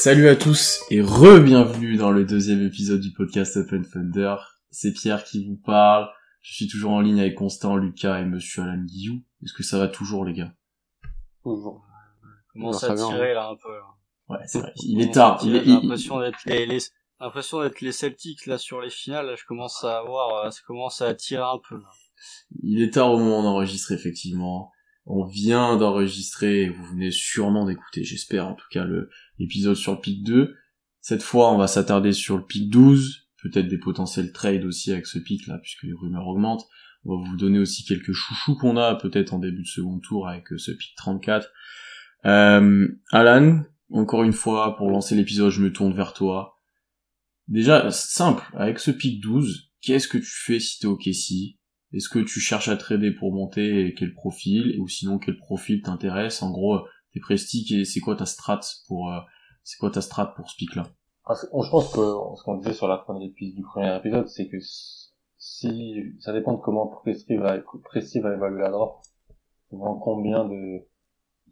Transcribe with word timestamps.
Salut 0.00 0.28
à 0.28 0.36
tous 0.36 0.84
et 0.90 1.00
re-bienvenue 1.02 1.96
dans 1.96 2.12
le 2.12 2.24
deuxième 2.24 2.62
épisode 2.62 3.00
du 3.00 3.12
podcast 3.12 3.56
Open 3.56 3.84
Thunder. 3.84 4.36
C'est 4.70 4.92
Pierre 4.92 5.24
qui 5.24 5.44
vous 5.44 5.56
parle. 5.56 6.08
Je 6.40 6.54
suis 6.54 6.68
toujours 6.68 6.92
en 6.92 7.00
ligne 7.00 7.18
avec 7.20 7.34
Constant, 7.34 7.76
Lucas 7.76 8.20
et 8.20 8.24
Monsieur 8.24 8.62
Alan 8.62 8.80
Guillou. 8.84 9.24
Est-ce 9.42 9.52
que 9.52 9.64
ça 9.64 9.76
va 9.76 9.88
toujours 9.88 10.24
les 10.24 10.34
gars? 10.34 10.52
Toujours. 11.42 11.84
commence 12.52 12.84
à 12.84 12.94
va, 12.94 12.94
tirer 12.94 13.34
là 13.34 13.48
un 13.48 13.56
peu. 13.56 13.72
là. 13.72 13.84
Ouais, 14.28 14.44
c'est 14.46 14.60
vrai. 14.60 14.72
Il 14.84 15.00
est 15.00 15.12
tard. 15.12 15.40
J'ai 15.42 15.64
l'impression 15.64 16.20
d'être 16.20 16.38
les, 16.46 16.66
les- 16.66 16.78
l'impression 17.20 17.60
d'être 17.62 17.80
les 17.80 17.92
Celtics 17.92 18.46
là 18.46 18.56
sur 18.56 18.80
les 18.80 18.90
finales. 18.90 19.26
Là, 19.26 19.34
je 19.36 19.44
commence 19.46 19.82
à 19.82 19.98
avoir, 19.98 20.44
euh, 20.46 20.50
ça 20.50 20.60
commence 20.66 21.02
à 21.02 21.12
tirer 21.14 21.42
un 21.42 21.58
peu. 21.68 21.76
Là. 21.76 21.90
il 22.62 22.80
est 22.82 22.94
tard 22.94 23.10
au 23.12 23.18
moment 23.18 23.42
d'enregistrer 23.42 23.94
effectivement. 23.96 24.70
On 25.10 25.24
vient 25.24 25.76
d'enregistrer 25.78 26.62
et 26.64 26.68
vous 26.68 26.84
venez 26.84 27.10
sûrement 27.10 27.64
d'écouter, 27.64 28.04
j'espère 28.04 28.46
en 28.46 28.52
tout 28.54 28.66
cas, 28.70 28.84
le 28.84 29.08
l'épisode 29.38 29.76
sur 29.76 29.92
le 29.92 30.00
pic 30.00 30.22
2. 30.24 30.54
Cette 31.00 31.22
fois, 31.22 31.52
on 31.52 31.58
va 31.58 31.66
s'attarder 31.66 32.12
sur 32.12 32.36
le 32.36 32.44
pic 32.44 32.68
12, 32.70 33.28
peut-être 33.42 33.68
des 33.68 33.78
potentiels 33.78 34.32
trades 34.32 34.64
aussi 34.64 34.92
avec 34.92 35.06
ce 35.06 35.18
pic 35.18 35.46
là, 35.46 35.58
puisque 35.58 35.84
les 35.84 35.92
rumeurs 35.92 36.26
augmentent. 36.26 36.66
On 37.04 37.16
va 37.16 37.28
vous 37.30 37.36
donner 37.36 37.58
aussi 37.58 37.84
quelques 37.84 38.12
chouchous 38.12 38.56
qu'on 38.56 38.76
a 38.76 38.94
peut-être 38.96 39.32
en 39.32 39.38
début 39.38 39.62
de 39.62 39.68
second 39.68 39.98
tour 40.00 40.28
avec 40.28 40.52
euh, 40.52 40.58
ce 40.58 40.72
pic 40.72 40.94
34. 40.96 41.48
Euh, 42.26 42.88
Alan, 43.12 43.62
encore 43.90 44.24
une 44.24 44.32
fois, 44.32 44.76
pour 44.76 44.90
lancer 44.90 45.14
l'épisode, 45.14 45.50
je 45.50 45.62
me 45.62 45.72
tourne 45.72 45.94
vers 45.94 46.12
toi. 46.12 46.56
Déjà, 47.46 47.90
simple, 47.90 48.44
avec 48.54 48.78
ce 48.78 48.90
pic 48.90 49.20
12, 49.20 49.70
qu'est-ce 49.80 50.08
que 50.08 50.18
tu 50.18 50.30
fais 50.30 50.60
si 50.60 50.78
t'es 50.80 50.86
au 50.86 50.96
KC 50.96 51.56
Est-ce 51.92 52.08
que 52.08 52.18
tu 52.18 52.40
cherches 52.40 52.68
à 52.68 52.76
trader 52.76 53.12
pour 53.12 53.32
monter 53.32 53.86
et 53.86 53.94
quel 53.94 54.12
profil? 54.12 54.76
Ou 54.80 54.88
sinon, 54.88 55.18
quel 55.18 55.38
profil 55.38 55.80
t'intéresse? 55.80 56.42
En 56.42 56.50
gros, 56.50 56.80
tes 57.14 57.20
prestiges 57.20 57.84
c'est 57.84 58.00
quoi 58.00 58.16
ta 58.16 58.26
strat 58.26 58.60
pour, 58.86 59.10
euh, 59.10 59.20
c'est 59.68 59.76
quoi 59.76 59.90
ta 59.90 60.00
strat 60.00 60.32
pour 60.34 60.48
ce 60.48 60.56
pic-là 60.56 60.84
Ah, 61.26 61.34
je 61.34 61.70
pense 61.70 61.92
que 61.92 62.00
ce 62.00 62.42
qu'on 62.42 62.56
disait 62.56 62.72
sur 62.72 62.88
la 62.88 63.04
de 63.06 63.20
l'épisode 63.20 63.54
du 63.54 63.62
premier 63.62 63.94
épisode, 63.94 64.26
c'est 64.26 64.48
que 64.48 64.56
si 65.36 66.14
ça 66.20 66.32
dépend 66.32 66.54
de 66.54 66.60
comment 66.62 66.86
Presti 66.86 67.36
va, 67.36 67.56
évaluer 67.56 68.62
la 68.62 68.70
draft, 68.70 69.12
souvent 69.68 69.98
combien 69.98 70.46
de, 70.46 70.88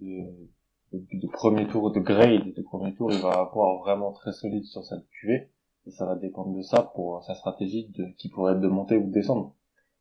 de, 0.01 1.31
premier 1.31 1.69
tour, 1.69 1.93
de 1.93 2.01
grade 2.01 2.55
de 2.55 2.63
premier 2.63 2.95
tour 2.95 3.13
il 3.13 3.21
va 3.21 3.33
avoir 3.33 3.81
vraiment 3.81 4.13
très 4.13 4.33
solide 4.33 4.65
sur 4.65 4.83
cette 4.83 5.07
QV, 5.21 5.51
et 5.85 5.91
ça 5.91 6.07
va 6.07 6.15
dépendre 6.15 6.57
de 6.57 6.63
ça 6.63 6.91
pour 6.95 7.23
sa 7.23 7.35
stratégie 7.35 7.91
de, 7.91 8.07
qui 8.17 8.31
pourrait 8.31 8.55
être 8.55 8.63
de 8.63 8.69
monter 8.69 8.97
ou 8.97 9.09
de 9.09 9.13
descendre. 9.13 9.55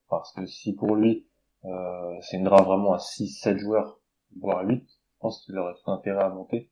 Parce 0.07 0.31
que 0.31 0.45
si 0.45 0.73
pour 0.73 0.95
lui, 0.95 1.27
euh, 1.65 2.15
c'est 2.21 2.37
une 2.37 2.45
draft 2.45 2.63
vraiment 2.63 2.93
à 2.93 2.99
6, 2.99 3.27
7 3.41 3.57
joueurs, 3.57 3.99
voire 4.39 4.65
8, 4.65 4.85
je 4.87 5.19
pense 5.19 5.43
qu'il 5.43 5.57
aurait 5.57 5.73
tout 5.83 5.91
intérêt 5.91 6.23
à 6.23 6.29
monter 6.29 6.71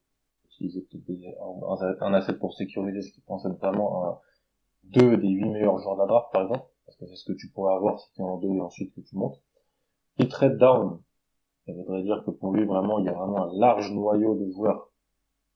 utiliser 0.54 0.82
peut-être 0.82 2.14
asset 2.14 2.38
pour 2.38 2.54
sécuriser 2.54 3.02
ce 3.02 3.12
qui 3.12 3.22
pense 3.22 3.46
vraiment 3.46 4.06
un, 4.08 4.20
deux 4.84 5.18
des 5.18 5.30
huit 5.30 5.50
meilleurs 5.50 5.80
joueurs 5.80 5.96
de 5.96 6.02
la 6.02 6.08
draft, 6.08 6.32
par 6.32 6.44
exemple, 6.44 6.66
parce 6.86 6.98
que 6.98 7.06
c'est 7.08 7.16
ce 7.16 7.26
que 7.26 7.38
tu 7.38 7.50
pourrais 7.50 7.74
avoir 7.74 8.00
si 8.00 8.12
tu 8.14 8.22
es 8.22 8.24
en 8.24 8.38
deux 8.38 8.54
et 8.54 8.62
ensuite 8.62 8.94
que 8.94 9.02
tu 9.02 9.16
montes. 9.16 9.42
Et 10.20 10.28
trade 10.28 10.58
down, 10.58 11.02
ça 11.66 11.74
voudrait 11.74 12.04
dire 12.04 12.24
que 12.26 12.32
pour 12.32 12.54
lui, 12.54 12.66
vraiment, 12.66 13.00
il 13.00 13.06
y 13.06 13.10
a 13.10 13.14
vraiment 13.14 13.44
un 13.44 13.58
large 13.58 13.92
noyau 13.92 14.36
de 14.36 14.52
joueurs 14.52 14.90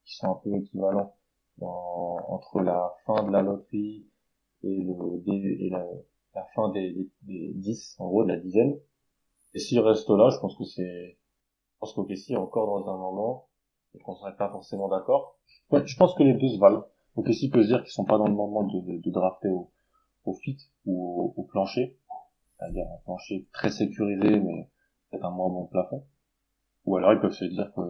qui 0.05 0.15
sont 0.15 0.31
un 0.31 0.35
peu 0.35 0.55
équivalents 0.55 1.13
entre 1.59 2.61
la 2.61 2.93
fin 3.05 3.23
de 3.23 3.31
la 3.31 3.41
loterie 3.41 4.07
et, 4.63 4.83
le, 4.83 5.23
et 5.27 5.69
la, 5.69 5.85
fin 6.55 6.69
des, 6.69 6.93
des, 6.93 7.09
des 7.23 7.53
10, 7.55 7.95
en 7.99 8.07
gros, 8.07 8.23
de 8.23 8.29
la 8.29 8.37
dizaine. 8.37 8.79
Et 9.53 9.59
s'il 9.59 9.79
reste 9.79 10.09
là, 10.09 10.29
je 10.29 10.39
pense 10.39 10.55
que 10.55 10.65
c'est, 10.65 11.17
je 11.73 11.79
pense 11.79 11.93
qu'OKC 11.93 12.37
encore 12.37 12.83
dans 12.83 12.91
un 12.91 12.97
moment 12.97 13.49
et 13.97 14.03
qu'on 14.03 14.15
serait 14.15 14.35
pas 14.35 14.49
forcément 14.49 14.87
d'accord. 14.87 15.37
Je 15.71 15.97
pense 15.97 16.13
que 16.15 16.23
les 16.23 16.33
deux 16.33 16.49
se 16.49 16.59
valent. 16.59 16.85
Donc 17.15 17.27
ici, 17.29 17.49
peut 17.49 17.63
se 17.63 17.67
dire 17.67 17.81
qu'ils 17.81 17.91
sont 17.91 18.05
pas 18.05 18.17
dans 18.17 18.27
le 18.27 18.35
moment 18.35 18.63
de, 18.63 18.79
de, 18.79 19.01
de 19.01 19.11
drafter 19.11 19.49
au, 19.49 20.33
fit 20.33 20.57
ou 20.85 21.33
au, 21.35 21.43
plancher. 21.43 21.97
C'est-à-dire 22.57 22.85
un 22.85 23.01
plancher 23.03 23.47
très 23.53 23.71
sécurisé, 23.71 24.39
mais 24.39 24.69
peut-être 25.09 25.25
un 25.25 25.31
moins 25.31 25.49
bon 25.49 25.65
plafond. 25.65 26.05
Ou 26.85 26.95
alors 26.97 27.13
ils 27.13 27.19
peuvent 27.19 27.33
se 27.33 27.45
dire 27.45 27.71
que 27.75 27.81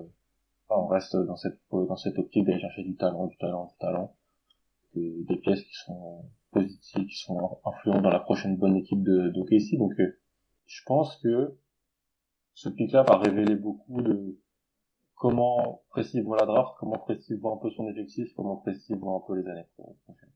ah, 0.70 0.80
on 0.80 0.88
reste 0.88 1.16
dans 1.16 1.36
cette 1.36 1.60
dans 1.72 1.96
cette 1.96 2.18
optique 2.18 2.46
d'aller 2.46 2.60
chercher 2.60 2.84
du 2.84 2.96
talent, 2.96 3.28
du 3.28 3.38
talent, 3.38 3.66
du 3.66 3.78
talent, 3.80 4.16
des 4.96 5.38
pièces 5.38 5.64
qui 5.64 5.76
sont 5.86 6.26
positives, 6.52 7.08
qui 7.08 7.18
sont 7.18 7.60
influentes 7.66 8.02
dans 8.02 8.10
la 8.10 8.20
prochaine 8.20 8.58
bonne 8.58 8.76
équipe 8.76 9.04
de 9.04 9.30
d'OKC. 9.30 9.78
Donc 9.78 9.94
euh, 10.00 10.20
je 10.66 10.82
pense 10.86 11.18
que 11.18 11.58
ce 12.54 12.70
pic-là 12.70 13.04
va 13.04 13.18
révéler 13.18 13.56
beaucoup 13.56 14.02
de 14.02 14.40
comment 15.18 15.84
Presti 15.90 16.22
voit 16.22 16.38
la 16.38 16.46
draft, 16.46 16.76
comment 16.80 16.98
Presti 17.00 17.34
voit 17.36 17.54
un 17.54 17.58
peu 17.58 17.70
son 17.72 17.88
effectif, 17.90 18.30
comment 18.36 18.58
Presti 18.58 18.94
voit 18.96 19.16
un 19.16 19.28
peu 19.28 19.36
les 19.40 19.48
années 19.50 19.66
prochaines. 19.76 20.32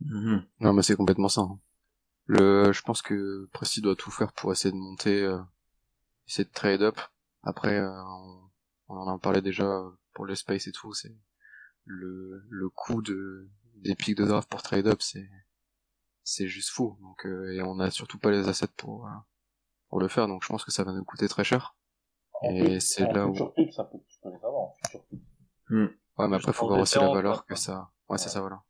Mhm. 0.00 0.44
Non, 0.60 0.72
mais 0.72 0.82
c'est 0.82 0.96
complètement 0.96 1.28
ça. 1.28 1.42
hein. 1.42 1.58
Le, 2.26 2.72
je 2.72 2.82
pense 2.82 3.02
que 3.02 3.48
Presti 3.52 3.80
doit 3.80 3.96
tout 3.96 4.10
faire 4.10 4.32
pour 4.32 4.50
essayer 4.52 4.72
de 4.72 4.78
monter, 4.78 5.22
euh, 5.22 5.38
essayer 6.26 6.44
de 6.44 6.52
trade 6.52 6.82
up. 6.82 6.98
Après, 7.42 7.78
euh, 7.78 7.90
on, 7.90 8.50
on 8.88 8.96
en 8.96 9.14
a 9.14 9.18
parlé 9.18 9.42
déjà 9.42 9.64
euh, 9.64 9.90
pour 10.14 10.24
le 10.24 10.34
space 10.34 10.66
et 10.66 10.72
tout, 10.72 10.94
c'est 10.94 11.14
le, 11.84 12.42
le 12.48 12.68
coût 12.70 13.02
de, 13.02 13.50
des 13.76 13.94
pics 13.94 14.16
de 14.16 14.24
draft 14.24 14.48
pour 14.48 14.62
trade 14.62 14.86
up, 14.86 15.02
c'est, 15.02 15.28
c'est 16.22 16.48
juste 16.48 16.70
fou. 16.70 16.96
Donc, 17.02 17.26
euh, 17.26 17.52
et 17.52 17.62
on 17.62 17.78
a 17.80 17.90
surtout 17.90 18.18
pas 18.18 18.30
les 18.30 18.48
assets 18.48 18.68
pour, 18.76 19.06
euh, 19.06 19.10
pour 19.88 20.00
le 20.00 20.08
faire, 20.08 20.26
donc 20.28 20.42
je 20.42 20.48
pense 20.48 20.64
que 20.64 20.70
ça 20.72 20.84
va 20.84 20.92
nous 20.92 21.04
coûter 21.04 21.28
très 21.28 21.44
cher. 21.44 21.76
Et 22.42 22.80
c'est 22.80 23.06
là 23.12 23.26
où- 23.28 23.32
futur 23.32 23.54
pic, 23.54 23.72
ça 23.72 23.84
peut, 23.84 23.98
tu 24.08 24.18
peux 24.20 24.28
les 24.30 24.36
avoir 24.36 24.54
en 24.62 24.74
futur 24.84 25.04
pic. 25.06 25.20
Ouais, 25.70 26.28
mais 26.28 26.36
après, 26.36 26.52
faut 26.52 26.66
voir 26.68 26.80
aussi 26.80 26.98
la 26.98 27.08
valeur 27.14 27.46
que 27.46 27.54
ça. 27.56 27.90
Ouais, 28.08 28.18
c'est 28.18 28.28
ça, 28.28 28.40
voilà. 28.40 28.62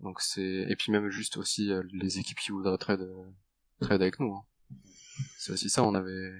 Donc 0.00 0.20
c'est 0.20 0.42
et 0.68 0.76
puis 0.76 0.92
même 0.92 1.08
juste 1.10 1.36
aussi 1.38 1.72
euh, 1.72 1.82
les 1.92 2.18
équipes 2.20 2.38
qui 2.38 2.52
voudraient 2.52 2.78
trade 2.78 3.00
euh, 3.00 3.24
trade 3.80 4.00
avec 4.02 4.20
nous. 4.20 4.32
hein. 4.34 4.44
C'est 5.38 5.52
aussi 5.52 5.68
ça. 5.70 5.82
On 5.82 5.94
avait, 5.94 6.32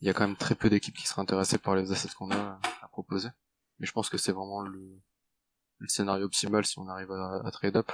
il 0.00 0.06
y 0.06 0.10
a 0.10 0.12
quand 0.14 0.26
même 0.26 0.36
très 0.36 0.54
peu 0.54 0.68
d'équipes 0.68 0.96
qui 0.96 1.06
seraient 1.06 1.22
intéressées 1.22 1.56
par 1.58 1.74
les 1.74 1.90
assets 1.90 2.10
qu'on 2.18 2.30
a 2.30 2.36
euh, 2.36 2.54
à 2.82 2.88
proposer. 2.88 3.28
Mais 3.78 3.86
je 3.86 3.92
pense 3.92 4.10
que 4.10 4.18
c'est 4.18 4.32
vraiment 4.32 4.60
le, 4.60 5.00
le 5.78 5.88
scénario 5.88 6.26
optimal 6.26 6.66
si 6.66 6.78
on 6.78 6.88
arrive 6.88 7.10
à, 7.12 7.40
à 7.46 7.50
trade 7.50 7.76
up, 7.76 7.90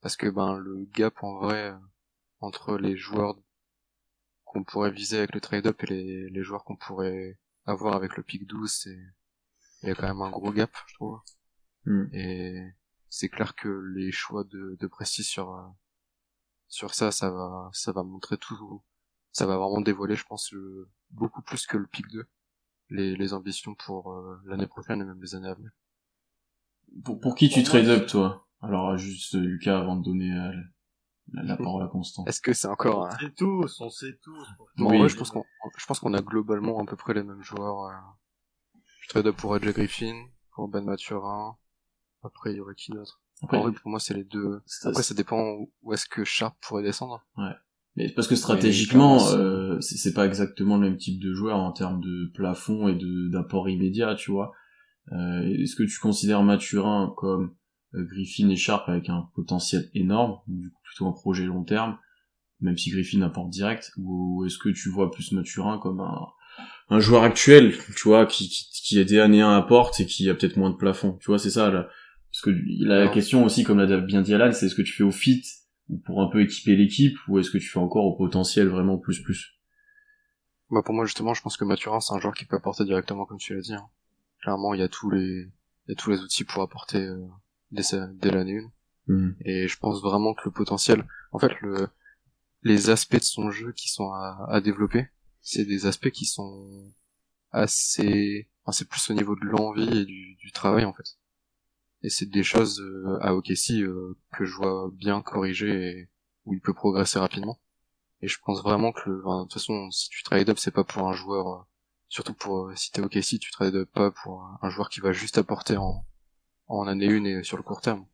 parce 0.00 0.16
que 0.16 0.26
ben 0.28 0.56
le 0.58 0.86
gap 0.92 1.22
en 1.22 1.34
vrai 1.38 1.70
euh, 1.70 1.76
entre 2.40 2.76
les 2.78 2.96
joueurs 2.96 3.36
qu'on 4.52 4.64
pourrait 4.64 4.90
viser 4.90 5.18
avec 5.18 5.34
le 5.34 5.40
trade 5.40 5.66
up 5.66 5.82
et 5.84 5.86
les, 5.86 6.28
les 6.28 6.42
joueurs 6.42 6.64
qu'on 6.64 6.76
pourrait 6.76 7.38
avoir 7.64 7.96
avec 7.96 8.16
le 8.16 8.22
pick 8.22 8.46
12, 8.46 8.70
c'est 8.70 8.98
il 9.82 9.88
y 9.88 9.92
a 9.92 9.94
quand 9.94 10.06
même 10.06 10.20
un 10.20 10.30
gros 10.30 10.52
gap, 10.52 10.70
je 10.86 10.94
trouve. 10.94 11.18
Mm. 11.86 12.04
Et 12.12 12.72
c'est 13.08 13.30
clair 13.30 13.54
que 13.54 13.68
les 13.68 14.12
choix 14.12 14.44
de, 14.44 14.76
de 14.78 14.86
Presti 14.86 15.24
sur 15.24 15.54
euh, 15.54 15.62
sur 16.68 16.94
ça, 16.94 17.10
ça 17.10 17.30
va 17.30 17.70
ça 17.72 17.92
va 17.92 18.02
montrer 18.02 18.36
tout, 18.36 18.82
ça 19.32 19.46
va 19.46 19.56
vraiment 19.56 19.80
dévoiler, 19.80 20.16
je 20.16 20.24
pense, 20.24 20.52
le, 20.52 20.90
beaucoup 21.10 21.42
plus 21.42 21.66
que 21.66 21.78
le 21.78 21.86
pick 21.86 22.06
2, 22.08 22.26
les, 22.90 23.16
les 23.16 23.32
ambitions 23.32 23.74
pour 23.74 24.12
euh, 24.12 24.38
l'année 24.44 24.66
prochaine 24.66 25.00
et 25.00 25.04
même 25.04 25.20
les 25.20 25.34
années 25.34 25.48
à 25.48 25.54
venir. 25.54 25.70
Pour, 27.04 27.18
pour 27.20 27.34
qui 27.34 27.48
tu 27.48 27.62
trade 27.62 27.88
up 27.88 28.06
toi? 28.06 28.46
Alors 28.60 28.96
juste 28.98 29.34
euh, 29.34 29.40
Lucas 29.40 29.78
avant 29.78 29.96
de 29.96 30.04
donner 30.04 30.30
euh, 30.30 30.52
la, 31.32 31.42
la 31.42 31.56
parole 31.56 31.82
à 31.82 31.88
Constant. 31.88 32.24
Est-ce 32.26 32.40
que 32.40 32.52
c'est 32.52 32.68
encore 32.68 33.00
On 33.00 33.04
un... 33.06 33.18
sait 33.18 33.30
tous, 33.36 33.80
on 33.80 33.90
sait 33.90 34.18
tous. 34.22 34.46
Bon, 34.76 34.90
Oui. 34.90 35.00
ouais, 35.00 35.08
je 35.08 35.16
pense 35.16 35.30
qu'on 35.30 35.44
je 35.78 35.86
pense 35.86 36.00
qu'on 36.00 36.14
a 36.14 36.22
globalement 36.22 36.78
à 36.80 36.84
peu 36.84 36.96
près 36.96 37.14
les 37.14 37.22
mêmes 37.22 37.42
joueurs. 37.42 37.84
euh. 37.86 38.80
Je 39.02 39.08
trade 39.08 39.26
up 39.26 39.36
pour 39.36 39.54
AJ 39.54 39.72
Griffin, 39.72 40.26
pour 40.54 40.68
Ben 40.68 40.84
Maturin. 40.84 41.56
Après, 42.22 42.52
il 42.52 42.56
y 42.58 42.60
aurait 42.60 42.74
qui 42.74 42.92
d'autre? 42.92 43.20
Après, 43.42 43.56
En 43.58 43.62
vrai, 43.62 43.72
pour 43.72 43.90
moi, 43.90 43.98
c'est 43.98 44.14
les 44.14 44.22
deux. 44.24 44.60
c'est- 44.66 44.88
Après, 44.88 45.02
ça 45.02 45.14
dépend 45.14 45.56
où- 45.82 45.92
est-ce 45.92 46.06
que 46.06 46.22
Sharp 46.24 46.56
pourrait 46.60 46.84
descendre. 46.84 47.24
Mais 47.96 48.10
parce 48.14 48.28
que 48.28 48.36
stratégiquement, 48.36 49.18
c'est- 49.18 49.34
euh, 49.36 49.80
c'est 49.80 49.96
c'est 49.96 50.14
pas 50.14 50.24
exactement 50.26 50.76
le 50.76 50.88
même 50.88 50.96
type 50.96 51.20
de 51.20 51.34
joueur 51.34 51.58
en 51.58 51.72
termes 51.72 52.00
de 52.00 52.30
plafond 52.32 52.88
et 52.88 52.94
de 52.94 53.28
d'apport 53.30 53.68
immédiat, 53.68 54.14
tu 54.14 54.30
vois. 54.30 54.52
Euh, 55.10 55.42
Est-ce 55.42 55.74
que 55.76 55.82
tu 55.82 55.98
considères 55.98 56.42
Mathurin 56.44 57.12
comme 57.16 57.54
Griffin 57.94 58.48
et 58.48 58.56
Sharp 58.56 58.88
avec 58.88 59.08
un 59.08 59.28
potentiel 59.34 59.90
énorme, 59.94 60.38
donc 60.46 60.60
du 60.60 60.70
coup 60.70 60.80
plutôt 60.82 61.06
un 61.06 61.12
projet 61.12 61.44
long 61.44 61.64
terme, 61.64 61.98
même 62.60 62.76
si 62.78 62.90
Griffin 62.90 63.22
apporte 63.22 63.50
direct, 63.50 63.92
ou 63.98 64.44
est-ce 64.46 64.58
que 64.58 64.68
tu 64.68 64.88
vois 64.88 65.10
plus 65.10 65.32
Mathurin 65.32 65.78
comme 65.78 66.00
un, 66.00 66.26
un 66.88 67.00
joueur 67.00 67.22
actuel, 67.22 67.74
tu 67.96 68.08
vois, 68.08 68.26
qui, 68.26 68.48
qui, 68.48 68.68
qui 68.72 68.98
est 68.98 69.04
des 69.04 69.16
et 69.16 69.40
un 69.40 69.56
apporte 69.56 70.00
et 70.00 70.06
qui 70.06 70.28
a 70.30 70.34
peut-être 70.34 70.56
moins 70.56 70.70
de 70.70 70.76
plafond, 70.76 71.18
tu 71.20 71.26
vois, 71.26 71.38
c'est 71.38 71.50
ça 71.50 71.70
là. 71.70 71.88
Parce 72.30 72.42
que 72.42 72.50
la 72.84 73.08
question 73.08 73.44
aussi, 73.44 73.62
comme 73.62 73.78
l'a 73.78 74.00
bien 74.00 74.22
dit 74.22 74.32
Alan, 74.34 74.52
c'est 74.52 74.66
est-ce 74.66 74.74
que 74.74 74.82
tu 74.82 74.92
fais 74.92 75.02
au 75.02 75.10
fit 75.10 75.42
ou 75.88 75.98
pour 75.98 76.22
un 76.22 76.28
peu 76.28 76.40
équiper 76.40 76.76
l'équipe, 76.76 77.16
ou 77.28 77.38
est-ce 77.38 77.50
que 77.50 77.58
tu 77.58 77.68
fais 77.68 77.78
encore 77.78 78.06
au 78.06 78.16
potentiel 78.16 78.68
vraiment 78.68 78.96
plus 78.96 79.20
plus? 79.22 79.58
Bah 80.70 80.80
pour 80.82 80.94
moi 80.94 81.04
justement, 81.04 81.34
je 81.34 81.42
pense 81.42 81.58
que 81.58 81.66
Mathurin 81.66 82.00
c'est 82.00 82.14
un 82.14 82.18
joueur 82.18 82.32
qui 82.34 82.46
peut 82.46 82.56
apporter 82.56 82.84
directement 82.84 83.26
comme 83.26 83.36
tu 83.36 83.54
l'as 83.54 83.60
dit. 83.60 83.74
hein. 83.74 83.86
Clairement, 84.40 84.72
il 84.72 84.80
y 84.80 84.82
a 84.82 84.88
tous 84.88 85.10
les 85.10 85.50
il 85.86 85.90
y 85.90 85.92
a 85.92 85.94
tous 85.94 86.10
les 86.10 86.20
outils 86.20 86.44
pour 86.44 86.62
apporter 86.62 86.98
euh, 86.98 87.26
dès, 87.72 87.82
sa- 87.84 88.06
dès 88.08 88.30
l'année 88.30 88.58
1. 88.60 88.72
Mhm. 89.14 89.36
Et 89.44 89.68
je 89.68 89.78
pense 89.78 90.02
vraiment 90.02 90.34
que 90.34 90.42
le 90.46 90.52
potentiel, 90.52 91.06
en 91.32 91.38
fait, 91.40 91.52
le, 91.62 91.88
les 92.62 92.90
aspects 92.90 93.16
de 93.16 93.22
son 93.22 93.50
jeu 93.50 93.72
qui 93.72 93.88
sont 93.90 94.10
à, 94.12 94.46
à 94.50 94.60
développer, 94.60 95.08
c'est 95.40 95.64
des 95.66 95.86
aspects 95.86 96.10
qui 96.10 96.26
sont 96.26 96.92
assez, 97.52 98.48
enfin, 98.64 98.72
c'est 98.72 98.88
plus 98.88 99.10
au 99.10 99.14
niveau 99.14 99.36
de 99.36 99.44
l'envie 99.46 99.98
et 100.00 100.04
du, 100.04 100.36
du 100.36 100.52
travail, 100.52 100.84
en 100.84 100.94
fait. 100.94 101.18
Et 102.02 102.10
c'est 102.10 102.26
des 102.30 102.42
choses 102.42 102.80
euh, 102.80 103.18
à 103.22 103.34
OKC 103.34 103.80
euh, 103.82 104.16
que 104.36 104.44
je 104.44 104.54
vois 104.56 104.90
bien 104.92 105.22
corriger 105.22 105.70
et 105.98 106.10
où 106.44 106.54
il 106.54 106.60
peut 106.60 106.74
progresser 106.74 107.18
rapidement. 107.18 107.60
Et 108.22 108.28
je 108.28 108.38
pense 108.44 108.62
vraiment 108.62 108.92
que, 108.92 109.10
le- 109.10 109.22
enfin, 109.26 109.40
de 109.40 109.44
toute 109.44 109.54
façon, 109.54 109.90
si 109.90 110.08
tu 110.10 110.22
trade 110.24 110.48
up, 110.50 110.58
c'est 110.58 110.72
pas 110.72 110.84
pour 110.84 111.08
un 111.08 111.12
joueur, 111.14 111.48
euh, 111.48 111.62
surtout 112.08 112.34
pour, 112.34 112.68
euh, 112.68 112.76
si 112.76 112.90
t'es 112.92 113.02
OKC, 113.02 113.38
tu 113.40 113.50
trade 113.52 113.76
up 113.76 113.90
pas 113.92 114.10
pour 114.10 114.42
un, 114.42 114.58
un 114.62 114.70
joueur 114.70 114.90
qui 114.90 115.00
va 115.00 115.12
juste 115.12 115.38
apporter 115.38 115.76
en, 115.76 116.06
en 116.80 116.86
année 116.88 117.06
une 117.06 117.26
et 117.26 117.42
sur 117.42 117.56
le 117.56 117.62
court 117.62 117.80
terme 117.80 118.06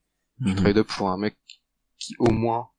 tu 0.45 0.51
Mhm. 0.51 0.57
trade 0.57 0.79
up 0.79 0.87
pour 0.89 1.11
un 1.11 1.17
mec 1.19 1.37
qui 1.99 2.15
au 2.19 2.31
moins 2.31 2.71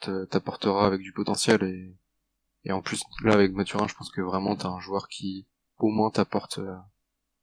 te- 0.00 0.24
t'apportera 0.26 0.86
avec 0.86 1.00
du 1.00 1.12
potentiel 1.12 1.62
et 1.64 1.96
et 2.64 2.72
en 2.72 2.82
plus 2.82 3.02
là 3.22 3.34
avec 3.34 3.52
Mathurin 3.52 3.86
je 3.88 3.94
pense 3.94 4.10
que 4.10 4.20
vraiment 4.20 4.56
t'as 4.56 4.68
un 4.68 4.80
joueur 4.80 5.08
qui 5.08 5.46
au 5.78 5.88
moins 5.88 6.10
t'apporte 6.10 6.58
euh, 6.58 6.76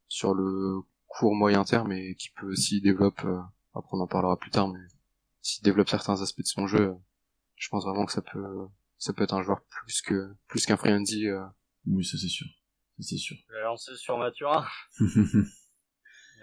sur 0.07 0.33
le 0.33 0.81
court 1.07 1.35
moyen 1.35 1.63
terme 1.63 1.91
et 1.91 2.15
qui 2.15 2.29
peut 2.31 2.47
aussi 2.51 2.81
développer 2.81 3.27
euh, 3.27 3.41
après 3.73 3.97
on 3.97 4.01
en 4.01 4.07
parlera 4.07 4.37
plus 4.37 4.51
tard 4.51 4.67
mais 4.67 4.79
s'il 5.41 5.63
développe 5.63 5.89
certains 5.89 6.21
aspects 6.21 6.41
de 6.41 6.47
son 6.47 6.67
jeu 6.67 6.89
euh, 6.89 6.95
je 7.55 7.69
pense 7.69 7.83
vraiment 7.85 8.05
que 8.05 8.11
ça 8.11 8.21
peut 8.21 8.67
ça 8.97 9.13
peut 9.13 9.23
être 9.23 9.33
un 9.33 9.43
joueur 9.43 9.61
plus 9.69 10.01
que 10.01 10.35
plus 10.47 10.65
qu'un 10.65 10.77
free 10.77 10.91
euh, 10.91 11.45
Oui, 11.87 12.05
ça 12.05 12.17
c'est 12.17 12.27
sûr. 12.29 12.47
Ça 12.97 13.03
c'est 13.03 13.17
sûr. 13.17 13.35
Je 13.49 13.53
vais 13.53 13.63
lancer 13.63 13.95
sur 13.95 14.17
Mathurin. 14.17 14.65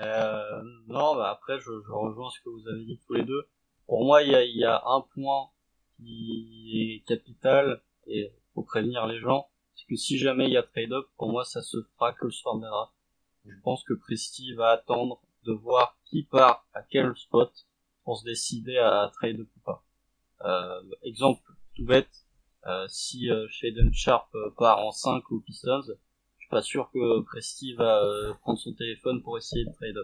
Euh, 0.01 0.63
non, 0.87 1.15
bah 1.15 1.31
après, 1.31 1.59
je, 1.59 1.71
je 1.87 1.93
rejoins 1.93 2.31
ce 2.31 2.41
que 2.41 2.49
vous 2.49 2.69
avez 2.69 2.85
dit 2.85 2.99
tous 3.07 3.15
les 3.15 3.25
deux. 3.25 3.47
Pour 3.87 4.05
moi, 4.05 4.23
il 4.23 4.31
y 4.31 4.35
a, 4.35 4.45
y 4.45 4.65
a 4.65 4.83
un 4.87 5.01
point 5.15 5.51
qui 5.97 7.03
est 7.03 7.07
capital 7.07 7.83
et 8.07 8.33
faut 8.55 8.63
prévenir 8.63 9.07
les 9.07 9.19
gens, 9.21 9.49
c'est 9.75 9.87
que 9.87 9.97
si 9.97 10.19
jamais 10.19 10.47
il 10.47 10.53
y 10.53 10.57
a 10.57 10.63
trade-up, 10.63 11.07
pour 11.17 11.31
moi, 11.31 11.45
ça 11.45 11.63
se 11.63 11.77
fera 11.95 12.13
que 12.13 12.27
le 12.27 12.31
soir 12.31 12.57
de 12.57 12.65
la. 12.65 12.91
Je 13.47 13.61
pense 13.63 13.85
que 13.85 13.95
Presti 13.95 14.53
va 14.55 14.71
attendre 14.71 15.21
de 15.45 15.53
voir 15.53 15.99
qui 16.05 16.25
part 16.25 16.67
à 16.75 16.83
quel 16.83 17.17
spot 17.17 17.53
pour 18.05 18.19
se 18.19 18.25
décider 18.25 18.77
à, 18.79 19.11
trade-up 19.15 19.49
ou 19.57 19.61
pas. 19.61 19.85
Euh, 20.45 20.83
exemple 21.03 21.43
tout 21.75 21.85
bête, 21.85 22.27
euh, 22.67 22.87
si 22.89 23.31
euh, 23.31 23.47
Shaden 23.49 23.93
Sharp 23.93 24.35
part 24.57 24.85
en 24.85 24.91
5 24.91 25.31
aux 25.31 25.41
Pistons, 25.41 25.83
pas 26.51 26.63
sûr 26.63 26.91
que 26.93 27.21
Presti 27.23 27.75
va 27.75 28.05
euh, 28.05 28.35
prendre 28.41 28.59
son 28.59 28.75
téléphone 28.75 29.23
pour 29.23 29.39
essayer 29.39 29.65
de 29.65 29.73
trade. 29.73 29.97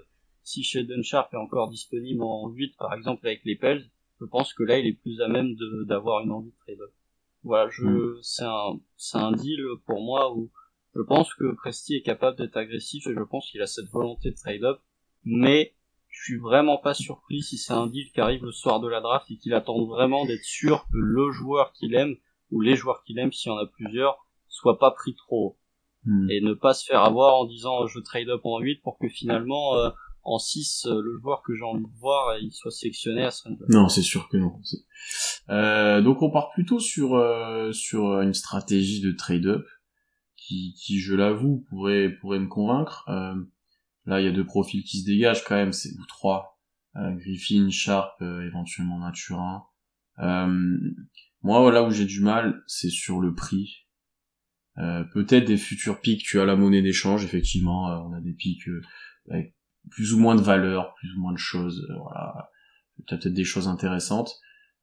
Si 0.43 0.63
Shaden 0.63 1.03
Sharp 1.03 1.35
est 1.35 1.39
encore 1.39 1.69
disponible 1.69 2.23
en 2.23 2.49
8 2.49 2.77
par 2.79 2.95
exemple 2.95 3.27
avec 3.27 3.45
les 3.45 3.57
Pels, 3.57 3.91
je 4.21 4.25
pense 4.25 4.55
que 4.55 4.63
là 4.63 4.79
il 4.79 4.87
est 4.87 5.01
plus 5.01 5.21
à 5.21 5.29
même 5.29 5.57
d'avoir 5.87 6.23
une 6.23 6.31
envie 6.31 6.53
de 6.53 6.57
trade. 6.65 6.89
Voilà, 7.43 7.69
je 7.71 8.19
c'est 8.23 8.45
un 8.45 8.81
c'est 8.97 9.19
un 9.19 9.33
deal 9.33 9.61
pour 9.87 10.01
moi 10.03 10.35
où 10.35 10.51
je 10.95 11.03
pense 11.03 11.35
que 11.35 11.53
Presti 11.57 11.97
est 11.97 12.03
capable 12.03 12.39
d'être 12.39 12.57
agressif 12.57 13.07
et 13.07 13.15
je 13.15 13.23
pense 13.23 13.51
qu'il 13.51 13.61
a 13.61 13.67
cette 13.67 13.91
volonté 13.91 14.31
de 14.31 14.37
trade 14.37 14.65
up, 14.65 14.81
mais 15.25 15.75
je 16.09 16.23
suis 16.23 16.39
vraiment 16.39 16.79
pas 16.79 16.95
surpris 16.95 17.43
si 17.43 17.59
c'est 17.59 17.75
un 17.75 17.89
deal 17.89 18.11
qui 18.13 18.21
arrive 18.21 18.45
le 18.45 18.53
soir 18.53 18.81
de 18.81 18.89
la 18.89 19.01
draft 19.01 19.31
et 19.31 19.37
qu'il 19.37 19.53
attend 19.53 19.85
vraiment 19.85 20.25
d'être 20.25 20.45
sûr 20.45 20.87
que 20.93 20.97
le 20.97 21.31
joueur 21.33 21.73
qu'il 21.73 21.95
aime 21.95 22.17
ou 22.51 22.61
les 22.61 22.77
joueurs 22.77 23.03
qu'il 23.03 23.19
aime 23.19 23.33
s'il 23.33 23.51
y 23.51 23.55
en 23.55 23.59
a 23.59 23.67
plusieurs 23.67 24.25
soit 24.49 24.79
pas 24.79 24.93
pris 24.93 25.15
trop 25.15 25.59
Mhm. 26.07 26.31
et 26.31 26.41
ne 26.41 26.55
pas 26.55 26.73
se 26.73 26.85
faire 26.85 27.03
avoir 27.03 27.35
en 27.35 27.47
disant 27.47 27.83
euh, 27.83 27.87
je 27.89 27.99
trade 27.99 28.29
up 28.29 28.41
en 28.45 28.61
8 28.61 28.81
pour 28.83 28.97
que 28.99 29.09
finalement 29.09 29.75
euh, 29.77 29.91
en 30.23 30.39
6 30.39 30.87
euh, 30.87 31.03
le 31.03 31.19
joueur 31.21 31.43
que 31.43 31.55
j'ai 31.55 31.65
envie 31.65 31.85
de 31.85 31.99
voir 31.99 32.29
euh, 32.29 32.39
il 32.41 32.53
soit 32.53 32.71
sélectionné 32.71 33.25
à 33.25 33.31
ce 33.31 33.49
Non, 33.69 33.89
c'est 33.89 34.03
sûr 34.03 34.29
que 34.29 34.37
non. 34.37 34.53
Euh, 35.51 36.01
donc 36.01 36.23
on 36.23 36.31
part 36.31 36.51
plutôt 36.53 36.81
sur 36.81 37.15
euh, 37.15 37.73
sur 37.73 38.21
une 38.21 38.35
stratégie 38.35 39.01
de 39.01 39.13
trade-up 39.13 39.67
qui, 40.37 40.75
qui 40.75 41.01
je 41.01 41.15
l'avoue, 41.15 41.65
pourrait 41.69 42.11
pourrait 42.21 42.39
me 42.39 42.47
convaincre. 42.49 43.05
Euh, 43.09 43.35
là, 44.05 44.21
il 44.21 44.25
y 44.25 44.29
a 44.29 44.33
deux 44.33 44.47
profils 44.47 44.85
qui 44.85 45.01
se 45.01 45.07
dégagent 45.07 45.45
quand 45.45 45.57
même, 45.57 45.73
c'est 45.73 45.91
ou 45.91 46.07
trois. 46.07 46.61
Euh, 46.97 47.13
Griffin, 47.17 47.69
Sharp, 47.71 48.23
euh, 48.23 48.47
éventuellement 48.47 48.99
Maturin. 48.99 49.65
Euh, 50.21 50.79
moi, 51.43 51.71
là 51.71 51.83
où 51.83 51.91
j'ai 51.91 52.07
du 52.07 52.21
mal, 52.21 52.63
c'est 52.67 52.91
sur 52.91 53.21
le 53.21 53.35
prix. 53.35 53.86
Euh, 54.79 55.05
peut-être 55.05 55.47
des 55.47 55.57
futurs 55.57 56.01
pics, 56.01 56.23
tu 56.23 56.41
as 56.41 56.45
la 56.45 56.57
monnaie 56.57 56.83
d'échange, 56.83 57.25
effectivement, 57.25 57.91
euh, 57.91 57.97
on 57.97 58.13
a 58.13 58.21
des 58.21 58.33
pics 58.33 58.69
euh, 58.69 58.83
avec 59.31 59.55
plus 59.91 60.13
ou 60.13 60.19
moins 60.19 60.35
de 60.35 60.43
valeur, 60.43 60.95
plus 60.97 61.15
ou 61.15 61.21
moins 61.21 61.33
de 61.33 61.39
choses, 61.39 61.87
voilà, 62.03 62.51
t'as 63.07 63.17
peut-être 63.17 63.35
des 63.35 63.45
choses 63.45 63.69
intéressantes. 63.69 64.35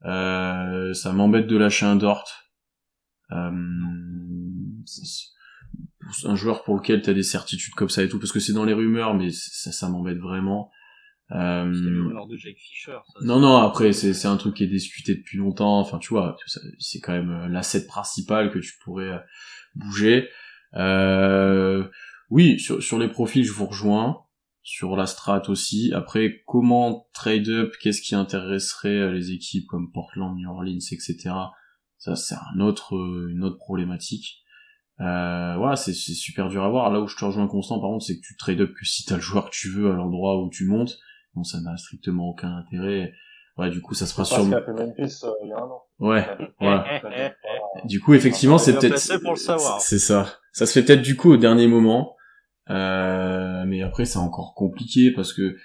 Ça 0.03 1.13
m'embête 1.13 1.47
de 1.47 1.57
lâcher 1.57 1.85
un 1.85 1.95
Dort. 1.95 2.29
Un 3.29 3.55
joueur 6.35 6.63
pour 6.63 6.75
lequel 6.75 7.01
t'as 7.01 7.13
des 7.13 7.23
certitudes 7.23 7.73
comme 7.73 7.89
ça 7.89 8.03
et 8.03 8.09
tout, 8.09 8.19
parce 8.19 8.31
que 8.31 8.39
c'est 8.39 8.53
dans 8.53 8.65
les 8.65 8.73
rumeurs, 8.73 9.13
mais 9.13 9.29
ça 9.31 9.89
m'embête 9.89 10.19
vraiment. 10.19 10.71
Euh, 11.31 11.73
c'est 11.73 11.89
le 11.89 12.03
rumeur 12.03 12.27
de 12.27 12.35
Jake 12.35 12.57
Fisher 12.57 12.91
ça, 12.91 13.25
non, 13.25 13.39
non, 13.39 13.57
après, 13.57 13.93
c'est, 13.93 14.13
c'est 14.13 14.27
un 14.27 14.37
truc 14.37 14.55
qui 14.55 14.65
est 14.65 14.67
discuté 14.67 15.15
depuis 15.15 15.37
longtemps. 15.37 15.79
Enfin, 15.79 15.97
tu 15.97 16.09
vois, 16.09 16.35
c'est 16.79 16.99
quand 16.99 17.13
même 17.13 17.31
euh, 17.31 17.47
l'asset 17.47 17.87
principal 17.87 18.51
que 18.51 18.59
tu 18.59 18.73
pourrais 18.83 19.09
euh, 19.09 19.19
bouger. 19.75 20.27
Euh, 20.75 21.87
oui, 22.29 22.59
sur, 22.59 22.83
sur 22.83 22.99
les 22.99 23.07
profils, 23.07 23.43
je 23.43 23.53
vous 23.53 23.65
rejoins. 23.65 24.19
Sur 24.65 24.95
la 24.95 25.07
strat 25.07 25.49
aussi. 25.49 25.91
Après, 25.93 26.41
comment 26.45 27.09
trade 27.13 27.49
up, 27.49 27.73
qu'est-ce 27.81 28.01
qui 28.01 28.15
intéresserait 28.15 29.11
les 29.11 29.31
équipes 29.31 29.67
comme 29.67 29.91
Portland, 29.91 30.37
New 30.37 30.49
Orleans, 30.49 30.77
etc. 30.91 31.31
Ça, 31.97 32.15
c'est 32.15 32.35
un 32.35 32.59
autre, 32.61 32.93
une 33.29 33.43
autre 33.43 33.57
problématique. 33.57 34.43
Euh, 34.99 35.55
voilà, 35.57 35.75
c'est, 35.75 35.93
c'est 35.93 36.13
super 36.13 36.49
dur 36.49 36.63
à 36.63 36.69
voir. 36.69 36.91
Là 36.91 37.01
où 37.01 37.07
je 37.07 37.15
te 37.15 37.25
rejoins 37.25 37.47
constant, 37.47 37.79
par 37.79 37.89
contre, 37.89 38.05
c'est 38.05 38.15
que 38.15 38.25
tu 38.25 38.37
trade 38.37 38.61
up 38.61 38.73
que 38.73 38.85
si 38.85 39.03
t'as 39.05 39.15
le 39.15 39.21
joueur 39.21 39.49
que 39.49 39.55
tu 39.55 39.69
veux 39.69 39.91
à 39.91 39.95
l'endroit 39.95 40.41
où 40.41 40.49
tu 40.49 40.65
montes. 40.65 40.99
Bon, 41.35 41.43
ça 41.43 41.59
n'a 41.61 41.75
strictement 41.77 42.29
aucun 42.29 42.55
intérêt. 42.57 43.13
Ouais, 43.57 43.69
du 43.69 43.81
coup, 43.81 43.93
ça 43.93 44.05
se 44.07 44.13
fera 44.13 44.25
sur... 44.25 44.43
qu'il 44.43 44.53
a 44.53 44.63
fait 44.63 44.73
Memphis 44.73 45.21
euh, 45.23 45.31
il 45.43 45.49
y 45.49 45.53
a 45.53 45.57
un 45.57 45.61
an. 45.61 45.83
Ouais. 45.99 46.25
Ouais. 46.59 47.35
Du 47.85 47.99
coup, 47.99 48.13
effectivement, 48.13 48.57
c'est 48.57 48.73
peut-être... 48.77 48.97
C'est 49.79 49.99
ça. 49.99 50.39
Ça 50.53 50.65
se 50.65 50.73
fait 50.73 50.83
peut-être 50.83 51.01
du 51.01 51.15
coup 51.15 51.31
au 51.33 51.37
dernier 51.37 51.67
moment. 51.67 52.15
Euh, 52.69 53.63
mais 53.67 53.83
après, 53.83 54.05
c'est 54.05 54.19
encore 54.19 54.53
compliqué 54.55 55.11
parce 55.11 55.33
que 55.33 55.57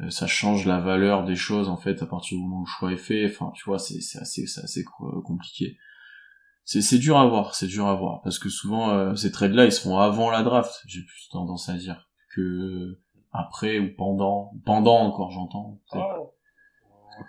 euh, 0.00 0.10
ça 0.10 0.26
change 0.26 0.66
la 0.66 0.80
valeur 0.80 1.24
des 1.24 1.34
choses, 1.36 1.68
en 1.68 1.76
fait, 1.76 2.02
à 2.02 2.06
partir 2.06 2.36
du 2.38 2.42
moment 2.44 2.60
où 2.60 2.64
le 2.64 2.70
choix 2.78 2.92
est 2.92 2.96
fait. 2.98 3.26
Enfin, 3.26 3.50
tu 3.54 3.64
vois, 3.64 3.78
c'est 3.78 4.00
c'est 4.00 4.18
assez, 4.18 4.46
c'est 4.46 4.62
assez 4.62 4.84
co- 4.84 5.22
compliqué. 5.22 5.76
C'est 6.64 6.82
c'est 6.82 6.98
dur 6.98 7.18
à 7.18 7.26
voir, 7.26 7.54
c'est 7.54 7.66
dur 7.66 7.86
à 7.86 7.94
voir. 7.94 8.20
Parce 8.22 8.38
que 8.38 8.48
souvent, 8.48 8.90
euh, 8.90 9.14
ces 9.14 9.30
trades-là, 9.32 9.64
ils 9.64 9.72
se 9.72 9.80
font 9.80 9.98
avant 9.98 10.30
la 10.30 10.42
draft, 10.42 10.82
j'ai 10.86 11.00
plus 11.00 11.28
tendance 11.30 11.68
à 11.68 11.74
dire, 11.74 12.08
que 12.34 12.98
après 13.38 13.78
ou 13.78 13.94
pendant. 13.96 14.52
Pendant 14.64 14.98
encore, 14.98 15.30
j'entends. 15.30 15.78
Ouais, 15.92 16.00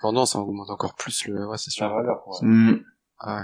pendant 0.01 0.25
ça 0.25 0.39
augmente 0.39 0.69
encore 0.69 0.95
plus 0.95 1.27
le 1.27 1.47
ouais 1.47 1.57
c'est 1.57 1.71
c'est 1.71 1.81
la 1.81 1.89
sûr 1.89 1.97
valeur, 1.97 2.23
quoi. 2.23 2.37
Hmm. 2.41 2.79
Ah 3.19 3.35
ouais. 3.35 3.43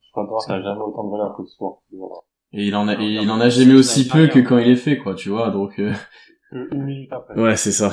Je 0.00 0.10
crois 0.12 0.24
que 0.24 0.30
Dort 0.30 0.44
n'a 0.48 0.62
jamais 0.62 0.80
autant 0.80 1.04
de 1.04 1.10
valeur 1.10 1.36
que 1.36 1.44
ce 1.44 1.56
soir. 1.56 1.78
Et 2.52 2.66
il 2.66 2.74
en 2.74 2.88
a, 2.88 2.94
et 2.94 3.04
il 3.04 3.30
en 3.30 3.40
a 3.40 3.50
c'est 3.50 3.62
jamais 3.62 3.74
aussi 3.74 4.08
peu 4.08 4.26
que 4.28 4.38
quand 4.38 4.58
il 4.58 4.68
est 4.68 4.76
fait, 4.76 4.98
quoi, 4.98 5.14
tu 5.14 5.28
vois, 5.28 5.50
donc, 5.50 5.78
euh, 5.78 5.92
Que 6.50 6.74
Une 6.74 6.84
minute 6.84 7.12
après. 7.12 7.38
Ouais, 7.38 7.56
c'est 7.56 7.72
ça. 7.72 7.92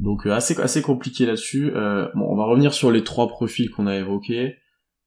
Donc 0.00 0.26
euh, 0.26 0.32
assez 0.32 0.60
assez 0.60 0.82
compliqué 0.82 1.26
là-dessus. 1.26 1.70
Euh, 1.74 2.08
bon, 2.14 2.26
on 2.28 2.36
va 2.36 2.44
revenir 2.44 2.74
sur 2.74 2.90
les 2.90 3.04
trois 3.04 3.28
profils 3.28 3.70
qu'on 3.70 3.86
a 3.86 3.94
évoqués. 3.96 4.56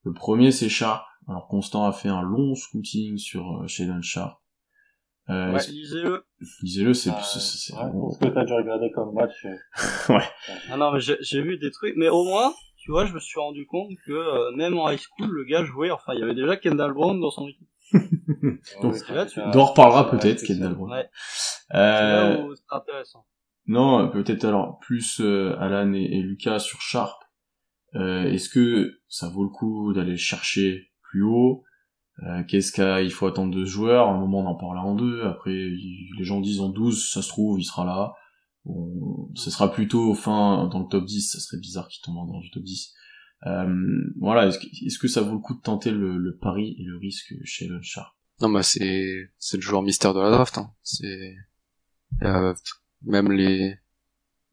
Le 0.04 0.14
premier 0.14 0.52
c'est 0.52 0.70
Sharp. 0.70 1.04
Alors 1.28 1.48
Constant 1.48 1.86
a 1.86 1.92
fait 1.92 2.08
un 2.08 2.22
long 2.22 2.56
scouting 2.56 3.18
sur 3.18 3.62
euh, 3.62 3.68
Shaden 3.68 4.02
Sharp. 4.02 4.40
Euh, 5.30 5.52
Ouais, 5.54 5.60
lisez-le. 5.68 6.24
Lisez-le, 6.62 6.94
c'est 6.94 7.10
Euh, 7.10 7.14
c'est- 7.22 7.40
c'est- 7.40 7.74
ouais, 7.74 7.90
bon, 7.92 8.12
Ce 8.12 8.20
que 8.20 8.26
t'as 8.28 8.46
dû 8.46 8.54
regarder 8.54 8.92
comme 8.92 9.14
match. 9.14 9.46
Ouais. 10.10 10.78
Non, 10.78 10.92
mais 10.94 11.00
j'ai 11.02 11.42
vu 11.42 11.58
des 11.58 11.72
trucs, 11.72 11.96
mais 11.98 12.08
au 12.10 12.24
moins, 12.24 12.54
tu 12.78 12.92
vois, 12.92 13.06
je 13.06 13.14
me 13.14 13.20
suis 13.20 13.40
rendu 13.40 13.66
compte 13.66 13.90
que 14.06 14.14
euh, 14.14 14.52
même 14.56 14.78
en 14.80 14.90
high 14.90 15.00
school, 15.00 15.30
le 15.30 15.44
gars 15.44 15.66
jouait, 15.66 15.92
enfin, 15.92 16.14
il 16.14 16.20
y 16.20 16.24
avait 16.24 16.34
déjà 16.36 16.56
Kendall 16.56 16.94
Brown 16.94 17.20
dans 17.20 17.32
son 17.32 17.48
équipe. 17.48 17.68
Donc, 18.82 18.94
ouais, 18.94 19.16
là, 19.16 19.26
tu- 19.26 19.40
on 19.42 19.66
reparlera 19.66 20.10
peut-être. 20.10 20.44
Kendall 20.46 20.76
Brown. 20.76 20.92
Ouais, 20.92 21.10
c'est 21.72 21.78
Euh, 21.78 22.44
où 22.44 22.54
intéressant. 22.70 23.26
Non, 23.66 24.10
peut-être 24.10 24.46
alors 24.46 24.80
plus 24.80 25.20
euh, 25.20 25.58
Alan 25.60 25.92
et, 25.94 26.04
et 26.04 26.22
Lucas 26.22 26.60
sur 26.60 26.80
Sharp. 26.82 27.22
Euh, 27.96 28.24
Est-ce 28.32 28.48
que 28.50 29.00
ça 29.10 29.28
vaut 29.28 29.44
le 29.44 29.50
coup 29.50 29.92
d'aller 29.94 30.12
le 30.12 30.18
chercher 30.18 30.92
plus 31.02 31.24
haut? 31.24 31.64
Euh, 32.24 32.44
Qu'est-ce 32.48 32.72
qu'il 32.72 33.12
faut 33.12 33.28
attendre 33.28 33.56
de 33.56 33.66
ce 33.66 33.70
joueur? 33.70 34.08
À 34.08 34.14
un 34.14 34.20
moment, 34.20 34.40
on 34.40 34.48
en 34.48 34.56
parle 34.56 34.78
en 34.80 34.96
deux. 34.96 35.24
Après, 35.24 35.54
il- 35.54 36.10
les 36.18 36.24
gens 36.24 36.42
disent 36.42 36.62
en 36.62 36.70
12, 36.70 37.10
ça 37.12 37.22
se 37.22 37.28
trouve, 37.30 37.60
il 37.60 37.64
sera 37.66 37.86
là. 37.86 38.14
Bon, 38.66 39.30
ce 39.36 39.50
sera 39.52 39.72
plutôt 39.72 40.14
fin 40.14 40.68
dans 40.68 40.80
le 40.80 40.88
top 40.90 41.06
10. 41.06 41.32
Ça 41.32 41.40
serait 41.40 41.60
bizarre 41.60 41.88
qu'il 41.88 42.02
tombe 42.02 42.16
dehors 42.28 42.42
du 42.42 42.50
top 42.52 42.64
10. 42.64 42.94
Euh, 43.46 43.68
voilà, 44.20 44.48
est-ce 44.48 44.98
que, 44.98 45.08
ça 45.08 45.22
vaut 45.22 45.34
le 45.34 45.40
coup 45.40 45.54
de 45.56 45.62
tenter 45.62 45.92
le, 45.92 46.18
le 46.18 46.38
pari 46.38 46.76
et 46.80 46.84
le 46.84 46.98
risque 46.98 47.34
chez 47.44 47.68
le 47.68 47.80
Sharp? 47.82 48.16
Non, 48.42 48.50
bah 48.50 48.64
c'est 48.64 49.32
c'est 49.38 49.58
le 49.58 49.62
joueur 49.62 49.82
mystère 49.84 50.14
de 50.14 50.20
la 50.20 50.30
draft. 50.32 50.58
Hein. 50.58 50.72
C'est 50.84 51.36
il 52.22 52.28
a 52.28 52.54
même 53.04 53.32
les, 53.32 53.78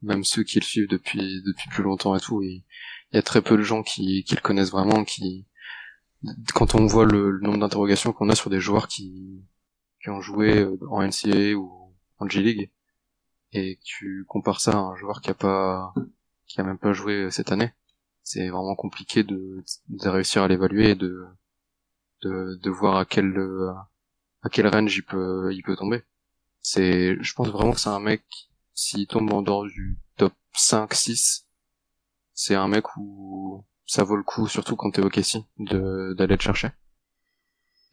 même 0.01 0.23
ceux 0.23 0.43
qui 0.43 0.59
le 0.59 0.65
suivent 0.65 0.87
depuis 0.89 1.41
depuis 1.43 1.69
plus 1.69 1.83
longtemps 1.83 2.15
et 2.15 2.19
tout, 2.19 2.41
il 2.43 2.63
y 3.13 3.17
a 3.17 3.21
très 3.21 3.41
peu 3.41 3.57
de 3.57 3.63
gens 3.63 3.81
qui, 3.83 4.23
qui 4.23 4.35
le 4.35 4.41
connaissent 4.41 4.71
vraiment, 4.71 5.03
qui 5.03 5.47
quand 6.53 6.75
on 6.75 6.85
voit 6.85 7.05
le, 7.05 7.39
nombre 7.39 7.59
d'interrogations 7.59 8.13
qu'on 8.13 8.29
a 8.29 8.35
sur 8.35 8.49
des 8.49 8.59
joueurs 8.59 8.87
qui 8.87 9.43
qui 10.01 10.09
ont 10.09 10.21
joué 10.21 10.59
euh, 10.59 10.77
en 10.89 11.01
NCAA 11.01 11.55
ou 11.55 11.93
en 12.19 12.27
G 12.29 12.41
League 12.41 12.71
et 13.53 13.79
tu 13.83 14.25
compares 14.27 14.61
ça 14.61 14.71
à 14.73 14.77
un 14.77 14.95
joueur 14.95 15.21
qui 15.21 15.29
a 15.31 15.33
pas 15.33 15.93
qui 16.47 16.61
a 16.61 16.63
même 16.63 16.77
pas 16.77 16.93
joué 16.93 17.31
cette 17.31 17.51
année, 17.51 17.73
c'est 18.23 18.49
vraiment 18.49 18.75
compliqué 18.75 19.23
de, 19.23 19.63
de 19.89 20.09
réussir 20.09 20.43
à 20.43 20.47
l'évaluer 20.47 20.91
et 20.91 20.95
de, 20.95 21.25
de 22.21 22.59
de 22.61 22.69
voir 22.69 22.97
à 22.97 23.05
quel 23.05 23.35
à 24.43 24.49
quel 24.49 24.67
range 24.67 24.95
il 24.97 25.03
peut 25.03 25.49
il 25.53 25.63
peut 25.63 25.75
tomber. 25.75 26.03
C'est 26.61 27.17
je 27.21 27.33
pense 27.33 27.49
vraiment 27.49 27.71
que 27.73 27.79
c'est 27.79 27.89
un 27.89 27.99
mec 27.99 28.23
s'il 28.73 29.07
tombe 29.07 29.31
en 29.33 29.41
dehors 29.41 29.65
du 29.65 29.97
top 30.17 30.33
5 30.53 30.93
6 30.93 31.45
c'est 32.35 32.55
un 32.55 32.67
mec 32.67 32.85
où 32.97 33.63
ça 33.85 34.03
vaut 34.03 34.15
le 34.15 34.23
coup 34.23 34.47
surtout 34.47 34.75
quand 34.75 34.91
t'es 34.91 35.01
au 35.01 35.09
Kessie 35.09 35.45
de 35.57 36.13
d'aller 36.17 36.35
le 36.35 36.41
chercher. 36.41 36.69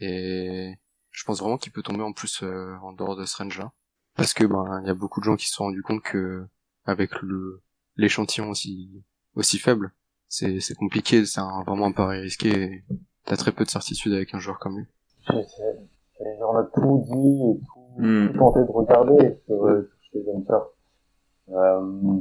Et 0.01 0.75
je 1.11 1.25
pense 1.25 1.41
vraiment 1.41 1.59
qu'il 1.59 1.73
peut 1.73 1.83
tomber 1.83 2.03
en 2.03 2.13
plus 2.13 2.43
euh, 2.43 2.77
en 2.83 2.93
dehors 2.93 3.17
de 3.17 3.25
ce 3.25 3.37
range 3.37 3.59
là 3.59 3.73
parce 4.17 4.35
que 4.35 4.45
ben 4.45 4.81
il 4.83 4.89
y 4.89 4.91
a 4.91 4.95
beaucoup 4.95 5.21
de 5.21 5.25
gens 5.25 5.37
qui 5.37 5.47
se 5.47 5.55
sont 5.55 5.65
rendus 5.65 5.83
compte 5.83 6.03
que 6.03 6.47
avec 6.85 7.21
le 7.23 7.63
l'échantillon 7.97 8.51
aussi 8.51 9.03
aussi 9.35 9.59
faible, 9.59 9.93
c'est 10.29 10.61
c'est 10.61 10.75
compliqué, 10.75 11.25
c'est 11.25 11.41
un, 11.41 11.63
vraiment 11.67 11.87
un 11.87 11.93
pari 11.93 12.21
risqué. 12.21 12.49
Et 12.49 12.85
t'as 13.25 13.37
très 13.37 13.53
peu 13.53 13.65
de 13.65 13.71
certitude 13.71 14.13
avec 14.13 14.35
un 14.35 14.39
joueur 14.39 14.59
comme 14.59 14.79
lui. 14.79 14.87
on 15.31 16.57
a 16.57 16.65
tout 16.75 17.05
dit 17.07 17.43
et 17.51 17.61
tout, 17.67 18.03
hmm. 18.03 18.39
tenté 18.39 18.61
de 18.61 18.71
regarder 18.71 19.39
sur, 19.47 19.67
euh, 19.67 19.91
sur 20.11 20.21
ces 20.25 21.55
Euh, 21.55 22.21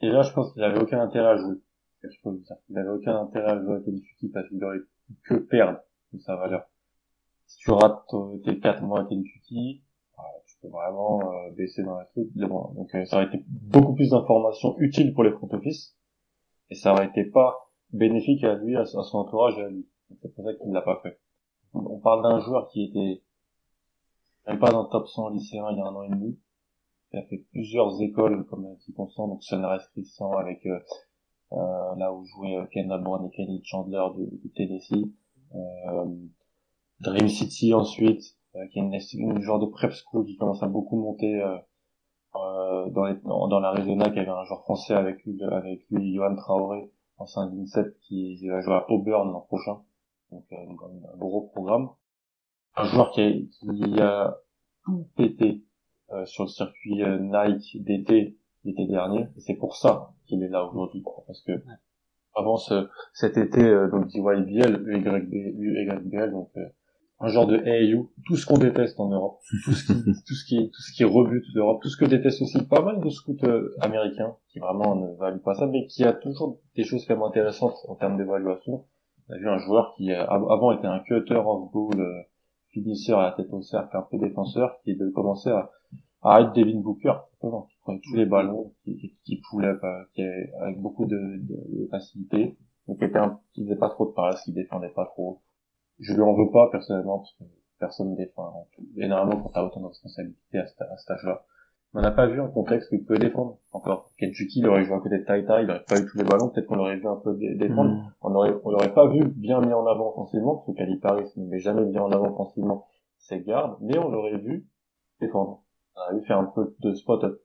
déjà, 0.00 0.22
je 0.22 0.32
pense 0.32 0.52
qu'il 0.52 0.62
avait 0.62 0.80
aucun 0.80 1.00
intérêt 1.00 1.30
à 1.30 1.36
jouer. 1.36 1.56
Je 2.02 2.08
peux 2.22 2.36
dire. 2.36 2.56
Il 2.70 2.78
avait 2.78 2.90
aucun 2.90 3.16
intérêt 3.20 3.52
à 3.52 3.62
jouer 3.62 3.76
à 3.76 3.80
Kentucky 3.80 4.28
parce 4.28 4.48
qu'il 4.48 4.62
aurait 4.64 4.78
que 5.24 5.34
perdre 5.34 5.80
de 6.12 6.18
sa 6.18 6.36
valeur. 6.36 6.66
Si 7.46 7.58
tu 7.58 7.70
rates 7.70 8.14
euh, 8.14 8.38
tes 8.44 8.60
4 8.60 8.82
mois 8.82 9.00
à 9.00 9.04
Kentucky, 9.04 9.82
vraiment 10.62 11.20
euh, 11.20 11.50
baisser 11.52 11.82
dans 11.82 11.96
la 11.96 12.04
truc. 12.06 12.28
Donc 12.34 12.94
euh, 12.94 13.04
ça 13.04 13.16
aurait 13.16 13.26
été 13.26 13.44
beaucoup 13.48 13.94
plus 13.94 14.10
d'informations 14.10 14.76
utiles 14.78 15.14
pour 15.14 15.24
les 15.24 15.30
front 15.30 15.48
office 15.52 15.96
et 16.70 16.74
ça 16.74 16.92
aurait 16.92 17.06
été 17.06 17.24
pas 17.24 17.70
bénéfique 17.92 18.44
à 18.44 18.54
lui, 18.54 18.76
à, 18.76 18.84
son 18.84 19.18
entourage 19.18 19.58
et 19.58 19.62
à 19.62 19.68
lui. 19.68 19.86
C'est 20.20 20.34
pour 20.34 20.44
ça 20.44 20.54
qu'il 20.54 20.72
l'a 20.72 20.82
pas 20.82 21.00
fait. 21.02 21.20
On 21.74 21.98
parle 21.98 22.22
d'un 22.22 22.40
joueur 22.40 22.68
qui 22.68 22.84
était 22.84 23.22
même 24.46 24.58
pas 24.58 24.70
dans 24.70 24.82
le 24.82 24.88
top 24.88 25.06
100 25.06 25.30
lycéen 25.30 25.66
il 25.70 25.78
y 25.78 25.80
a 25.80 25.84
un 25.84 25.94
an 25.94 26.02
et 26.02 26.08
demi. 26.08 26.38
Il 27.12 27.18
a 27.18 27.22
fait 27.22 27.44
plusieurs 27.52 28.00
écoles 28.02 28.44
comme 28.46 28.66
un 28.66 28.74
petit 28.74 28.92
constant, 28.92 29.28
donc 29.28 29.42
Sunrise 29.42 29.86
Christian 29.92 30.32
avec 30.32 30.64
euh, 30.66 30.70
euh, 30.74 30.80
là 31.50 32.12
où 32.12 32.24
jouait 32.24 32.56
euh, 32.56 32.66
Kendall 32.66 33.02
Brown 33.02 33.26
et 33.26 33.30
Kenny 33.30 33.60
Chandler 33.64 34.06
de 34.16 34.48
Tennessee. 34.54 35.06
Euh, 35.54 36.06
Dream 37.00 37.28
City 37.28 37.74
ensuite, 37.74 38.36
euh, 38.56 38.66
qui 38.68 38.78
est 38.78 38.82
une, 38.82 38.94
une, 39.14 39.40
genre 39.40 39.60
de 39.60 39.66
prep 39.66 39.92
school 39.92 40.26
qui 40.26 40.36
commence 40.36 40.62
à 40.62 40.66
beaucoup 40.66 41.00
monter 41.00 41.40
euh, 41.40 41.58
euh, 42.36 42.90
dans, 42.90 43.04
les, 43.04 43.14
dans, 43.24 43.60
l'Arizona, 43.60 44.10
qui 44.10 44.18
avait 44.18 44.28
un 44.28 44.44
joueur 44.44 44.62
français 44.62 44.94
avec 44.94 45.24
lui, 45.24 45.42
avec 45.44 45.84
lui 45.90 46.14
Johan 46.14 46.34
Traoré, 46.36 46.90
en 47.18 47.24
5-17, 47.24 47.98
qui 48.02 48.48
va 48.48 48.60
jouer 48.60 48.74
à 48.74 48.90
Auburn 48.90 49.30
l'an 49.30 49.40
prochain. 49.42 49.80
Donc 50.30 50.44
un, 50.52 51.16
gros 51.16 51.48
programme. 51.52 51.90
Un 52.76 52.84
joueur 52.84 53.10
qui 53.12 53.20
a, 53.20 53.32
qui 53.60 54.00
a 54.00 54.36
tout 54.84 55.08
pété 55.16 55.64
euh, 56.10 56.26
sur 56.26 56.44
le 56.44 56.48
circuit 56.48 57.02
Nike 57.20 57.82
d'été 57.82 58.37
l'été 58.64 58.86
dernier. 58.86 59.28
Et 59.36 59.40
c'est 59.40 59.56
pour 59.56 59.76
ça 59.76 60.12
qu'il 60.26 60.42
est 60.42 60.48
là 60.48 60.64
aujourd'hui, 60.64 61.02
parce 61.26 61.42
que 61.42 61.52
avant 62.34 62.56
ce, 62.56 62.88
cet 63.12 63.36
été, 63.36 63.64
euh, 63.64 63.88
donc 63.90 64.06
DYBL, 64.08 64.84
UYBL, 64.86 66.30
donc 66.30 66.50
un 67.20 67.28
genre 67.28 67.46
de 67.46 67.56
AAU, 67.56 68.10
tout 68.26 68.36
ce 68.36 68.46
qu'on 68.46 68.58
déteste 68.58 68.98
en 69.00 69.08
Europe, 69.08 69.40
tout 69.64 69.72
ce 69.72 69.84
qui, 69.84 70.04
tout 70.04 70.34
ce 70.34 70.44
qui, 70.44 70.70
tout 70.70 70.82
ce 70.82 70.92
qui 70.92 71.04
rebute 71.04 71.44
d'Europe, 71.52 71.80
tout 71.82 71.88
ce 71.88 71.96
que 71.96 72.04
déteste 72.04 72.42
aussi 72.42 72.62
pas 72.62 72.80
mal 72.80 73.00
de 73.00 73.08
scouts 73.10 73.36
euh, 73.44 73.74
américains, 73.80 74.36
qui 74.50 74.60
vraiment 74.60 74.94
ne 74.94 75.14
valent 75.16 75.38
pas 75.38 75.54
ça, 75.54 75.66
mais 75.66 75.86
qui 75.86 76.04
a 76.04 76.12
toujours 76.12 76.60
des 76.76 76.84
choses 76.84 77.04
quand 77.06 77.14
même 77.14 77.24
intéressantes 77.24 77.74
en 77.88 77.96
termes 77.96 78.16
d'évaluation. 78.16 78.84
On 79.28 79.34
a 79.34 79.38
vu 79.38 79.48
un 79.48 79.58
joueur 79.58 79.94
qui 79.96 80.12
euh, 80.12 80.26
avant 80.26 80.72
était 80.72 80.86
un 80.86 81.00
cutter 81.00 81.42
of 81.44 81.72
ball, 81.72 82.00
euh, 82.00 82.22
finisseur 82.70 83.18
à 83.18 83.24
la 83.24 83.32
tête 83.32 83.52
au 83.52 83.62
cercle, 83.62 83.96
un 83.96 84.02
peu 84.02 84.18
défenseur, 84.18 84.78
qui 84.84 84.94
de 84.94 85.08
commencer 85.08 85.50
à, 85.50 85.70
à 86.22 86.40
être 86.42 86.52
Devin 86.52 86.80
Booker, 86.80 87.14
tous 87.96 88.14
les 88.14 88.26
ballons, 88.26 88.74
qui, 88.84 89.16
qui 89.24 89.40
poulait, 89.48 89.74
qui 90.14 90.22
avec 90.60 90.80
beaucoup 90.80 91.06
de, 91.06 91.16
de, 91.16 91.88
facilité, 91.90 92.58
donc 92.86 92.98
qui 92.98 93.16
un, 93.16 93.40
qui 93.52 93.64
faisait 93.64 93.76
pas 93.76 93.88
trop 93.88 94.06
de 94.06 94.12
passe, 94.12 94.42
qui 94.44 94.52
défendait 94.52 94.90
pas 94.90 95.06
trop 95.06 95.40
je 95.98 96.14
lui 96.14 96.22
en 96.22 96.34
veux 96.34 96.50
pas 96.50 96.68
personnellement 96.70 97.18
parce 97.18 97.34
que 97.34 97.44
personne 97.78 98.14
défend 98.16 98.68
énormément 98.96 99.42
quand 99.42 99.50
t'as 99.50 99.64
autant 99.64 99.80
de 99.80 99.86
responsabilités 99.86 100.58
à, 100.58 100.66
cet 100.66 101.10
âge-là. 101.10 101.44
On 101.94 102.02
n'a 102.02 102.10
pas 102.10 102.26
vu 102.26 102.40
un 102.40 102.48
contexte 102.48 102.92
où 102.92 102.96
il 102.96 103.04
peut 103.04 103.18
défendre 103.18 103.58
encore. 103.72 104.10
Kentucky, 104.18 104.60
il 104.60 104.66
aurait 104.66 104.84
joué 104.84 104.94
à 104.94 105.00
côté 105.00 105.18
de 105.18 105.24
Taita, 105.24 105.62
il 105.62 105.70
aurait 105.70 105.84
pas 105.84 105.98
eu 105.98 106.06
tous 106.06 106.18
les 106.18 106.24
ballons, 106.24 106.50
peut-être 106.50 106.66
qu'on 106.66 106.76
l'aurait 106.76 106.98
vu 106.98 107.08
un 107.08 107.16
peu 107.16 107.34
défendre. 107.34 107.90
Mm. 107.90 108.12
On 108.20 108.34
aurait, 108.34 108.54
on 108.62 108.70
l'aurait 108.70 108.92
pas 108.92 109.08
vu 109.08 109.24
bien 109.24 109.60
mis 109.60 109.72
en 109.72 109.86
avant 109.86 110.10
offensivement, 110.10 110.56
parce 110.56 110.66
que 110.66 110.72
Calipari 110.72 111.24
ne 111.36 111.46
met 111.46 111.60
jamais 111.60 111.86
bien 111.86 112.02
en 112.02 112.10
avant 112.10 112.30
offensivement 112.32 112.86
ses 113.16 113.40
gardes, 113.40 113.78
mais 113.80 113.98
on 113.98 114.10
l'aurait 114.10 114.38
vu 114.38 114.68
défendre. 115.20 115.62
On 115.96 116.00
aurait 116.00 116.20
vu 116.20 116.26
faire 116.26 116.38
un 116.38 116.52
peu 116.54 116.76
de 116.80 116.92
spot-up, 116.92 117.40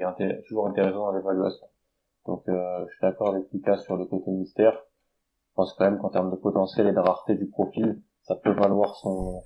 est 0.00 0.42
toujours 0.48 0.68
intéressant 0.68 1.06
dans 1.06 1.12
l'évaluation. 1.12 1.66
Donc 2.26 2.48
euh, 2.48 2.84
je 2.86 2.92
suis 2.92 3.02
d'accord 3.02 3.28
avec 3.34 3.50
Lucas 3.52 3.78
sur 3.78 3.96
le 3.96 4.06
côté 4.06 4.30
mystère. 4.30 4.72
Je 4.72 5.54
pense 5.56 5.74
quand 5.74 5.84
même 5.84 5.98
qu'en 5.98 6.10
termes 6.10 6.30
de 6.30 6.36
potentiel 6.36 6.86
et 6.88 6.92
de 6.92 6.98
rareté 6.98 7.34
du 7.36 7.46
profil, 7.46 8.02
ça 8.22 8.34
peut 8.36 8.52
valoir 8.52 8.96
son, 8.96 9.42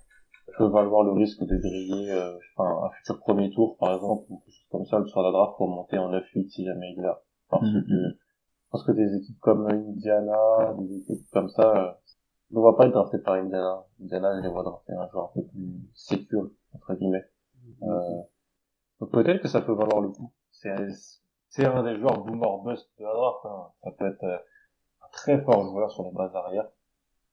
peut 0.57 0.69
valoir 0.69 1.05
le 1.05 1.13
risque 1.13 1.43
de 1.43 1.57
griller 1.57 2.11
euh, 2.11 2.37
enfin, 2.57 2.87
un 2.87 2.91
futur 2.91 3.19
premier 3.21 3.51
tour 3.51 3.77
par 3.79 3.95
exemple 3.95 4.25
ou 4.29 4.39
quelque 4.41 4.55
chose 4.55 4.67
comme 4.71 4.87
ça 4.87 5.05
sur 5.07 5.23
la 5.23 5.31
draft 5.31 5.57
pour 5.57 5.69
monter 5.69 5.99
en 5.99 6.11
9-8 6.11 6.49
si 6.49 6.65
jamais 6.65 6.95
il 6.97 7.03
là. 7.03 7.23
Parce 7.51 7.63
mhm. 7.63 7.85
que 7.85 7.89
je 7.89 8.71
pense 8.71 8.85
que 8.85 8.93
des 8.93 9.17
équipes 9.17 9.41
comme 9.41 9.67
Indiana, 9.69 10.75
des 10.79 11.13
équipes 11.13 11.31
comme 11.33 11.49
ça, 11.49 11.77
euh, 11.77 11.93
ne 12.51 12.61
va 12.61 12.75
pas 12.75 12.87
être 12.87 12.93
drafté 12.93 13.19
par 13.19 13.35
Indiana. 13.35 13.85
Indiana, 14.01 14.37
je 14.37 14.43
les 14.43 14.49
vois 14.49 14.63
drafter 14.63 14.93
un 14.93 15.09
joueur 15.09 15.31
un 15.31 15.41
peu 15.41 15.47
plus 15.47 15.89
sécure 15.95 16.51
entre 16.75 16.95
guillemets. 16.95 17.25
Mhm. 17.81 17.91
Euh, 17.91 18.23
donc 19.01 19.13
peut-être 19.13 19.41
que 19.41 19.49
ça 19.49 19.61
peut 19.61 19.75
valoir 19.75 20.01
le 20.01 20.09
coup. 20.09 20.33
C'est 20.61 20.75
c'est 21.49 21.65
un 21.65 21.83
des 21.83 21.99
joueurs 21.99 22.19
boomer 22.25 22.59
bust 22.65 22.89
de 22.99 23.05
la 23.05 23.13
draft. 23.13 23.39
Hein. 23.45 23.69
Ça 23.83 23.91
peut 23.93 24.07
être 24.07 24.25
euh, 24.25 24.39
très 25.13 25.41
fort 25.43 25.65
joueur 25.71 25.91
sur 25.91 26.05
les 26.05 26.13
bases 26.13 26.35
arrière. 26.35 26.69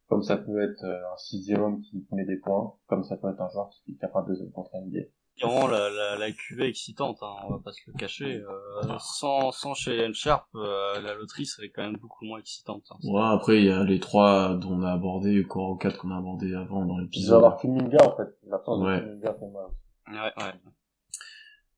Comme 0.08 0.22
ça 0.22 0.38
peut 0.38 0.62
être 0.62 0.84
euh, 0.84 1.14
un 1.14 1.18
sixième 1.18 1.62
homme 1.62 1.82
qui 1.82 2.06
met 2.12 2.26
des 2.26 2.38
points, 2.38 2.74
comme 2.88 3.04
ça 3.04 3.18
peut 3.18 3.30
être 3.30 3.42
un 3.42 3.50
joueur 3.50 3.70
qui 3.70 3.94
est 3.94 3.98
capable 4.00 4.30
de 4.30 4.36
se 4.36 4.44
contre 4.52 4.72
NBA. 4.76 5.08
Vraiment 5.42 5.68
la, 5.68 5.90
la, 5.90 6.18
la 6.18 6.32
QV 6.32 6.62
excitante, 6.62 7.18
hein, 7.22 7.34
on 7.46 7.52
va 7.52 7.60
pas 7.60 7.74
se 7.74 7.82
le 7.88 7.94
cacher. 7.98 8.38
Euh, 8.38 8.98
sans, 9.00 9.52
sans 9.52 9.74
chez 9.74 10.14
Sharp, 10.14 10.48
euh, 10.56 11.02
la 11.02 11.14
loterie 11.14 11.46
serait 11.46 11.70
quand 11.70 11.82
même 11.84 11.98
beaucoup 11.98 12.24
moins 12.24 12.40
excitante. 12.40 12.84
Hein. 12.92 12.98
Ouais, 13.04 13.22
après 13.22 13.58
il 13.58 13.66
y 13.66 13.70
a 13.70 13.84
les 13.84 14.00
trois 14.00 14.54
dont 14.56 14.76
on 14.80 14.84
a 14.84 14.94
abordé, 14.94 15.44
encore 15.44 15.72
aux 15.72 15.76
quatre 15.76 15.98
qu'on 15.98 16.12
a 16.12 16.18
abordé 16.18 16.54
avant 16.56 16.86
dans 16.86 17.00
l'épisode. 17.00 17.26
Il 17.26 17.32
va 17.32 17.36
avoir 17.38 17.58
Kuminga 17.58 17.98
en 18.06 18.16
fait. 18.16 18.38
L'absence 18.48 18.82
ouais. 18.82 19.02
de 19.02 19.06
Kuminga 19.06 19.34
fait 19.34 19.52
mal. 19.52 19.66
Ouais, 20.08 20.44
ouais. 20.44 20.54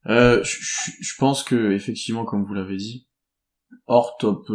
Euh, 0.08 0.42
je, 0.44 1.14
pense 1.18 1.44
que 1.44 1.72
effectivement, 1.72 2.24
comme 2.24 2.46
vous 2.46 2.54
l'avez 2.54 2.78
dit, 2.78 3.08
hors 3.88 4.18
top 4.18 4.48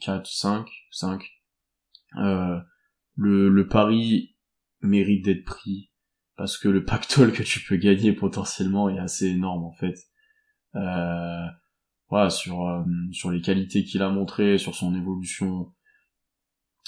4, 0.00 0.26
5, 0.26 0.68
5. 0.90 1.22
Euh, 2.18 2.58
le, 3.14 3.48
le 3.48 3.68
pari 3.68 4.36
mérite 4.80 5.24
d'être 5.24 5.44
pris 5.44 5.90
parce 6.36 6.58
que 6.58 6.68
le 6.68 6.84
pactole 6.84 7.32
que 7.32 7.42
tu 7.42 7.60
peux 7.60 7.76
gagner 7.76 8.12
potentiellement 8.12 8.88
est 8.88 8.98
assez 8.98 9.26
énorme 9.26 9.64
en 9.64 9.72
fait. 9.72 9.96
Euh, 10.74 11.46
voilà, 12.08 12.30
sur, 12.30 12.66
euh, 12.66 12.82
sur 13.10 13.30
les 13.30 13.40
qualités 13.40 13.84
qu'il 13.84 14.02
a 14.02 14.10
montrées, 14.10 14.58
sur 14.58 14.74
son 14.74 14.94
évolution 14.94 15.72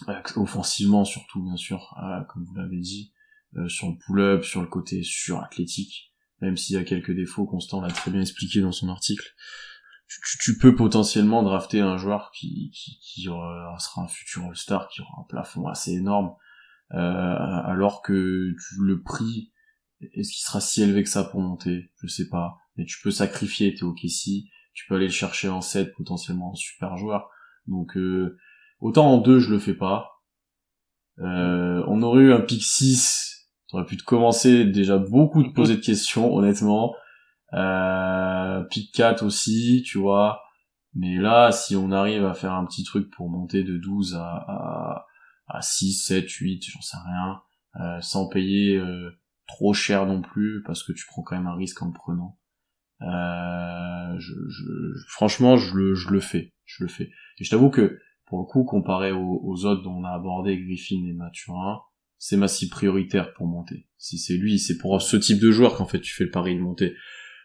euh, 0.09 0.21
offensivement 0.37 1.05
surtout 1.05 1.43
bien 1.43 1.57
sûr, 1.57 1.97
euh, 2.03 2.23
comme 2.25 2.45
vous 2.45 2.55
l'avez 2.55 2.79
dit, 2.79 3.13
sur 3.67 3.89
le 3.89 3.97
pull-up, 3.97 4.45
sur 4.45 4.61
le 4.61 4.69
côté 4.69 5.03
sur-athlétique, 5.03 6.13
même 6.41 6.57
s'il 6.57 6.77
y 6.77 6.79
a 6.79 6.85
quelques 6.85 7.15
défauts, 7.15 7.47
Constant 7.47 7.81
l'a 7.81 7.89
très 7.89 8.11
bien 8.11 8.21
expliqué 8.21 8.61
dans 8.61 8.73
son 8.73 8.89
article 8.89 9.35
tu, 10.41 10.59
peux 10.59 10.75
potentiellement 10.75 11.43
drafter 11.43 11.81
un 11.81 11.97
joueur 11.97 12.31
qui, 12.33 12.71
qui, 12.73 12.99
qui 13.01 13.23
sera 13.25 14.03
un 14.03 14.09
futur 14.09 14.45
All-Star, 14.45 14.89
qui 14.89 15.03
aura 15.03 15.21
un 15.21 15.27
plafond 15.29 15.67
assez 15.67 15.93
énorme, 15.93 16.35
euh, 16.95 16.99
alors 16.99 18.03
que 18.03 18.53
tu, 18.53 18.75
le 18.81 19.03
prix, 19.03 19.53
est-ce 20.01 20.33
qu'il 20.33 20.43
sera 20.43 20.61
si 20.61 20.83
élevé 20.83 21.03
que 21.03 21.09
ça 21.09 21.25
pour 21.25 21.41
monter? 21.41 21.91
Je 22.03 22.07
sais 22.07 22.29
pas. 22.29 22.57
Mais 22.77 22.85
tu 22.85 22.99
peux 23.03 23.11
sacrifier 23.11 23.75
tes 23.75 23.85
OKC, 23.85 24.49
tu 24.73 24.87
peux 24.89 24.95
aller 24.95 25.07
le 25.07 25.13
chercher 25.13 25.49
en 25.49 25.61
7, 25.61 25.95
potentiellement 25.95 26.53
un 26.53 26.57
super 26.57 26.97
joueur. 26.97 27.29
Donc 27.67 27.97
euh, 27.97 28.39
autant 28.81 29.13
en 29.13 29.19
2 29.19 29.41
je 29.41 29.51
le 29.51 29.59
fais 29.59 29.75
pas. 29.75 30.23
Euh, 31.19 31.85
on 31.89 32.01
aurait 32.03 32.23
eu 32.23 32.33
un 32.33 32.41
pick 32.41 32.63
6, 32.63 33.38
t'aurais 33.69 33.85
pu 33.85 33.97
te 33.97 34.05
commencer 34.05 34.65
déjà 34.65 34.99
beaucoup 34.99 35.43
de 35.43 35.51
poser 35.51 35.77
de 35.77 35.81
questions, 35.81 36.35
honnêtement. 36.35 36.95
Euh, 37.55 38.63
pick 38.65 38.93
4 38.93 39.25
aussi, 39.25 39.83
tu 39.87 39.99
vois. 39.99 40.43
Mais 40.95 41.17
là, 41.17 41.53
si 41.53 41.77
on 41.77 41.93
arrive 41.93 42.25
à 42.25 42.35
faire 42.35 42.53
un 42.53 42.65
petit 42.65 42.83
truc 42.83 43.11
pour 43.11 43.29
monter 43.29 43.63
de 43.63 43.77
12 43.77 44.17
à, 44.17 44.25
à, 44.25 45.07
à 45.47 45.63
6, 45.63 45.93
7, 45.93 46.31
8, 46.31 46.65
j'en 46.71 46.81
sais 46.81 46.97
rien, 47.07 47.41
euh, 47.81 48.01
sans 48.01 48.29
payer 48.29 48.77
euh, 48.77 49.11
trop 49.47 49.73
cher 49.73 50.07
non 50.07 50.23
plus, 50.23 50.63
parce 50.65 50.83
que 50.83 50.93
tu 50.93 51.05
prends 51.07 51.23
quand 51.23 51.37
même 51.37 51.47
un 51.47 51.57
risque 51.57 51.81
en 51.83 51.87
le 51.87 51.93
prenant. 51.93 52.39
Euh, 53.03 54.19
je, 54.19 54.33
je, 54.49 54.65
franchement, 55.09 55.57
je 55.57 55.77
le, 55.77 55.95
je 55.95 56.11
le 56.11 56.21
fais, 56.21 56.53
je 56.65 56.83
le 56.83 56.89
fais. 56.89 57.11
Et 57.39 57.45
je 57.45 57.51
t'avoue 57.51 57.71
que, 57.71 58.01
pour 58.27 58.41
le 58.41 58.45
coup, 58.45 58.65
comparé 58.65 59.13
aux, 59.13 59.41
aux 59.45 59.65
autres 59.67 59.83
dont 59.83 59.99
on 59.99 60.05
a 60.05 60.11
abordé, 60.11 60.59
Griffin 60.59 61.05
et 61.07 61.13
Mathurin, 61.13 61.81
c'est 62.19 62.37
ma 62.37 62.49
cible 62.49 62.71
prioritaire 62.71 63.33
pour 63.35 63.47
monter. 63.47 63.87
Si 63.97 64.19
c'est 64.19 64.37
lui, 64.37 64.59
c'est 64.59 64.79
pour 64.79 65.01
ce 65.01 65.17
type 65.17 65.41
de 65.41 65.51
joueur 65.51 65.77
qu'en 65.77 65.87
fait 65.87 66.01
tu 66.01 66.15
fais 66.15 66.25
le 66.25 66.31
pari 66.31 66.55
de 66.55 66.61
monter. 66.61 66.95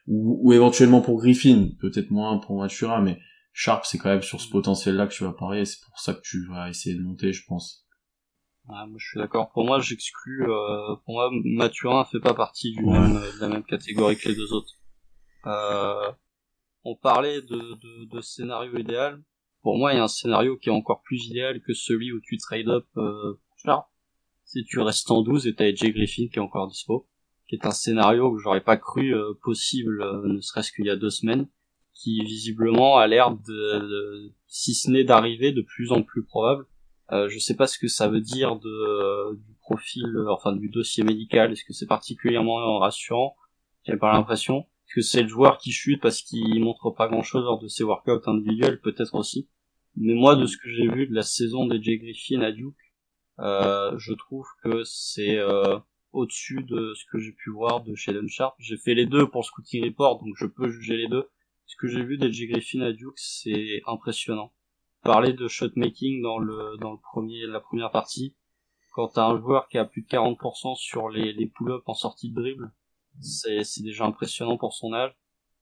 Ou, 0.07 0.39
ou 0.43 0.53
éventuellement 0.53 1.01
pour 1.01 1.19
Griffin, 1.19 1.69
peut-être 1.79 2.11
moins 2.11 2.37
pour 2.39 2.59
Mathurin, 2.59 3.01
mais 3.01 3.19
Sharp 3.53 3.85
c'est 3.85 3.97
quand 3.97 4.09
même 4.09 4.23
sur 4.23 4.41
ce 4.41 4.49
potentiel-là 4.49 5.07
que 5.07 5.13
tu 5.13 5.23
vas 5.23 5.31
parier, 5.31 5.65
c'est 5.65 5.83
pour 5.85 5.99
ça 5.99 6.13
que 6.13 6.21
tu 6.21 6.45
vas 6.47 6.69
essayer 6.69 6.95
de 6.95 7.01
monter, 7.01 7.31
je 7.31 7.45
pense. 7.47 7.87
moi 8.65 8.87
je 8.97 9.05
suis 9.05 9.19
d'accord. 9.19 9.51
Pour 9.51 9.65
moi, 9.65 9.79
j'exclus. 9.79 10.43
Euh, 10.43 10.95
pour 11.05 11.13
moi, 11.13 11.29
Mathurin 11.31 12.03
fait 12.05 12.19
pas 12.19 12.33
partie 12.33 12.73
du 12.73 12.83
même, 12.83 13.13
de 13.13 13.39
la 13.39 13.47
même 13.47 13.63
catégorie 13.63 14.17
que 14.17 14.29
les 14.29 14.35
deux 14.35 14.51
autres. 14.53 14.73
Euh, 15.45 16.11
on 16.83 16.95
parlait 16.95 17.41
de, 17.41 17.55
de, 17.55 18.05
de, 18.05 18.21
scénario 18.21 18.77
idéal. 18.77 19.21
Pour 19.61 19.77
moi, 19.77 19.93
il 19.93 19.97
y 19.97 19.99
a 19.99 20.03
un 20.03 20.07
scénario 20.07 20.57
qui 20.57 20.69
est 20.69 20.73
encore 20.73 21.01
plus 21.03 21.27
idéal 21.27 21.61
que 21.61 21.73
celui 21.73 22.11
où 22.11 22.19
tu 22.21 22.37
trade 22.37 22.67
up 22.67 22.85
euh, 22.97 23.39
Sharp 23.63 23.87
si 24.53 24.63
tu 24.65 24.79
restes 24.79 25.10
en 25.10 25.24
12 25.24 25.48
et 25.48 25.55
t'as 25.55 25.65
AJ 25.65 25.93
Griffin 25.93 26.27
qui 26.27 26.38
est 26.38 26.39
encore 26.39 26.67
dispo, 26.67 27.07
qui 27.50 27.55
est 27.55 27.65
un 27.65 27.72
scénario 27.72 28.31
que 28.31 28.39
j'aurais 28.39 28.62
pas 28.62 28.77
cru 28.77 29.15
euh, 29.15 29.33
possible, 29.41 30.01
euh, 30.01 30.27
ne 30.27 30.39
serait-ce 30.41 30.72
qu'il 30.72 30.86
y 30.86 30.91
a 30.91 30.95
deux 30.95 31.10
semaines, 31.10 31.48
qui 31.93 32.24
visiblement 32.24 32.98
a 32.98 33.07
l'air 33.07 33.31
de, 33.31 34.31
si 34.48 34.75
ce 34.75 34.91
n'est 34.91 35.03
d'arriver, 35.03 35.51
de 35.51 35.62
plus 35.62 35.91
en 35.91 36.03
plus 36.03 36.24
probable. 36.24 36.65
Euh, 37.12 37.27
je 37.29 37.39
sais 37.39 37.55
pas 37.55 37.67
ce 37.67 37.79
que 37.79 37.88
ça 37.88 38.07
veut 38.07 38.22
dire 38.22 38.57
de 38.57 38.69
euh, 38.69 39.36
du 39.36 39.53
profil, 39.62 40.05
enfin 40.29 40.53
du 40.53 40.69
dossier 40.69 41.03
médical. 41.03 41.51
Est-ce 41.51 41.63
que 41.63 41.74
c'est 41.74 41.88
particulièrement 41.88 42.79
rassurant? 42.79 43.36
J'ai 43.86 43.98
pas 43.98 44.13
l'impression. 44.13 44.60
Est-ce 44.60 44.95
que 44.95 45.01
c'est 45.01 45.24
le 45.24 45.27
joueur 45.27 45.57
qui 45.57 45.72
chute 45.72 46.01
parce 46.01 46.22
qu'il 46.22 46.63
montre 46.63 46.91
pas 46.91 47.07
grand-chose 47.07 47.43
lors 47.43 47.60
de 47.60 47.67
ses 47.67 47.83
workouts 47.83 48.29
individuels? 48.29 48.79
Peut-être 48.81 49.15
aussi. 49.15 49.50
Mais 49.95 50.13
moi, 50.13 50.36
de 50.36 50.45
ce 50.45 50.57
que 50.57 50.69
j'ai 50.69 50.88
vu 50.88 51.07
de 51.07 51.13
la 51.13 51.24
saison 51.24 51.65
de 51.65 51.81
Jay 51.81 51.98
Griffin 51.98 52.41
à 52.41 52.51
Duke, 52.51 52.75
je 53.43 54.13
trouve 54.13 54.47
que 54.63 54.83
c'est 54.83 55.38
euh, 55.38 55.77
au-dessus 56.12 56.63
de 56.63 56.93
ce 56.95 57.03
que 57.12 57.19
j'ai 57.19 57.33
pu 57.33 57.50
voir 57.50 57.83
de 57.83 57.95
Sheldon 57.95 58.27
Sharp. 58.27 58.55
J'ai 58.59 58.77
fait 58.77 58.93
les 58.93 59.05
deux 59.05 59.27
pour 59.27 59.45
Scouting 59.45 59.83
Report, 59.83 60.23
donc 60.23 60.33
je 60.38 60.45
peux 60.45 60.69
juger 60.69 60.97
les 60.97 61.07
deux. 61.07 61.29
Ce 61.65 61.75
que 61.77 61.88
j'ai 61.88 62.03
vu 62.03 62.17
d'Edgy 62.17 62.47
Griffin 62.47 62.81
à 62.81 62.91
Duke, 62.91 63.17
c'est 63.17 63.81
impressionnant. 63.88 64.53
Parler 65.01 65.33
de 65.33 65.47
shot 65.47 65.71
making 65.75 66.21
dans 66.21 66.38
le 66.39 66.77
dans 66.79 66.91
le 66.91 67.00
premier 67.00 67.45
la 67.45 67.59
première 67.59 67.91
partie, 67.91 68.35
quand 68.93 69.09
t'as 69.09 69.25
un 69.25 69.38
joueur 69.38 69.67
qui 69.67 69.77
a 69.77 69.85
plus 69.85 70.03
de 70.03 70.07
40% 70.07 70.75
sur 70.77 71.09
les, 71.09 71.33
les 71.33 71.47
pull-ups 71.47 71.83
en 71.88 71.93
sortie 71.93 72.29
de 72.31 72.35
dribble, 72.35 72.71
c'est 73.19 73.63
c'est 73.63 73.83
déjà 73.83 74.05
impressionnant 74.05 74.57
pour 74.57 74.73
son 74.73 74.93
âge. 74.93 75.13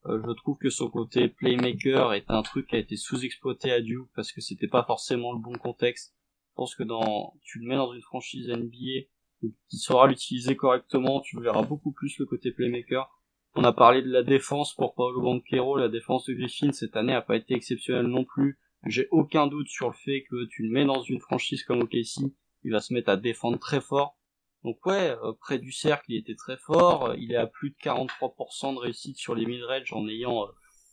Euh, 0.06 0.20
je 0.24 0.32
trouve 0.32 0.58
que 0.58 0.70
son 0.70 0.90
côté 0.90 1.28
playmaker 1.28 2.12
est 2.12 2.30
un 2.30 2.42
truc 2.42 2.68
qui 2.68 2.76
a 2.76 2.78
été 2.78 2.96
sous-exploité 2.96 3.72
à 3.72 3.80
Duke 3.80 4.10
parce 4.14 4.32
que 4.32 4.40
c'était 4.40 4.68
pas 4.68 4.84
forcément 4.84 5.32
le 5.32 5.38
bon 5.38 5.56
contexte 5.58 6.14
je 6.52 6.56
pense 6.56 6.74
que 6.74 6.82
dans, 6.82 7.32
tu 7.42 7.60
le 7.60 7.66
mets 7.66 7.76
dans 7.76 7.94
une 7.94 8.02
franchise 8.02 8.46
NBA 8.46 9.08
qui 9.40 9.76
saura 9.78 10.06
l'utiliser 10.06 10.54
correctement, 10.54 11.22
tu 11.22 11.40
verras 11.40 11.62
beaucoup 11.62 11.92
plus 11.92 12.18
le 12.18 12.26
côté 12.26 12.52
playmaker. 12.52 13.08
On 13.54 13.64
a 13.64 13.72
parlé 13.72 14.02
de 14.02 14.10
la 14.10 14.22
défense 14.22 14.74
pour 14.74 14.94
Paolo 14.94 15.22
Banquero, 15.22 15.78
la 15.78 15.88
défense 15.88 16.26
de 16.26 16.34
Griffin 16.34 16.70
cette 16.72 16.94
année 16.94 17.14
a 17.14 17.22
pas 17.22 17.36
été 17.36 17.54
exceptionnelle 17.54 18.06
non 18.06 18.24
plus. 18.24 18.58
J'ai 18.84 19.08
aucun 19.12 19.46
doute 19.46 19.68
sur 19.68 19.86
le 19.86 19.94
fait 19.94 20.24
que 20.24 20.44
tu 20.50 20.64
le 20.64 20.70
mets 20.70 20.84
dans 20.84 21.02
une 21.02 21.20
franchise 21.20 21.64
comme 21.64 21.80
OKC, 21.80 22.32
il 22.64 22.70
va 22.70 22.80
se 22.80 22.92
mettre 22.92 23.08
à 23.08 23.16
défendre 23.16 23.58
très 23.58 23.80
fort. 23.80 24.18
Donc 24.62 24.84
ouais, 24.84 25.16
euh, 25.24 25.32
près 25.40 25.58
du 25.58 25.72
cercle, 25.72 26.04
il 26.08 26.18
était 26.18 26.36
très 26.36 26.58
fort. 26.58 27.14
Il 27.16 27.32
est 27.32 27.36
à 27.36 27.46
plus 27.46 27.70
de 27.70 27.76
43% 27.82 28.74
de 28.74 28.78
réussite 28.78 29.16
sur 29.16 29.34
les 29.34 29.46
mid-range 29.46 29.92
en 29.92 30.06
ayant 30.06 30.46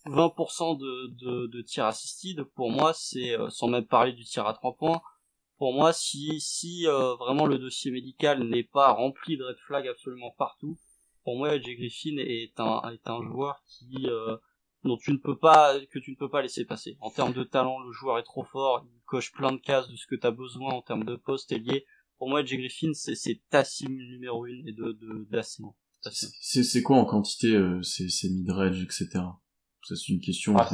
20% 0.05 0.75
euh, 0.75 0.77
de, 0.77 1.25
de, 1.25 1.47
de 1.47 1.61
tir 1.61 1.85
assisted. 1.85 2.43
Pour 2.55 2.71
moi, 2.71 2.93
c'est, 2.95 3.37
euh, 3.37 3.49
sans 3.49 3.67
même 3.67 3.85
parler 3.85 4.13
du 4.13 4.23
tir 4.23 4.47
à 4.47 4.53
3 4.53 4.75
points, 4.75 5.01
pour 5.59 5.73
moi, 5.73 5.91
si, 5.91 6.39
si 6.39 6.87
euh, 6.87 7.15
vraiment 7.15 7.45
le 7.45 7.59
dossier 7.59 7.91
médical 7.91 8.43
n'est 8.45 8.63
pas 8.63 8.93
rempli 8.93 9.37
de 9.37 9.43
red 9.43 9.57
flags 9.57 9.87
absolument 9.87 10.33
partout, 10.37 10.79
pour 11.25 11.37
moi, 11.37 11.59
Jay 11.59 11.75
Griffin 11.75 12.15
est 12.17 12.57
un, 12.59 12.81
est 12.89 13.07
un 13.07 13.21
joueur 13.21 13.61
qui 13.67 14.07
euh, 14.07 14.37
dont 14.85 14.97
tu 14.97 15.11
ne 15.11 15.17
peux 15.17 15.37
pas 15.37 15.77
que 15.91 15.99
tu 15.99 16.11
ne 16.11 16.15
peux 16.15 16.29
pas 16.29 16.41
laisser 16.41 16.63
passer. 16.63 16.97
En 17.01 17.11
termes 17.11 17.33
de 17.33 17.43
talent, 17.43 17.77
le 17.81 17.91
joueur 17.91 18.17
est 18.19 18.23
trop 18.23 18.45
fort, 18.45 18.85
il 18.89 19.01
coche 19.05 19.33
plein 19.33 19.51
de 19.51 19.57
cases 19.57 19.89
de 19.89 19.97
ce 19.97 20.07
que 20.07 20.15
tu 20.15 20.25
as 20.25 20.31
besoin 20.31 20.73
en 20.73 20.81
termes 20.81 21.03
de 21.03 21.17
poste 21.17 21.51
lié. 21.51 21.85
Pour 22.17 22.29
moi, 22.29 22.43
Jay 22.43 22.57
Griffin, 22.57 22.93
c'est 22.93 23.15
c'est 23.15 23.41
ta 23.49 23.65
cible 23.65 23.91
numéro 23.93 24.45
une 24.45 24.65
et 24.65 24.71
de 24.71 24.93
de 24.93 25.41
C'est 26.01 26.63
c'est 26.63 26.81
quoi 26.81 26.95
en 26.95 27.05
quantité 27.05 27.53
euh, 27.53 27.83
ces 27.83 28.07
ces 28.07 28.29
mid 28.29 28.49
range 28.49 28.81
etc. 28.81 29.09
Ça 29.83 29.95
c'est 29.95 30.13
une 30.13 30.21
question. 30.21 30.55
Ah, 30.57 30.69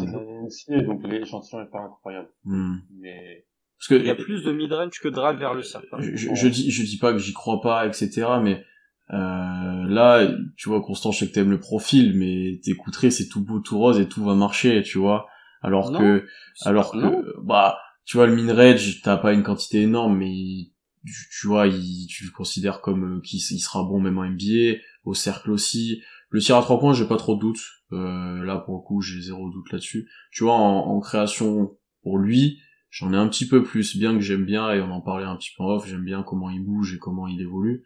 c'est 0.50 0.86
donc 0.86 1.04
l'échantillon 1.08 1.63
est 1.63 1.71
pas 1.71 1.82
incroyable. 1.82 2.30
Hmm. 2.43 2.78
Mais 2.91 3.48
parce 3.77 3.88
que 3.89 3.95
il 3.95 4.05
y 4.05 4.09
a 4.09 4.15
plus 4.15 4.43
de 4.43 4.51
mid-range 4.51 4.99
que 5.01 5.07
de 5.07 5.13
drive 5.13 5.38
vers 5.38 5.53
le 5.53 5.61
cercle. 5.61 5.88
Je, 5.99 6.33
je, 6.33 6.47
dis, 6.47 6.71
je 6.71 6.83
dis 6.83 6.97
pas 6.97 7.11
que 7.11 7.19
j'y 7.19 7.33
crois 7.33 7.61
pas, 7.61 7.85
etc. 7.85 8.25
Mais 8.41 8.63
euh, 9.11 9.83
là, 9.88 10.27
tu 10.57 10.69
vois, 10.69 10.81
Constant, 10.81 11.11
je 11.11 11.19
sais 11.19 11.27
que 11.27 11.33
t'aimes 11.33 11.51
le 11.51 11.59
profil, 11.59 12.17
mais 12.17 12.59
t'écouterais, 12.63 13.11
c'est 13.11 13.27
tout 13.27 13.43
beau, 13.43 13.59
tout 13.59 13.77
rose 13.77 13.99
et 13.99 14.07
tout 14.07 14.23
va 14.23 14.33
marcher, 14.33 14.81
tu 14.81 14.97
vois. 14.97 15.27
Alors 15.61 15.91
que, 15.91 16.25
alors 16.63 16.91
que, 16.91 17.41
bah, 17.43 17.79
tu 18.05 18.17
vois, 18.17 18.27
le 18.27 18.35
mid-range, 18.35 19.01
t'as 19.01 19.17
pas 19.17 19.33
une 19.33 19.43
quantité 19.43 19.81
énorme, 19.81 20.17
mais 20.17 20.69
tu, 21.03 21.47
vois, 21.47 21.67
il, 21.67 22.07
tu 22.07 22.25
le 22.25 22.31
considères 22.31 22.81
comme 22.81 23.17
euh, 23.17 23.21
qu'il 23.21 23.39
il 23.39 23.59
sera 23.59 23.83
bon 23.83 23.99
même 23.99 24.17
en 24.17 24.25
NBA, 24.25 24.79
au 25.03 25.13
cercle 25.13 25.51
aussi. 25.51 26.01
Le 26.29 26.39
tir 26.39 26.57
à 26.57 26.61
trois 26.61 26.79
points, 26.79 26.93
j'ai 26.93 27.05
pas 27.05 27.17
trop 27.17 27.35
de 27.35 27.41
doutes. 27.41 27.63
Euh, 27.91 28.43
là, 28.43 28.57
pour 28.57 28.75
le 28.75 28.81
coup, 28.81 29.01
j'ai 29.01 29.21
zéro 29.21 29.49
doute 29.51 29.71
là-dessus. 29.71 30.09
Tu 30.31 30.43
vois, 30.43 30.53
en, 30.53 30.95
en 30.95 30.99
création 30.99 31.77
pour 32.01 32.17
lui, 32.17 32.59
J'en 32.95 33.12
ai 33.12 33.17
un 33.17 33.27
petit 33.27 33.45
peu 33.45 33.62
plus, 33.62 33.97
bien 33.97 34.13
que 34.13 34.21
j'aime 34.21 34.45
bien, 34.45 34.71
et 34.71 34.79
on 34.79 34.89
en 34.89 35.01
parlait 35.01 35.25
un 35.25 35.36
petit 35.36 35.51
peu 35.58 35.63
en 35.63 35.71
off, 35.71 35.86
j'aime 35.86 36.05
bien 36.05 36.23
comment 36.23 36.49
il 36.49 36.63
bouge 36.63 36.95
et 36.95 36.97
comment 36.97 37.27
il 37.27 37.41
évolue. 37.41 37.84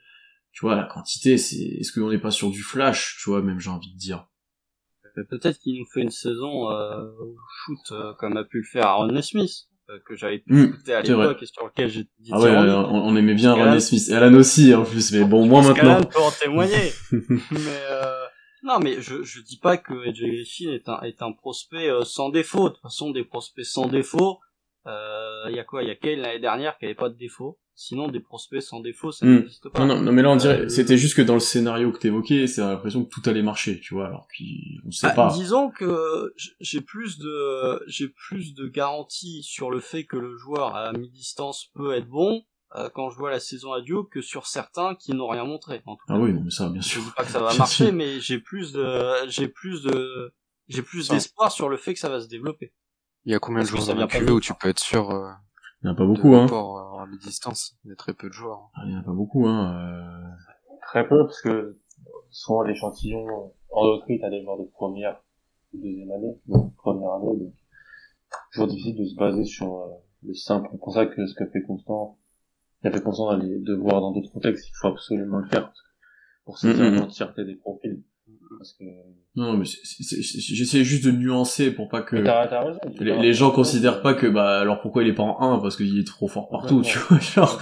Tu 0.52 0.62
vois, 0.62 0.76
la 0.76 0.84
quantité, 0.84 1.40
c'est, 1.40 1.56
est-ce 1.56 1.92
qu'on 1.92 2.12
n'est 2.12 2.20
pas 2.20 2.30
sur 2.30 2.52
du 2.52 2.62
flash, 2.62 3.18
tu 3.20 3.32
vois, 3.32 3.42
même 3.42 3.60
j'ai 3.60 3.72
envie 3.72 3.92
de 3.92 3.98
dire? 3.98 4.28
Euh, 5.18 5.24
peut-être 5.28 5.58
qu'il 5.58 5.80
nous 5.80 5.88
fait 5.92 6.02
une 6.02 6.12
saison 6.12 6.70
euh, 6.70 7.10
shoot 7.66 7.92
euh, 7.92 8.14
comme 8.20 8.38
a 8.38 8.44
pu 8.44 8.60
le 8.60 8.66
faire 8.66 8.86
Aaron 8.86 9.20
Smith, 9.24 9.50
euh, 9.90 9.98
que 10.06 10.16
j'avais 10.16 10.38
pu 10.38 10.54
mmh, 10.54 10.66
écouter 10.66 10.94
à 10.94 11.02
l'époque 11.02 11.42
et 11.42 11.46
sur 11.48 11.66
lequel 11.66 11.90
j'ai 11.90 12.04
dit. 12.20 12.30
Ah 12.32 12.40
ouais, 12.40 12.56
on, 12.56 13.16
aimait 13.16 13.34
bien 13.34 13.54
Aaron 13.54 13.80
Smith, 13.80 14.10
et 14.10 14.14
Alan 14.14 14.36
aussi 14.36 14.76
en 14.76 14.84
plus, 14.84 15.12
mais 15.12 15.24
bon, 15.24 15.48
moi 15.48 15.64
maintenant. 15.64 15.96
Alan 15.96 16.06
peut 16.06 16.20
en 16.20 16.30
témoigner. 16.30 16.92
mais 17.12 17.82
non, 18.62 18.78
mais 18.80 19.02
je 19.02 19.24
je 19.24 19.42
dis 19.42 19.58
pas 19.58 19.78
que 19.78 20.08
AJ 20.08 20.22
Griffin 20.22 20.72
est 20.72 20.88
un 20.88 21.02
est 21.02 21.24
un 21.24 21.32
prospect 21.32 21.90
sans 22.04 22.30
défaut. 22.30 22.70
De 22.70 22.76
toute 22.76 22.84
façon, 22.84 23.10
des 23.10 23.24
prospects 23.24 23.66
sans 23.66 23.88
défaut, 23.88 24.38
il 24.86 24.92
euh, 24.92 25.52
y 25.52 25.60
a 25.60 25.64
quoi? 25.64 25.84
Il 25.84 25.90
y 25.90 25.92
a 25.92 25.96
Kane 25.96 26.20
l'année 26.20 26.40
dernière 26.40 26.78
qui 26.78 26.86
avait 26.86 26.96
pas 26.96 27.10
de 27.10 27.16
défaut. 27.16 27.60
Sinon, 27.76 28.10
des 28.10 28.20
prospects 28.20 28.62
sans 28.62 28.82
défaut, 28.82 29.12
ça 29.12 29.26
hmm. 29.26 29.36
n'existe 29.36 29.70
pas. 29.70 29.86
Non, 29.86 30.02
non, 30.02 30.12
mais 30.12 30.22
là, 30.22 30.32
on 30.32 30.36
dirait, 30.36 30.62
euh, 30.62 30.70
c'était 30.70 30.98
juste 30.98 31.16
que 31.16 31.22
dans 31.22 31.36
le 31.36 31.40
scénario 31.40 31.92
que 31.92 32.00
t'évoquais, 32.00 32.46
c'est 32.48 32.62
l'impression 32.62 33.06
que 33.06 33.10
tout 33.10 33.22
allait 33.30 33.42
marcher, 33.42 33.80
tu 33.80 33.94
vois, 33.94 34.08
alors 34.08 34.28
qu'on 34.28 34.92
sait 34.92 35.08
bah, 35.08 35.14
pas. 35.14 35.34
Disons 35.34 35.70
que 35.70 36.34
j'ai 36.60 36.82
plus 36.82 37.20
de, 37.20 37.82
j'ai 37.88 38.10
plus 38.10 38.54
de 38.54 38.68
garanties 38.68 39.44
sur 39.44 39.72
le 39.72 39.80
fait 39.80 40.06
que 40.06 40.18
le 40.18 40.36
joueur 40.36 40.76
à 40.76 40.92
mi-distance 40.92 41.70
peut 41.74 41.94
être 41.94 42.08
bon, 42.08 42.44
euh, 42.76 42.90
quand 42.94 43.10
je 43.10 43.18
vois 43.18 43.32
la 43.32 43.40
saison 43.40 43.72
à 43.72 43.82
Duke 43.82 44.10
que 44.12 44.22
sur 44.22 44.46
certains 44.46 44.96
qui 44.96 45.14
n'ont 45.14 45.30
rien 45.30 45.46
montré. 45.46 45.82
En 45.86 45.96
tout 45.96 46.04
ah 46.10 46.20
oui, 46.20 46.34
non, 46.34 46.42
mais 46.44 46.52
ça, 46.52 46.68
bien 46.68 46.82
sûr. 46.82 47.02
Je 47.02 47.08
dis 47.08 47.14
pas 47.16 47.24
que 47.24 47.32
ça 47.32 47.40
va 47.40 47.54
marcher, 47.58 47.94
mais 47.94 48.20
j'ai 48.20 48.40
plus 48.40 48.74
de, 48.74 49.28
j'ai 49.30 49.48
plus 49.48 49.84
de, 49.84 50.34
j'ai 50.68 50.82
plus 50.82 51.08
d'espoir 51.08 51.52
sur 51.52 51.70
le 51.70 51.78
fait 51.78 51.94
que 51.94 52.00
ça 52.00 52.10
va 52.10 52.20
se 52.20 52.28
développer. 52.28 52.74
Il 53.30 53.34
y 53.34 53.36
a 53.36 53.40
combien 53.40 53.62
de 53.62 53.68
joueurs 53.68 53.86
dans 53.86 53.94
la 53.94 54.34
où 54.34 54.40
tu 54.40 54.56
peux 54.56 54.70
être 54.70 54.80
sûr 54.80 55.12
euh, 55.12 55.30
Il 55.84 55.86
n'y 55.86 55.90
en 55.92 55.94
a 55.94 55.96
pas 55.96 56.06
beaucoup, 56.08 56.34
hein. 56.34 56.48
à 57.00 57.06
mi-distance, 57.06 57.78
il 57.86 57.90
y 57.90 57.94
a 57.94 57.96
très 57.96 58.16
peu 58.16 58.28
de 58.28 58.34
joueurs. 58.34 58.72
Ah, 58.74 58.82
il 58.86 58.90
n'y 58.90 58.96
en 58.96 59.02
a 59.02 59.04
pas 59.04 59.12
beaucoup, 59.12 59.46
hein. 59.46 59.72
Euh... 59.72 60.78
Très 60.82 61.08
peu, 61.08 61.28
parce 61.28 61.40
que 61.44 61.78
souvent 62.32 62.64
l'échantillon, 62.64 63.54
en 63.70 63.82
autriche, 63.84 64.20
t'as 64.20 64.32
des 64.32 64.42
joueurs 64.42 64.58
de 64.58 64.64
première 64.64 65.22
ou 65.74 65.78
deuxième 65.78 66.10
année, 66.12 66.40
donc 66.48 66.74
première 66.78 67.12
année, 67.12 67.38
donc 67.38 67.54
toujours 68.52 68.66
difficile 68.66 68.98
de 68.98 69.06
se 69.06 69.14
baser 69.14 69.46
sur 69.46 69.76
euh, 69.76 69.90
le 70.24 70.34
simple. 70.34 70.68
C'est 70.72 70.80
pour 70.80 70.92
ça 70.92 71.06
que 71.06 71.28
ce 71.28 71.36
que 71.36 71.46
fait 71.52 71.62
Constant, 71.62 72.18
il 72.82 72.88
a 72.88 72.92
fait 72.92 73.04
Constant 73.04 73.30
d'aller 73.38 73.60
de 73.60 73.76
voir 73.76 74.02
dans 74.02 74.12
d'autres 74.12 74.32
contextes, 74.32 74.68
il 74.68 74.74
faut 74.74 74.88
absolument 74.88 75.38
le 75.38 75.48
faire, 75.50 75.72
pour 76.46 76.58
saisir 76.58 76.84
mm, 76.84 76.90
mm, 76.90 76.96
mm. 76.96 77.00
l'entièreté 77.00 77.46
des 77.46 77.58
profils. 77.58 78.02
Parce 78.58 78.74
que... 78.74 78.84
Non, 79.36 79.56
mais 79.56 79.66
j'essaie 79.66 80.84
juste 80.84 81.06
de 81.06 81.12
nuancer 81.12 81.72
pour 81.72 81.88
pas 81.88 82.02
que 82.02 82.16
les, 83.00 83.34
gens 83.34 83.52
considèrent 83.52 84.02
pas 84.02 84.14
que 84.14 84.28
bah 84.28 84.60
alors 84.60 84.82
pourquoi 84.82 85.04
il 85.04 85.10
est 85.10 85.14
pas 85.14 85.24
en 85.24 85.40
1 85.56 85.60
parce 85.60 85.78
qu'il 85.78 85.98
est 86.00 86.08
trop 86.08 86.28
fort 86.28 86.50
partout, 86.50 86.82
tu 86.82 86.98
vois, 86.98 87.20
genre 87.20 87.60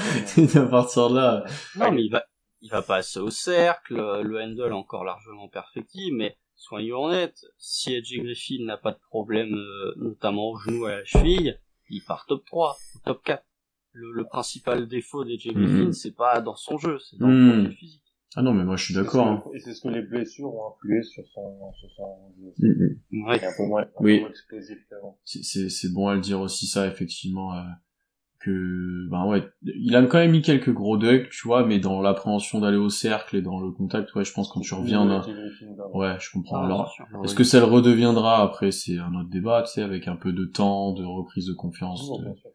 à 0.55 0.65
partir 0.65 1.09
de 1.09 1.15
là. 1.15 1.43
Non, 1.75 1.91
mais 1.91 2.03
il 2.03 2.09
va 2.11 2.23
il 2.61 2.71
va 2.71 2.81
passer 2.81 3.19
au 3.19 3.29
cercle, 3.29 3.95
le 3.95 4.41
handle 4.41 4.73
encore 4.73 5.03
largement 5.03 5.47
perfectible, 5.47 6.17
mais 6.17 6.37
soyons 6.55 7.03
honnêtes, 7.03 7.39
si 7.57 7.95
AJ 7.95 8.17
Griffin 8.23 8.65
n'a 8.65 8.77
pas 8.77 8.91
de 8.91 8.99
problème, 9.09 9.53
euh, 9.53 9.93
notamment 9.97 10.49
au 10.51 10.57
genou 10.57 10.85
à 10.85 10.95
la 10.97 11.05
cheville, 11.05 11.59
il 11.89 12.01
part 12.01 12.25
top 12.27 12.43
3, 12.45 12.75
top 13.05 13.21
4. 13.23 13.43
Le, 13.93 14.11
le 14.11 14.25
principal 14.25 14.87
défaut 14.87 15.23
d'AJ 15.23 15.47
Griffin, 15.53 15.85
Mhm. 15.85 15.91
c'est 15.93 16.15
pas 16.15 16.41
dans 16.41 16.55
son 16.55 16.77
jeu, 16.77 16.97
c'est 16.99 17.17
dans 17.19 17.27
Mhm. 17.27 17.47
le 17.47 17.61
profil 17.63 17.77
physique. 17.77 18.03
Ah 18.35 18.41
non, 18.41 18.53
mais 18.53 18.63
moi 18.65 18.75
je 18.75 18.83
suis 18.85 18.93
d'accord. 18.93 19.25
hein. 19.27 19.43
Et 19.55 19.59
c'est 19.59 19.73
ce 19.73 19.81
que 19.81 19.87
les 19.87 20.01
blessures 20.01 20.53
ont 20.53 20.69
influé 20.73 21.01
sur 21.01 21.23
son, 21.33 21.71
sur 21.73 21.89
son 21.91 22.33
jeu. 22.39 22.53
Mm, 22.67 22.93
mm. 23.11 23.27
Ouais. 23.27 23.43
Un 23.43 23.51
peu 23.57 23.65
moins, 23.65 23.81
un 23.83 23.87
Oui. 24.01 24.15
peu 24.17 24.21
moins 24.21 24.29
explosif 24.29 24.77
qu'avant. 24.89 25.17
C'est- 25.23 25.93
bon 25.93 26.07
à 26.09 26.15
le 26.15 26.21
dire 26.21 26.39
aussi 26.41 26.67
ça, 26.67 26.87
effectivement. 26.87 27.53
euh, 27.55 27.61
que 28.39 29.09
ben 29.09 29.25
ouais, 29.25 29.43
il 29.63 29.95
a 29.95 30.05
quand 30.05 30.19
même 30.19 30.29
mis 30.31 30.43
quelques 30.43 30.71
gros 30.71 30.95
ducks, 30.97 31.27
tu 31.31 31.47
vois, 31.47 31.65
mais 31.65 31.79
dans 31.79 32.03
l'appréhension 32.03 32.59
d'aller 32.61 32.77
au 32.77 32.89
cercle 32.89 33.35
et 33.35 33.41
dans 33.41 33.59
le 33.59 33.71
contact, 33.71 34.13
ouais, 34.13 34.23
je 34.23 34.31
pense 34.31 34.49
quand 34.51 34.61
tu 34.61 34.75
reviens, 34.75 35.05
d'avant. 35.07 35.25
ouais, 35.95 36.15
je 36.19 36.31
comprends. 36.31 36.61
Ah, 36.61 36.65
Alors. 36.65 36.93
Non, 37.13 37.23
est-ce 37.23 37.31
oui. 37.33 37.37
que 37.39 37.43
ça 37.43 37.57
le 37.57 37.65
redeviendra 37.65 38.43
après 38.43 38.71
C'est 38.71 38.99
un 38.99 39.13
autre 39.15 39.29
débat, 39.29 39.63
tu 39.63 39.71
sais, 39.73 39.81
avec 39.81 40.07
un 40.07 40.15
peu 40.15 40.33
de 40.33 40.45
temps, 40.45 40.93
de 40.93 41.03
reprise 41.03 41.47
de 41.47 41.53
confiance. 41.53 42.07
Non, 42.09 42.19
de- 42.19 42.23
bien 42.25 42.35
sûr. 42.35 42.51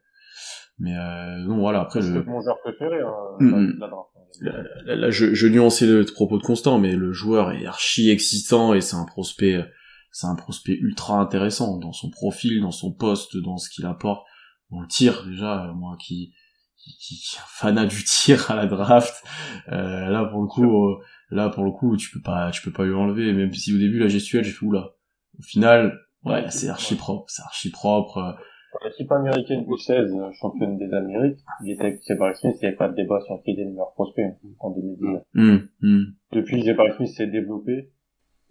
Mais 0.78 0.96
euh, 0.96 1.38
non, 1.48 1.58
voilà. 1.58 1.80
Après, 1.80 2.00
C'est 2.00 2.11
le, 2.12 2.22
mon 2.24 2.40
joueur 2.40 2.58
préféré, 2.61 3.00
hein, 3.00 3.12
Mm, 3.40 3.50
la- 3.50 3.56
mm. 3.58 3.76
la 3.80 3.88
draft. 3.88 4.08
Là, 4.40 4.62
là, 4.85 4.97
là, 4.97 5.11
je, 5.11 5.35
je 5.35 5.47
nuançais 5.47 5.87
le 5.87 6.05
propos 6.05 6.38
de 6.38 6.42
Constant, 6.42 6.79
mais 6.79 6.97
le 6.97 7.12
joueur 7.12 7.53
est 7.53 7.66
archi 7.66 8.11
excitant 8.11 8.75
et 8.75 8.81
c'est 8.81 8.97
un 8.97 9.05
prospect, 9.05 9.64
c'est 10.11 10.27
un 10.27 10.35
prospect 10.35 10.73
ultra 10.75 11.18
intéressant 11.21 11.79
dans 11.79 11.92
son 11.92 12.11
profil, 12.11 12.61
dans 12.61 12.71
son 12.71 12.92
poste, 12.92 13.37
dans 13.37 13.59
ce 13.59 13.68
qu'il 13.68 13.87
apporte. 13.87 14.27
On 14.71 14.81
le 14.81 14.88
tir 14.88 15.25
déjà, 15.27 15.66
euh, 15.66 15.75
moi 15.75 15.97
qui, 16.01 16.33
qui, 16.77 16.97
qui, 16.99 17.16
qui 17.16 17.37
est 17.37 17.40
un 17.40 17.45
fanat 17.47 17.87
du 17.87 18.03
tir 18.05 18.51
à 18.51 18.57
la 18.57 18.66
draft, 18.66 19.23
euh, 19.68 20.09
là 20.09 20.25
pour 20.25 20.40
le 20.40 20.49
coup, 20.49 20.87
euh, 20.88 20.99
là 21.31 21.51
pour 21.51 21.64
le 21.64 21.71
coup, 21.71 21.97
tu 21.97 22.11
peux 22.11 22.23
pas, 22.23 22.51
tu 22.51 22.62
peux 22.62 22.73
pas 22.73 22.85
lui 22.85 22.95
enlever. 22.95 23.33
Même 23.33 23.53
si 23.53 23.75
au 23.75 23.79
début 23.79 23.99
la 23.99 24.09
gestuelle, 24.09 24.45
j'ai 24.45 24.53
fait 24.53 24.64
oula. 24.64 24.92
Au 25.38 25.42
final, 25.42 25.99
ouais, 26.25 26.51
c'est 26.51 26.68
archi 26.68 26.95
propre, 26.95 27.27
c'est 27.29 27.42
archi 27.42 27.71
propre. 27.71 28.37
Euh, 28.74 28.88
L'équipe 28.88 29.11
américaine 29.12 29.64
U16, 29.64 29.92
euh, 29.92 30.32
championne 30.32 30.78
des 30.78 30.92
Amériques, 30.92 31.38
il 31.64 31.72
était 31.72 31.82
avec 31.82 32.02
Jabari 32.06 32.35
Smith, 32.37 32.56
il 32.56 32.61
n'y 32.61 32.68
avait 32.68 32.76
pas 32.76 32.88
de 32.88 32.94
débat 32.96 33.20
sur 33.20 33.42
qui 33.42 33.52
était 33.52 33.64
le 33.64 33.70
meilleur 33.70 33.92
prospect 33.92 34.24
hein, 34.24 34.37
en 34.61 34.70
2019. 34.70 35.22
hum, 35.35 35.68
hum. 35.82 36.14
Depuis, 36.32 36.62
Jabari 36.62 36.92
Smith 36.96 37.08
s'est 37.08 37.26
développé, 37.26 37.90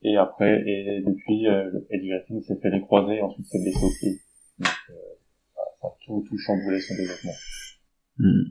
et 0.04 0.18
après, 0.18 0.64
et 0.68 1.02
depuis, 1.06 1.48
euh, 1.48 1.72
Eddie 1.90 2.10
Griffin 2.10 2.42
s'est 2.42 2.60
fait 2.62 2.70
les 2.70 2.82
croisés, 2.82 3.18
et 3.18 3.22
ensuite 3.22 3.46
s'est 3.46 3.62
blessé 3.62 3.84
au 3.84 3.90
pied. 4.00 4.12
Donc, 4.60 4.70
euh, 4.90 4.94
ça 5.56 5.88
a 5.88 5.92
tout, 6.06 6.26
tout 6.28 6.38
chamboulé 6.38 6.80
son 6.80 6.96
développement. 6.96 7.34
hum. 8.20 8.46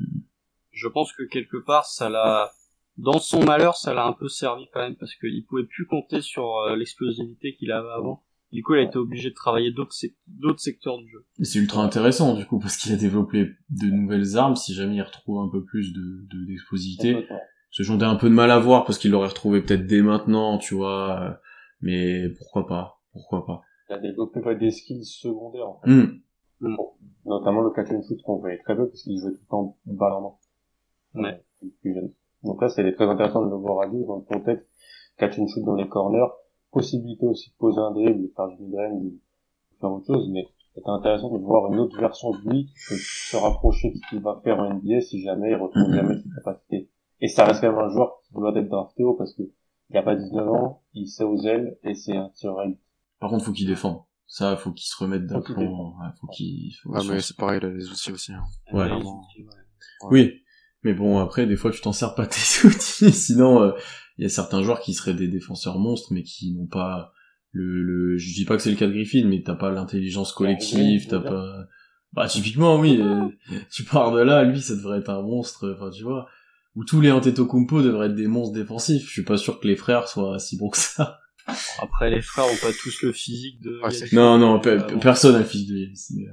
Je 0.73 0.89
pense 0.89 1.13
que 1.13 1.25
quelque 1.25 1.59
part, 1.59 1.85
ça 1.87 2.09
l'a, 2.09 2.53
dans 2.97 3.19
son 3.19 3.45
malheur, 3.45 3.77
ça 3.77 3.93
l'a 3.95 4.07
un 4.07 4.13
peu 4.13 4.29
servi 4.29 4.67
quand 4.73 4.81
même, 4.81 4.97
parce 4.97 5.15
qu'il 5.17 5.45
pouvait 5.47 5.65
plus 5.65 5.87
compter 5.87 6.21
sur 6.21 6.57
euh, 6.59 6.77
l'explosivité 6.77 7.55
qu'il 7.57 7.73
avait 7.73 7.91
avant. 7.91 8.23
Du 8.53 8.63
coup, 8.65 8.75
il 8.75 8.81
a 8.81 8.83
été 8.83 8.99
obligé 8.99 9.31
de 9.31 9.35
travailler 9.35 9.71
d'autres 9.71 9.93
sec- 9.93 10.17
d'autres 10.27 10.61
secteurs 10.61 10.99
du 10.99 11.09
jeu. 11.09 11.25
Et 11.39 11.45
c'est 11.45 11.59
ultra 11.61 11.85
intéressant 11.85 12.35
du 12.35 12.45
coup 12.47 12.59
parce 12.59 12.77
qu'il 12.77 12.93
a 12.93 12.97
développé 12.97 13.49
de 13.71 13.87
nouvelles 13.87 14.37
armes 14.37 14.57
si 14.57 14.75
jamais 14.75 14.97
il 14.97 15.03
retrouve 15.03 15.39
un 15.41 15.49
peu 15.49 15.63
plus 15.65 15.93
de 15.93 16.27
de- 16.31 16.47
d'explosivité. 16.47 17.27
Ce 17.71 17.85
j'en 17.85 18.01
ai 18.01 18.05
un 18.05 18.17
peu 18.17 18.29
de 18.29 18.35
mal 18.35 18.51
à 18.51 18.59
voir 18.59 18.85
parce 18.85 18.99
qu'il 18.99 19.13
l'aurait 19.13 19.29
retrouvé 19.29 19.63
peut-être 19.63 19.87
dès 19.87 20.03
maintenant, 20.03 20.59
tu 20.59 20.75
vois. 20.75 21.39
Mais 21.81 22.29
pourquoi 22.39 22.67
pas? 22.67 23.01
Pourquoi 23.13 23.47
pas? 23.47 23.63
Il 23.89 23.93
a 23.95 23.99
développé 23.99 24.41
ouais, 24.41 24.57
des 24.57 24.71
skills 24.73 25.05
secondaires, 25.05 25.69
en 25.69 25.81
fait. 25.81 25.91
Hum, 25.91 26.77
notamment 27.25 27.63
le 27.63 27.71
catch 27.71 27.91
and 27.91 28.03
shoot 28.03 28.21
qu'on 28.23 28.37
voyait 28.39 28.59
très 28.59 28.77
peu 28.77 28.89
parce 28.89 29.03
qu'il 29.03 29.19
jouait 29.19 29.31
tout 29.33 29.39
le 29.41 29.49
temps 29.49 29.77
balle 29.87 30.13
en 30.13 30.39
main. 31.15 31.23
Ouais. 31.23 31.45
Donc 32.43 32.61
là, 32.61 32.69
c'est 32.69 32.93
très 32.95 33.05
intéressant 33.07 33.45
de 33.45 33.51
le 33.51 33.57
voir 33.57 33.81
à 33.83 33.87
lui 33.87 34.05
dans 34.05 34.17
le 34.17 34.23
contexte 34.23 34.67
catch 35.19 35.39
and 35.39 35.47
shoot 35.49 35.65
dans 35.65 35.75
les 35.77 35.89
corners, 35.89 36.27
possibilité 36.71 37.27
aussi 37.27 37.51
de 37.51 37.55
poser 37.57 37.79
un 37.81 37.91
dribble, 37.93 38.23
de 38.23 38.33
faire 38.35 38.49
du 38.49 38.63
mid-range, 38.63 39.03
de 39.05 39.19
faire 39.81 39.91
autre 39.93 40.07
chose, 40.07 40.29
mais 40.31 40.47
c'est 40.75 40.83
intéressant 40.87 41.31
de 41.37 41.43
voir 41.43 41.73
une 41.73 41.81
autre 41.81 41.99
version 41.99 42.31
de 42.31 42.49
lui 42.49 42.67
qui 42.67 42.75
peut 42.89 42.95
se 42.97 43.37
rapprocher 43.37 43.91
de 43.91 43.97
ce 43.97 44.09
qu'il 44.09 44.21
va 44.21 44.41
faire 44.45 44.59
en 44.59 44.75
NBA 44.75 45.01
si 45.01 45.23
jamais 45.23 45.51
il 45.51 45.57
retrouve 45.57 45.89
Mhm. 45.89 45.95
jamais 45.95 46.15
ses 46.23 46.29
capacités. 46.37 46.91
Et 47.21 47.29
ça 47.29 47.45
reste 47.45 47.61
quand 47.61 47.71
même 47.71 47.79
un 47.79 47.91
joueur 47.91 48.21
qui 48.23 48.33
doit 48.35 48.57
être 48.57 48.69
drafté 48.69 49.05
haut 49.05 49.15
parce 49.15 49.35
que 49.35 49.43
il 49.91 49.97
a 49.97 50.03
pas 50.03 50.15
19 50.15 50.49
ans, 50.49 50.83
il 50.95 51.09
sait 51.09 51.25
aux 51.25 51.37
ailes 51.45 51.77
et 51.83 51.95
c'est 51.95 52.17
un 52.17 52.29
tireur 52.31 52.63
élite. 52.63 52.79
Par 53.19 53.29
contre, 53.31 53.45
faut 53.45 53.53
qu'il 53.53 53.67
défende. 53.67 53.99
Ça, 54.29 54.57
faut 54.57 54.71
qu'il 54.71 54.87
se 54.87 54.97
remette 54.97 55.23
Faut 55.29 55.41
qu'il 55.41 55.55
d'aplomb. 55.57 55.89
Ouais, 55.99 56.07
faut 56.21 56.29
qu'il. 56.29 56.73
faut 56.81 56.93
Ah, 56.95 57.01
mais 57.09 57.21
c'est 57.21 57.37
pareil, 57.37 57.59
il 57.61 57.67
a 57.67 57.71
les 57.71 57.89
outils 57.91 58.13
aussi. 58.13 58.33
Hein. 58.33 58.45
Ouais. 58.73 58.89
Ouais. 58.89 59.01
Oui, 60.11 60.33
mais 60.85 60.95
bon, 60.95 61.19
après, 61.19 61.47
des 61.47 61.57
fois, 61.57 61.73
tu 61.73 61.81
t'en 61.81 61.93
sers 61.93 62.15
pas 62.15 62.27
tes 62.29 62.39
outils. 62.67 63.11
Sinon, 63.13 63.61
euh, 63.61 63.73
il 64.21 64.25
y 64.25 64.27
a 64.27 64.29
certains 64.29 64.63
joueurs 64.63 64.81
qui 64.81 64.93
seraient 64.95 65.15
des 65.15 65.29
défenseurs 65.29 65.79
monstres, 65.79 66.13
mais 66.13 66.23
qui 66.23 66.53
n'ont 66.53 66.67
pas 66.67 67.13
le, 67.53 67.83
le. 67.83 68.17
Je 68.19 68.33
dis 68.35 68.45
pas 68.45 68.57
que 68.57 68.63
c'est 68.63 68.71
le 68.71 68.77
cas 68.77 68.87
de 68.87 68.93
Griffin, 68.93 69.25
mais 69.27 69.43
t'as 69.43 69.55
pas 69.55 69.71
l'intelligence 69.71 70.33
collective, 70.33 71.01
oui, 71.03 71.07
t'as 71.09 71.21
pas. 71.21 71.65
Bah, 72.13 72.29
typiquement, 72.29 72.79
oui. 72.79 73.01
euh, 73.01 73.29
tu 73.73 73.83
pars 73.85 74.13
de 74.13 74.21
là, 74.21 74.45
lui, 74.45 74.61
ça 74.61 74.75
devrait 74.77 74.99
être 74.99 75.11
un 75.11 75.23
monstre. 75.23 75.75
Enfin, 75.77 75.91
tu 75.91 76.03
vois. 76.05 76.29
Ou 76.77 76.85
tous 76.85 77.01
les 77.01 77.11
Antetokounmpo 77.11 77.83
devraient 77.83 78.07
être 78.07 78.15
des 78.15 78.29
monstres 78.29 78.55
défensifs. 78.55 79.05
Je 79.07 79.11
suis 79.11 79.25
pas 79.25 79.37
sûr 79.37 79.59
que 79.59 79.67
les 79.67 79.75
frères 79.75 80.07
soient 80.07 80.39
si 80.39 80.57
bons 80.57 80.69
que 80.71 80.77
ça. 80.79 81.19
Après, 81.81 82.11
les 82.11 82.21
frères 82.21 82.45
ont 82.45 82.61
pas 82.63 82.73
tous 82.81 83.03
le 83.03 83.11
physique 83.13 83.61
de... 83.63 83.81
Ouais, 83.83 83.91
c'est- 83.91 84.01
Yannick. 84.01 84.13
Non, 84.13 84.39
non, 84.39 84.61
pe- 84.61 84.69
Euh, 84.69 84.79
bon. 84.87 84.99
personne 85.01 85.33
n'a 85.33 85.39
le 85.41 85.45
fils 85.45 85.67
de 85.67 85.75
euh, 85.75 86.27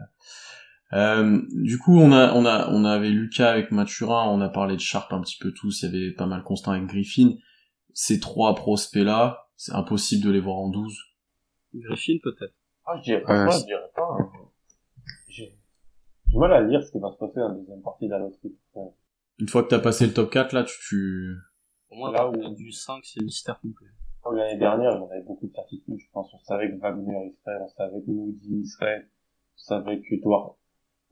euh, 0.94 1.42
du 1.54 1.78
coup, 1.80 2.00
on 2.00 2.12
a, 2.12 2.34
on 2.34 2.46
a, 2.46 2.70
on 2.70 2.86
avait 2.86 3.10
Lucas 3.10 3.50
avec 3.52 3.72
Mathurin, 3.72 4.26
on 4.30 4.42
a 4.42 4.50
parlé 4.50 4.76
de 4.76 4.82
Sharp 4.82 5.12
un 5.12 5.22
petit 5.22 5.38
peu 5.40 5.52
tous, 5.52 5.82
il 5.82 5.86
y 5.86 5.88
avait 5.90 6.12
pas 6.12 6.28
mal 6.28 6.44
Constant 6.44 6.72
avec 6.72 6.86
Griffin. 6.86 7.32
Ces 8.00 8.20
trois 8.20 8.54
prospects-là, 8.54 9.48
c'est 9.56 9.74
impossible 9.74 10.24
de 10.24 10.30
les 10.30 10.40
voir 10.40 10.58
en 10.58 10.70
12. 10.70 10.96
Griffin, 11.74 12.18
peut-être. 12.22 12.54
Ah, 12.86 12.96
je 12.98 13.02
dirais, 13.02 13.24
c'est- 13.26 13.60
je 13.62 13.66
dirais 13.66 13.90
pas. 13.96 14.18
hein. 14.20 14.32
J'ai 15.28 15.58
du 16.28 16.38
mal 16.38 16.54
à 16.54 16.62
lire 16.62 16.84
ce 16.84 16.92
qui 16.92 17.00
va 17.00 17.12
se 17.12 17.18
passer 17.18 17.40
dans 17.40 17.48
la 17.50 17.56
deuxième 17.56 17.82
partie 17.82 18.06
de 18.06 18.12
la 18.12 18.20
loterie. 18.20 18.56
Ouais. 18.76 18.92
Une 19.40 19.50
fois 19.50 19.64
que 19.64 19.70
t'as 19.70 19.80
passé 19.80 20.06
le 20.06 20.14
top 20.14 20.30
4, 20.32 20.54
là, 20.54 20.64
tu, 20.64 20.74
tu... 20.88 21.38
Pour 21.90 21.98
moi, 21.98 22.12
Là 22.12 22.30
où- 22.30 22.54
du 22.54 22.72
5, 22.72 23.04
c'est 23.04 23.24
mystère 23.24 23.60
complet. 23.62 23.88
Comme 24.22 24.36
L'année 24.36 24.60
dernière, 24.60 25.02
on 25.02 25.10
avait 25.10 25.24
beaucoup 25.24 25.48
de 25.48 25.54
certitudes, 25.54 25.98
je 25.98 26.06
pense. 26.12 26.32
On 26.36 26.40
savait 26.42 26.70
que 26.70 26.78
Wagner 26.80 27.32
il 27.34 27.36
serait, 27.44 27.58
on 27.60 27.68
savait 27.70 28.00
que 28.06 28.12
Moody 28.12 28.60
il 28.62 28.68
serait, 28.68 29.08
on 29.56 29.58
savait 29.58 30.02
que 30.02 30.16
Duarte, 30.22 30.60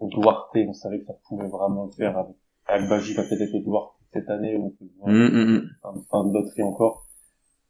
Duarte, 0.02 0.50
on 0.68 0.74
savait 0.74 1.00
que 1.00 1.06
ça 1.08 1.14
pouvait 1.28 1.48
vraiment 1.48 1.86
le 1.86 1.92
faire 1.94 2.16
avec, 2.16 2.36
avec 2.68 2.90
Baji, 2.90 3.16
va 3.16 3.24
peut-être 3.24 3.42
être 3.56 3.64
Duarte 3.64 3.95
cette 4.16 4.30
année, 4.30 4.56
on 4.58 4.70
peut 4.70 4.86
voir. 4.98 5.10
Hum, 5.10 5.36
hum, 5.36 5.56
hum. 5.56 5.70
fin, 5.82 5.94
fin 6.10 6.24
de 6.26 6.34
loterie 6.34 6.64
encore. 6.64 7.06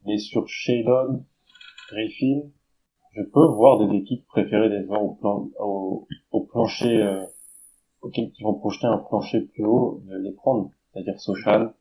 Mais 0.05 0.19
sur 0.19 0.47
Shadon, 0.47 1.25
Griffin, 1.89 2.49
je 3.13 3.23
peux 3.23 3.47
voir 3.47 3.79
des 3.79 3.97
équipes 3.97 4.27
préférer 4.27 4.69
des 4.69 4.85
joueurs 4.85 5.03
au, 5.03 5.15
plan, 5.15 5.49
au, 5.59 6.07
au 6.31 6.41
plancher, 6.41 7.01
euh, 7.01 7.25
auxquels 8.01 8.31
qui 8.31 8.43
vont 8.43 8.53
projeter 8.53 8.85
un 8.85 8.99
plancher 8.99 9.41
plus 9.41 9.65
haut, 9.65 10.03
de 10.05 10.17
les 10.17 10.33
prendre. 10.33 10.69
C'est-à-dire 10.93 11.19
Sochal, 11.19 11.73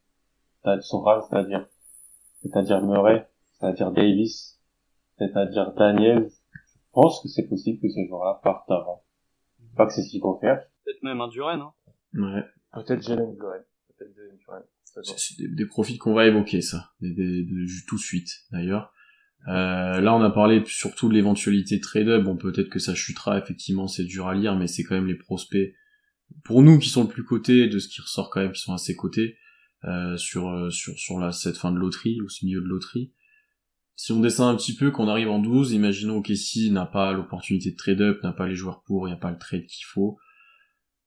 c'est-à-dire 0.62 0.84
Soral, 0.84 1.22
c'est-à-dire, 1.28 1.68
c'est-à-dire 2.40 2.82
Murray, 2.82 3.28
c'est-à-dire 3.52 3.92
Davis, 3.92 4.58
c'est-à-dire 5.18 5.74
Daniel. 5.74 6.30
Je 6.30 6.92
pense 6.92 7.22
que 7.22 7.28
c'est 7.28 7.46
possible 7.48 7.80
que 7.80 7.88
ces 7.88 8.06
joueurs-là 8.06 8.40
partent 8.42 8.70
avant. 8.70 9.02
Pas 9.76 9.86
que 9.86 9.92
c'est 9.92 10.02
ce 10.02 10.10
qu'ils 10.10 10.22
vont 10.22 10.38
faire. 10.38 10.64
Peut-être 10.84 11.02
même 11.02 11.20
un 11.20 11.28
Duren, 11.28 11.60
hein. 11.60 11.72
Ouais. 12.14 12.44
Peut-être 12.72 13.02
Jalen 13.02 13.34
Duren. 13.34 13.62
Peut-être. 14.94 15.18
C'est 15.18 15.36
des, 15.38 15.48
des 15.48 15.66
profils 15.66 15.98
qu'on 15.98 16.14
va 16.14 16.26
évoquer, 16.26 16.60
ça. 16.60 16.92
Des, 17.00 17.10
des- 17.12 17.42
de- 17.44 17.86
tout 17.86 17.96
de 17.96 18.00
suite, 18.00 18.30
d'ailleurs. 18.52 18.92
Euh, 19.48 20.00
là, 20.00 20.14
on 20.14 20.22
a 20.22 20.30
parlé 20.30 20.62
surtout 20.66 21.08
de 21.08 21.14
l'éventualité 21.14 21.76
de 21.76 21.82
trade-up. 21.82 22.22
Bon, 22.24 22.36
peut-être 22.36 22.70
que 22.70 22.78
ça 22.78 22.94
chutera, 22.94 23.38
effectivement, 23.38 23.88
c'est 23.88 24.04
dur 24.04 24.26
à 24.28 24.34
lire, 24.34 24.56
mais 24.56 24.66
c'est 24.66 24.84
quand 24.84 24.94
même 24.94 25.06
les 25.06 25.16
prospects, 25.16 25.74
pour 26.44 26.62
nous, 26.62 26.78
qui 26.78 26.88
sont 26.88 27.02
le 27.02 27.08
plus 27.08 27.24
cotés, 27.24 27.68
de 27.68 27.78
ce 27.78 27.88
qui 27.88 28.00
ressort 28.00 28.30
quand 28.30 28.40
même, 28.40 28.52
qui 28.52 28.60
sont 28.62 28.72
assez 28.72 28.96
cotés, 28.96 29.36
euh, 29.84 30.16
sur, 30.16 30.48
euh, 30.48 30.70
sur, 30.70 30.98
sur 30.98 31.18
la, 31.18 31.30
cette 31.32 31.58
fin 31.58 31.72
de 31.72 31.78
loterie, 31.78 32.20
ou 32.22 32.28
ce 32.28 32.44
milieu 32.46 32.60
de 32.62 32.66
loterie. 32.66 33.12
Si 33.96 34.12
on 34.12 34.20
descend 34.20 34.52
un 34.52 34.56
petit 34.56 34.74
peu, 34.74 34.90
qu'on 34.90 35.08
arrive 35.08 35.28
en 35.28 35.38
12, 35.40 35.72
imaginons 35.72 36.22
que 36.22 36.28
Kessie 36.28 36.70
n'a 36.70 36.86
pas 36.86 37.12
l'opportunité 37.12 37.70
de 37.70 37.76
trade-up, 37.76 38.22
n'a 38.22 38.32
pas 38.32 38.48
les 38.48 38.54
joueurs 38.56 38.82
pour, 38.82 39.06
il 39.06 39.10
n'y 39.10 39.16
a 39.16 39.20
pas 39.20 39.30
le 39.30 39.38
trade 39.38 39.66
qu'il 39.66 39.84
faut. 39.84 40.18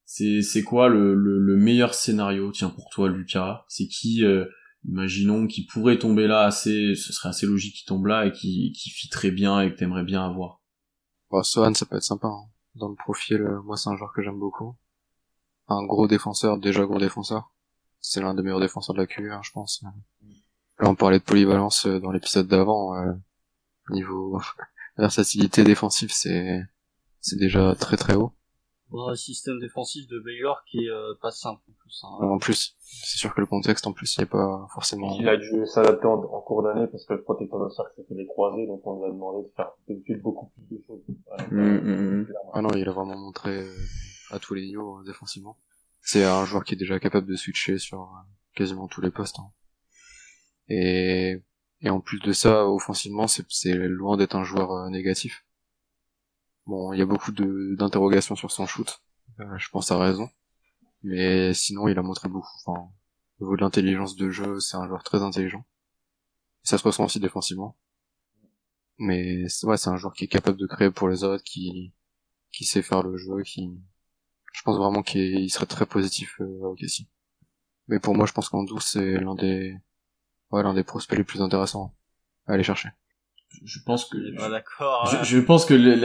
C'est, 0.08 0.42
c'est 0.42 0.64
quoi 0.64 0.88
le, 0.88 1.14
le, 1.16 1.38
le 1.38 1.58
meilleur 1.58 1.94
scénario, 1.94 2.52
tiens, 2.54 2.70
pour 2.70 2.90
toi, 2.90 3.10
Lucas? 3.10 3.66
C'est 3.68 3.88
qui, 3.88 4.24
euh, 4.24 4.46
imaginons, 4.88 5.48
qui 5.48 5.66
pourrait 5.66 6.00
tomber 6.00 6.28
là 6.28 6.46
assez, 6.46 6.96
ce 6.96 7.12
serait 7.12 7.28
assez 7.30 7.46
logique 7.46 7.76
qu'il 7.76 7.86
tombe 7.86 8.06
là 8.06 8.26
et 8.26 8.32
qui, 8.32 8.72
qui 8.72 8.90
fitterait 8.90 9.32
bien 9.32 9.60
et 9.62 9.70
que 9.72 9.78
t'aimerais 9.78 10.06
bien 10.06 10.26
avoir? 10.26 10.62
Bon, 11.30 11.44
Sohan, 11.44 11.74
ça 11.74 11.86
peut 11.86 11.98
être 11.98 12.04
sympa. 12.04 12.28
hein. 12.30 12.46
Dans 12.76 12.88
le 12.88 12.96
profil, 12.96 13.42
euh, 13.42 13.62
moi, 13.64 13.76
c'est 13.76 13.90
un 13.90 13.98
joueur 13.98 14.14
que 14.14 14.24
j'aime 14.24 14.40
beaucoup. 14.40 14.78
Un 15.68 15.84
gros 15.86 16.08
défenseur, 16.08 16.58
déjà 16.58 16.86
gros 16.86 17.00
défenseur. 17.00 17.52
C'est 18.00 18.22
l'un 18.22 18.34
des 18.34 18.44
meilleurs 18.44 18.62
défenseurs 18.62 18.96
de 18.96 19.02
la 19.02 19.08
QR, 19.08 19.44
je 19.44 19.52
pense. 19.52 19.84
Là, 20.80 20.90
on 20.90 20.96
parlait 20.96 21.20
de 21.20 21.24
polyvalence 21.26 21.86
euh, 21.86 22.00
dans 22.00 22.12
l'épisode 22.12 22.48
d'avant. 22.48 22.96
niveau 23.90 24.40
versatilité 24.98 25.64
défensive, 25.66 26.12
c'est 26.14 26.62
c'est 27.20 27.38
déjà 27.38 27.76
très 27.76 27.98
très 27.98 28.16
haut. 28.16 28.34
Dans 28.92 29.10
un 29.10 29.16
système 29.16 29.60
défensif 29.60 30.08
de 30.08 30.20
Baylor 30.20 30.64
qui 30.66 30.86
est 30.86 30.90
euh, 30.90 31.14
pas 31.22 31.32
simple 31.32 31.62
en 31.70 31.74
plus. 31.82 32.02
hein. 32.04 32.26
En 32.28 32.38
plus, 32.38 32.76
c'est 32.82 33.18
sûr 33.18 33.34
que 33.34 33.42
le 33.42 33.48
contexte, 33.48 33.86
en 33.88 33.92
plus, 33.94 34.16
il 34.16 34.22
n'y 34.22 34.24
a 34.24 34.28
pas 34.28 34.68
forcément... 34.74 35.16
Il 35.20 35.28
a 35.28 35.36
dû 35.38 35.66
s'adapter 35.66 36.08
en, 36.08 36.14
en 36.14 36.42
cours 36.42 36.64
d'année 36.64 36.88
parce 36.88 37.06
que 37.06 37.14
le 37.14 37.22
protecteur 37.22 37.64
de 37.66 37.70
cercle 37.70 37.92
s'est 37.96 38.06
fait 38.08 38.16
des 38.16 38.26
croisés, 38.26 38.66
donc 38.66 38.82
on 38.88 39.00
lui 39.00 39.10
a 39.10 39.12
demandé 39.12 39.48
de 39.48 39.54
faire 39.56 39.72
d'habitude 39.88 40.22
beaucoup 40.22 40.50
plus 40.68 40.78
de 40.78 40.84
choses. 40.88 41.02
Mm, 41.52 41.62
mm, 41.62 42.20
mm. 42.22 42.34
Ah 42.54 42.62
non, 42.62 42.70
il 42.76 42.88
a 42.88 42.92
vraiment 42.92 43.18
montré 43.18 43.60
euh, 43.64 43.76
à 44.32 44.40
tous 44.40 44.54
les 44.54 44.66
niveaux 44.66 45.00
euh, 45.00 45.04
défensivement. 45.06 45.58
C'est 46.02 46.24
un 46.24 46.46
joueur 46.46 46.64
qui 46.64 46.76
est 46.76 46.78
déjà 46.78 47.00
capable 47.00 47.28
de 47.28 47.36
switcher 47.36 47.80
sur 47.80 48.02
euh, 48.02 48.06
quasiment 48.56 48.88
tous 48.88 49.02
les 49.02 49.12
postes. 49.12 49.40
hein. 49.40 49.52
Et, 50.70 51.42
et 51.82 51.90
en 51.90 52.00
plus 52.00 52.20
de 52.20 52.32
ça, 52.34 52.66
offensivement, 52.68 53.28
c'est 53.28 53.46
c'est 53.50 53.74
loin 53.74 54.18
d'être 54.18 54.36
un 54.36 54.44
joueur 54.44 54.72
euh, 54.72 54.90
négatif. 54.90 55.44
Bon, 56.68 56.94
il 56.94 57.00
y 57.00 57.02
a 57.02 57.06
beaucoup 57.06 57.32
d'interrogations 57.32 58.36
sur 58.36 58.52
son 58.52 58.68
shoot. 58.68 59.02
Euh, 59.40 59.58
je 59.58 59.70
pense 59.70 59.92
à 59.92 59.98
raison. 59.98 60.30
Mais 61.04 61.54
sinon, 61.54 61.88
il 61.88 61.98
a 61.98 62.02
montré 62.04 62.30
beaucoup. 62.30 62.50
Enfin, 62.66 62.90
au 63.40 63.46
niveau 63.46 63.56
de 63.56 63.62
l'intelligence 63.62 64.16
de 64.16 64.30
jeu, 64.30 64.60
c'est 64.60 64.78
un 64.78 64.88
joueur 64.88 65.04
très 65.04 65.22
intelligent. 65.24 65.66
Ça 66.64 66.78
se 66.78 66.84
ressent 66.84 67.06
aussi 67.06 67.20
défensivement. 67.20 67.78
Mais 69.00 69.46
ouais, 69.64 69.78
c'est 69.78 69.90
un 69.90 69.98
joueur 69.98 70.14
qui 70.14 70.26
est 70.26 70.28
capable 70.28 70.58
de 70.58 70.68
créer 70.68 70.92
pour 70.92 71.10
les 71.10 71.24
autres, 71.24 71.44
qui 71.44 71.94
qui 72.52 72.66
sait 72.66 72.82
faire 72.82 73.04
le 73.04 73.18
jeu, 73.18 73.44
qui 73.44 73.70
je 74.54 74.62
pense 74.64 74.78
vraiment 74.78 75.04
qu'il 75.04 75.40
il 75.40 75.50
serait 75.52 75.66
très 75.68 75.86
positif 75.86 76.40
euh, 76.42 76.66
à. 76.66 77.10
Mais 77.88 78.00
pour 78.00 78.16
moi, 78.16 78.26
je 78.26 78.34
pense 78.34 78.50
qu'en 78.50 78.64
douce, 78.64 78.92
c'est 78.94 79.20
l'un 79.20 79.36
des 79.36 79.78
ouais, 80.52 80.64
l'un 80.64 80.74
des 80.74 80.84
prospects 80.84 81.18
les 81.18 81.24
plus 81.24 81.42
intéressants 81.42 81.96
à 82.48 82.54
aller 82.54 82.64
chercher. 82.64 82.90
Je 83.64 83.80
pense 83.86 84.06
que 84.06 84.18
d'accord. 84.50 85.08
Je, 85.24 85.36
je 85.36 85.40
pense 85.40 85.66
que 85.66 85.74
le- 85.74 86.02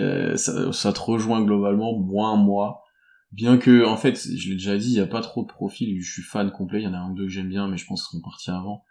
euh, 0.00 0.36
ça, 0.36 0.72
ça 0.72 0.92
te 0.92 1.00
rejoint 1.00 1.42
globalement, 1.42 1.98
moins 1.98 2.36
moi. 2.36 2.82
Bien 3.32 3.56
que, 3.56 3.84
en 3.86 3.96
fait, 3.96 4.14
je 4.36 4.48
l'ai 4.50 4.56
déjà 4.56 4.76
dit, 4.76 4.88
il 4.90 4.96
y 4.96 5.00
a 5.00 5.06
pas 5.06 5.22
trop 5.22 5.42
de 5.42 5.48
profils. 5.48 6.00
Je 6.02 6.12
suis 6.12 6.22
fan 6.22 6.50
complet. 6.50 6.80
Il 6.80 6.84
y 6.84 6.86
en 6.86 6.94
a 6.94 6.98
un 6.98 7.10
ou 7.10 7.14
deux 7.14 7.24
que 7.24 7.30
j'aime 7.30 7.48
bien, 7.48 7.66
mais 7.66 7.76
je 7.78 7.86
pense 7.86 8.06
qu'ils 8.06 8.18
seront 8.20 8.22
partis 8.30 8.50
avant. 8.50 8.84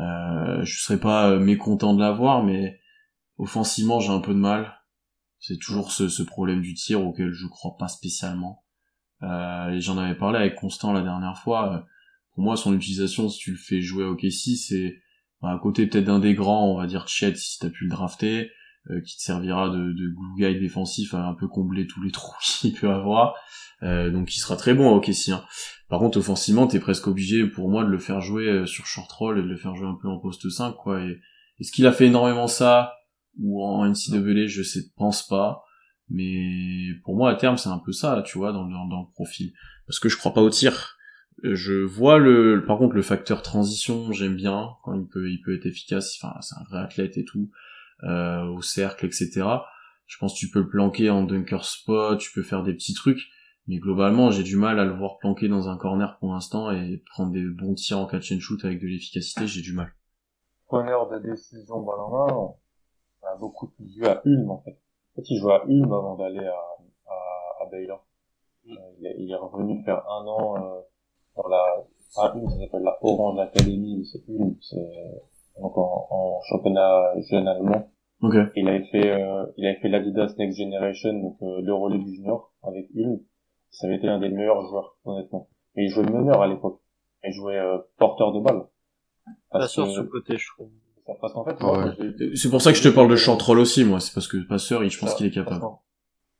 Euh, 0.00 0.64
je 0.64 0.80
serais 0.82 0.98
pas 1.00 1.30
euh, 1.30 1.38
mécontent 1.38 1.94
de 1.94 2.00
l'avoir, 2.00 2.42
mais 2.42 2.80
offensivement, 3.38 4.00
j'ai 4.00 4.10
un 4.10 4.20
peu 4.20 4.32
de 4.34 4.38
mal. 4.38 4.72
C'est 5.38 5.58
toujours 5.58 5.92
ce, 5.92 6.08
ce 6.08 6.22
problème 6.22 6.62
du 6.62 6.74
tir 6.74 7.04
auquel 7.06 7.32
je 7.32 7.46
crois 7.46 7.76
pas 7.78 7.88
spécialement. 7.88 8.64
Euh, 9.22 9.70
et 9.70 9.80
j'en 9.80 9.98
avais 9.98 10.14
parlé 10.14 10.38
avec 10.38 10.54
Constant 10.54 10.92
la 10.92 11.02
dernière 11.02 11.38
fois. 11.38 11.74
Euh, 11.74 11.78
Pour 12.34 12.44
moi, 12.44 12.56
son 12.56 12.74
utilisation, 12.74 13.28
si 13.28 13.38
tu 13.38 13.50
le 13.52 13.56
fais 13.58 13.80
jouer 13.82 14.04
au 14.04 14.16
KC, 14.16 14.56
c'est 14.56 14.96
à 15.42 15.58
côté 15.62 15.86
peut-être 15.86 16.04
d'un 16.04 16.18
des 16.18 16.34
grands, 16.34 16.72
on 16.72 16.78
va 16.78 16.86
dire 16.86 17.08
Chet 17.08 17.34
si 17.36 17.58
t'as 17.58 17.70
pu 17.70 17.84
le 17.84 17.90
drafter, 17.90 18.50
euh, 18.90 19.00
qui 19.00 19.16
te 19.16 19.22
servira 19.22 19.68
de, 19.68 19.92
de 19.92 20.14
guy 20.36 20.60
défensif 20.60 21.12
à 21.12 21.26
un 21.26 21.34
peu 21.34 21.48
combler 21.48 21.86
tous 21.86 22.02
les 22.02 22.10
trous 22.12 22.36
qu'il 22.40 22.72
peut 22.72 22.90
avoir. 22.90 23.34
Euh, 23.82 24.10
donc 24.10 24.34
il 24.34 24.38
sera 24.38 24.56
très 24.56 24.74
bon 24.74 24.88
à 24.88 24.92
OKC. 24.92 25.30
Hein. 25.30 25.44
Par 25.88 25.98
contre, 25.98 26.18
offensivement, 26.18 26.66
t'es 26.66 26.78
presque 26.80 27.06
obligé 27.06 27.46
pour 27.46 27.68
moi 27.68 27.84
de 27.84 27.90
le 27.90 27.98
faire 27.98 28.20
jouer 28.20 28.46
euh, 28.46 28.66
sur 28.66 28.86
short 28.86 29.10
roll 29.10 29.38
et 29.38 29.42
de 29.42 29.48
le 29.48 29.56
faire 29.56 29.74
jouer 29.74 29.88
un 29.88 29.98
peu 30.00 30.08
en 30.08 30.18
poste 30.18 30.48
5, 30.48 30.72
quoi. 30.76 31.00
Et, 31.02 31.20
est-ce 31.58 31.72
qu'il 31.72 31.86
a 31.86 31.92
fait 31.92 32.06
énormément 32.06 32.46
ça 32.46 32.92
ou 33.38 33.64
en 33.64 33.86
NCAA, 33.86 34.46
je 34.46 34.62
sais, 34.62 34.80
pense 34.96 35.26
pas. 35.26 35.62
Mais 36.08 36.90
pour 37.02 37.16
moi, 37.16 37.30
à 37.30 37.34
terme, 37.34 37.56
c'est 37.56 37.68
un 37.68 37.78
peu 37.78 37.92
ça, 37.92 38.22
tu 38.24 38.38
vois, 38.38 38.52
dans, 38.52 38.66
dans, 38.66 38.86
dans 38.86 39.00
le 39.00 39.12
profil. 39.12 39.52
Parce 39.86 39.98
que 39.98 40.08
je 40.08 40.16
crois 40.16 40.32
pas 40.32 40.42
au 40.42 40.50
tir. 40.50 40.95
Euh, 41.44 41.54
Je 41.54 41.74
vois 41.74 42.18
le, 42.18 42.64
par 42.66 42.78
contre, 42.78 42.94
le 42.94 43.02
facteur 43.02 43.42
transition, 43.42 44.12
j'aime 44.12 44.36
bien 44.36 44.70
quand 44.82 44.94
il 44.94 45.06
peut, 45.06 45.30
il 45.30 45.40
peut 45.42 45.54
être 45.54 45.66
efficace. 45.66 46.18
Enfin, 46.20 46.40
c'est 46.40 46.56
un 46.58 46.64
vrai 46.64 46.80
athlète 46.80 47.16
et 47.18 47.24
tout, 47.24 47.50
euh, 48.04 48.44
au 48.46 48.62
cercle, 48.62 49.06
etc. 49.06 49.42
Je 50.06 50.18
pense 50.18 50.34
que 50.34 50.38
tu 50.38 50.50
peux 50.50 50.60
le 50.60 50.68
planquer 50.68 51.10
en 51.10 51.24
dunker 51.24 51.64
spot, 51.64 52.18
tu 52.18 52.32
peux 52.32 52.42
faire 52.42 52.62
des 52.62 52.72
petits 52.74 52.94
trucs. 52.94 53.28
Mais 53.68 53.78
globalement, 53.78 54.30
j'ai 54.30 54.44
du 54.44 54.56
mal 54.56 54.78
à 54.78 54.84
le 54.84 54.92
voir 54.92 55.18
planquer 55.18 55.48
dans 55.48 55.68
un 55.68 55.76
corner 55.76 56.16
pour 56.20 56.32
l'instant 56.32 56.70
et 56.70 57.02
prendre 57.10 57.32
des 57.32 57.42
bons 57.42 57.74
tirs 57.74 57.98
en 57.98 58.06
catch 58.06 58.30
and 58.30 58.38
shoot 58.38 58.64
avec 58.64 58.80
de 58.80 58.86
l'efficacité, 58.86 59.48
j'ai 59.48 59.60
du 59.60 59.72
mal. 59.72 59.92
Preneur 60.66 61.08
de 61.10 61.18
décision 61.18 61.80
balle 61.80 61.98
en 61.98 62.10
main, 62.10 62.34
on 62.34 63.26
a 63.26 63.36
beaucoup 63.40 63.66
plus 63.68 63.86
vu 63.96 64.06
à 64.06 64.22
Ulm, 64.24 64.50
en 64.50 64.62
fait. 64.62 64.70
En 64.70 65.16
fait, 65.16 65.30
il 65.30 65.40
jouait 65.40 65.54
à 65.54 65.64
Ulm 65.66 65.92
avant 65.92 66.16
d'aller 66.16 66.46
à, 66.46 66.60
à, 67.10 67.64
à 67.64 67.70
Baylor. 67.70 68.06
Euh, 68.68 68.74
il, 69.00 69.06
est, 69.06 69.16
il 69.18 69.32
est 69.32 69.36
revenu 69.36 69.82
faire 69.84 70.02
un 70.08 70.24
an 70.26 70.56
euh, 70.56 70.80
dans 71.36 71.48
la, 71.48 71.62
pas 72.14 72.32
Ulm, 72.36 72.48
ça 72.50 72.58
s'appelle 72.58 72.82
la 72.82 72.96
Orange 73.02 73.38
Academy, 73.40 74.04
c'est 74.10 74.22
Ulm, 74.28 74.54
c'est 74.60 75.20
donc 75.60 75.76
en, 75.76 76.06
en 76.10 76.40
championnat 76.48 77.12
jeune 77.30 77.46
allemand. 77.48 77.90
Ok. 78.22 78.34
Il 78.56 78.68
avait 78.68 78.84
fait, 78.86 79.10
euh, 79.10 79.44
il 79.56 79.66
avait 79.66 79.78
fait 79.80 79.88
l'Adidas 79.88 80.34
Next 80.38 80.58
Generation, 80.58 81.12
donc 81.14 81.36
euh, 81.42 81.60
l'Euroleague 81.62 82.04
du 82.04 82.14
junior 82.14 82.52
avec 82.62 82.88
Ulm. 82.94 83.20
Ça 83.70 83.86
avait 83.86 83.96
été 83.96 84.08
un 84.08 84.18
des 84.18 84.30
meilleurs 84.30 84.62
joueurs, 84.68 84.96
honnêtement. 85.04 85.48
Et 85.76 85.84
il 85.84 85.88
jouait 85.90 86.04
meneur 86.04 86.40
à 86.40 86.46
l'époque. 86.46 86.80
Il 87.24 87.32
jouait 87.32 87.58
euh, 87.58 87.78
porteur 87.98 88.32
de 88.32 88.40
balle. 88.40 88.62
Pas 89.50 89.58
Parce 89.58 89.72
sûr 89.72 89.84
que- 89.84 89.90
sur 89.90 90.02
le 90.02 90.08
côté, 90.08 90.38
je 90.38 90.46
trouve. 90.56 90.70
parce 91.20 91.32
qu'en 91.34 91.44
fait, 91.44 91.62
Ouais. 91.62 91.92
j'ai- 92.18 92.36
C'est 92.36 92.48
pour 92.50 92.62
ça 92.62 92.72
que 92.72 92.78
je 92.78 92.82
te 92.88 92.94
parle 92.94 93.10
de 93.10 93.16
Chantrol 93.16 93.58
aussi, 93.58 93.84
moi. 93.84 94.00
C'est 94.00 94.14
parce 94.14 94.28
que 94.28 94.38
passeur, 94.48 94.82
il- 94.82 94.90
je 94.90 94.98
pense 94.98 95.14
qu'il 95.14 95.26
est 95.26 95.30
capable. 95.30 95.60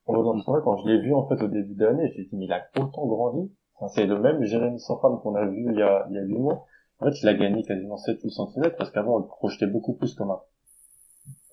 moment, 0.09 0.43
quand 0.65 0.77
je 0.79 0.89
l'ai 0.89 1.01
vu 1.03 1.13
en 1.15 1.27
fait 1.29 1.43
au 1.43 1.49
début 1.49 1.75
d'année, 1.75 2.11
j'ai 2.17 2.23
dit 2.25 2.31
mais 2.37 2.47
il 2.47 2.53
a 2.53 2.65
autant 2.79 3.07
grandi. 3.07 3.53
Enfin, 3.79 3.89
c'est 3.95 4.07
le 4.07 4.19
même 4.19 4.43
Jérémy 4.45 4.81
Sofran 4.81 5.17
qu'on 5.19 5.35
a 5.35 5.45
vu 5.47 5.67
il 5.71 5.79
y 5.79 5.83
a 5.83 6.07
il 6.09 6.15
y 6.15 6.19
a 6.19 6.23
huit 6.23 6.39
mois. 6.39 6.65
En 6.99 7.07
fait, 7.07 7.21
il 7.23 7.29
a 7.29 7.35
gagné 7.35 7.62
quasiment 7.62 7.97
7-8 7.97 8.31
cm 8.31 8.71
parce 8.79 8.91
qu'avant 8.91 9.17
on 9.17 9.19
le 9.19 9.27
projetait 9.27 9.67
beaucoup 9.67 9.95
plus 9.95 10.15
comme 10.15 10.31
un 10.31 10.41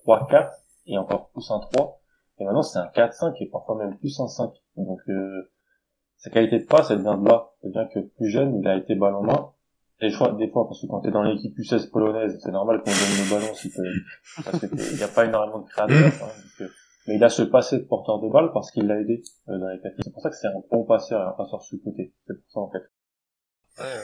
3-4 0.06 0.50
et 0.86 0.98
encore 0.98 1.28
plus 1.30 1.50
un 1.50 1.60
3. 1.60 2.00
Et 2.38 2.44
maintenant 2.44 2.62
c'est 2.62 2.78
un 2.78 2.86
4-5 2.86 3.34
et 3.40 3.46
parfois 3.46 3.76
même 3.76 3.96
plus 3.98 4.18
un 4.20 4.28
5. 4.28 4.50
Donc 4.76 5.00
euh, 5.08 5.50
sa 6.16 6.30
qualité 6.30 6.60
de 6.60 6.64
passe 6.66 6.90
elle 6.90 7.02
vient 7.02 7.16
de 7.18 7.28
là. 7.28 7.50
C'est 7.62 7.70
bien 7.70 7.86
que 7.86 8.00
plus 8.00 8.28
jeune 8.30 8.58
il 8.60 8.66
a 8.68 8.76
été 8.76 8.94
balle 8.94 9.14
en 9.14 9.22
main. 9.22 9.50
Et 10.00 10.10
je 10.10 10.16
crois 10.16 10.32
des 10.32 10.48
fois 10.50 10.66
parce 10.66 10.80
que 10.80 10.86
quand 10.86 11.00
t'es 11.00 11.10
dans 11.10 11.22
l'équipe 11.22 11.56
U16 11.56 11.90
polonaise, 11.90 12.38
c'est 12.42 12.50
normal 12.50 12.78
qu'on 12.78 12.90
donne 12.90 13.24
le 13.24 13.30
ballon 13.30 13.54
si 13.54 13.70
parce 14.44 14.58
que 14.60 14.66
t'es- 14.66 14.90
il 14.92 14.96
n'y 14.96 15.02
a 15.02 15.08
pas 15.08 15.24
énormément 15.26 15.60
de 15.60 15.68
créateurs. 15.68 15.96
hein, 15.96 16.08
donc, 16.26 16.60
euh, 16.60 16.68
mais 17.06 17.16
il 17.16 17.24
a 17.24 17.28
ce 17.28 17.42
passé 17.42 17.78
de 17.78 17.84
porteur 17.84 18.20
de 18.20 18.28
balle 18.28 18.50
parce 18.52 18.70
qu'il 18.70 18.86
l'a 18.86 19.00
aidé 19.00 19.22
euh, 19.48 19.58
dans 19.58 19.68
les. 19.68 19.78
C'est 19.98 20.12
pour 20.12 20.22
ça 20.22 20.30
que 20.30 20.36
c'est 20.36 20.46
un 20.46 20.62
bon 20.70 20.84
passeur 20.84 21.20
et 21.20 21.24
un 21.24 21.32
passeur 21.32 21.62
sous 21.62 21.78
côté. 21.82 22.14
C'est 22.26 22.34
pour 22.34 22.50
ça 22.50 22.60
en 22.60 22.70
fait. 22.70 22.78
Ouais, 23.78 23.84
euh, 23.84 24.02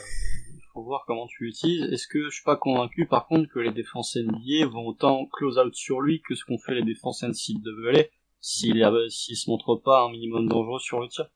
il 0.55 0.63
faut 0.73 0.83
voir 0.83 1.05
comment 1.07 1.27
tu 1.27 1.45
l'utilises. 1.45 1.91
Est-ce 1.93 2.07
que 2.09 2.25
je 2.25 2.31
suis 2.31 2.45
pas 2.45 2.57
convaincu 2.57 3.07
par 3.07 3.27
contre 3.27 3.49
que 3.49 3.59
les 3.59 3.73
défenses 3.73 4.17
NBA 4.17 4.67
vont 4.67 4.87
autant 4.87 5.27
close 5.33 5.59
out 5.59 5.75
sur 5.75 6.01
lui 6.01 6.21
que 6.21 6.35
ce 6.35 6.45
qu'ont 6.45 6.59
fait 6.59 6.75
les 6.75 6.85
défenses 6.85 7.23
NCAA 7.23 8.05
s'il 8.41 8.87
s'il 9.11 9.37
se 9.37 9.51
montre 9.51 9.77
pas 9.77 10.05
un 10.05 10.11
minimum 10.11 10.49
dangereux 10.49 10.81
sur 10.81 11.01
le 11.01 11.09
tir? 11.09 11.31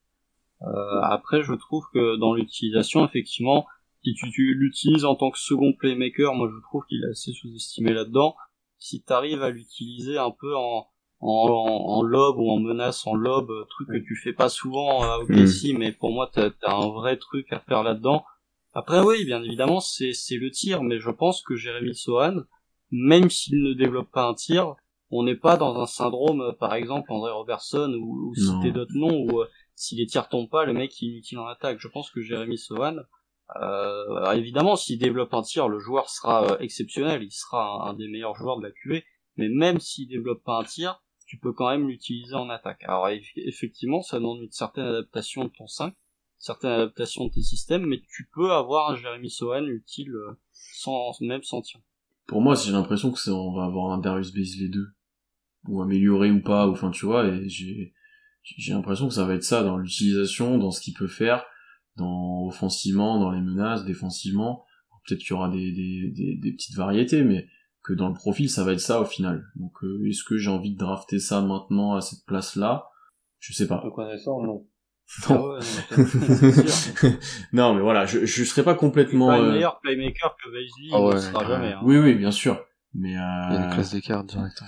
Euh, 0.63 1.01
après, 1.03 1.43
je 1.43 1.53
trouve 1.53 1.85
que 1.93 2.17
dans 2.17 2.35
l'utilisation, 2.35 3.05
effectivement, 3.05 3.67
si 4.03 4.15
tu, 4.15 4.31
tu 4.31 4.55
l'utilises 4.55 5.05
en 5.05 5.15
tant 5.15 5.31
que 5.31 5.39
second 5.39 5.73
playmaker, 5.73 6.35
moi 6.35 6.49
je 6.55 6.61
trouve 6.63 6.85
qu'il 6.89 7.03
est 7.03 7.11
assez 7.11 7.33
sous-estimé 7.33 7.93
là-dedans. 7.93 8.37
Si 8.79 9.03
tu 9.03 9.13
arrives 9.13 9.43
à 9.43 9.51
l'utiliser 9.51 10.19
un 10.19 10.31
peu 10.31 10.55
en, 10.57 10.87
en, 11.25 11.49
en, 11.49 11.99
en 11.99 12.03
lob 12.03 12.39
ou 12.39 12.51
en 12.51 12.59
menace 12.61 13.07
en 13.07 13.15
lob, 13.15 13.51
euh, 13.51 13.65
truc 13.71 13.89
que 13.89 14.07
tu 14.07 14.15
fais 14.17 14.35
pas 14.35 14.51
souvent 14.51 15.03
à 15.03 15.19
OKC, 15.21 15.77
mais 15.77 15.93
pour 15.93 16.13
moi 16.13 16.31
t'as 16.33 16.51
as 16.63 16.75
un 16.75 16.89
vrai 16.91 17.17
truc 17.17 17.51
à 17.53 17.61
faire 17.61 17.83
là-dedans. 17.83 18.25
Après 18.75 19.01
oui, 19.01 19.25
bien 19.25 19.43
évidemment 19.43 19.81
c'est 19.81 20.13
c'est 20.13 20.37
le 20.37 20.51
tir, 20.51 20.83
mais 20.83 20.99
je 21.01 21.11
pense 21.11 21.43
que 21.43 21.57
Jérémy 21.57 21.95
Sohan, 21.95 22.43
même 22.91 23.31
s'il 23.31 23.63
ne 23.63 23.73
développe 23.73 24.11
pas 24.11 24.29
un 24.29 24.35
tir, 24.35 24.75
on 25.11 25.23
n'est 25.23 25.37
pas 25.37 25.57
dans 25.57 25.81
un 25.81 25.87
syndrome, 25.87 26.43
euh, 26.43 26.53
par 26.53 26.75
exemple 26.75 27.11
André 27.11 27.31
Robertson 27.33 27.95
ou, 27.99 28.31
ou 28.31 28.35
citer 28.35 28.71
d'autres 28.71 28.95
noms 28.95 29.25
où 29.25 29.41
euh, 29.41 29.49
si 29.75 29.97
les 29.97 30.07
tirs 30.07 30.29
tombent 30.29 30.51
pas, 30.51 30.67
le 30.67 30.75
mec 30.75 31.01
il 31.01 31.09
est 31.09 31.13
inutile 31.13 31.39
en 31.39 31.47
attaque. 31.47 31.79
Je 31.81 31.89
pense 31.89 32.11
que 32.11 32.21
Jérémy 32.21 32.59
Sohan, 32.59 32.97
euh, 33.57 34.17
alors 34.17 34.33
évidemment 34.35 34.77
s'il 34.77 34.99
développe 34.99 35.33
un 35.33 35.43
tir, 35.43 35.69
le 35.69 35.79
joueur 35.79 36.11
sera 36.11 36.53
euh, 36.53 36.59
exceptionnel, 36.59 37.23
il 37.23 37.33
sera 37.33 37.87
un, 37.87 37.91
un 37.91 37.95
des 37.95 38.09
meilleurs 38.09 38.35
joueurs 38.35 38.59
de 38.59 38.65
la 38.65 38.73
QV, 38.73 39.05
mais 39.37 39.49
même 39.49 39.81
s'il 39.81 40.09
développe 40.09 40.43
pas 40.45 40.59
un 40.59 40.65
tir, 40.65 41.01
tu 41.27 41.39
peux 41.39 41.53
quand 41.53 41.71
même 41.71 41.89
l'utiliser 41.89 42.35
en 42.35 42.51
attaque. 42.51 42.83
Alors 42.85 43.09
eff- 43.09 43.33
effectivement, 43.37 44.03
ça 44.03 44.19
demande 44.19 44.41
une 44.43 44.51
certaine 44.51 44.85
adaptation 44.85 45.45
de 45.45 45.51
ton 45.51 45.67
5, 45.67 45.95
certaine 46.39 46.71
adaptation 46.71 47.27
de 47.27 47.31
tes 47.31 47.43
systèmes, 47.43 47.87
mais 47.87 48.01
tu 48.09 48.29
peux 48.35 48.53
avoir 48.53 48.91
un 48.91 48.97
Jérémy 48.97 49.31
Sohan 49.31 49.65
utile 49.67 50.11
euh, 50.11 50.39
sans 50.53 51.13
même 51.21 51.43
sans 51.43 51.63
tir. 51.63 51.81
Pour 52.27 52.41
moi, 52.41 52.55
j'ai 52.55 52.73
l'impression 52.73 53.13
que 53.13 53.31
on 53.31 53.53
va 53.53 53.65
avoir 53.65 53.93
un 53.93 53.99
Darius 53.99 54.33
Baisley 54.33 54.69
2. 54.69 54.87
Ou 55.67 55.81
amélioré 55.81 56.31
ou 56.31 56.43
pas, 56.43 56.69
ou 56.69 56.73
enfin, 56.73 56.91
tu 56.91 57.07
vois, 57.07 57.27
et 57.27 57.49
j'ai, 57.49 57.95
j'ai 58.43 58.73
l'impression 58.75 59.09
que 59.09 59.15
ça 59.15 59.25
va 59.25 59.35
être 59.35 59.45
ça 59.45 59.63
dans 59.63 59.79
l'utilisation, 59.79 60.59
dans 60.59 60.71
ce 60.71 60.83
qu'il 60.83 60.93
peut 60.93 61.07
faire, 61.09 61.43
dans 61.97 62.45
offensivement, 62.47 63.19
dans 63.19 63.31
les 63.31 63.41
menaces, 63.41 63.87
défensivement. 63.87 64.67
Peut-être 65.07 65.21
qu'il 65.21 65.31
y 65.31 65.33
aura 65.33 65.49
des, 65.49 65.73
des, 65.73 66.37
des 66.37 66.53
petites 66.53 66.77
variétés, 66.77 67.25
mais 67.25 67.47
que 67.85 67.93
dans 67.93 68.09
le 68.09 68.15
profil, 68.15 68.51
ça 68.51 68.65
va 68.65 68.73
être 68.73 68.81
ça 68.81 69.01
au 69.01 69.05
final. 69.05 69.47
Donc, 69.57 69.73
euh, 69.85 70.09
est-ce 70.09 70.25
que 70.25 70.39
j'ai 70.39 70.51
envie 70.51 70.73
de 70.73 70.79
drafter 70.79 71.19
ça 71.19 71.41
maintenant 71.43 71.95
à 71.95 72.01
cette 72.01 72.25
place-là? 72.27 72.89
Je 73.39 73.53
sais 73.53 73.69
pas. 73.69 73.83
Le 73.85 73.91
connaissant, 73.91 74.43
non. 74.43 74.67
Ah 75.29 75.35
ouais, 75.35 75.59
non, 75.59 76.07
c'est 76.07 76.69
sûr. 76.69 77.11
non, 77.53 77.75
mais 77.75 77.83
voilà, 77.83 78.07
je, 78.07 78.25
je 78.25 78.45
serais 78.45 78.65
pas 78.65 78.75
complètement. 78.75 79.29
Pas 79.29 79.39
euh, 79.39 79.47
le 79.47 79.53
meilleur 79.53 79.79
playmaker 79.81 80.35
que 80.43 80.49
Wesley, 80.51 80.89
Ah 80.93 81.03
ouais, 81.03 81.21
sera 81.21 81.47
jamais. 81.47 81.73
Hein. 81.75 81.81
Oui, 81.85 81.99
oui, 81.99 82.15
bien 82.15 82.31
sûr. 82.31 82.65
Mais 82.95 83.11
Il 83.11 83.15
y 83.15 83.17
a 83.17 83.49
une 83.51 83.63
euh, 83.65 83.75
classe 83.75 83.93
d'écart 83.93 84.25
direct. 84.25 84.63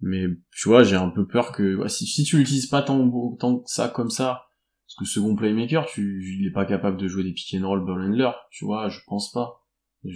mais 0.00 0.26
tu 0.52 0.68
vois, 0.68 0.84
j'ai 0.84 0.94
un 0.94 1.08
peu 1.10 1.26
peur 1.26 1.50
que 1.50 1.74
ouais, 1.74 1.88
si, 1.88 2.06
si 2.06 2.22
tu 2.22 2.38
l'utilises 2.38 2.68
pas 2.68 2.82
tant, 2.82 3.10
tant 3.36 3.58
que 3.58 3.64
ça 3.68 3.88
comme 3.88 4.10
ça, 4.10 4.44
parce 4.86 4.96
que 4.96 5.04
second 5.06 5.34
playmaker, 5.34 5.86
tu, 5.86 6.22
il 6.38 6.46
est 6.46 6.52
pas 6.52 6.66
capable 6.66 6.96
de 6.96 7.08
jouer 7.08 7.24
des 7.24 7.32
pick 7.32 7.56
and 7.60 7.66
roll 7.66 7.84
ball 7.84 8.00
handler, 8.00 8.30
tu 8.52 8.64
vois, 8.64 8.88
je 8.88 9.00
pense 9.08 9.32
pas. 9.32 9.59
Je, 10.04 10.10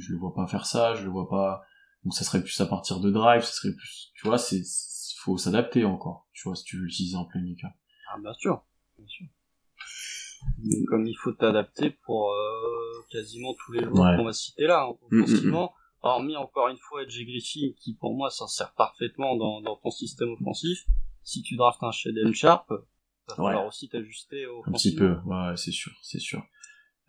je 0.00 0.12
le 0.12 0.18
vois 0.18 0.34
pas 0.34 0.46
faire 0.46 0.66
ça, 0.66 0.94
je 0.94 1.04
le 1.04 1.10
vois 1.10 1.28
pas. 1.28 1.62
Donc 2.04 2.14
ça 2.14 2.24
serait 2.24 2.42
plus 2.42 2.60
à 2.60 2.66
partir 2.66 3.00
de 3.00 3.10
drive, 3.10 3.42
ça 3.42 3.52
serait 3.52 3.74
plus, 3.74 4.12
tu 4.14 4.26
vois, 4.26 4.36
c'est, 4.38 4.62
faut 5.20 5.38
s'adapter 5.38 5.84
encore, 5.84 6.28
tu 6.34 6.48
vois, 6.48 6.54
si 6.56 6.64
tu 6.64 6.76
veux 6.76 6.84
l'utiliser 6.84 7.16
en 7.16 7.24
playmaker. 7.24 7.70
Ah, 8.12 8.18
bien 8.20 8.34
sûr, 8.34 8.62
bien 8.98 9.06
sûr. 9.08 9.26
Mais 10.62 10.84
comme 10.86 11.06
il 11.06 11.14
faut 11.14 11.32
t'adapter 11.32 11.90
pour 12.04 12.30
euh, 12.32 13.04
quasiment 13.10 13.54
tous 13.54 13.72
les 13.72 13.84
joueurs 13.84 14.10
Ouais. 14.10 14.16
qu'on 14.16 14.24
va 14.24 14.32
citer 14.34 14.66
là, 14.66 14.84
hein, 14.84 14.94
Mm, 15.10 15.16
mm, 15.16 15.22
offensivement, 15.22 15.72
hormis 16.02 16.36
encore 16.36 16.68
une 16.68 16.76
fois 16.78 17.02
Edge 17.02 17.18
Griffin, 17.24 17.72
qui 17.80 17.94
pour 17.94 18.14
moi 18.14 18.30
s'insère 18.30 18.74
parfaitement 18.74 19.36
dans, 19.36 19.62
dans 19.62 19.76
ton 19.76 19.90
système 19.90 20.30
offensif, 20.32 20.78
si 21.22 21.42
tu 21.42 21.56
draftes 21.56 21.82
un 21.82 21.90
Shaden 21.92 22.34
Sharp, 22.34 22.68
va 23.28 23.34
falloir 23.34 23.66
aussi 23.66 23.88
t'ajuster 23.88 24.44
Un 24.66 24.72
petit 24.72 24.94
peu, 24.94 25.16
ouais, 25.24 25.56
c'est 25.56 25.72
sûr, 25.72 25.92
c'est 26.02 26.20
sûr. 26.20 26.42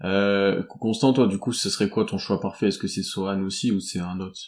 Euh, 0.04 0.64
Constant, 0.64 1.14
toi, 1.14 1.28
du 1.28 1.38
coup, 1.38 1.54
ce 1.54 1.70
serait 1.70 1.90
quoi 1.90 2.06
ton 2.06 2.18
choix 2.18 2.40
parfait? 2.40 2.68
Est-ce 2.68 2.80
que 2.80 2.88
c'est 2.88 3.04
Sohan 3.04 3.42
aussi 3.44 3.72
ou 3.72 3.80
c'est 3.80 4.00
un 4.00 4.20
autre? 4.20 4.40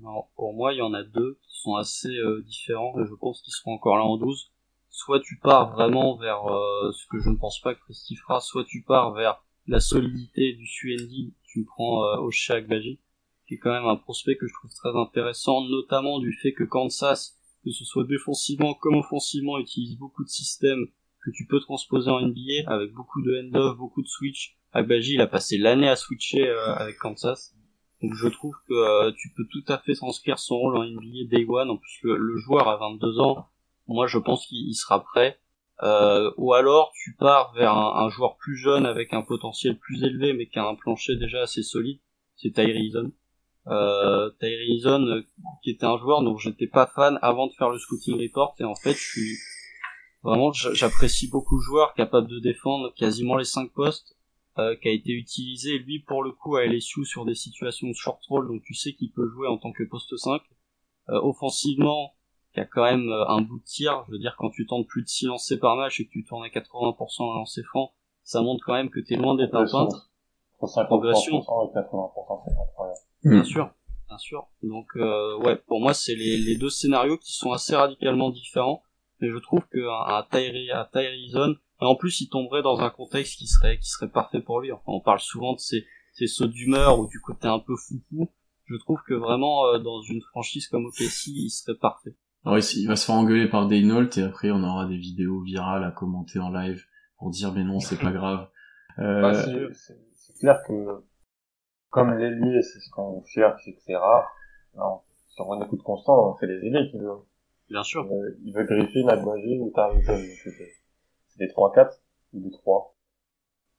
Non, 0.00 0.24
pour 0.36 0.54
moi, 0.54 0.72
il 0.72 0.78
y 0.78 0.82
en 0.82 0.94
a 0.94 1.02
deux 1.02 1.38
qui 1.42 1.60
sont 1.60 1.76
assez 1.76 2.08
euh, 2.08 2.42
différents 2.42 2.98
et 3.00 3.06
je 3.06 3.14
pense 3.14 3.42
qu'ils 3.42 3.52
seront 3.52 3.74
encore 3.74 3.96
là 3.96 4.04
en 4.04 4.16
12. 4.16 4.50
Soit 4.90 5.20
tu 5.20 5.38
pars 5.38 5.72
vraiment 5.72 6.16
vers 6.16 6.46
euh, 6.46 6.92
ce 6.92 7.06
que 7.06 7.20
je 7.20 7.30
ne 7.30 7.36
pense 7.36 7.60
pas 7.60 7.74
que 7.74 7.80
Presti 7.80 8.16
fera, 8.16 8.40
soit 8.40 8.64
tu 8.64 8.82
pars 8.82 9.12
vers 9.12 9.42
la 9.66 9.80
solidité 9.80 10.54
du 10.54 10.66
Suendi, 10.66 11.34
tu 11.44 11.64
prends 11.64 12.04
euh, 12.04 12.16
Osha 12.18 12.54
Agbaji, 12.54 12.98
qui 13.46 13.54
est 13.54 13.58
quand 13.58 13.70
même 13.70 13.86
un 13.86 13.96
prospect 13.96 14.36
que 14.36 14.46
je 14.46 14.54
trouve 14.54 14.72
très 14.74 14.96
intéressant, 14.96 15.62
notamment 15.62 16.18
du 16.18 16.32
fait 16.32 16.52
que 16.52 16.64
Kansas, 16.64 17.38
que 17.64 17.70
ce 17.70 17.84
soit 17.84 18.04
défensivement 18.04 18.74
comme 18.74 18.96
offensivement, 18.96 19.58
utilise 19.58 19.96
beaucoup 19.98 20.24
de 20.24 20.28
systèmes 20.28 20.86
que 21.24 21.30
tu 21.30 21.46
peux 21.46 21.60
transposer 21.60 22.10
en 22.10 22.20
NBA 22.20 22.66
avec 22.66 22.92
beaucoup 22.92 23.22
de 23.22 23.40
hand-off, 23.40 23.76
beaucoup 23.76 24.02
de 24.02 24.08
switch. 24.08 24.56
Agbaji, 24.72 25.14
il 25.14 25.20
a 25.20 25.26
passé 25.26 25.58
l'année 25.58 25.88
à 25.88 25.96
switcher 25.96 26.48
euh, 26.48 26.74
avec 26.74 26.98
Kansas. 26.98 27.54
Donc 28.02 28.14
je 28.14 28.28
trouve 28.28 28.54
que 28.68 28.74
euh, 28.74 29.12
tu 29.16 29.32
peux 29.36 29.44
tout 29.50 29.64
à 29.68 29.78
fait 29.78 29.94
transcrire 29.94 30.38
son 30.38 30.56
rôle 30.56 30.76
en 30.76 30.84
NBA 30.84 31.28
Day 31.30 31.44
One. 31.48 31.70
En 31.70 31.76
plus, 31.76 31.98
le, 32.02 32.16
le 32.16 32.36
joueur 32.38 32.68
a 32.68 32.76
22 32.76 33.18
ans. 33.20 33.48
Moi, 33.88 34.06
je 34.06 34.18
pense 34.18 34.46
qu'il 34.46 34.68
il 34.68 34.74
sera 34.74 35.02
prêt. 35.02 35.38
Euh, 35.82 36.30
ou 36.36 36.54
alors, 36.54 36.92
tu 37.02 37.14
pars 37.14 37.52
vers 37.54 37.72
un, 37.72 38.04
un 38.04 38.08
joueur 38.10 38.36
plus 38.36 38.56
jeune 38.56 38.86
avec 38.86 39.12
un 39.14 39.22
potentiel 39.22 39.78
plus 39.78 40.02
élevé, 40.02 40.32
mais 40.32 40.46
qui 40.46 40.58
a 40.58 40.66
un 40.66 40.74
plancher 40.74 41.16
déjà 41.16 41.42
assez 41.42 41.62
solide. 41.62 41.98
C'est 42.36 42.52
Tyree 42.52 42.86
Eason. 42.86 43.12
Euh, 43.70 44.30
euh, 44.42 45.22
qui 45.62 45.70
était 45.70 45.84
un 45.84 45.98
joueur 45.98 46.22
dont 46.22 46.38
j'étais 46.38 46.66
pas 46.66 46.86
fan 46.86 47.18
avant 47.20 47.48
de 47.48 47.52
faire 47.52 47.68
le 47.68 47.78
scouting 47.78 48.20
report. 48.20 48.54
Et 48.60 48.64
en 48.64 48.74
fait, 48.74 48.94
je 48.94 48.98
suis 48.98 49.36
vraiment, 50.22 50.52
j'apprécie 50.52 51.28
beaucoup 51.28 51.56
le 51.56 51.62
joueur 51.62 51.94
capable 51.94 52.28
de 52.28 52.38
défendre 52.38 52.92
quasiment 52.94 53.36
les 53.36 53.44
5 53.44 53.72
postes 53.72 54.16
euh, 54.58 54.74
qui 54.76 54.88
a 54.88 54.92
été 54.92 55.12
utilisé 55.12 55.78
lui 55.78 56.00
pour 56.00 56.22
le 56.22 56.32
coup 56.32 56.56
à 56.56 56.64
LSU 56.66 57.04
sur 57.04 57.24
des 57.24 57.34
situations 57.34 57.88
de 57.88 57.94
short 57.94 58.20
roll 58.28 58.48
donc 58.48 58.62
tu 58.64 58.74
sais 58.74 58.92
qu'il 58.92 59.12
peut 59.12 59.28
jouer 59.28 59.46
en 59.46 59.56
tant 59.56 59.70
que 59.70 59.84
poste 59.84 60.16
5 60.16 60.42
euh, 61.10 61.20
offensivement 61.22 62.14
qui 62.52 62.60
a 62.60 62.64
quand 62.64 62.82
même 62.82 63.08
euh, 63.08 63.28
un 63.28 63.40
bout 63.40 63.58
de 63.58 63.64
tir. 63.64 64.04
Je 64.06 64.12
veux 64.12 64.18
dire 64.18 64.34
quand 64.36 64.50
tu 64.50 64.66
tentes 64.66 64.88
plus 64.88 65.02
de 65.02 65.08
6 65.08 65.26
lancers 65.26 65.60
par 65.60 65.76
match 65.76 66.00
et 66.00 66.06
que 66.06 66.10
tu 66.10 66.24
tournes 66.24 66.44
à 66.44 66.48
80% 66.48 67.32
à 67.32 67.36
lancer 67.36 67.62
franc 67.62 67.92
ça 68.24 68.42
montre 68.42 68.64
quand 68.66 68.74
même 68.74 68.90
que 68.90 69.00
t'es 69.00 69.16
loin 69.16 69.36
d'être 69.36 69.54
un 69.54 69.66
peintre. 69.66 70.10
Entre 70.58 70.72
50% 70.74 70.86
Progression. 70.86 71.40
et 71.40 71.44
80%, 71.44 72.42
c'est 72.44 72.60
incroyable. 72.60 72.98
bien 73.22 73.44
sûr 73.44 73.70
bien 74.08 74.18
sûr. 74.18 74.48
Donc 74.62 74.88
euh, 74.96 75.38
ouais 75.38 75.56
pour 75.56 75.80
moi 75.80 75.94
c'est 75.94 76.14
les, 76.14 76.36
les 76.38 76.56
deux 76.56 76.70
scénarios 76.70 77.18
qui 77.18 77.32
sont 77.32 77.52
assez 77.52 77.76
radicalement 77.76 78.30
différents 78.30 78.82
mais 79.20 79.30
je 79.30 79.38
trouve 79.38 79.66
que 79.70 79.78
un, 79.78 80.16
un 80.18 80.22
Tyree 80.30 80.70
un 80.72 80.86
et 81.80 81.84
en 81.84 81.94
plus 81.96 82.20
il 82.20 82.28
tomberait 82.28 82.62
dans 82.62 82.80
un 82.80 82.90
contexte 82.90 83.36
qui 83.38 83.46
serait 83.46 83.78
qui 83.78 83.88
serait 83.88 84.08
parfait 84.10 84.40
pour 84.40 84.60
lui 84.60 84.72
enfin 84.72 84.82
on 84.86 85.00
parle 85.00 85.20
souvent 85.20 85.54
de 85.54 85.58
ces 85.60 85.86
ces 86.12 86.26
sauts 86.26 86.46
d'humeur 86.48 86.98
ou 86.98 87.06
du 87.08 87.20
côté 87.20 87.46
un 87.48 87.60
peu 87.60 87.74
foufou 87.76 88.30
je 88.66 88.76
trouve 88.76 89.00
que 89.06 89.14
vraiment 89.14 89.66
euh, 89.66 89.78
dans 89.78 90.00
une 90.02 90.20
franchise 90.22 90.66
comme 90.68 90.86
OKC 90.86 91.28
il 91.28 91.50
serait 91.50 91.78
parfait 91.78 92.16
Alors 92.44 92.58
ici, 92.58 92.82
il 92.82 92.88
va 92.88 92.96
se 92.96 93.06
faire 93.06 93.14
engueuler 93.14 93.48
par 93.48 93.66
Daynault 93.66 94.10
et 94.16 94.22
après 94.22 94.50
on 94.50 94.62
aura 94.62 94.86
des 94.86 94.96
vidéos 94.98 95.40
virales 95.42 95.84
à 95.84 95.90
commenter 95.90 96.38
en 96.38 96.50
live 96.50 96.82
pour 97.18 97.30
dire 97.30 97.52
mais 97.52 97.64
non 97.64 97.80
c'est 97.80 97.98
pas 97.98 98.12
grave. 98.12 98.48
Euh, 99.00 99.22
Bah, 99.22 99.32
c'est- 99.32 99.94
clair 100.40 100.60
que, 100.66 101.04
comme 101.90 102.14
l'ailier, 102.18 102.62
c'est 102.62 102.80
ce 102.80 102.90
qu'on 102.90 103.22
cherche 103.26 103.60
et 103.68 103.74
que 103.74 103.80
c'est 103.80 103.94
rare, 103.94 104.26
non, 104.76 105.02
sur 105.36 105.52
un 105.52 105.64
écoute 105.64 105.82
constant, 105.84 106.36
c'est 106.40 106.48
les 106.48 106.66
ailiers 106.66 106.90
qui 106.90 106.98
veulent. 106.98 107.22
Bien 107.68 107.82
sûr 107.82 108.04
Euh, 108.10 108.38
il 108.44 108.52
veut 108.54 108.64
Griffin, 108.64 109.08
Agbaji 109.08 109.58
ou 109.60 109.70
Tarleton. 109.70 110.20
C'est 110.44 111.38
des 111.38 111.48
3-4 111.48 112.00
ou 112.34 112.40
des 112.40 112.50
3. 112.50 112.94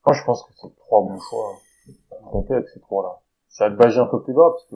Moi, 0.06 0.16
je 0.16 0.24
pense 0.24 0.44
que 0.44 0.54
c'est 0.56 0.76
trois 0.78 1.04
bons 1.04 1.20
choix. 1.20 1.60
Compter 2.32 2.54
avec 2.56 2.70
ces 2.70 2.80
trois-là. 2.80 3.20
C'est 3.48 3.64
Agbaji 3.64 4.00
un 4.00 4.08
peu 4.08 4.24
plus 4.24 4.34
bas 4.34 4.50
parce 4.52 4.66
que, 4.68 4.76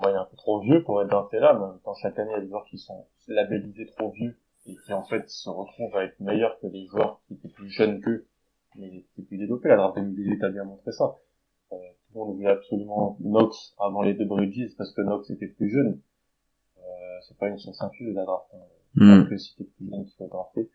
moi, 0.00 0.10
il 0.10 0.14
est 0.14 0.18
un 0.18 0.24
peu 0.24 0.36
trop 0.36 0.60
vieux 0.60 0.82
pour 0.84 1.00
être 1.02 1.08
drafté 1.08 1.38
là, 1.38 1.54
mais 1.54 1.64
en 1.64 1.68
même 1.70 1.80
temps, 1.80 1.94
chaque 1.94 2.18
année, 2.18 2.30
il 2.32 2.34
y 2.34 2.38
a 2.38 2.40
des 2.42 2.48
joueurs 2.48 2.64
qui 2.66 2.78
sont 2.78 3.06
labellisés 3.26 3.86
trop 3.86 4.10
vieux 4.10 4.38
et 4.66 4.76
qui, 4.84 4.92
en 4.92 5.02
fait, 5.04 5.28
se 5.28 5.48
retrouvent 5.48 5.96
à 5.96 6.04
être 6.04 6.20
meilleurs 6.20 6.58
que 6.60 6.66
des 6.66 6.86
joueurs 6.86 7.20
qui 7.26 7.34
étaient 7.34 7.48
plus 7.48 7.70
jeunes 7.70 8.00
qu'eux, 8.00 8.26
mais 8.76 8.90
qui 8.90 8.98
étaient 9.12 9.22
plus 9.22 9.38
développés. 9.38 9.68
La 9.68 9.76
draft 9.76 9.96
2018 9.96 10.44
a 10.44 10.48
bien 10.50 10.64
montré 10.64 10.92
ça. 10.92 11.16
Euh, 11.72 11.76
tout 11.76 12.18
le 12.18 12.20
monde 12.20 12.36
voulait 12.36 12.50
absolument 12.50 13.16
Knox 13.20 13.74
avant 13.78 14.02
les 14.02 14.14
deux 14.14 14.24
Bridges 14.24 14.76
parce 14.76 14.92
que 14.92 15.02
Knox 15.02 15.30
était 15.30 15.48
plus 15.48 15.70
jeune. 15.70 16.00
Euh, 17.18 17.20
c'est 17.26 17.36
pas 17.38 17.48
une 17.48 17.58
science 17.58 17.80
infuse 17.82 18.14
la 18.14 18.24
draft. 18.24 18.46
hein 19.00 19.24
hmm. 19.24 19.28
que 19.28 19.36
si 19.36 19.56
t'es 19.56 19.64
plus 19.64 19.90
jeune, 19.90 20.06
tu 20.06 20.16
vas 20.18 20.28
drafter. 20.28 20.70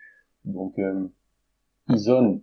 Donc, 0.45 0.77
euh, 0.79 1.08
Ison, 1.89 2.41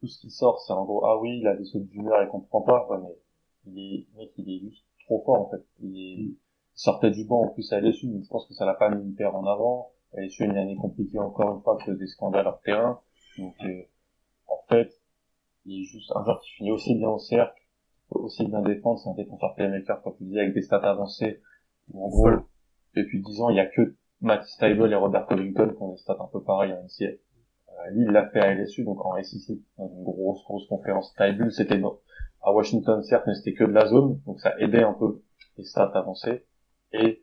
tout 0.00 0.06
ce 0.06 0.20
qui 0.20 0.30
sort, 0.30 0.60
c'est 0.60 0.72
en 0.72 0.84
gros, 0.84 1.04
ah 1.04 1.18
oui, 1.18 1.38
il 1.40 1.46
a 1.46 1.56
des 1.56 1.64
sauts 1.64 1.80
d'humeur, 1.80 2.22
il 2.22 2.28
comprend 2.28 2.62
pas, 2.62 2.86
ouais, 2.88 2.98
mais 3.02 3.16
il 3.66 3.78
est, 3.78 4.06
mec, 4.16 4.32
il 4.36 4.50
est 4.50 4.60
juste 4.60 4.84
trop 5.06 5.22
fort, 5.24 5.40
en 5.40 5.50
fait. 5.50 5.64
Il, 5.80 5.96
est, 5.96 6.14
il 6.22 6.36
sortait 6.74 7.10
du 7.10 7.24
banc, 7.24 7.42
en 7.44 7.48
plus, 7.48 7.72
à 7.72 7.80
LSU, 7.80 8.08
donc 8.08 8.24
je 8.24 8.28
pense 8.28 8.46
que 8.46 8.54
ça 8.54 8.64
l'a 8.64 8.74
pas 8.74 8.90
mis 8.90 9.10
hyper 9.10 9.34
en 9.34 9.46
avant. 9.46 9.92
LSU, 10.14 10.44
une 10.44 10.56
année 10.56 10.76
compliquée, 10.76 11.18
encore 11.18 11.54
une 11.54 11.62
fois, 11.62 11.76
que 11.84 11.90
des 11.92 12.06
scandales 12.06 12.46
hors 12.46 12.60
terrain. 12.62 13.00
Donc, 13.38 13.54
euh, 13.64 13.82
en 14.48 14.58
fait, 14.68 15.00
il 15.66 15.82
est 15.82 15.84
juste 15.84 16.10
un 16.14 16.24
joueur 16.24 16.40
qui 16.40 16.50
finit 16.50 16.72
aussi 16.72 16.94
bien 16.94 17.08
au 17.08 17.18
cercle, 17.18 17.60
aussi 18.10 18.44
bien 18.46 18.62
défendre, 18.62 18.98
c'est 19.00 19.08
un 19.08 19.14
défenseur 19.14 19.54
playmaker, 19.54 20.02
comme 20.02 20.16
tu 20.16 20.24
disais, 20.24 20.40
avec 20.40 20.54
des 20.54 20.62
stats 20.62 20.78
avancées. 20.78 21.40
Où, 21.92 22.04
en 22.04 22.08
gros, 22.08 22.28
depuis 22.94 23.20
10 23.22 23.40
ans, 23.40 23.50
il 23.50 23.56
y 23.56 23.60
a 23.60 23.66
que 23.66 23.94
Matt 24.20 24.44
Stable 24.46 24.92
et 24.92 24.96
Robert 24.96 25.26
Covington 25.26 25.68
qui 25.74 25.82
ont 25.82 25.92
des 25.92 25.98
stats 25.98 26.16
un 26.20 26.26
peu 26.32 26.42
pareils 26.42 26.72
en 26.72 26.82
NCA. 26.84 27.06
Euh, 27.06 27.90
il 27.96 28.04
l'a 28.12 28.28
fait 28.30 28.40
à 28.40 28.52
LSU, 28.54 28.84
donc 28.84 29.04
en 29.04 29.16
SEC, 29.22 29.58
dans 29.78 29.88
une 29.88 30.02
grosse, 30.02 30.42
grosse 30.44 30.66
conférence. 30.68 31.10
Stable, 31.12 31.50
c'était 31.52 31.78
dans- 31.78 31.98
à 32.42 32.52
Washington, 32.52 33.02
certes, 33.02 33.24
mais 33.26 33.34
c'était 33.34 33.54
que 33.54 33.64
de 33.64 33.72
la 33.72 33.86
zone, 33.86 34.20
donc 34.26 34.40
ça 34.40 34.54
aidait 34.58 34.82
un 34.82 34.92
peu 34.94 35.22
les 35.56 35.64
stats 35.64 35.92
avancées. 35.94 36.44
Et 36.92 37.22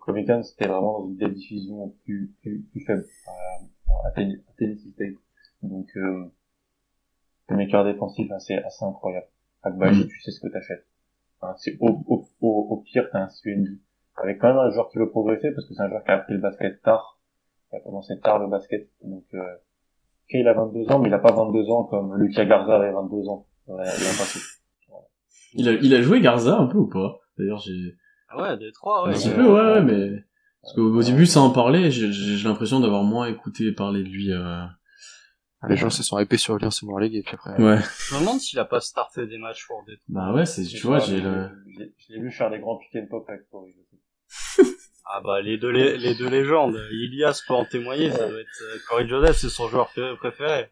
Covington, 0.00 0.42
c'était 0.42 0.66
vraiment 0.68 1.00
dans 1.00 1.08
une 1.08 1.16
des 1.16 1.28
divisions 1.28 1.94
plus, 2.04 2.32
plus, 2.40 2.62
plus 2.70 2.80
faibles, 2.84 3.04
à, 3.26 4.06
à, 4.06 4.08
à 4.08 4.10
Tennessee 4.12 4.92
State. 4.94 5.14
Donc, 5.62 5.88
euh, 5.96 6.24
le 7.48 7.56
maker 7.56 7.84
défensif, 7.84 8.30
assez, 8.32 8.54
assez 8.54 8.84
incroyable. 8.84 9.26
Agbaji, 9.62 10.04
Mm. 10.04 10.08
tu 10.08 10.20
sais 10.22 10.30
ce 10.30 10.40
que 10.40 10.48
t'achètes. 10.48 10.86
Hein, 11.42 11.54
c'est 11.58 11.76
au, 11.80 12.02
au, 12.06 12.28
au, 12.40 12.48
au 12.70 12.76
pire, 12.78 13.08
t'as 13.12 13.20
un 13.24 13.28
CND. 13.28 13.78
Avec 14.16 14.38
quand 14.40 14.48
même 14.48 14.58
un 14.58 14.70
joueur 14.70 14.88
qui 14.90 14.98
veut 14.98 15.08
progresser, 15.10 15.50
parce 15.54 15.66
que 15.66 15.74
c'est 15.74 15.82
un 15.82 15.88
joueur 15.88 16.04
qui 16.04 16.10
a 16.10 16.14
appris 16.14 16.34
le 16.34 16.40
basket 16.40 16.82
tard. 16.82 17.18
Il 17.72 17.76
a 17.76 17.80
commencé 17.80 18.18
tard 18.20 18.38
le 18.38 18.48
basket. 18.48 18.88
Donc, 19.02 19.24
euh, 19.34 19.42
il 20.30 20.46
a 20.48 20.52
22 20.54 20.90
ans, 20.92 20.98
mais 20.98 21.08
il 21.08 21.14
a 21.14 21.18
pas 21.18 21.32
22 21.32 21.70
ans 21.70 21.84
comme 21.84 22.16
Lucas 22.16 22.44
Garza 22.44 22.76
avait 22.76 22.92
22 22.92 23.28
ans. 23.28 23.46
Ouais, 23.66 23.84
il 23.84 24.04
a 24.04 24.18
passé. 24.18 24.40
il, 25.54 25.68
a, 25.68 25.72
il 25.72 25.94
a 25.94 26.02
joué 26.02 26.20
Garza 26.20 26.56
un 26.58 26.66
peu 26.66 26.78
ou 26.78 26.88
pas? 26.88 27.18
D'ailleurs 27.38 27.58
j'ai 27.58 27.94
ah 28.28 28.40
ouais 28.42 28.56
des 28.58 28.72
trois 28.72 29.04
un 29.04 29.08
ouais 29.08 29.14
petit 29.14 29.28
ouais. 29.28 29.34
peu 29.34 29.46
ouais, 29.46 29.60
ouais 29.74 29.82
mais 29.82 30.22
parce 30.62 30.74
qu'au 30.74 30.94
au 30.94 31.02
début 31.02 31.26
sans 31.26 31.46
en 31.46 31.50
parler 31.50 31.90
j'ai 31.90 32.10
j'ai 32.12 32.46
l'impression 32.48 32.80
d'avoir 32.80 33.02
moins 33.04 33.26
écouté 33.26 33.72
parler 33.72 34.02
de 34.02 34.08
lui. 34.08 34.32
Euh... 34.32 34.64
Les 35.68 35.76
gens 35.76 35.90
se 35.90 36.02
sont 36.02 36.18
épais 36.18 36.36
sur 36.38 36.56
lui 36.56 36.66
en 36.66 36.70
Summer 36.70 36.98
League 36.98 37.14
et 37.14 37.22
puis 37.22 37.34
après. 37.34 37.52
Ouais. 37.62 37.78
je 38.08 38.14
me 38.14 38.20
demande 38.20 38.40
s'il 38.40 38.58
a 38.58 38.64
pas 38.64 38.80
starté 38.80 39.26
des 39.26 39.38
matchs 39.38 39.66
pour 39.66 39.82
des 39.86 39.94
Bah 40.08 40.32
ouais 40.32 40.44
c'est 40.44 40.64
tu 40.64 40.86
vois 40.86 40.98
j'ai 40.98 41.20
le 41.20 41.48
Je 41.74 41.78
l'ai- 41.80 41.94
je 41.98 42.12
l'ai 42.14 42.20
vu 42.20 42.30
faire 42.32 42.50
des 42.50 42.58
grands 42.58 42.76
pick 42.78 42.94
and 42.96 43.06
pop 43.10 43.24
avec 43.28 43.48
Corey. 43.50 43.74
Ah 45.04 45.20
bah 45.22 45.42
les 45.42 45.58
deux 45.58 45.70
les, 45.70 45.98
les 45.98 46.14
deux 46.14 46.28
légendes, 46.28 46.78
Ilias 46.90 47.42
peut 47.46 47.54
en 47.54 47.64
témoigner, 47.66 48.10
ça 48.10 48.28
doit 48.28 48.40
être 48.40 48.62
euh, 48.62 48.78
Corey 48.88 49.06
Joseph, 49.08 49.36
c'est 49.36 49.48
son 49.50 49.68
joueur 49.68 49.88
pré- 49.88 50.16
préféré. 50.16 50.70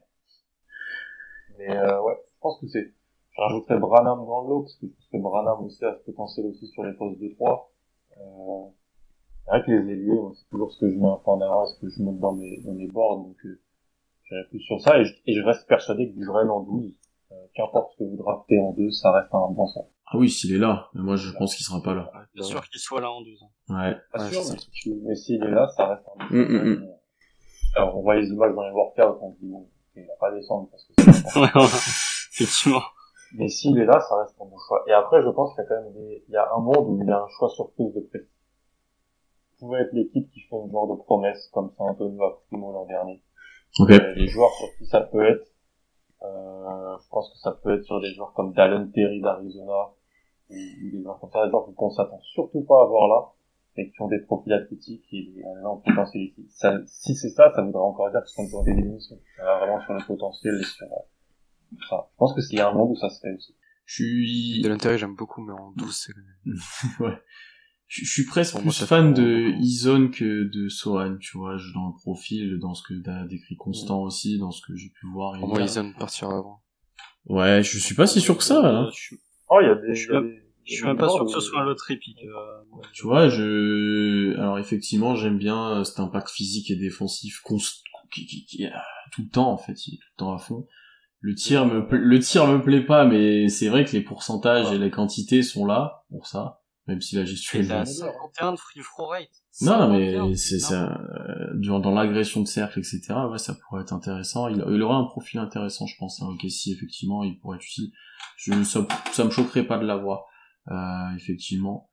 Mais 1.58 1.76
euh, 1.76 2.00
ouais, 2.02 2.14
je 2.26 2.38
pense 2.40 2.60
que 2.60 2.68
c'est... 2.68 2.92
Je 3.36 3.40
rajouterais 3.40 3.78
Branham 3.78 4.18
dans 4.26 4.42
l'eau, 4.42 4.60
parce 4.62 4.74
que 4.76 4.86
je 4.86 4.92
pense 4.92 5.08
que 5.12 5.18
Branham 5.18 5.64
aussi 5.64 5.84
a 5.84 5.94
ce 5.98 6.04
potentiel 6.10 6.46
aussi 6.46 6.66
sur 6.68 6.84
les 6.84 6.92
postes 6.94 7.20
de 7.20 7.28
3. 7.34 7.70
Euh, 8.18 8.20
c'est 9.44 9.50
vrai 9.50 9.62
que 9.66 9.70
les 9.72 9.92
ailiers, 9.92 10.18
c'est 10.34 10.48
toujours 10.50 10.72
ce 10.72 10.80
que 10.80 10.90
je 10.90 10.96
mets 10.96 11.06
en 11.06 11.40
avant, 11.40 11.66
ce 11.66 11.80
que 11.80 11.88
je 11.90 12.02
monte 12.02 12.20
dans 12.20 12.32
mes, 12.32 12.60
dans 12.62 12.72
mes 12.72 12.86
boards, 12.88 13.18
donc 13.18 13.36
euh, 13.44 13.60
j'irai 14.24 14.44
plus 14.50 14.60
sur 14.60 14.80
ça, 14.80 14.98
et 15.00 15.04
je, 15.04 15.14
et 15.26 15.34
je 15.34 15.42
reste 15.42 15.66
persuadé 15.68 16.08
que 16.08 16.14
du 16.14 16.20
Duren 16.20 16.48
en 16.50 16.60
12, 16.60 16.92
euh, 17.32 17.34
qu'importe 17.54 17.92
ce 17.92 17.98
que 17.98 18.04
vous 18.08 18.16
draftez 18.16 18.58
en 18.60 18.72
2, 18.72 18.90
ça 18.90 19.12
reste 19.12 19.34
un 19.34 19.48
bon 19.50 19.66
sens. 19.66 19.86
Ah 20.12 20.16
oui, 20.18 20.28
s'il 20.28 20.52
est 20.54 20.58
là. 20.58 20.88
Mais 20.94 21.02
moi, 21.02 21.16
je 21.16 21.30
pense 21.36 21.54
qu'il 21.54 21.64
sera 21.64 21.80
pas 21.82 21.94
là. 21.94 22.10
Bien 22.34 22.42
sûr 22.44 22.60
qu'il 22.68 22.80
soit 22.80 23.00
là 23.00 23.10
en 23.10 23.22
deux 23.22 23.40
ans. 23.42 23.52
Ouais. 23.68 23.96
Pas 24.12 24.24
Ouais, 24.24 24.30
sûr, 24.32 24.42
mais, 24.50 24.58
si- 24.72 25.00
mais 25.06 25.14
s'il 25.14 25.42
est 25.44 25.50
là, 25.50 25.68
ça 25.76 25.86
reste 25.88 26.02
un 26.18 26.24
Mm, 26.34 26.42
mm, 26.42 26.74
mm. 26.74 26.88
Alors, 27.76 27.96
on 27.98 28.02
voit 28.02 28.16
les 28.16 28.26
images 28.28 28.54
dans 28.54 28.64
les 28.66 28.72
workouts, 28.72 29.18
on 29.22 29.32
se 29.34 29.38
dit, 29.38 29.46
bon, 29.48 29.68
il 29.94 30.02
va 30.06 30.14
pas 30.18 30.32
descendre 30.32 30.68
parce 30.70 30.84
que 30.84 30.92
c'est. 30.96 31.10
Effectivement. 32.42 32.82
Mais 33.34 33.48
s'il 33.48 33.78
est 33.78 33.84
là, 33.84 34.00
ça 34.00 34.16
reste 34.18 34.34
un 34.40 34.44
bon 34.46 34.56
choix. 34.66 34.82
Et 34.88 34.92
après, 34.92 35.22
je 35.22 35.28
pense 35.28 35.54
qu'il 35.54 35.62
y 35.62 35.66
a 35.66 35.68
quand 35.68 35.82
même 35.84 35.92
des, 35.92 36.24
il 36.26 36.32
y 36.32 36.36
a 36.36 36.48
un 36.52 36.60
monde 36.60 36.88
où 36.88 37.00
il 37.02 37.08
y 37.08 37.12
a 37.12 37.18
un 37.22 37.28
choix 37.38 37.48
surprise 37.48 37.94
de 37.94 38.00
prix. 38.00 38.26
pouvait 39.60 39.82
être 39.82 39.92
l'équipe 39.92 40.28
qui 40.32 40.40
fait 40.40 40.56
une 40.56 40.72
genre 40.72 40.88
de 40.96 41.00
promesse, 41.02 41.48
comme 41.52 41.70
San 41.78 41.90
Antonio 41.90 42.24
a 42.24 42.42
Primo 42.48 42.72
l'an 42.72 42.86
dernier. 42.86 43.22
Ok. 43.78 43.90
Euh, 43.90 44.14
les 44.14 44.26
joueurs 44.26 44.50
sur 44.58 44.66
qui 44.78 44.86
ça 44.86 45.02
peut 45.02 45.24
être, 45.28 45.46
euh, 46.22 46.96
je 47.00 47.08
pense 47.08 47.30
que 47.32 47.38
ça 47.38 47.52
peut 47.52 47.74
être 47.76 47.84
sur 47.84 48.00
des 48.00 48.12
joueurs 48.14 48.32
comme 48.32 48.52
Dallin 48.52 48.88
Terry 48.92 49.20
d'Arizona, 49.20 49.90
des 50.50 50.90
des 50.90 51.02
joueurs 51.02 51.18
qu'on 51.20 51.90
s'attend 51.90 52.20
surtout 52.34 52.62
pas 52.62 52.82
à 52.82 52.86
voir 52.86 53.08
là, 53.08 53.32
et 53.76 53.90
qui 53.90 54.02
ont 54.02 54.08
des 54.08 54.20
profils 54.20 54.52
athlétiques 54.52 55.04
et 55.12 55.42
un 55.46 55.58
énorme 55.60 55.80
potentiel 55.82 56.24
ici. 56.24 56.46
Ça, 56.50 56.78
si 56.86 57.14
c'est 57.14 57.30
ça, 57.30 57.52
ça 57.54 57.62
voudrait 57.62 57.80
encore 57.82 58.10
dire 58.10 58.20
qu'ils 58.24 58.44
sont 58.46 58.56
dans 58.58 58.64
des 58.64 58.74
démissions. 58.74 59.18
vraiment 59.38 59.80
sur 59.80 59.94
le 59.94 60.04
potentiel 60.06 60.58
et 60.60 60.64
sur, 60.64 60.86
euh, 60.86 61.76
ça. 61.88 62.08
Je 62.12 62.16
pense 62.18 62.34
que 62.34 62.40
s'il 62.42 62.58
y 62.58 62.60
a 62.60 62.68
un 62.68 62.74
monde 62.74 62.90
où 62.90 62.96
ça 62.96 63.08
se 63.08 63.20
fait 63.20 63.32
aussi. 63.34 63.54
Je 63.86 63.94
suis, 64.04 64.60
De 64.62 64.68
l'intérêt, 64.68 64.98
j'aime 64.98 65.14
beaucoup, 65.16 65.40
mais 65.42 65.52
en 65.52 65.72
12, 65.76 65.96
c'est... 65.96 66.12
ouais. 67.02 67.16
Je, 67.88 68.04
je 68.04 68.10
suis 68.12 68.24
presque 68.24 68.56
plus 68.60 68.84
fan 68.84 69.12
de. 69.14 69.52
Ison 69.58 70.10
que 70.10 70.44
de 70.44 70.68
Sohan, 70.68 71.16
tu 71.18 71.36
vois, 71.38 71.56
je- 71.56 71.72
dans 71.74 71.88
le 71.88 71.94
profil, 72.00 72.58
dans 72.60 72.72
ce 72.74 72.82
que 72.86 72.94
t'as 73.02 73.24
décrit 73.26 73.56
Constant 73.56 74.02
aussi, 74.02 74.38
dans 74.38 74.52
ce 74.52 74.62
que 74.64 74.76
j'ai 74.76 74.90
pu 74.90 75.06
voir. 75.12 75.36
Pour 75.40 75.48
moi. 75.48 75.60
Ison 75.62 75.92
partira 75.98 76.36
avant. 76.38 76.60
Ouais, 77.26 77.64
je 77.64 77.78
suis 77.78 77.96
pas 77.96 78.06
si 78.06 78.20
sûr 78.20 78.36
que 78.36 78.44
ça, 78.44 78.60
hein. 78.64 78.88
Je 78.92 78.96
suis, 79.00 79.20
Oh, 79.50 79.58
il 79.60 79.66
y 79.66 79.70
a 79.70 79.74
des, 79.74 79.94
Je 79.94 80.00
suis 80.00 80.08
il 80.10 80.14
y 80.14 80.16
a 80.16 80.20
même- 80.20 80.30
des- 80.30 80.42
je 80.64 80.74
suis 80.74 80.84
même 80.86 80.96
pas 80.96 81.08
sûr 81.08 81.24
que 81.24 81.30
ce 81.32 81.40
soit 81.40 81.60
un 81.60 81.64
lot 81.64 81.76
épique. 81.90 82.24
Euh, 82.24 82.80
Tu 82.92 83.02
vois, 83.04 83.28
je, 83.28 84.34
alors 84.38 84.58
effectivement, 84.58 85.14
j'aime 85.16 85.38
bien 85.38 85.82
cet 85.84 86.00
impact 86.00 86.30
physique 86.30 86.70
et 86.70 86.76
défensif 86.76 87.40
const... 87.42 87.82
qui, 88.12 88.26
qui, 88.26 88.44
qui 88.46 88.64
est 88.64 88.72
tout 89.12 89.22
le 89.22 89.28
temps, 89.28 89.50
en 89.50 89.56
fait, 89.58 89.86
il 89.86 89.94
est 89.94 89.98
tout 89.98 90.08
le 90.12 90.18
temps 90.18 90.32
à 90.34 90.38
fond. 90.38 90.66
Le 91.20 91.34
tir 91.34 91.66
me, 91.66 91.86
pla- 91.86 91.98
le 91.98 92.18
tir 92.20 92.46
me 92.46 92.62
plaît 92.62 92.84
pas, 92.84 93.04
mais 93.04 93.48
c'est 93.48 93.68
vrai 93.68 93.84
que 93.84 93.92
les 93.92 94.00
pourcentages 94.02 94.72
et 94.72 94.78
les 94.78 94.90
quantités 94.90 95.42
sont 95.42 95.66
là 95.66 96.04
pour 96.10 96.26
ça, 96.26 96.59
même 96.90 97.00
si 97.00 97.14
la 97.14 97.24
gestion 97.24 97.60
Il 97.60 97.66
est 97.66 97.68
est 97.68 97.72
à 97.72 97.84
bonne. 97.84 97.86
51 97.86 98.52
de 98.52 98.56
free 98.56 98.80
throw 98.80 99.06
rate. 99.06 99.28
Non, 99.62 99.78
51, 99.78 100.28
mais 100.28 100.34
c'est 100.34 100.58
ça, 100.58 100.98
euh, 100.98 101.54
dans, 101.54 101.78
dans 101.78 101.92
l'agression 101.94 102.40
de 102.40 102.48
cercle, 102.48 102.80
etc. 102.80 103.00
Ouais, 103.30 103.38
ça 103.38 103.54
pourrait 103.54 103.82
être 103.82 103.92
intéressant. 103.92 104.48
Il, 104.48 104.56
il 104.56 104.82
aurait 104.82 104.96
un 104.96 105.04
profil 105.04 105.38
intéressant, 105.38 105.86
je 105.86 105.94
pense. 105.98 106.20
Hein. 106.20 106.26
Ok, 106.34 106.44
si 106.50 106.72
effectivement, 106.72 107.22
il 107.22 107.38
pourrait 107.38 107.58
être 107.58 107.64
utile. 107.64 107.92
Je, 108.36 108.64
ça, 108.64 108.86
ça 109.12 109.24
me 109.24 109.30
choquerait 109.30 109.66
pas 109.66 109.78
de 109.78 109.86
l'avoir, 109.86 110.24
euh, 110.68 111.14
effectivement. 111.16 111.90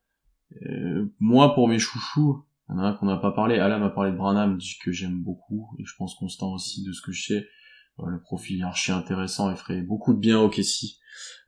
Euh, 0.66 1.14
moi, 1.20 1.54
pour 1.54 1.68
mes 1.68 1.78
chouchous, 1.78 2.44
il 2.68 2.72
y 2.72 2.78
en 2.78 2.82
a 2.82 2.88
un 2.88 2.92
qu'on 2.94 3.06
n'a 3.06 3.18
pas 3.18 3.32
parlé. 3.32 3.58
Alan 3.60 3.78
m'a 3.78 3.90
parlé 3.90 4.10
de 4.10 4.16
Branham, 4.16 4.58
dit 4.58 4.78
que 4.82 4.90
j'aime 4.90 5.22
beaucoup, 5.22 5.70
et 5.78 5.84
je 5.84 5.94
pense 5.96 6.16
Constant 6.16 6.52
aussi, 6.52 6.82
de 6.82 6.92
ce 6.92 7.02
que 7.02 7.12
je 7.12 7.22
sais. 7.22 7.46
Euh, 8.00 8.06
le 8.06 8.20
profil 8.20 8.60
est 8.60 8.64
archi 8.64 8.90
intéressant 8.90 9.50
et 9.52 9.56
ferait 9.56 9.80
beaucoup 9.80 10.12
de 10.12 10.18
bien 10.18 10.40
au 10.40 10.48
Kessie. 10.48 10.98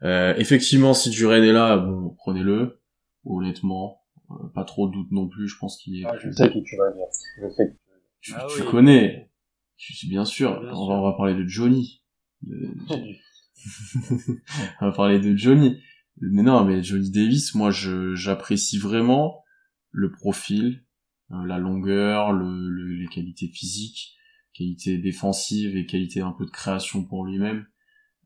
Euh, 0.02 0.34
effectivement, 0.36 0.94
si 0.94 1.10
Duren 1.10 1.42
est 1.42 1.52
là, 1.52 1.76
bon, 1.78 2.14
prenez-le. 2.16 2.79
Honnêtement, 3.24 4.00
euh, 4.30 4.48
pas 4.54 4.64
trop 4.64 4.88
de 4.88 4.92
doute 4.94 5.10
non 5.12 5.28
plus. 5.28 5.48
Je 5.48 5.56
pense 5.58 5.76
qu'il 5.78 6.00
est. 6.00 6.04
Ah, 6.06 6.16
je 6.18 6.30
sais 6.30 6.50
qui 6.50 6.62
tu 6.62 6.76
vas 6.76 6.90
dire. 6.92 7.06
Je 7.42 7.48
sais 7.50 7.70
tu. 7.70 7.78
Tu, 8.20 8.32
Ah 8.36 8.46
tu 8.54 8.62
oui. 8.62 8.68
connais. 8.70 9.30
Je 9.76 9.94
suis 9.94 10.08
bien 10.08 10.24
sûr. 10.24 10.60
Bien 10.60 10.70
on, 10.72 10.76
sûr. 10.76 10.88
Va, 10.88 10.94
on 11.00 11.02
va 11.02 11.12
parler 11.16 11.34
de 11.34 11.46
Johnny. 11.46 12.02
De- 12.42 12.74
on 14.80 14.86
va 14.86 14.92
parler 14.92 15.18
de 15.20 15.36
Johnny. 15.36 15.80
Mais 16.20 16.42
non, 16.42 16.64
mais 16.64 16.82
Johnny 16.82 17.10
Davis, 17.10 17.54
moi, 17.54 17.70
je 17.70 18.14
j'apprécie 18.14 18.78
vraiment 18.78 19.42
le 19.90 20.10
profil, 20.10 20.84
euh, 21.30 21.44
la 21.46 21.58
longueur, 21.58 22.32
le, 22.32 22.68
le- 22.68 22.94
les 22.94 23.08
qualités 23.08 23.48
physiques, 23.48 24.16
qualités 24.52 24.98
défensives 24.98 25.76
et 25.76 25.86
qualités 25.86 26.20
un 26.20 26.32
peu 26.32 26.44
de 26.44 26.50
création 26.50 27.04
pour 27.04 27.24
lui-même. 27.24 27.66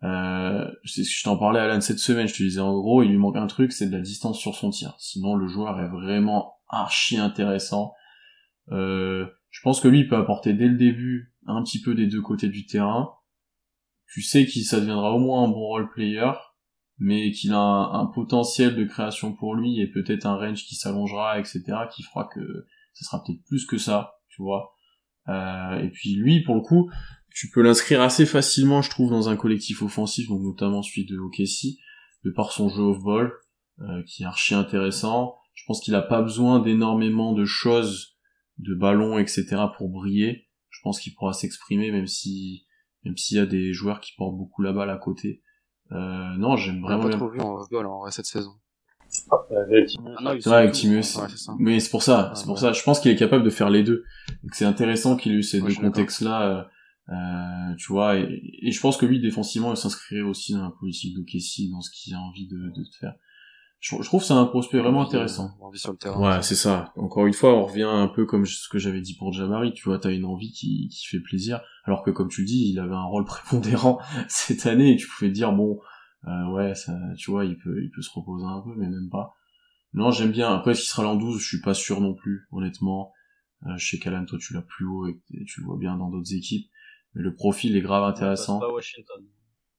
Euh, 0.03 0.71
je 0.83 1.23
t'en 1.23 1.39
parlais 1.39 1.61
Alan 1.61 1.81
cette 1.81 1.99
semaine, 1.99 2.29
je 2.29 2.35
te 2.35 2.43
disais 2.43 2.61
en 2.61 2.75
gros, 2.75 3.03
il 3.03 3.11
lui 3.11 3.17
manque 3.17 3.37
un 3.37 3.47
truc, 3.47 3.73
c'est 3.73 3.87
de 3.87 3.93
la 3.93 4.01
distance 4.01 4.39
sur 4.39 4.55
son 4.55 4.71
tir. 4.71 4.95
Sinon, 4.99 5.37
le 5.37 5.47
joueur 5.47 5.81
est 5.81 5.89
vraiment 5.89 6.57
archi 6.69 7.17
intéressant. 7.17 7.95
Euh, 8.71 9.27
je 9.51 9.61
pense 9.63 9.81
que 9.81 9.89
lui 9.89 10.01
il 10.01 10.09
peut 10.09 10.17
apporter 10.17 10.53
dès 10.53 10.69
le 10.69 10.77
début 10.77 11.35
un 11.47 11.63
petit 11.63 11.81
peu 11.81 11.95
des 11.95 12.07
deux 12.07 12.23
côtés 12.23 12.49
du 12.49 12.67
terrain. 12.67 13.11
Tu 14.07 14.23
sais 14.23 14.47
qu'il 14.47 14.65
ça 14.65 14.81
deviendra 14.81 15.13
au 15.13 15.19
moins 15.19 15.45
un 15.45 15.49
bon 15.49 15.67
role 15.67 15.91
player, 15.91 16.33
mais 16.99 17.31
qu'il 17.33 17.53
a 17.53 17.59
un, 17.59 18.01
un 18.01 18.07
potentiel 18.07 18.77
de 18.77 18.85
création 18.85 19.33
pour 19.33 19.55
lui 19.55 19.81
et 19.81 19.87
peut-être 19.87 20.27
un 20.27 20.37
range 20.37 20.65
qui 20.65 20.75
s'allongera, 20.75 21.39
etc., 21.39 21.63
qui 21.95 22.03
fera 22.03 22.29
que 22.33 22.67
ça 22.93 23.07
sera 23.07 23.23
peut-être 23.25 23.43
plus 23.47 23.67
que 23.67 23.79
ça, 23.79 24.15
tu 24.29 24.43
vois. 24.43 24.75
Euh, 25.29 25.79
et 25.81 25.91
puis 25.91 26.15
lui, 26.15 26.43
pour 26.43 26.55
le 26.55 26.61
coup, 26.61 26.91
tu 27.35 27.51
peux 27.51 27.63
l'inscrire 27.63 28.01
assez 28.01 28.27
facilement, 28.27 28.81
je 28.81 28.91
trouve, 28.91 29.11
dans 29.11 29.29
un 29.29 29.37
collectif 29.37 29.83
offensif, 29.83 30.29
donc 30.29 30.41
notamment 30.41 30.83
celui 30.83 31.05
de 31.05 31.19
OKC, 31.19 31.79
de 32.25 32.31
par 32.31 32.53
son 32.53 32.69
jeu 32.69 32.81
off-ball, 32.81 33.33
euh, 33.81 34.03
qui 34.07 34.23
est 34.23 34.27
archi 34.27 34.55
intéressant. 34.55 35.37
Je 35.53 35.65
pense 35.67 35.81
qu'il 35.81 35.97
a 35.97 36.03
pas 36.03 36.23
besoin 36.23 36.61
d'énormément 36.61 37.33
de 37.33 37.45
choses, 37.45 38.17
de 38.59 38.73
ballons, 38.73 39.19
etc., 39.19 39.57
pour 39.77 39.89
briller. 39.89 40.49
Je 40.71 40.79
pense 40.85 41.01
qu'il 41.01 41.13
pourra 41.15 41.33
s'exprimer, 41.33 41.91
même 41.91 42.07
si, 42.07 42.67
même 43.05 43.17
s'il 43.17 43.37
y 43.37 43.41
a 43.41 43.47
des 43.47 43.73
joueurs 43.73 44.01
qui 44.01 44.13
portent 44.17 44.37
beaucoup 44.37 44.63
la 44.63 44.73
balle 44.73 44.91
à 44.91 44.97
côté. 44.97 45.43
Euh, 45.91 46.37
non, 46.39 46.57
j'aime 46.57 46.85
On 46.85 46.89
l'a 46.89 46.97
vraiment 46.97 47.11
pas 47.11 47.17
trop 47.17 47.31
vu 47.31 47.41
en 47.41 47.55
off-ball 47.57 47.87
en 47.87 47.99
vrai 47.99 48.13
cette 48.13 48.27
saison. 48.27 48.53
Euh, 49.33 49.63
avec 49.63 49.87
Timus, 49.87 50.15
Ah 50.19 50.23
non, 50.23 50.53
avec. 50.53 50.73
Timus. 50.73 50.99
Ouais, 50.99 51.29
c'est 51.29 51.37
ça. 51.37 51.53
Mais 51.59 51.81
c'est 51.81 51.91
pour 51.91 52.03
ça, 52.05 52.33
c'est 52.37 52.45
pour 52.45 52.55
ouais. 52.55 52.61
ça. 52.61 52.73
Je 52.73 52.83
pense 52.85 53.01
qu'il 53.01 53.11
est 53.11 53.17
capable 53.17 53.45
de 53.45 53.51
faire 53.51 53.71
les 53.71 53.83
deux. 53.83 54.05
Que 54.49 54.57
c'est 54.57 54.65
intéressant 54.65 55.17
qu'il 55.17 55.33
ait 55.33 55.37
eu 55.37 55.43
ces 55.43 55.61
Ouais, 55.61 55.75
deux 55.75 55.81
contextes-là, 55.81 56.69
euh, 57.11 57.75
tu 57.77 57.93
vois. 57.93 58.17
Et, 58.17 58.59
et 58.63 58.73
je 58.73 58.81
pense 58.81 58.97
que 58.97 59.07
lui, 59.07 59.21
défensivement, 59.21 59.73
il 59.73 59.77
s'inscrirait 59.77 60.23
aussi 60.23 60.53
dans 60.55 60.63
la 60.63 60.71
politique 60.71 61.15
d'Okessi, 61.15 61.71
dans 61.71 61.81
ce 61.81 61.91
qu'il 61.91 62.15
a 62.15 62.19
envie 62.19 62.47
de, 62.47 62.57
de 62.57 62.85
faire. 62.99 63.15
Je, 63.81 63.97
je 64.01 64.07
trouve 64.07 64.23
que 64.23 64.27
c'est 64.27 64.33
un 64.33 64.47
prospect 64.47 64.79
vraiment 64.79 65.03
intéressant. 65.03 65.51
Envie 65.61 65.79
sur 65.79 65.93
le 65.93 65.99
terrain. 65.99 66.19
Ouais, 66.19 66.43
c'est 66.43 66.55
ça. 66.55 66.93
Encore 66.97 67.27
une 67.27 67.35
fois, 67.35 67.55
on 67.55 67.67
revient 67.67 67.83
un 67.83 68.09
peu 68.09 68.25
comme 68.25 68.47
ce 68.47 68.69
que 68.71 68.79
j'avais 68.79 69.03
dit 69.03 69.15
pour 69.15 69.33
Jamari, 69.33 69.75
tu 69.75 69.85
vois, 69.85 69.99
t'as 69.99 70.11
une 70.11 70.25
envie 70.25 70.53
qui, 70.53 70.89
qui 70.89 71.07
fait 71.07 71.21
plaisir, 71.21 71.61
alors 71.85 72.03
que 72.03 72.11
comme 72.11 72.29
tu 72.29 72.41
le 72.41 72.47
dis, 72.47 72.71
il 72.71 72.79
avait 72.79 72.95
un 72.95 73.05
rôle 73.05 73.25
prépondérant 73.27 74.01
cette 74.29 74.65
année, 74.65 74.93
et 74.93 74.97
tu 74.97 75.07
pouvais 75.07 75.29
te 75.29 75.35
dire, 75.35 75.53
bon, 75.53 75.79
euh, 76.27 76.51
ouais, 76.53 76.75
ça, 76.75 76.99
tu 77.19 77.31
vois, 77.31 77.45
il 77.45 77.59
peut, 77.59 77.83
il 77.83 77.91
peut 77.91 78.01
se 78.01 78.11
reposer 78.11 78.47
un 78.47 78.63
peu, 78.63 78.75
mais 78.75 78.89
même 78.89 79.11
pas. 79.11 79.35
Non, 79.93 80.11
j'aime 80.11 80.33
bien. 80.33 80.53
Après, 80.53 80.71
est-ce 80.71 80.81
qu'il 80.81 80.89
sera 80.89 81.03
l'an 81.03 81.17
12, 81.17 81.39
je 81.39 81.47
suis 81.47 81.61
pas 81.61 81.75
sûr 81.75 82.01
non 82.01 82.15
plus, 82.15 82.49
honnêtement. 82.53 83.13
Euh, 83.67 83.77
je 83.77 83.87
sais 83.87 83.99
qu'Alan, 83.99 84.25
toi, 84.25 84.39
tu 84.41 84.55
l'as 84.55 84.63
plus 84.63 84.87
haut, 84.87 85.07
et 85.07 85.21
tu 85.47 85.61
le 85.61 85.67
vois 85.67 85.77
bien 85.77 85.97
dans 85.97 86.09
d'autres 86.09 86.35
équipes, 86.35 86.67
le 87.15 87.35
profil 87.35 87.77
est 87.77 87.81
grave 87.81 88.05
intéressant. 88.05 88.61
Pas 88.61 88.71
Washington. 88.71 89.25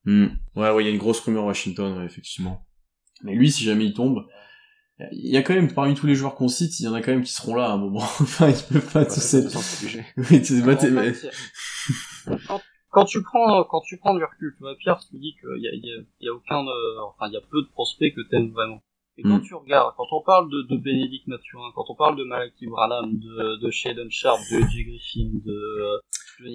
Hmm. 0.05 0.27
Ouais, 0.55 0.71
ouais, 0.71 0.83
il 0.83 0.87
y 0.87 0.89
a 0.89 0.93
une 0.93 0.99
grosse 0.99 1.19
rumeur 1.19 1.45
Washington, 1.45 1.97
ouais, 1.97 2.05
effectivement. 2.05 2.65
Mais 3.23 3.35
lui, 3.35 3.51
si 3.51 3.63
jamais 3.63 3.85
il 3.85 3.93
tombe, 3.93 4.25
il 5.11 5.29
y 5.29 5.37
a 5.37 5.41
quand 5.41 5.53
même, 5.53 5.73
parmi 5.73 5.93
tous 5.93 6.07
les 6.07 6.15
joueurs 6.15 6.35
qu'on 6.35 6.47
cite, 6.47 6.79
il 6.79 6.83
y 6.83 6.87
en 6.87 6.93
a 6.93 7.01
quand 7.01 7.11
même 7.11 7.23
qui 7.23 7.33
seront 7.33 7.55
là 7.55 7.65
à 7.65 7.71
un 7.71 7.77
moment. 7.77 7.99
enfin, 8.21 8.49
ils 8.49 8.73
peuvent 8.73 8.91
pas 8.91 8.99
Ouais, 8.99 9.07
tous 9.07 9.19
c'est 9.19 9.39
être... 9.39 9.57
Oui, 10.17 10.41
En 10.67 10.77
fait, 10.77 11.29
quand, 12.47 12.61
quand 12.89 13.05
tu 13.05 13.21
prends 13.21 13.63
quand 13.65 13.81
tu 13.81 13.97
prends 13.97 14.15
du 14.15 14.23
recul, 14.23 14.53
tu 14.55 14.63
vois, 14.63 14.75
Pierre, 14.77 14.99
tu 14.99 15.17
dis 15.17 15.35
qu'il 15.39 15.61
y 15.61 15.67
a, 15.67 15.71
il 15.73 15.85
y, 15.85 15.91
a, 15.91 16.03
il 16.21 16.25
y 16.25 16.29
a 16.29 16.33
aucun, 16.33 16.65
euh, 16.65 17.01
enfin, 17.01 17.27
il 17.27 17.33
y 17.33 17.37
a 17.37 17.41
peu 17.41 17.61
de 17.61 17.67
prospects 17.67 18.13
que 18.15 18.21
t'aimes 18.29 18.51
vraiment. 18.51 18.81
Et 19.17 19.23
quand 19.23 19.37
Mm. 19.37 19.43
tu 19.43 19.53
regardes, 19.55 19.93
quand 19.95 20.07
on 20.11 20.21
parle 20.21 20.49
de, 20.51 20.63
de 20.63 20.77
Bénédicte 20.77 21.27
Mathurin, 21.27 21.69
quand 21.73 21.85
on 21.89 21.95
parle 21.95 22.17
de 22.17 22.23
Malaki 22.25 22.67
Branham, 22.67 23.17
de, 23.17 23.61
de 23.61 23.71
Shaden 23.71 24.11
Sharp, 24.11 24.39
de 24.51 24.59
Jay 24.71 24.83
Griffin, 24.83 25.29
de 25.45 25.51
euh, 25.53 25.97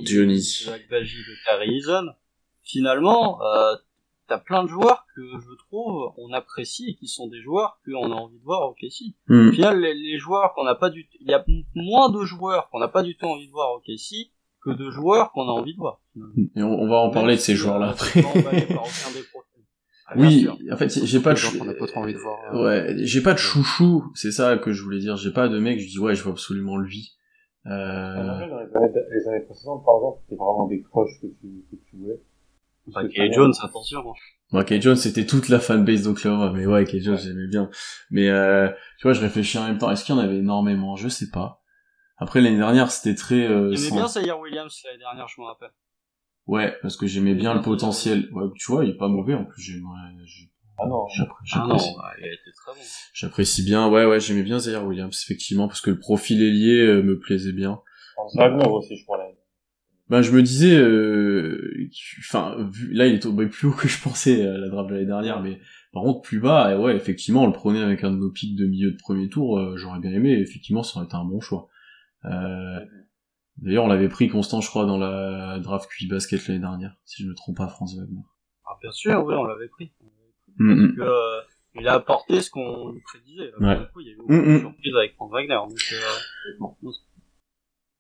Johnny. 0.05 0.35
de 0.37 0.41
Zach 0.41 0.83
Baji, 0.91 1.17
de 1.17 1.45
Carrie 1.47 1.77
Eason, 1.77 2.09
finalement, 2.63 3.41
euh, 3.43 3.75
t'as 4.29 4.39
plein 4.39 4.63
de 4.65 4.69
joueurs 4.69 5.07
que 5.17 5.23
je 5.41 5.55
trouve 5.67 6.13
on 6.19 6.33
apprécie 6.35 6.91
et 6.91 6.95
qui 6.97 7.09
sont 7.09 7.29
des 7.29 7.41
joueurs 7.41 7.81
qu'on 7.85 8.13
a 8.13 8.15
envie 8.15 8.39
de 8.39 8.45
voir 8.45 8.69
au 8.69 8.75
KC. 8.75 9.15
Hmm. 9.29 9.49
Au 9.49 9.53
final, 9.53 9.81
les, 9.81 9.95
les 9.95 10.19
joueurs 10.19 10.53
qu'on 10.55 10.65
n'a 10.65 10.75
pas 10.75 10.91
du 10.91 11.09
il 11.19 11.29
y 11.29 11.35
a 11.35 11.43
moins 11.75 12.11
de 12.11 12.25
joueurs 12.25 12.69
qu'on 12.71 12.79
n'a 12.79 12.89
pas 12.89 13.03
du 13.03 13.17
tout 13.17 13.27
envie 13.27 13.47
de 13.47 13.53
voir 13.53 13.73
au 13.75 13.81
KC 13.81 14.31
que 14.63 14.71
de 14.71 14.91
joueurs 14.91 15.33
qu'on 15.33 15.49
a 15.49 15.53
envie 15.53 15.73
de 15.73 15.79
voir. 15.79 16.01
finalement. 16.13 16.35
Et 16.55 16.63
on, 16.63 16.83
on 16.83 16.89
va 16.89 16.97
en 16.99 17.11
parler 17.11 17.37
de 17.37 17.41
ces 17.41 17.53
si, 17.53 17.57
joueurs-là 17.57 17.89
euh, 17.89 17.91
après. 17.93 18.21
Oui, 20.17 20.41
sûr. 20.43 20.59
en 20.73 20.77
fait, 20.77 21.05
j'ai 21.05 21.21
pas 21.21 21.33
de 21.33 21.39
chou- 21.39 21.59
qu'on 21.59 21.69
a 21.69 21.75
pas 21.75 21.87
trop 21.87 22.01
envie 22.01 22.15
de 22.15 22.19
voir. 22.19 22.39
euh, 22.55 22.65
Ouais, 22.65 22.95
j'ai 22.99 23.23
pas 23.23 23.33
de 23.35 23.39
chouchou, 23.39 24.11
c'est 24.15 24.33
ça 24.33 24.57
que 24.59 24.73
je 24.73 24.83
voulais 24.83 24.99
dire. 24.99 25.17
J'ai 25.17 25.33
pas 25.33 25.49
de 25.49 25.59
mec, 25.59 25.79
je 25.81 25.87
dis 25.87 25.99
ouais, 25.99 26.15
je 26.15 26.23
veux 26.25 26.31
absolument 26.31 26.77
lui. 26.79 27.17
Euh... 27.67 27.71
dans 28.17 28.39
les 28.39 28.77
années, 28.77 28.93
les 29.13 29.29
années 29.29 29.41
précédentes, 29.45 29.85
par 29.85 29.97
exemple, 29.97 30.21
c'était 30.25 30.37
vraiment 30.37 30.67
des 30.67 30.83
crushs 30.83 31.21
que 31.21 31.27
tu, 31.27 31.65
que 31.71 31.77
tu 31.91 31.97
voulais. 31.97 32.21
Enfin, 32.89 33.07
que 33.07 33.13
Kay 33.13 33.31
Jones, 33.33 33.53
attention. 33.63 34.01
hein. 34.01 34.15
Moi, 34.53 34.65
Kay 34.65 34.81
Jones, 34.81 34.97
c'était 34.97 35.27
toute 35.27 35.49
la 35.49 35.61
fanbase 35.61 36.03
d'Oklahoma, 36.05 36.53
mais 36.55 36.67
ouais, 36.67 36.85
Kay 36.85 37.01
Jones, 37.01 37.19
j'aimais 37.19 37.47
bien. 37.47 37.71
Mais 38.11 38.29
euh, 38.31 38.69
tu 38.99 39.03
vois, 39.05 39.13
je 39.13 39.21
réfléchis 39.21 39.59
en 39.59 39.67
même 39.67 39.79
temps. 39.79 39.91
Est-ce 39.91 40.05
qu'il 40.05 40.15
y 40.15 40.19
en 40.19 40.21
avait 40.21 40.39
énormément? 40.39 40.97
Je 40.97 41.09
sais 41.09 41.31
pas. 41.31 41.63
Après 42.17 42.41
l'année 42.41 42.57
dernière, 42.57 42.91
c'était 42.91 43.15
très. 43.15 43.47
Euh, 43.47 43.71
J'aimais 43.73 43.89
sans- 43.91 43.95
bien 43.97 44.09
Zaire 44.09 44.41
Williams 44.41 44.81
l'année 44.85 44.99
dernière, 44.99 45.29
je 45.29 45.41
me 45.41 45.47
rappelle. 45.47 45.71
Ouais, 46.51 46.75
parce 46.83 46.97
que 46.97 47.07
j'aimais 47.07 47.35
bien 47.35 47.55
le 47.55 47.61
potentiel. 47.61 48.29
Ouais, 48.33 48.45
tu 48.57 48.73
vois, 48.73 48.85
il 48.85 48.91
est 48.91 48.97
pas 48.97 49.09
mauvais 49.09 49.35
en 49.35 49.45
plus. 49.45 49.63
J'aimerais. 49.63 50.11
j'ai- 50.27 50.51
Ah 50.79 50.87
non. 50.89 51.07
J'appré- 51.15 51.35
Ah 51.41 51.45
J'apprécie. 51.45 51.91
il 52.19 52.25
a 52.25 52.33
été 52.33 52.51
très 52.57 52.73
bon. 52.73 52.81
J'apprécie 53.15 53.63
bien. 53.65 53.89
Ouais, 53.89 54.05
ouais, 54.07 54.19
j'aimais 54.19 54.43
bien 54.43 54.59
Zaire 54.59 54.85
Williams, 54.87 55.17
effectivement, 55.25 55.69
parce 55.69 55.81
que 55.81 55.91
le 55.91 55.99
profil 55.99 56.43
ailier 56.43 56.81
euh, 56.81 57.03
me 57.03 57.19
plaisait 57.19 57.53
bien. 57.53 57.81
Wagner 58.35 58.67
aussi, 58.67 58.97
je 58.97 59.05
crois. 59.05 59.19
Là. 59.19 59.25
Ben, 60.09 60.23
je 60.23 60.33
me 60.33 60.43
disais, 60.43 60.77
euh, 60.77 61.89
enfin, 62.19 62.57
vu- 62.73 62.93
là, 62.95 63.07
il 63.07 63.15
est 63.15 63.21
tombé 63.21 63.47
plus 63.47 63.69
haut 63.69 63.73
que 63.73 63.87
je 63.87 64.03
pensais 64.03 64.45
à 64.45 64.59
la 64.59 64.69
draft 64.69 64.89
de 64.91 64.95
l'année 64.95 65.07
dernière, 65.07 65.41
mais 65.41 65.61
par 65.93 66.03
contre, 66.03 66.23
plus 66.23 66.41
bas, 66.41 66.73
et 66.73 66.77
ouais, 66.77 66.97
effectivement, 66.97 67.45
on 67.45 67.47
le 67.47 67.53
prenait 67.53 67.81
avec 67.83 68.03
un 68.03 68.11
de 68.11 68.17
nos 68.17 68.31
pics 68.33 68.57
de 68.57 68.67
milieu 68.67 68.91
de 68.91 68.97
premier 68.97 69.29
tour, 69.29 69.59
euh, 69.59 69.77
j'aurais 69.77 70.01
bien 70.01 70.11
aimé, 70.13 70.33
effectivement, 70.33 70.83
ça 70.83 70.97
aurait 70.99 71.07
été 71.07 71.15
un 71.15 71.25
bon 71.25 71.41
choix. 71.41 71.69
Euh, 72.25 72.81
D'ailleurs, 73.61 73.85
on 73.85 73.89
l'avait 73.89 74.09
pris 74.09 74.29
constant, 74.29 74.61
je 74.61 74.69
crois, 74.69 74.87
dans 74.87 74.97
la 74.99 75.59
draft 75.61 75.89
QI 75.91 76.09
basket 76.09 76.49
l'année 76.49 76.61
dernière, 76.61 76.97
si 77.05 77.23
je 77.23 77.29
me 77.29 77.35
trompe 77.35 77.59
pas, 77.59 77.69
France 77.69 77.97
Wagner. 77.97 78.23
Ah, 78.67 78.77
bien 78.81 78.91
sûr, 78.91 79.23
oui, 79.25 79.35
on 79.35 79.45
l'avait 79.45 79.69
pris. 79.69 79.93
Mm, 80.59 80.73
mm. 80.73 80.97
Que, 80.97 81.03
euh, 81.03 81.41
il 81.75 81.87
a 81.87 81.95
apporté 81.95 82.41
ce 82.41 82.51
qu'on 82.51 82.91
lui 82.93 83.01
prédisait. 83.03 83.51
Là, 83.59 83.81
Ouais. 83.81 83.87
Coup, 83.93 84.01
il 84.01 84.07
y 84.07 84.11
a 84.11 84.13
eu 84.13 84.17
beaucoup 84.17 84.33
Mm, 84.33 84.45
de 84.45 84.51
mm. 84.51 84.61
surprises 84.61 84.95
avec 84.97 85.15
Frank 85.15 85.33
Wagner. 85.33 85.55
Donc, 85.55 85.93
euh, 85.93 86.57
bon, 86.59 86.77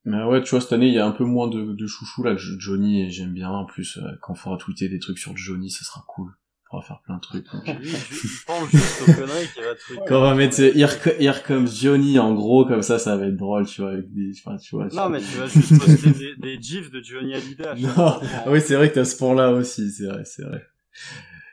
Mais 0.04 0.24
ouais, 0.24 0.42
tu 0.42 0.50
vois, 0.50 0.61
cette 0.61 0.72
année, 0.72 0.88
il 0.88 0.94
y 0.94 0.98
a 0.98 1.06
un 1.06 1.12
peu 1.12 1.24
moins 1.24 1.48
de, 1.48 1.72
de 1.72 1.86
chouchou, 1.86 2.22
là, 2.22 2.34
que 2.34 2.40
Johnny, 2.40 3.02
et 3.02 3.11
j'aime 3.11 3.34
bien, 3.34 3.50
en 3.50 3.66
plus, 3.66 3.98
euh, 3.98 4.16
quand 4.22 4.32
on 4.32 4.36
fera 4.36 4.56
tweeter 4.56 4.88
des 4.88 4.98
trucs 4.98 5.18
sur 5.18 5.36
Johnny, 5.36 5.70
ça 5.70 5.84
sera 5.84 6.04
cool. 6.08 6.32
On 6.73 6.77
pourra 6.77 6.83
faire 6.87 7.01
plein 7.03 7.16
de 7.16 7.21
trucs. 7.21 7.47
donc. 7.53 7.66
lui, 7.81 7.89
il 7.91 7.95
il 7.95 8.31
pense 8.47 8.68
juste 8.71 9.03
aux 9.03 9.07
conneries 9.12 9.49
qu'il 9.53 9.62
va 9.64 9.75
tweeter. 9.75 10.05
Quand 10.07 10.18
on 10.18 10.23
va 10.23 10.35
mettre 10.37 10.61
Here, 10.61 11.01
Co- 11.03 11.11
Here 11.18 11.43
Comes 11.45 11.66
Johnny 11.66 12.18
en 12.21 12.33
gros 12.33 12.64
comme 12.64 12.83
ça, 12.83 13.01
ça 13.01 13.16
va 13.16 13.27
être 13.27 13.37
drôle, 13.37 13.66
tu 13.66 13.81
vois, 13.83 13.91
avec 13.91 14.12
des, 14.12 14.31
enfin, 14.39 14.57
tu 14.57 14.77
vois. 14.77 14.87
Non, 14.93 15.09
mais 15.09 15.18
tu 15.18 15.37
vas 15.37 15.47
juste 15.47 15.77
poster 15.79 16.11
des, 16.12 16.37
des 16.37 16.62
gifs 16.62 16.91
de 16.93 17.03
Johnny 17.03 17.35
Hallyday 17.35 17.75
Non. 17.81 17.89
fois. 17.89 18.21
Ah 18.45 18.51
oui, 18.53 18.61
c'est 18.61 18.77
vrai 18.77 18.89
que 18.91 18.95
t'as 18.95 19.05
ce 19.05 19.16
point-là 19.16 19.51
aussi, 19.51 19.91
c'est 19.91 20.07
vrai, 20.07 20.25
c'est 20.25 20.45
vrai. 20.45 20.62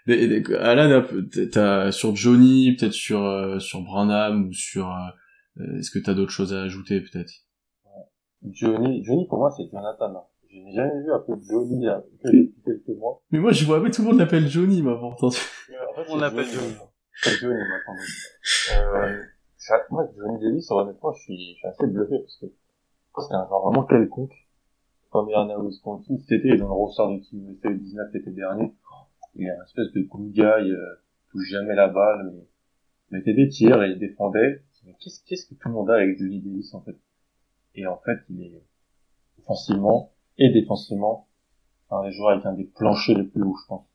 Des- 0.06 0.28
des- 0.42 0.56
Alan, 0.56 1.04
t'as 1.52 1.92
sur 1.92 2.16
Johnny, 2.16 2.76
peut-être 2.76 2.94
sur 2.94 3.24
euh, 3.24 3.58
sur 3.60 3.82
Branham 3.82 4.50
ou 4.50 4.54
sur. 4.54 4.88
euh, 5.60 5.78
Est-ce 5.80 5.90
que 5.90 5.98
t'as 6.00 6.14
d'autres 6.14 6.32
choses 6.32 6.54
à 6.54 6.62
ajouter, 6.62 7.02
peut-être? 7.02 7.34
Johnny, 8.52 9.04
Johnny 9.04 9.26
pour 9.28 9.40
moi 9.40 9.52
c'est 9.58 9.64
Jonathan. 9.72 10.28
N'ai 10.64 10.74
jamais 10.74 11.02
vu 11.04 11.12
appeler 11.12 11.38
Johnny 11.50 11.76
il 11.78 11.84
y 11.84 11.88
a 11.88 12.02
que 12.24 12.28
depuis 12.28 12.54
quelques 12.66 12.98
mois. 13.00 13.22
Mais 13.32 13.40
moi, 13.40 13.52
je 13.52 13.66
vois, 13.66 13.80
mais 13.80 13.92
tout 13.92 14.02
le 14.02 14.08
monde 14.10 14.20
l'appelle 14.20 14.48
Johnny, 14.48 14.82
moi, 14.82 15.00
pourtant. 15.00 15.28
En 15.28 15.32
fait, 15.32 16.06
On 16.10 16.18
l'appelle 16.18 16.46
Johnny. 16.46 16.74
C'est 17.22 17.32
Johnny 17.40 17.56
maintenant. 17.60 17.94
Euh, 18.74 19.24
ça- 19.58 19.86
moi, 19.90 20.08
Johnny 20.16 20.40
Davis, 20.44 20.70
honnêtement, 20.72 21.12
je 21.14 21.22
suis, 21.24 21.54
je 21.54 21.58
suis 21.58 21.68
assez 21.68 21.88
bluffé 21.88 22.20
parce 22.20 22.38
que 22.38 22.46
c'est 23.28 23.34
un 23.34 23.48
genre 23.48 23.70
vraiment 23.70 23.86
quelconque. 23.86 24.34
Première 25.10 25.40
année 25.40 25.54
à 25.54 25.60
Wisconsin, 25.60 26.18
cet 26.20 26.32
été, 26.32 26.50
il 26.50 26.54
est 26.56 26.58
dans 26.58 26.68
le 26.68 26.74
ressort 26.74 27.12
de 27.12 27.20
team 27.24 27.50
USA 27.50 27.72
19 27.74 28.08
l'été 28.14 28.32
dernier. 28.32 28.74
Il 29.36 29.46
est 29.48 29.50
un 29.50 29.64
espèce 29.64 29.92
de 29.94 30.02
good 30.02 30.32
guy, 30.32 30.42
euh, 30.42 30.96
touche 31.32 31.48
jamais 31.50 31.74
la 31.76 31.88
balle, 31.88 32.32
mais 32.34 32.48
il 33.12 33.18
mettait 33.18 33.34
des 33.34 33.48
tirs 33.50 33.82
et 33.84 33.92
il 33.92 34.00
défendait. 34.00 34.62
Mais 34.86 34.96
qu'est-ce, 35.00 35.22
qu'est-ce 35.26 35.46
que 35.48 35.56
tout 35.56 35.70
le 35.70 35.74
monde 35.74 35.90
a 35.90 35.96
avec 35.96 36.18
Johnny 36.20 36.40
Davis, 36.42 36.74
en 36.74 36.82
fait? 36.82 36.96
Et 37.76 37.88
en 37.88 37.98
fait, 38.06 38.20
il 38.30 38.44
est 38.44 38.62
offensivement 39.40 40.12
et 40.38 40.50
défensivement 40.52 41.28
un 41.90 42.04
des 42.04 42.12
joueurs 42.12 42.32
avec 42.32 42.46
un 42.46 42.54
des 42.54 42.66
planchers 42.66 43.18
les 43.18 43.24
plus 43.24 43.44
hauts, 43.44 43.56
je 43.62 43.68
pense. 43.68 43.86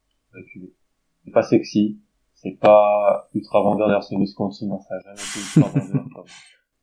C'est 1.24 1.30
pas 1.30 1.43
sexy, 1.43 2.01
c'est 2.34 2.59
pas 2.59 3.28
ultra 3.34 3.62
vendeur 3.62 3.86
d'ailleurs 3.88 4.03
c'est 4.03 4.16
Wisconsin, 4.16 4.70
hein, 4.72 4.78
ça 4.88 4.95
a 4.97 5.01
jamais 5.01 5.14
été 5.20 5.38
ultra 5.38 5.68
vendeur 5.80 6.05
comme, 6.14 6.24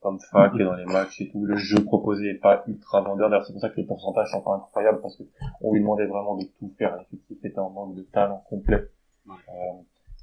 comme 0.02 0.20
fac 0.20 0.54
et 0.56 0.64
dans 0.64 0.76
les 0.76 0.86
matchs 0.86 1.22
et 1.22 1.30
tout. 1.30 1.44
Le 1.44 1.58
jeu 1.58 1.84
proposé 1.84 2.30
est 2.30 2.36
pas 2.40 2.64
ultra 2.68 3.02
vendeur 3.02 3.30
d'ailleurs 3.30 3.46
c'est 3.46 3.54
pour 3.54 3.62
ça 3.62 3.70
que 3.70 3.78
les 3.78 3.86
pourcentages 3.88 4.30
sont 4.32 4.42
pas 4.42 4.56
incroyables 4.56 5.02
parce 5.02 5.18
que 5.18 5.24
on 5.62 5.74
lui 5.74 5.82
demandait 5.82 6.06
vraiment 6.06 6.36
de 6.38 6.46
tout 6.60 6.72
faire. 6.78 6.96
L'effectif 6.98 7.44
était 7.44 7.60
en 7.60 7.70
manque 7.72 7.96
de 7.96 8.04
talent 8.04 8.44
complet. 8.50 8.88
Euh, 9.28 9.32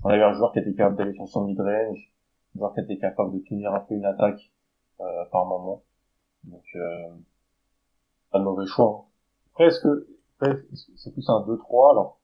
on 0.05 0.09
avait 0.09 0.23
un 0.23 0.33
joueur 0.35 0.53
qui 0.53 0.61
était 0.61 0.73
capable 0.75 0.97
d'aller 0.97 1.15
sur 1.15 1.29
son 1.29 1.45
mid-range, 1.47 2.13
un 2.55 2.59
joueur 2.59 2.75
qui 2.75 2.81
était 2.81 2.99
capable 2.99 3.35
de 3.35 3.41
tenir 3.41 3.75
un 3.75 3.81
peu 3.81 3.95
une 3.95 4.05
attaque 4.05 4.51
euh, 5.01 5.25
par 5.33 5.45
moment. 5.47 5.83
Donc 6.45 6.65
euh, 6.77 7.09
pas 8.31 8.39
de 8.39 8.45
mauvais 8.45 8.67
choix. 8.67 9.05
hein. 9.05 9.06
Après 9.57 9.69
est-ce 9.69 9.81
que 9.81 10.07
après, 10.39 10.55
c'est 10.97 11.13
plus 11.15 11.27
un 11.31 11.41
2-3 11.41 11.93
alors 11.93 12.21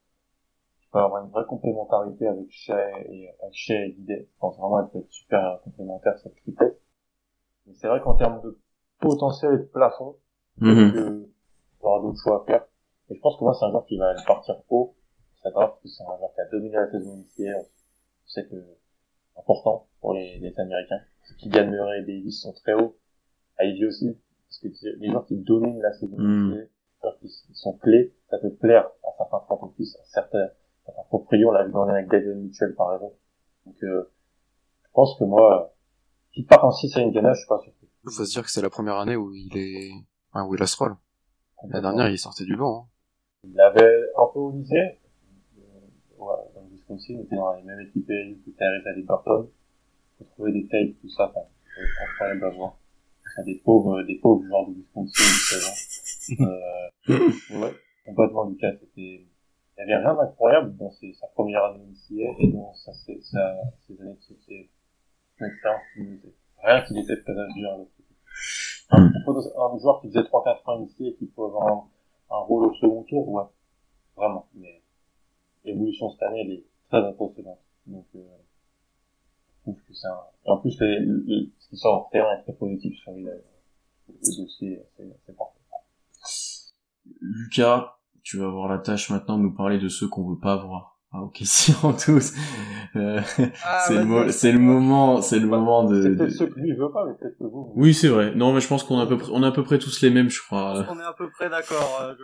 il 0.83 0.89
peut 0.93 0.99
avoir 0.99 1.25
une 1.25 1.31
vraie 1.31 1.47
complémentarité 1.47 2.27
avec 2.27 2.51
Shea 2.51 3.01
et 3.09 3.31
avec 3.41 3.55
Shea 3.55 3.87
et 3.87 3.93
Guidet. 3.93 4.29
Je 4.35 4.39
pense 4.39 4.59
vraiment 4.59 4.83
qu'elle 4.83 4.91
peut 4.91 4.99
être 4.99 5.11
super 5.11 5.61
complémentaire 5.65 6.19
cette 6.19 6.37
triplette. 6.37 6.79
Mais 7.65 7.73
c'est 7.73 7.89
vrai 7.89 8.03
qu'en 8.03 8.17
termes 8.17 8.43
de 8.43 8.61
potentiel 9.01 9.55
et 9.55 9.59
de 9.61 9.63
plafond, 9.63 10.17
que 10.61 11.25
il 11.25 11.83
y 11.83 11.87
aura 11.87 12.03
d'autres 12.03 12.21
choix 12.23 12.43
à 12.43 12.45
faire. 12.45 12.67
Et 13.09 13.15
je 13.15 13.21
pense 13.23 13.39
que 13.39 13.45
moi 13.45 13.55
c'est 13.59 13.65
un 13.65 13.71
joueur 13.71 13.87
qui 13.87 13.97
va 13.97 14.15
partir 14.27 14.57
haut 14.69 14.95
ça 15.43 15.51
parce 15.53 15.81
que 15.81 15.89
c'est 15.89 16.03
un 16.03 16.19
joueur 16.19 16.35
qui 16.35 16.41
a 16.43 16.49
dominé 16.53 16.75
la 16.75 16.91
saison 16.91 17.15
initiale. 17.15 17.65
Je 18.27 18.33
sais 18.33 18.45
que 18.45 18.51
c'est 18.51 19.41
important 19.41 19.89
pour 20.03 20.13
les, 20.13 20.39
les 20.39 20.61
Américains. 20.61 21.01
Kylian 21.39 21.71
Murray 21.71 22.01
et 22.01 22.03
Davis 22.03 22.43
sont 22.43 22.53
très 22.53 22.75
hauts. 22.75 22.99
Ivy 23.59 23.87
aussi. 23.87 24.19
Parce 24.47 24.59
que 24.59 24.99
les 24.99 25.09
joueurs 25.09 25.25
qui 25.25 25.39
dominent 25.39 25.81
la 25.81 25.95
saison 25.95 26.19
Mm. 26.19 26.69
Initiale, 27.03 27.11
les 27.11 27.11
joueurs 27.11 27.19
qui 27.21 27.27
s- 27.27 27.47
sont 27.55 27.73
clés, 27.79 28.15
ça 28.31 28.39
peut 28.39 28.53
plaire 28.55 28.87
à 29.05 29.09
certains 29.19 29.41
front 29.41 29.67
office, 29.67 29.97
à 29.97 30.05
certains, 30.05 30.49
certains 30.85 31.03
proprios. 31.09 31.49
On 31.49 31.53
l'a 31.53 31.65
vu 31.65 31.73
dans 31.73 31.83
avec 31.89 32.09
David 32.09 32.37
Mitchell 32.37 32.75
par 32.75 32.95
exemple. 32.95 33.17
Donc 33.67 33.77
euh, 33.83 34.11
je 34.85 34.89
pense 34.93 35.19
que 35.19 35.25
moi, 35.25 35.75
qui 36.33 36.43
part 36.45 36.65
en 36.65 36.71
6 36.71 36.97
à 36.97 37.01
Indiana, 37.01 37.33
je 37.35 37.41
suis 37.41 37.49
pas 37.49 37.61
surpris. 37.63 37.89
Il 38.05 38.11
faut 38.11 38.25
se 38.25 38.31
dire 38.33 38.43
que 38.43 38.51
c'est 38.51 38.63
la 38.63 38.71
première 38.71 38.97
année 38.97 39.17
où 39.17 39.33
il 39.35 39.57
est, 39.57 39.91
enfin, 40.33 40.47
où 40.47 40.55
il 40.55 40.63
a 40.63 40.67
ce 40.67 40.77
rôle. 40.77 40.97
La 41.69 41.81
dernière, 41.81 42.09
il 42.09 42.19
sortait 42.19 42.45
du 42.45 42.57
banc. 42.57 42.87
hein. 42.87 42.89
Il 43.45 43.55
l'avait 43.55 44.01
un 44.19 44.27
peu 44.33 44.41
au 44.41 44.51
lycée. 44.51 44.99
Euh, 45.59 45.63
ouais, 46.19 46.35
dans 46.55 46.63
le 46.63 46.69
Wisconsin, 46.73 47.15
il 47.15 47.21
était 47.21 47.37
dans 47.37 47.55
les 47.55 47.63
mêmes 47.63 47.81
équipes 47.81 48.09
AU 48.11 48.35
que 48.45 48.51
Tyrese 48.51 48.87
Haliburton. 48.87 49.49
Faut 50.19 50.25
trouver 50.25 50.53
des 50.53 50.67
tapes, 50.67 51.01
tout 51.01 51.09
ça, 51.09 51.29
enfin, 51.29 51.47
c'est 51.77 52.05
incroyable 52.11 52.45
à 52.45 52.51
voir. 52.51 52.77
Des 53.47 53.55
pauvres, 53.65 54.03
des 54.03 54.17
pauvres 54.17 54.45
joueurs 54.45 54.69
de 54.69 54.75
Wisconsin, 54.75 55.23
du 55.23 56.37
16 56.37 56.41
ans. 56.41 56.45
Euh, 56.45 56.89
ouais, 57.09 57.75
complètement 58.07 58.47
du 58.47 58.57
cas, 58.57 58.73
c'était, 58.81 59.27
il 59.77 59.79
y 59.79 59.81
avait 59.83 59.97
rien 59.97 60.15
d'incroyable 60.15 60.77
dans 60.77 60.91
ses, 60.93 61.13
sa 61.15 61.27
première 61.29 61.65
année 61.65 61.85
ici 61.93 62.21
et 62.23 62.53
dans 62.53 62.73
sa, 62.75 62.93
sa, 62.93 63.55
ses 63.87 64.01
années 64.01 64.15
de 64.15 64.69
immunisée. 65.97 66.35
Rien 66.63 66.83
qui 66.83 66.95
n'était 66.95 67.17
présagieux 67.17 67.67
à 67.69 67.77
l'autre 67.77 67.91
côté. 67.97 68.15
Un, 68.91 69.05
un 69.07 69.79
joueur 69.79 70.01
qui 70.01 70.09
faisait 70.09 70.21
3-4 70.21 70.71
ans 70.71 70.85
ici 70.85 71.09
et 71.09 71.15
qui 71.17 71.27
peut 71.27 71.45
avoir 71.45 71.67
un, 71.69 71.89
un 72.31 72.39
rôle 72.39 72.67
au 72.67 72.75
second 72.75 73.03
tour, 73.05 73.29
ouais. 73.29 73.45
Vraiment. 74.17 74.47
Mais 74.55 74.83
l'évolution 75.65 76.11
cette 76.11 76.23
année, 76.23 76.43
elle 76.43 76.53
est 76.53 76.65
très 76.89 76.99
impressionnante. 77.05 77.59
Donc, 77.87 78.07
euh, 78.15 78.21
je 79.57 79.63
trouve 79.63 79.83
que 79.83 79.95
c'est 79.95 80.07
un... 80.07 80.21
Et 80.47 80.51
en 80.51 80.59
plus, 80.59 80.79
les, 80.81 81.01
les- 81.01 81.51
ce 81.59 81.69
qui 81.71 81.77
sort 81.77 82.07
en 82.07 82.11
terrain 82.11 82.39
est 82.39 82.43
très 82.43 82.53
positif 82.53 82.97
sur 83.01 83.13
lui. 83.13 83.25
Le 83.25 83.43
dossier, 84.43 84.81
c'est 84.97 85.09
c'est 85.27 85.37
parfait. 85.37 85.59
Lucas, 87.21 87.97
tu 88.23 88.39
vas 88.39 88.47
avoir 88.47 88.69
la 88.69 88.79
tâche 88.79 89.11
maintenant 89.11 89.39
de 89.39 89.43
nous 89.43 89.55
parler 89.55 89.79
de 89.79 89.89
ceux 89.89 90.09
qu'on 90.09 90.29
veut 90.29 90.39
pas 90.39 90.57
voir. 90.57 90.99
Ah, 91.13 91.21
ok, 91.23 91.39
si 91.45 91.75
en 91.83 91.93
tous. 91.93 92.33
Euh, 92.97 93.21
Ah, 93.65 93.85
c'est 93.87 93.95
le, 93.95 93.99
vas-y. 94.01 94.07
mo- 94.07 94.29
c'est 94.31 94.53
le 94.53 94.59
moment, 94.59 95.21
c'est 95.23 95.39
le 95.39 95.47
moment 95.47 95.85
de. 95.85 96.03
C'est 96.03 96.11
de- 96.11 96.15
peut-être 96.17 96.31
ceux 96.33 96.47
que 96.47 96.61
lui 96.61 96.73
veut 96.75 96.91
pas, 96.91 97.05
mais 97.07 97.15
peut-être 97.15 97.39
que 97.39 97.45
vous. 97.45 97.73
Oui, 97.77 97.93
c'est 97.95 98.09
vrai. 98.09 98.35
Non, 98.35 98.53
mais 98.53 98.61
je 98.61 98.69
pense 98.69 98.83
qu'on 98.85 98.99
a 98.99 99.03
à 99.03 99.07
peu 99.07 99.19
près, 99.19 99.31
on 99.33 99.43
a 99.43 99.49
à 99.49 99.53
peu 99.53 99.63
près 99.65 99.79
tous 99.79 100.01
les 100.03 100.11
mêmes, 100.11 100.31
je 100.31 100.41
crois. 100.43 100.87
On 100.91 100.99
est 100.99 101.03
à 101.03 101.13
peu 101.13 101.29
près 101.31 101.49
d'accord, 101.51 102.01
euh. 102.03 102.15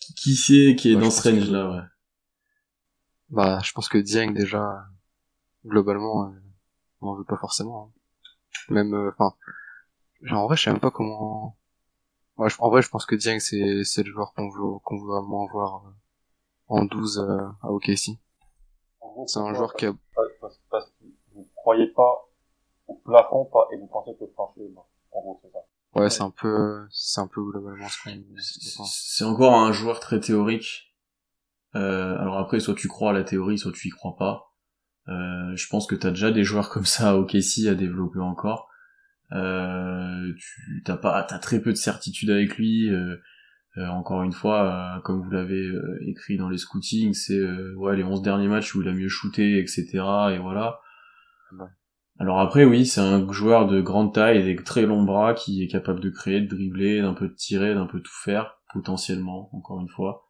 Qui, 0.00 0.14
qui 0.14 0.34
c'est 0.36 0.76
qui 0.76 0.92
est 0.92 0.96
dans 0.96 1.10
ce 1.10 1.22
que- 1.22 1.28
range-là, 1.34 1.70
ouais. 1.70 1.82
Bah, 3.30 3.58
je 3.64 3.72
pense 3.72 3.88
que 3.88 3.98
Dieng, 3.98 4.32
déjà, 4.32 4.84
globalement, 5.66 6.26
euh, 6.28 6.40
on 7.00 7.08
en 7.08 7.14
veut 7.16 7.24
pas 7.24 7.36
forcément. 7.36 7.90
hein. 7.92 8.00
Même, 8.74 8.94
euh, 8.94 9.10
enfin, 9.18 9.34
genre, 10.22 10.42
en 10.42 10.46
vrai, 10.46 10.56
je 10.56 10.62
sais 10.62 10.70
même 10.70 10.80
pas 10.80 10.90
comment... 10.92 11.56
Ouais, 12.38 12.50
je- 12.50 12.56
en 12.60 12.68
vrai, 12.70 12.82
je 12.82 12.88
pense 12.88 13.06
que 13.06 13.14
Dieng, 13.14 13.38
c'est, 13.38 13.82
c'est 13.84 14.02
le 14.02 14.12
joueur 14.12 14.32
qu'on 14.34 14.48
veut, 14.48 14.78
qu'on 14.84 14.98
veut 14.98 15.06
vraiment 15.06 15.46
avoir 15.46 15.86
euh, 15.86 15.90
en 16.68 16.84
12 16.84 17.18
euh, 17.18 17.38
à 17.62 17.70
OKC. 17.72 18.18
En 19.00 19.08
gros, 19.12 19.26
C'est 19.26 19.38
un 19.40 19.54
joueur 19.54 19.74
qui 19.74 19.86
a... 19.86 19.92
Parce, 20.14 20.28
parce, 20.40 20.60
parce 20.70 20.90
que 20.90 21.04
vous 21.34 21.48
croyez 21.56 21.86
pas 21.88 22.28
au 22.88 22.94
plafond 22.96 23.46
pas, 23.46 23.68
et 23.72 23.78
vous 23.78 23.86
pensez 23.86 24.12
que 24.14 24.24
le 24.24 24.30
plancher 24.30 24.62
est 24.64 24.68
bas. 24.74 24.86
En 25.12 25.20
gros, 25.20 25.40
c'est 25.42 25.50
ça. 25.50 25.58
Ouais, 25.94 26.10
c'est 26.10 26.22
un 26.22 26.30
peu, 26.30 26.86
c'est 26.90 27.20
un 27.22 27.26
peu 27.26 27.42
globalement 27.42 27.88
ce 27.88 28.02
qu'on. 28.04 28.84
C'est 28.84 29.24
encore 29.24 29.54
un 29.54 29.72
joueur 29.72 29.98
très 30.00 30.20
théorique. 30.20 30.94
Euh, 31.74 32.18
alors 32.18 32.36
après, 32.38 32.60
soit 32.60 32.74
tu 32.74 32.86
crois 32.88 33.10
à 33.10 33.12
la 33.14 33.24
théorie, 33.24 33.58
soit 33.58 33.72
tu 33.72 33.88
y 33.88 33.90
crois 33.90 34.14
pas. 34.16 34.52
Euh, 35.08 35.56
je 35.56 35.68
pense 35.68 35.86
que 35.86 35.94
t'as 35.94 36.10
déjà 36.10 36.30
des 36.32 36.44
joueurs 36.44 36.68
comme 36.68 36.84
ça 36.84 37.10
à 37.10 37.14
OKC 37.14 37.66
à 37.68 37.74
développer 37.74 38.18
encore. 38.20 38.68
Euh, 39.32 40.32
tu 40.38 40.82
t'as 40.84 40.96
pas, 40.96 41.22
t'as 41.24 41.38
très 41.38 41.60
peu 41.60 41.70
de 41.70 41.76
certitude 41.76 42.30
avec 42.30 42.56
lui. 42.56 42.90
euh, 42.90 43.16
euh, 43.78 43.86
encore 43.88 44.22
une 44.22 44.32
fois, 44.32 44.96
euh, 44.96 45.00
comme 45.02 45.20
vous 45.22 45.30
l'avez 45.30 45.66
euh, 45.66 45.98
écrit 46.06 46.38
dans 46.38 46.48
les 46.48 46.56
scootings, 46.56 47.12
c'est 47.12 47.38
euh, 47.38 47.74
ouais 47.76 47.94
les 47.96 48.04
11 48.04 48.22
derniers 48.22 48.48
matchs 48.48 48.74
où 48.74 48.80
il 48.82 48.88
a 48.88 48.92
mieux 48.92 49.08
shooté, 49.08 49.58
etc. 49.58 49.86
Et 50.32 50.38
voilà. 50.38 50.80
Ouais. 51.52 51.66
Alors 52.18 52.40
après, 52.40 52.64
oui, 52.64 52.86
c'est 52.86 53.02
un 53.02 53.30
joueur 53.30 53.66
de 53.66 53.82
grande 53.82 54.14
taille 54.14 54.38
et 54.38 54.42
des 54.42 54.56
très 54.62 54.86
longs 54.86 55.02
bras 55.02 55.34
qui 55.34 55.62
est 55.62 55.68
capable 55.68 56.00
de 56.00 56.08
créer, 56.08 56.40
de 56.40 56.48
dribbler, 56.48 57.02
d'un 57.02 57.12
peu 57.12 57.28
de 57.28 57.34
tirer, 57.34 57.74
d'un 57.74 57.84
peu 57.86 58.00
tout 58.00 58.14
faire, 58.24 58.58
potentiellement, 58.72 59.50
encore 59.54 59.80
une 59.80 59.90
fois. 59.90 60.22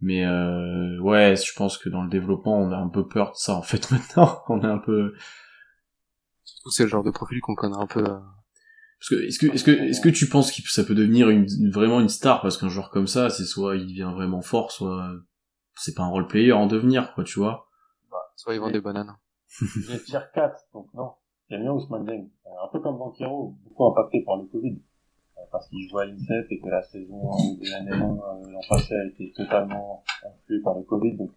Mais 0.00 0.24
euh, 0.24 1.00
ouais, 1.00 1.34
je 1.34 1.52
pense 1.56 1.76
que 1.78 1.88
dans 1.88 2.02
le 2.04 2.08
développement, 2.08 2.60
on 2.60 2.70
a 2.70 2.76
un 2.76 2.88
peu 2.88 3.08
peur 3.08 3.30
de 3.32 3.36
ça 3.36 3.54
en 3.54 3.62
fait 3.62 3.90
maintenant. 3.90 4.42
On 4.48 4.60
est 4.62 4.66
un 4.66 4.78
peu 4.78 5.14
Surtout 6.68 6.76
c'est 6.76 6.82
le 6.84 6.88
genre 6.90 7.04
de 7.04 7.10
profil 7.10 7.40
qu'on 7.40 7.54
connaît 7.54 7.76
un 7.76 7.86
peu. 7.86 8.00
euh, 8.00 8.18
parce 9.00 9.10
que 9.10 9.14
est-ce 9.26 9.38
que 9.38 9.46
est-ce 9.54 9.64
que 9.64 9.70
est-ce 9.70 10.00
que 10.00 10.08
tu 10.08 10.28
penses 10.28 10.50
que 10.52 10.68
ça 10.70 10.84
peut 10.84 10.94
devenir 10.94 11.30
une, 11.30 11.46
vraiment 11.72 12.00
une 12.00 12.08
star 12.08 12.42
parce 12.42 12.58
qu'un 12.58 12.68
joueur 12.68 12.90
comme 12.90 13.06
ça, 13.06 13.30
c'est 13.30 13.44
soit 13.44 13.76
il 13.76 13.86
devient 13.86 14.10
vraiment 14.14 14.42
fort, 14.42 14.70
soit 14.72 15.08
c'est 15.76 15.94
pas 15.94 16.02
un 16.02 16.08
role 16.08 16.26
player 16.26 16.52
en 16.52 16.66
devenir 16.66 17.14
quoi, 17.14 17.24
tu 17.24 17.38
vois. 17.38 17.66
Soit 18.36 18.54
ils 18.54 18.60
vendent 18.60 18.72
des 18.72 18.80
bananes. 18.80 19.14
J'ai 19.88 20.02
tier 20.02 20.18
4, 20.34 20.54
donc 20.74 20.86
non. 20.94 21.12
J'aime 21.50 21.62
bien 21.62 21.72
Ousmane 21.72 22.04
Dieng. 22.04 22.28
Euh, 22.46 22.50
Un 22.64 22.68
peu 22.70 22.80
comme 22.80 22.98
Banquero, 22.98 23.56
beaucoup 23.64 23.86
impacté 23.86 24.22
par 24.24 24.36
le 24.36 24.44
Covid. 24.46 24.76
Euh, 25.38 25.40
Parce 25.50 25.66
qu'il 25.68 25.88
joue 25.88 25.98
à 25.98 26.04
l'INSEP 26.04 26.46
et 26.50 26.60
que 26.60 26.68
la 26.68 26.82
saison 26.82 27.30
de 27.58 27.70
l'année 27.70 27.90
1 27.92 27.98
l'an 27.98 28.60
passé 28.68 28.94
a 28.94 29.06
été 29.06 29.32
totalement 29.34 30.04
influée 30.24 30.60
par 30.62 30.76
le 30.76 30.82
Covid, 30.84 31.16
donc 31.16 31.30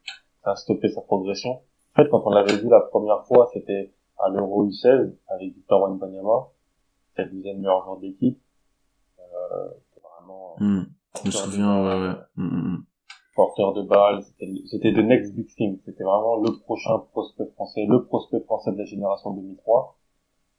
ça 0.43 0.51
a 0.51 0.55
stoppé 0.55 0.89
sa 0.89 1.01
progression. 1.01 1.51
En 1.93 2.03
fait, 2.03 2.09
quand 2.09 2.21
on 2.25 2.29
l'avait 2.31 2.57
vu 2.57 2.69
la 2.69 2.81
première 2.81 3.25
fois, 3.25 3.49
c'était 3.53 3.93
à 4.23 4.29
l'Euro 4.29 4.67
U16 4.67 5.13
avec 5.27 5.53
Victor 5.53 5.81
Wembanyama, 5.81 6.47
c'était 7.09 7.25
le 7.25 7.31
deuxième 7.31 7.57
meilleur 7.57 7.83
joueur 7.83 7.97
de 7.97 8.05
l'équipe. 8.05 8.39
Euh, 9.19 9.69
vraiment 10.03 10.55
Hmm. 10.57 10.83
Je 11.15 11.27
me 11.27 11.31
souviens, 11.31 11.83
ouais, 11.83 12.07
ouais. 12.07 12.15
Hmm, 12.35 12.43
hmm, 12.43 12.75
hmm. 12.75 12.83
porteur 13.35 13.73
de 13.73 13.81
balle, 13.81 14.23
c'était 14.23 14.93
the 14.93 15.03
next 15.03 15.33
big 15.35 15.47
thing, 15.55 15.79
c'était 15.85 16.03
vraiment 16.03 16.37
le 16.37 16.57
prochain 16.59 16.99
prospect 17.11 17.47
français, 17.55 17.85
le 17.85 18.05
prospect 18.05 18.41
français 18.41 18.71
de 18.71 18.77
la 18.77 18.85
génération 18.85 19.31
2003. 19.31 19.97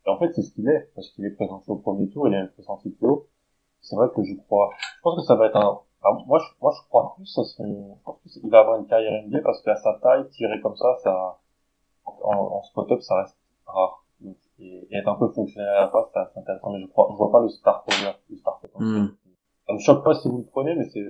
Et 0.06 0.10
en 0.10 0.18
fait, 0.18 0.32
c'est 0.34 0.42
ce 0.42 0.52
qu'il 0.52 0.68
est, 0.68 0.90
parce 0.94 1.08
qu'il 1.10 1.24
est 1.24 1.30
présenté 1.30 1.70
au 1.70 1.76
premier 1.76 2.08
tour, 2.10 2.28
il 2.28 2.34
est 2.34 2.46
présenté 2.48 2.90
plus 2.90 3.06
haut. 3.06 3.28
C'est 3.80 3.96
vrai 3.96 4.08
que 4.14 4.22
je 4.22 4.34
crois, 4.34 4.70
je 4.78 5.00
pense 5.02 5.16
que 5.16 5.22
ça 5.22 5.34
va 5.36 5.46
être 5.46 5.56
un, 5.56 5.80
enfin, 6.02 6.24
moi, 6.26 6.38
je, 6.38 6.46
moi, 6.60 6.72
je 6.76 6.88
crois 6.88 7.14
plus 7.16 7.38
à 7.38 7.44
son, 7.44 7.96
je 7.98 8.02
pense 8.04 8.18
qu'il 8.32 8.50
va 8.50 8.60
avoir 8.60 8.78
une 8.78 8.86
carrière 8.86 9.22
NBA 9.26 9.40
parce 9.42 9.62
qu'à 9.62 9.76
sa 9.76 9.94
taille, 10.02 10.28
tirer 10.30 10.60
comme 10.60 10.76
ça, 10.76 10.96
ça, 11.02 11.38
en, 12.04 12.32
en 12.32 12.62
spot-up, 12.64 13.00
ça 13.00 13.22
reste 13.22 13.36
rare. 13.66 14.04
Donc, 14.20 14.36
et, 14.58 14.86
et 14.90 14.96
être 14.96 15.08
un 15.08 15.14
peu 15.16 15.28
fonctionnel 15.32 15.68
à 15.68 15.80
la 15.82 15.86
passe, 15.88 16.06
c'est 16.12 16.18
assez 16.20 16.38
intéressant, 16.38 16.72
mais 16.72 16.80
je 16.80 16.86
crois, 16.86 17.08
je 17.10 17.16
vois 17.16 17.30
pas 17.32 17.40
le 17.40 17.48
star 17.48 17.84
power, 17.84 18.12
le 18.30 18.36
star 18.36 18.60
potentiel. 18.60 19.02
Hmm. 19.02 19.16
Ça 19.66 19.72
me 19.74 19.78
choque 19.78 20.04
pas 20.04 20.14
si 20.14 20.28
vous 20.28 20.38
le 20.38 20.44
prenez, 20.44 20.74
mais 20.74 20.88
c'est, 20.90 21.02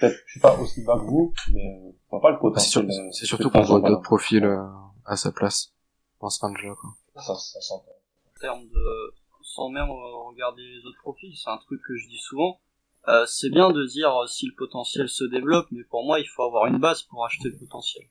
peut-être, 0.00 0.16
je 0.26 0.30
suis 0.32 0.40
pas 0.40 0.56
aussi 0.58 0.82
bas 0.84 0.94
que 0.98 1.04
vous, 1.04 1.32
mais 1.52 1.66
euh, 1.66 1.90
je 2.04 2.10
vois 2.10 2.20
pas 2.20 2.30
le 2.30 2.36
C'est 2.56 2.68
sur- 2.68 2.80
potentiel. 2.82 3.06
euh, 3.06 3.12
c'est 3.12 3.26
surtout 3.26 3.48
que 3.50 3.58
qu'on 3.58 3.62
voit 3.62 3.80
d'autres 3.80 4.02
profils 4.02 4.44
euh, 4.44 4.64
à 5.04 5.16
sa 5.16 5.30
place 5.32 5.72
dans 6.20 6.30
ce 6.30 6.40
range-là. 6.40 6.74
Quoi. 6.80 6.90
Ça, 7.22 7.34
ça 7.34 7.60
s'entend. 7.60 7.90
en 7.90 8.40
termes 8.40 8.64
de 8.68 9.14
sans 9.42 9.68
même 9.70 9.88
regarder 9.90 10.62
les 10.62 10.84
autres 10.86 10.98
profils, 11.02 11.34
c'est 11.36 11.50
un 11.50 11.58
truc 11.58 11.80
que 11.86 11.96
je 11.96 12.08
dis 12.08 12.18
souvent. 12.18 12.60
Euh, 13.08 13.24
c'est 13.26 13.50
bien 13.50 13.72
de 13.72 13.84
dire 13.86 14.14
euh, 14.16 14.26
si 14.26 14.46
le 14.46 14.54
potentiel 14.56 15.08
se 15.08 15.24
développe, 15.24 15.66
mais 15.72 15.82
pour 15.84 16.04
moi, 16.04 16.20
il 16.20 16.26
faut 16.26 16.42
avoir 16.44 16.66
une 16.66 16.78
base 16.78 17.02
pour 17.02 17.24
acheter 17.24 17.48
le 17.48 17.56
potentiel. 17.58 18.04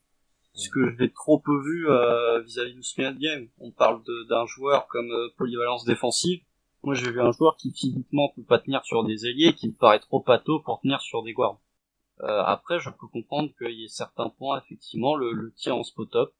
Ce 0.52 0.68
que 0.68 0.90
je 0.90 0.96
l'ai 0.96 1.12
trop 1.12 1.38
peu 1.38 1.58
vu 1.62 1.88
euh, 1.88 2.40
vis-à-vis 2.40 2.74
du 2.74 2.82
Smith 2.82 3.18
Game. 3.18 3.48
On 3.58 3.70
parle 3.70 4.02
d'un 4.28 4.46
joueur 4.46 4.88
comme 4.88 5.10
euh, 5.10 5.28
polyvalence 5.36 5.84
défensive. 5.84 6.42
Moi, 6.82 6.94
j'ai 6.94 7.10
vu 7.10 7.20
un 7.20 7.32
joueur 7.32 7.56
qui 7.56 7.72
physiquement 7.72 8.32
peut 8.34 8.42
pas 8.42 8.58
tenir 8.58 8.84
sur 8.84 9.04
des 9.04 9.26
ailiers, 9.26 9.54
qui 9.54 9.68
me 9.68 9.74
paraît 9.74 10.00
trop 10.00 10.20
pato 10.20 10.60
pour 10.60 10.80
tenir 10.80 11.00
sur 11.00 11.22
des 11.22 11.34
guards. 11.34 11.60
Euh, 12.22 12.42
après, 12.44 12.80
je 12.80 12.90
peux 12.90 13.06
comprendre 13.06 13.50
qu'il 13.58 13.78
y 13.78 13.84
ait 13.84 13.88
certains 13.88 14.30
points, 14.30 14.60
effectivement, 14.60 15.14
le, 15.14 15.32
le 15.32 15.52
tir 15.52 15.76
en 15.76 15.82
spot-up, 15.82 16.32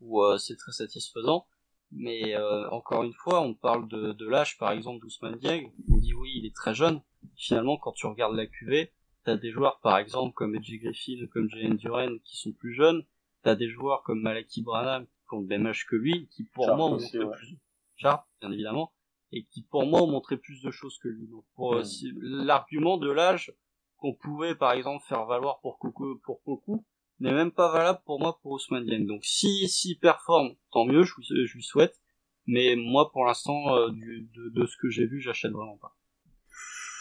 où 0.00 0.22
euh, 0.22 0.36
c'est 0.36 0.56
très 0.56 0.72
satisfaisant. 0.72 1.46
Mais 1.92 2.34
euh, 2.34 2.68
encore 2.70 3.04
une 3.04 3.12
fois, 3.12 3.40
on 3.40 3.54
parle 3.54 3.88
de, 3.88 4.12
de 4.12 4.26
l'âge, 4.26 4.58
par 4.58 4.72
exemple, 4.72 5.00
d'Ousmane 5.00 5.36
Dieng. 5.36 5.70
On 5.92 5.96
dit 5.96 6.14
oui, 6.14 6.32
il 6.36 6.46
est 6.46 6.54
très 6.54 6.74
jeune. 6.74 7.00
Finalement, 7.36 7.76
quand 7.78 7.92
tu 7.92 8.06
regardes 8.06 8.34
la 8.34 8.46
QV, 8.46 8.90
t'as 9.24 9.36
des 9.36 9.50
joueurs, 9.50 9.80
par 9.80 9.98
exemple, 9.98 10.34
comme 10.34 10.54
Edgy 10.56 10.78
Griffin, 10.78 11.26
comme 11.32 11.48
Jalen 11.48 11.76
Duren, 11.76 12.18
qui 12.24 12.36
sont 12.36 12.52
plus 12.52 12.74
jeunes. 12.74 13.04
T'as 13.44 13.54
des 13.54 13.68
joueurs 13.68 14.02
comme 14.02 14.20
Malaki 14.22 14.62
Branham, 14.62 15.06
qui 15.06 15.34
ont 15.34 15.40
le 15.40 15.46
même 15.46 15.66
âge 15.66 15.86
que 15.86 15.96
lui, 15.96 16.28
qui 16.28 16.44
pour 16.44 16.64
Sharp 16.64 16.76
moi 16.78 16.86
ont 16.88 16.94
aussi, 16.94 17.18
montré 17.18 17.30
ouais. 17.30 17.36
plus... 17.36 17.58
Sharp, 17.96 18.26
bien 18.40 18.50
évidemment. 18.50 18.92
Et 19.32 19.44
qui 19.44 19.62
pour 19.62 19.86
moi 19.86 20.02
ont 20.02 20.06
montré 20.10 20.36
plus 20.36 20.62
de 20.62 20.70
choses 20.70 20.98
que 20.98 21.08
lui. 21.08 21.28
Donc, 21.28 21.44
pour, 21.54 21.74
euh, 21.74 21.84
si- 21.84 22.12
l'argument 22.16 22.96
de 22.96 23.10
l'âge 23.10 23.54
qu'on 23.98 24.14
pouvait, 24.14 24.54
par 24.54 24.72
exemple, 24.72 25.04
faire 25.06 25.26
valoir 25.26 25.60
pour 25.60 25.78
Coco, 25.78 26.16
pour 26.24 26.42
Coco, 26.42 26.84
n'est 27.20 27.32
même 27.32 27.52
pas 27.52 27.70
valable 27.70 28.00
pour 28.06 28.18
moi 28.18 28.38
pour 28.42 28.52
Ousmane 28.52 28.84
Dieng. 28.86 29.06
Donc 29.06 29.24
si 29.24 29.68
s'il 29.68 29.98
performe, 29.98 30.54
tant 30.72 30.84
mieux, 30.84 31.04
je, 31.04 31.14
lui- 31.16 31.46
je 31.46 31.54
lui 31.54 31.62
souhaite. 31.62 32.00
Mais 32.46 32.76
moi, 32.76 33.10
pour 33.12 33.24
l'instant, 33.24 33.74
euh, 33.76 33.90
du- 33.90 34.28
de, 34.34 34.48
de 34.50 34.66
ce 34.66 34.76
que 34.76 34.88
j'ai 34.90 35.06
vu, 35.06 35.20
j'achète 35.20 35.52
vraiment 35.52 35.76
pas. 35.78 35.96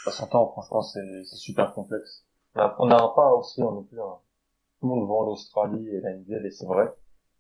Ça 0.05 0.11
s'entend, 0.11 0.47
franchement, 0.51 0.81
c'est 0.81 1.23
c'est 1.25 1.35
super 1.37 1.73
complexe. 1.73 2.25
On 2.55 2.59
a, 2.61 2.75
on 2.79 2.89
a 2.91 2.95
un 2.95 3.07
pas 3.15 3.31
aussi, 3.33 3.61
on 3.61 3.81
est 3.81 3.87
plus 3.87 3.99
un... 3.99 4.19
Tout 4.83 4.89
le 4.89 4.95
monde 4.95 5.07
vend 5.07 5.23
l'Australie 5.23 5.87
et 5.87 6.01
la 6.01 6.11
NBL, 6.13 6.45
et 6.45 6.51
c'est 6.51 6.65
vrai. 6.65 6.89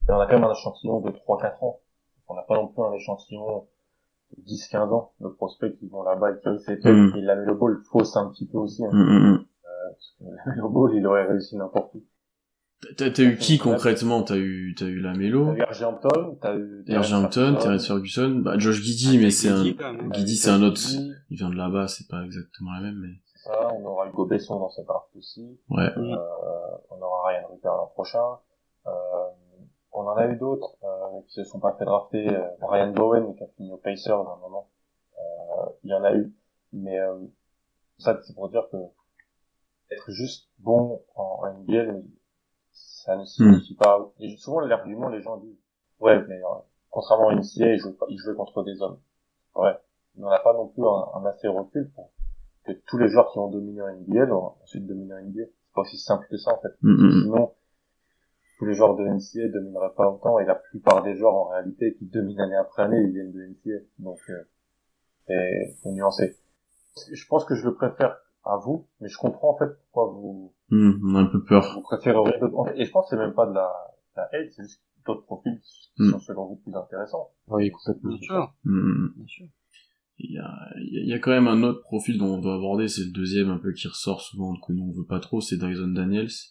Mais 0.07 0.13
on 0.13 0.19
a 0.21 0.27
quand 0.27 0.35
même 0.39 0.45
un 0.45 0.53
échantillon 0.53 1.01
de 1.01 1.09
3-4 1.09 1.61
ans. 1.61 1.81
On 2.29 2.35
n'a 2.35 2.43
pas 2.43 2.55
non 2.55 2.69
plus 2.69 2.81
un 2.81 2.93
échantillon 2.93 3.65
de 4.37 4.43
10-15 4.43 4.77
ans 4.93 5.11
de 5.19 5.27
prospects 5.27 5.77
qui 5.77 5.89
vont 5.89 6.03
là-bas 6.03 6.31
et 6.31 6.39
qui 6.39 6.47
réussissent. 6.47 6.85
Mm. 6.85 7.17
Et 7.17 7.21
la 7.21 7.35
Melo 7.35 7.55
Ball 7.55 7.81
fausse 7.91 8.15
un 8.15 8.29
petit 8.29 8.47
peu 8.47 8.59
aussi. 8.59 8.85
Hein, 8.85 8.91
Hmm, 8.93 9.03
hmm, 9.03 9.33
hmm. 9.33 9.45
parce 9.89 10.15
que 10.17 10.23
la 10.45 10.55
Melo 10.55 10.69
Ball, 10.69 10.95
il 10.95 11.05
aurait 11.05 11.25
réussi 11.25 11.57
n'importe 11.57 11.95
où. 11.95 12.03
T'as 12.95 13.11
t'as 13.11 13.23
eu 13.23 13.35
qui 13.35 13.57
concrètement? 13.57 14.23
T'as 14.23 14.37
eu 14.37 14.73
t'as 14.77 14.85
eu 14.85 15.01
la 15.01 15.11
T'as 15.11 15.17
Mélo, 15.17 15.53
eu. 15.53 15.83
Hampton, 15.83 16.37
t'as 16.41 16.55
eu... 16.55 16.85
Terence 16.85 17.87
Ferguson, 17.87 18.39
bah 18.41 18.57
Josh 18.57 18.81
Giddy, 18.81 19.17
mais 19.17 19.31
c'est 19.31 19.49
un. 19.49 19.63
Guidi, 20.11 20.37
c'est 20.37 20.49
un 20.49 20.63
autre. 20.63 20.79
Il 21.29 21.35
vient 21.35 21.49
de 21.49 21.55
là-bas, 21.57 21.89
c'est 21.89 22.07
pas 22.07 22.23
exactement 22.23 22.71
la 22.71 22.79
même, 22.83 22.99
mais 23.01 23.19
Ça, 23.43 23.73
on 23.73 23.83
aura 23.85 24.07
Hugo 24.07 24.25
Besson 24.25 24.59
dans 24.59 24.69
cette 24.69 24.85
draft 24.85 25.09
aussi. 25.17 25.59
ouais. 25.69 25.89
Euh, 25.97 26.77
on 26.89 27.01
aura 27.01 27.27
Ryan 27.27 27.47
Rupert 27.51 27.75
l'an 27.75 27.87
prochain. 27.87 28.39
Euh, 28.87 29.29
on 29.91 30.07
en 30.07 30.15
a 30.15 30.25
eu 30.27 30.37
d'autres 30.37 30.75
euh, 30.83 31.21
qui 31.27 31.33
se 31.35 31.43
sont 31.43 31.59
pas 31.59 31.73
fait 31.73 31.85
drafter. 31.85 32.29
Euh, 32.29 32.47
Ryan 32.61 32.91
Bowen 32.93 33.35
qui 33.35 33.43
a 33.43 33.47
fini 33.47 33.71
au 33.71 33.77
Pacers 33.77 34.17
à 34.17 34.33
un 34.33 34.37
moment. 34.37 34.69
Euh, 35.19 35.65
il 35.83 35.89
y 35.91 35.93
en 35.93 36.03
a 36.03 36.13
eu. 36.13 36.33
Mais 36.71 36.97
euh, 36.99 37.19
ça, 37.97 38.17
c'est 38.23 38.33
pour 38.33 38.47
dire 38.49 38.67
que 38.71 38.77
être 39.91 40.09
juste 40.11 40.49
bon 40.59 41.01
en, 41.15 41.41
en 41.43 41.53
NBA, 41.53 41.99
ça 42.71 43.15
ne 43.17 43.25
signifie 43.25 43.75
pas... 43.75 43.99
Et 44.19 44.35
souvent, 44.37 44.61
l'argument, 44.61 45.09
les 45.09 45.21
gens 45.21 45.37
disent 45.37 45.59
«Ouais, 45.99 46.17
mais 46.27 46.37
euh, 46.41 46.47
contrairement 46.89 47.27
à 47.29 47.35
NCA, 47.35 47.73
il 47.73 47.77
jouait, 47.79 47.91
pas- 47.93 48.05
il 48.09 48.17
jouait 48.17 48.35
contre 48.35 48.63
des 48.63 48.81
hommes.» 48.81 48.99
Ouais. 49.55 49.77
Mais 50.15 50.25
on 50.25 50.29
n'a 50.29 50.39
pas 50.39 50.53
non 50.53 50.67
plus 50.69 50.83
un, 50.83 51.09
un 51.13 51.25
assez 51.25 51.47
recul 51.47 51.91
pour 51.93 52.09
que 52.65 52.71
tous 52.87 52.97
les 52.97 53.07
joueurs 53.09 53.31
qui 53.31 53.39
ont 53.39 53.49
dominé 53.49 53.81
en 53.81 53.93
NBA 53.93 54.33
ont 54.33 54.53
ensuite 54.63 54.85
dominé 54.85 55.13
en 55.13 55.21
NBA. 55.21 55.43
C'est 55.45 55.73
pas 55.75 55.81
aussi 55.81 55.97
simple 55.97 56.27
que 56.29 56.37
ça, 56.37 56.51
en 56.53 56.61
fait. 56.61 56.73
Hmm, 56.81 56.91
hmm, 56.93 57.07
hmm. 57.07 57.21
Sinon, 57.23 57.51
tous 58.59 58.65
les 58.65 58.73
joueurs 58.75 58.95
de 58.95 59.03
NCA 59.05 59.47
domineraient 59.49 59.93
pas 59.95 60.09
autant 60.09 60.39
et 60.39 60.45
la 60.45 60.55
plupart 60.55 61.03
des 61.03 61.15
joueurs 61.15 61.33
en 61.35 61.47
réalité 61.49 61.95
qui 61.95 62.05
dominent 62.05 62.39
année 62.41 62.55
après 62.55 62.83
année, 62.83 63.01
ils 63.01 63.11
viennent 63.11 63.31
de 63.31 63.43
NCA. 63.43 63.83
Donc, 63.99 64.19
euh, 64.29 64.43
c'est 65.27 65.75
faut 65.81 65.91
nuancer. 65.91 66.37
Je 67.11 67.25
pense 67.27 67.43
que 67.45 67.55
je 67.55 67.65
le 67.65 67.73
préfère 67.73 68.17
à 68.45 68.57
vous, 68.57 68.87
mais 68.99 69.07
je 69.09 69.17
comprends 69.17 69.51
en 69.51 69.57
fait 69.57 69.73
pourquoi 69.91 70.11
vous, 70.13 70.53
Hmm, 70.69 70.91
on 71.03 71.15
a 71.15 71.19
un 71.21 71.25
peu 71.25 71.43
peur. 71.43 71.73
vous 71.75 71.97
fait, 71.97 72.09
Et 72.79 72.85
je 72.85 72.91
pense 72.91 73.05
que 73.09 73.15
c'est 73.15 73.21
même 73.21 73.33
pas 73.33 73.45
de 73.47 73.53
la, 73.53 73.71
de 74.15 74.17
la 74.17 74.23
hate, 74.31 74.51
c'est 74.55 74.63
juste 74.63 74.81
d'autres 75.05 75.23
profils 75.25 75.59
qui 75.95 76.03
Mm. 76.03 76.11
sont 76.11 76.19
selon 76.19 76.45
vous 76.47 76.55
plus 76.57 76.75
intéressants. 76.75 77.29
Oui, 77.47 77.69
complètement. 77.71 78.09
Bien 78.09 78.19
sûr, 78.21 78.53
bien 78.63 79.25
sûr. 79.27 79.47
Il 80.19 80.31
y 80.31 80.37
a, 80.37 80.51
il 80.77 81.07
y 81.07 81.13
a 81.13 81.19
quand 81.19 81.31
même 81.31 81.47
un 81.47 81.63
autre 81.63 81.81
profil 81.81 82.17
dont 82.17 82.35
on 82.35 82.37
doit 82.39 82.55
aborder, 82.55 82.87
c'est 82.87 83.03
le 83.05 83.11
deuxième 83.11 83.49
un 83.49 83.57
peu 83.57 83.73
qui 83.73 83.87
ressort 83.87 84.21
souvent, 84.21 84.53
que 84.55 84.71
nous 84.73 84.83
on 84.83 84.91
veut 84.91 85.05
pas 85.05 85.19
trop, 85.19 85.41
c'est 85.41 85.57
Dyson 85.57 85.87
Daniels. 85.89 86.29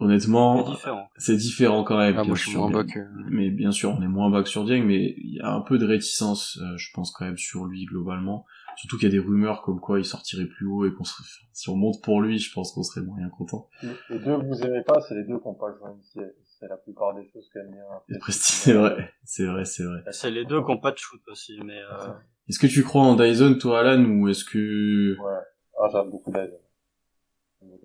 C'est 0.00 0.06
Honnêtement, 0.06 0.62
différent. 0.70 1.10
c'est 1.18 1.36
différent 1.36 1.84
quand 1.84 1.98
même. 1.98 2.14
Ah, 2.16 2.22
bien 2.22 2.28
moi, 2.28 2.34
je 2.34 2.40
suis 2.40 2.52
sûr, 2.52 2.60
moins 2.60 2.70
bas 2.70 2.84
que... 2.84 3.00
Mais 3.28 3.50
bien 3.50 3.70
sûr, 3.70 3.90
on 3.90 4.00
est 4.00 4.08
moins 4.08 4.30
bas 4.30 4.42
que 4.42 4.48
sur 4.48 4.64
Dieng, 4.64 4.82
mais 4.86 5.14
il 5.18 5.34
y 5.34 5.40
a 5.40 5.52
un 5.52 5.60
peu 5.60 5.76
de 5.76 5.84
réticence, 5.84 6.58
euh, 6.62 6.74
je 6.78 6.88
pense 6.94 7.10
quand 7.12 7.26
même 7.26 7.36
sur 7.36 7.66
lui 7.66 7.84
globalement. 7.84 8.46
Surtout 8.76 8.96
qu'il 8.96 9.10
y 9.10 9.12
a 9.12 9.12
des 9.12 9.18
rumeurs 9.22 9.60
comme 9.60 9.78
quoi 9.78 9.98
il 9.98 10.06
sortirait 10.06 10.46
plus 10.46 10.66
haut 10.66 10.86
et 10.86 10.94
qu'on 10.94 11.04
serait, 11.04 11.24
si 11.52 11.68
on 11.68 11.76
monte 11.76 12.02
pour 12.02 12.22
lui, 12.22 12.38
je 12.38 12.50
pense 12.50 12.72
qu'on 12.72 12.82
serait 12.82 13.04
moyen 13.04 13.28
content. 13.28 13.68
Les 14.08 14.18
deux 14.20 14.38
que 14.38 14.46
vous 14.46 14.62
aimez 14.62 14.82
pas, 14.86 15.02
c'est 15.02 15.14
les 15.16 15.24
deux 15.24 15.38
qui 15.38 15.46
n'ont 15.46 15.54
pas 15.54 15.70
joué 15.78 15.90
NCA. 15.90 16.28
C'est 16.46 16.68
la 16.68 16.78
plupart 16.78 17.14
des 17.14 17.28
choses 17.30 17.50
qu'aime 17.52 17.70
bien. 17.70 18.20
C'est 18.30 18.72
vrai, 18.72 19.12
c'est 19.24 19.44
vrai, 19.44 19.66
c'est 19.66 19.84
vrai. 19.84 20.02
C'est 20.12 20.30
les 20.30 20.46
deux 20.46 20.64
qui 20.64 20.70
ont 20.70 20.78
pas 20.80 20.92
de 20.92 20.98
shoot 20.98 21.20
aussi, 21.28 21.60
mais 21.62 21.78
euh, 21.78 22.08
Est-ce 22.50 22.58
que 22.58 22.66
tu 22.66 22.82
crois 22.82 23.02
en 23.02 23.14
Dyson, 23.14 23.56
toi, 23.60 23.78
Alan, 23.78 24.04
ou 24.04 24.26
est-ce 24.28 24.44
que... 24.44 25.16
Ouais. 25.20 25.38
Ah, 25.78 25.88
j'aime 25.92 26.10
beaucoup 26.10 26.32
Dyson. 26.32 26.58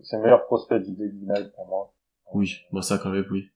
C'est 0.01 0.17
le 0.17 0.23
meilleur 0.23 0.43
prospect 0.47 0.79
du 0.79 0.91
Daily 0.93 1.21
Night 1.21 1.53
pour 1.53 1.67
moi. 1.67 1.93
Oui, 2.33 2.61
bon 2.71 2.81
ça 2.81 2.97
quand 2.97 3.11
même, 3.11 3.27
oui. 3.29 3.51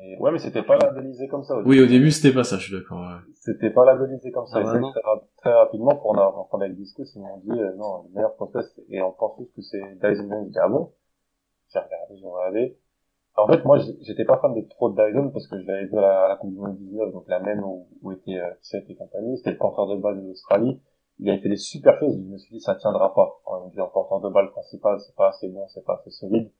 Et 0.00 0.16
ouais, 0.20 0.30
mais 0.30 0.38
c'était 0.38 0.62
pas 0.62 0.76
labellisé 0.76 1.26
comme 1.26 1.42
ça. 1.42 1.58
Oui, 1.64 1.80
au 1.80 1.86
début 1.86 2.12
c'était 2.12 2.32
pas 2.32 2.44
ça, 2.44 2.56
je 2.58 2.66
suis 2.68 2.72
d'accord. 2.72 3.00
ouais. 3.00 3.32
C'était 3.34 3.70
pas 3.70 3.84
labellisé 3.84 4.30
comme 4.30 4.46
ça. 4.46 4.58
Ah 4.64 4.76
Et 4.76 4.80
très, 4.80 5.00
ra- 5.00 5.24
très 5.38 5.52
rapidement, 5.52 5.96
pour 5.96 6.10
en 6.10 6.14
avoir 6.18 6.48
parlé 6.48 6.66
avec 6.66 6.78
Discus, 6.78 7.10
ils 7.16 7.20
m'ont 7.20 7.38
dit, 7.38 7.50
euh, 7.60 7.74
non, 7.74 8.04
le 8.04 8.14
meilleur 8.14 8.36
prospect, 8.36 8.60
c'est- 8.76 8.84
et 8.90 9.02
on 9.02 9.10
pense 9.10 9.36
tous 9.38 9.50
que 9.56 9.62
c'est 9.62 9.82
Dyson 9.96 10.28
Young. 10.28 10.44
J'ai 10.44 10.50
dit, 10.52 10.58
ah 10.62 10.68
bon? 10.68 10.92
J'ai 11.72 11.80
regardé, 11.80 12.16
j'ai 12.16 12.26
regardé. 12.26 12.78
En 13.38 13.46
fait, 13.46 13.64
moi, 13.64 13.78
j'étais 14.00 14.24
pas 14.24 14.38
fan 14.38 14.52
de 14.52 14.62
trop 14.68 14.90
de 14.90 14.96
Dyson 14.96 15.30
parce 15.30 15.46
que 15.46 15.60
je 15.60 15.66
l'avais 15.66 15.86
vu 15.86 15.96
à 15.96 16.00
la, 16.00 16.24
à 16.24 16.28
la 16.28 16.36
Coupe 16.36 16.50
du 16.50 16.58
Monde 16.58 16.76
19, 16.76 17.12
donc 17.12 17.24
la 17.28 17.38
même 17.38 17.62
où, 17.62 17.86
où 18.02 18.10
était 18.10 18.38
euh, 18.38 18.50
Seth 18.62 18.90
et 18.90 18.96
compagnie. 18.96 19.36
C'était 19.36 19.52
le 19.52 19.58
porteur 19.58 19.86
de 19.86 19.96
balle 19.96 20.20
de 20.20 20.26
l'Australie. 20.26 20.80
Il 21.20 21.30
avait 21.30 21.40
fait 21.40 21.48
des 21.48 21.56
super 21.56 21.96
choses. 22.00 22.16
Je 22.16 22.32
me 22.32 22.36
suis 22.36 22.56
dit, 22.56 22.60
ça 22.60 22.74
tiendra 22.74 23.14
pas. 23.14 23.40
En, 23.46 23.66
en 23.66 23.86
porteur 23.88 24.20
de 24.20 24.28
balle 24.28 24.50
principal, 24.50 24.98
c'est 25.00 25.14
pas 25.14 25.28
assez 25.28 25.48
bon, 25.48 25.66
c'est 25.68 25.84
pas 25.84 25.94
assez 25.94 26.10
solide. 26.10 26.50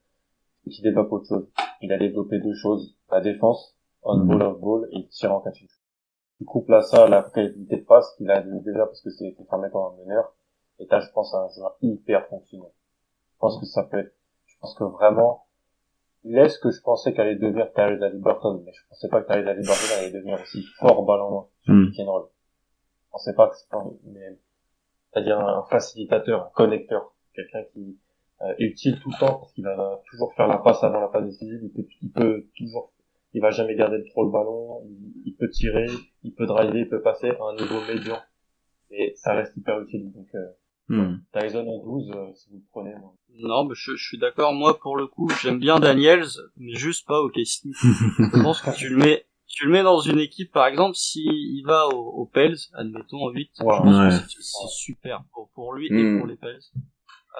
qui 0.70 0.82
développe 0.82 1.12
autre 1.12 1.26
chose. 1.26 1.48
Il 1.80 1.92
a 1.92 1.98
développé 1.98 2.38
deux 2.38 2.54
choses. 2.54 2.96
La 3.10 3.20
défense, 3.20 3.76
on 4.02 4.18
ball, 4.24 4.42
off 4.42 4.60
ball, 4.60 4.88
et 4.92 4.98
il 4.98 5.08
tire 5.08 5.34
en 5.34 5.40
catch. 5.40 5.64
Tu 6.38 6.44
couples 6.44 6.74
à 6.74 6.82
ça 6.82 7.08
la 7.08 7.22
qualité 7.22 7.76
de 7.76 7.84
passe 7.84 8.14
qu'il 8.16 8.30
a 8.30 8.40
déjà 8.40 8.86
parce 8.86 9.02
que 9.02 9.10
c'est 9.10 9.36
fermé 9.50 9.68
comme 9.72 9.92
un 9.92 10.04
meneur. 10.04 10.32
Et 10.78 10.86
là, 10.86 11.00
je 11.00 11.10
pense 11.10 11.34
un 11.34 11.48
joueur 11.48 11.76
hyper 11.82 12.28
fonctionnel. 12.28 12.70
Je 13.32 13.38
pense 13.38 13.58
que 13.58 13.66
ça 13.66 13.82
peut 13.82 13.98
être, 13.98 14.14
je 14.46 14.56
pense 14.60 14.74
que 14.76 14.84
vraiment, 14.84 15.47
ce 16.24 16.58
que 16.58 16.70
je 16.70 16.80
pensais 16.82 17.12
qu'allait 17.12 17.36
devenir 17.36 17.72
Tyrese 17.72 18.02
Halliburton, 18.02 18.62
mais 18.64 18.72
je 18.72 18.80
pensais 18.88 19.08
pas 19.08 19.22
que 19.22 19.26
Tyrese 19.28 19.48
Halliburton 19.48 19.94
allait 19.98 20.10
devenir 20.10 20.40
aussi 20.40 20.62
fort 20.78 21.04
ballon 21.04 21.46
sur 21.62 21.74
Mm. 21.74 21.90
pick 21.90 22.00
and 22.00 22.10
roll. 22.10 22.28
Je 23.04 23.10
pensais 23.10 23.34
pas 23.34 23.48
que 23.48 23.56
c'est 23.56 23.68
pas, 23.68 23.84
mais, 24.04 24.38
c'est-à-dire 25.12 25.38
un 25.38 25.64
facilitateur, 25.70 26.46
un 26.46 26.50
connecteur, 26.54 27.14
quelqu'un 27.34 27.62
qui 27.72 27.98
euh, 28.42 28.54
est 28.58 28.64
utile 28.64 28.98
tout 29.00 29.10
le 29.10 29.18
temps 29.18 29.38
parce 29.38 29.52
qu'il 29.52 29.64
va 29.64 30.00
toujours 30.10 30.32
faire 30.34 30.46
la 30.46 30.58
passe 30.58 30.82
avant 30.84 31.00
la 31.00 31.08
passe 31.08 31.24
décisive, 31.24 31.60
il 31.62 31.72
peut, 31.72 31.86
il 32.02 32.12
peut 32.12 32.46
toujours, 32.56 32.92
il 33.32 33.40
va 33.42 33.50
jamais 33.50 33.74
garder 33.74 34.04
trop 34.10 34.24
le 34.24 34.30
ballon, 34.30 34.82
il, 34.86 35.12
il 35.24 35.34
peut 35.36 35.48
tirer, 35.50 35.86
il 36.22 36.34
peut 36.34 36.46
driver, 36.46 36.76
il 36.78 36.88
peut 36.88 37.02
passer 37.02 37.30
à 37.30 37.44
un 37.44 37.54
niveau 37.56 37.80
médian. 37.92 38.16
Et 38.90 39.12
ça 39.16 39.34
reste 39.34 39.56
hyper 39.56 39.80
utile. 39.80 40.12
Donc, 40.12 40.28
euh, 40.34 40.46
Hmm. 40.88 41.18
Tyson 41.32 41.66
en 41.68 41.84
12, 41.84 42.10
euh, 42.14 42.32
si 42.34 42.48
vous 42.50 42.56
le 42.56 42.62
prenez, 42.70 42.94
moi. 42.98 43.14
Non, 43.40 43.64
mais 43.64 43.74
je, 43.74 43.94
je 43.94 44.02
suis 44.08 44.18
d'accord. 44.18 44.54
Moi, 44.54 44.78
pour 44.80 44.96
le 44.96 45.06
coup, 45.06 45.28
j'aime 45.42 45.58
bien 45.58 45.78
Daniels, 45.78 46.26
mais 46.56 46.74
juste 46.74 47.06
pas 47.06 47.20
au 47.20 47.30
je 47.34 48.42
pense 48.42 48.60
que 48.62 48.74
tu 48.76 48.88
le 48.88 48.96
mets, 48.96 49.26
tu 49.46 49.66
le 49.66 49.72
mets 49.72 49.82
dans 49.82 50.00
une 50.00 50.18
équipe, 50.18 50.50
par 50.50 50.66
exemple, 50.66 50.96
s'il 50.96 51.30
il 51.32 51.62
va 51.66 51.88
au, 51.88 51.98
au 52.22 52.26
Pels, 52.26 52.56
admettons 52.72 53.24
en 53.26 53.30
8, 53.30 53.50
Ouais. 53.60 53.76
je 53.76 53.82
pense 53.82 53.96
Ouais. 53.98 54.08
que 54.24 54.30
c'est- 54.30 54.42
c'est 54.42 54.68
super 54.70 55.24
pour, 55.32 55.50
pour 55.54 55.74
lui 55.74 55.90
Mm. 55.90 55.98
et 55.98 56.18
pour 56.18 56.26
les 56.26 56.36
Pels. 56.36 56.58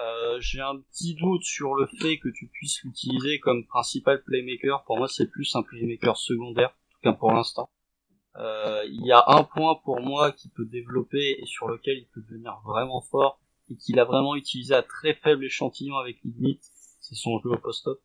Euh, 0.01 0.37
j'ai 0.39 0.61
un 0.61 0.77
petit 0.79 1.15
doute 1.15 1.43
sur 1.43 1.73
le 1.75 1.87
fait 1.99 2.19
que 2.19 2.29
tu 2.29 2.47
puisses 2.53 2.81
l'utiliser 2.83 3.39
comme 3.39 3.65
principal 3.65 4.21
playmaker. 4.23 4.83
Pour 4.85 4.97
moi, 4.97 5.07
c'est 5.09 5.27
plus 5.29 5.53
un 5.55 5.63
playmaker 5.63 6.15
secondaire, 6.15 6.69
en 6.69 6.93
tout 6.93 6.99
cas 7.03 7.13
pour 7.13 7.31
l'instant. 7.31 7.69
Euh, 8.35 8.83
il 8.87 9.05
y 9.05 9.11
a 9.11 9.23
un 9.27 9.43
point 9.43 9.75
pour 9.83 9.99
moi 10.01 10.31
qui 10.31 10.49
peut 10.49 10.65
développer 10.65 11.37
et 11.39 11.45
sur 11.45 11.67
lequel 11.67 11.97
il 11.97 12.07
peut 12.07 12.21
devenir 12.21 12.59
vraiment 12.63 13.01
fort 13.01 13.39
et 13.69 13.75
qu'il 13.75 13.99
a 13.99 14.05
vraiment 14.05 14.35
utilisé 14.35 14.73
à 14.73 14.83
très 14.83 15.13
faible 15.13 15.45
échantillon 15.45 15.97
avec 15.97 16.17
Ignite, 16.23 16.63
c'est 16.99 17.15
son 17.15 17.39
jeu 17.39 17.51
au 17.51 17.57
post-up. 17.57 17.99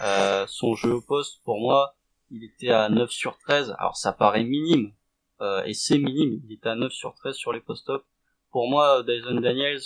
Euh, 0.00 0.46
son 0.48 0.74
jeu 0.74 0.94
au 0.94 1.00
poste, 1.00 1.42
pour 1.44 1.60
moi, 1.60 1.94
il 2.30 2.44
était 2.44 2.70
à 2.70 2.88
9 2.88 3.10
sur 3.10 3.38
13. 3.38 3.74
Alors 3.78 3.96
ça 3.96 4.12
paraît 4.12 4.44
minime, 4.44 4.92
euh, 5.40 5.62
et 5.64 5.74
c'est 5.74 5.98
minime, 5.98 6.40
il 6.44 6.52
était 6.52 6.68
à 6.68 6.74
9 6.74 6.92
sur 6.92 7.14
13 7.14 7.36
sur 7.36 7.52
les 7.52 7.60
post-up. 7.60 8.04
Pour 8.50 8.68
moi, 8.68 9.02
Dyson 9.02 9.40
Daniels, 9.40 9.80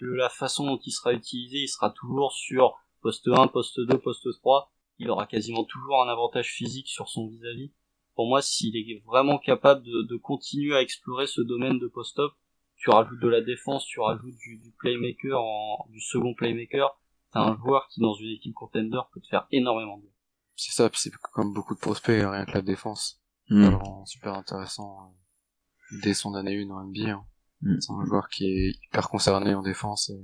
de 0.00 0.08
la 0.08 0.28
façon 0.28 0.66
dont 0.66 0.80
il 0.84 0.90
sera 0.90 1.12
utilisé, 1.12 1.58
il 1.58 1.68
sera 1.68 1.90
toujours 1.90 2.32
sur 2.32 2.76
poste 3.00 3.28
1, 3.28 3.48
poste 3.48 3.80
2, 3.80 3.98
poste 3.98 4.28
3. 4.40 4.72
Il 4.98 5.10
aura 5.10 5.26
quasiment 5.26 5.64
toujours 5.64 6.02
un 6.02 6.08
avantage 6.08 6.52
physique 6.52 6.88
sur 6.88 7.08
son 7.08 7.28
vis-à-vis. 7.28 7.72
Pour 8.14 8.28
moi, 8.28 8.42
s'il 8.42 8.76
est 8.76 9.02
vraiment 9.06 9.38
capable 9.38 9.82
de, 9.82 10.02
de 10.02 10.16
continuer 10.16 10.74
à 10.76 10.82
explorer 10.82 11.26
ce 11.26 11.40
domaine 11.40 11.78
de 11.78 11.88
post-up, 11.88 12.32
tu 12.76 12.90
rajoutes 12.90 13.20
de 13.20 13.28
la 13.28 13.40
défense, 13.40 13.86
tu 13.86 14.00
rajoutes 14.00 14.36
du, 14.36 14.58
du 14.58 14.72
playmaker, 14.78 15.40
en, 15.40 15.86
du 15.90 16.00
second 16.00 16.34
playmaker, 16.34 16.98
t'as 17.32 17.40
un 17.40 17.56
joueur 17.56 17.88
qui 17.88 18.00
dans 18.00 18.14
une 18.14 18.30
équipe 18.30 18.54
contender 18.54 19.00
peut 19.14 19.20
te 19.20 19.28
faire 19.28 19.46
énormément 19.50 19.96
de 19.98 20.02
bien. 20.02 20.10
C'est 20.56 20.72
ça, 20.72 20.90
puis 20.90 21.00
c'est 21.00 21.12
comme 21.32 21.52
beaucoup 21.54 21.74
de 21.74 21.80
prospects, 21.80 22.08
rien 22.22 22.44
que 22.44 22.52
la 22.52 22.62
défense. 22.62 23.20
Ça 23.48 23.54
le 23.54 23.76
rend 23.76 24.04
super 24.06 24.34
intéressant 24.34 24.98
euh, 25.92 25.98
dès 26.02 26.14
son 26.14 26.34
année 26.34 26.62
1 26.62 26.70
en 26.70 26.84
NBA. 26.84 27.10
hein. 27.10 27.24
Mm. 27.62 27.80
C'est 27.80 27.92
un 27.92 28.04
joueur 28.04 28.28
qui 28.28 28.44
est 28.46 28.72
hyper 28.86 29.08
concerné 29.08 29.54
en 29.54 29.62
défense 29.62 30.10
et 30.10 30.20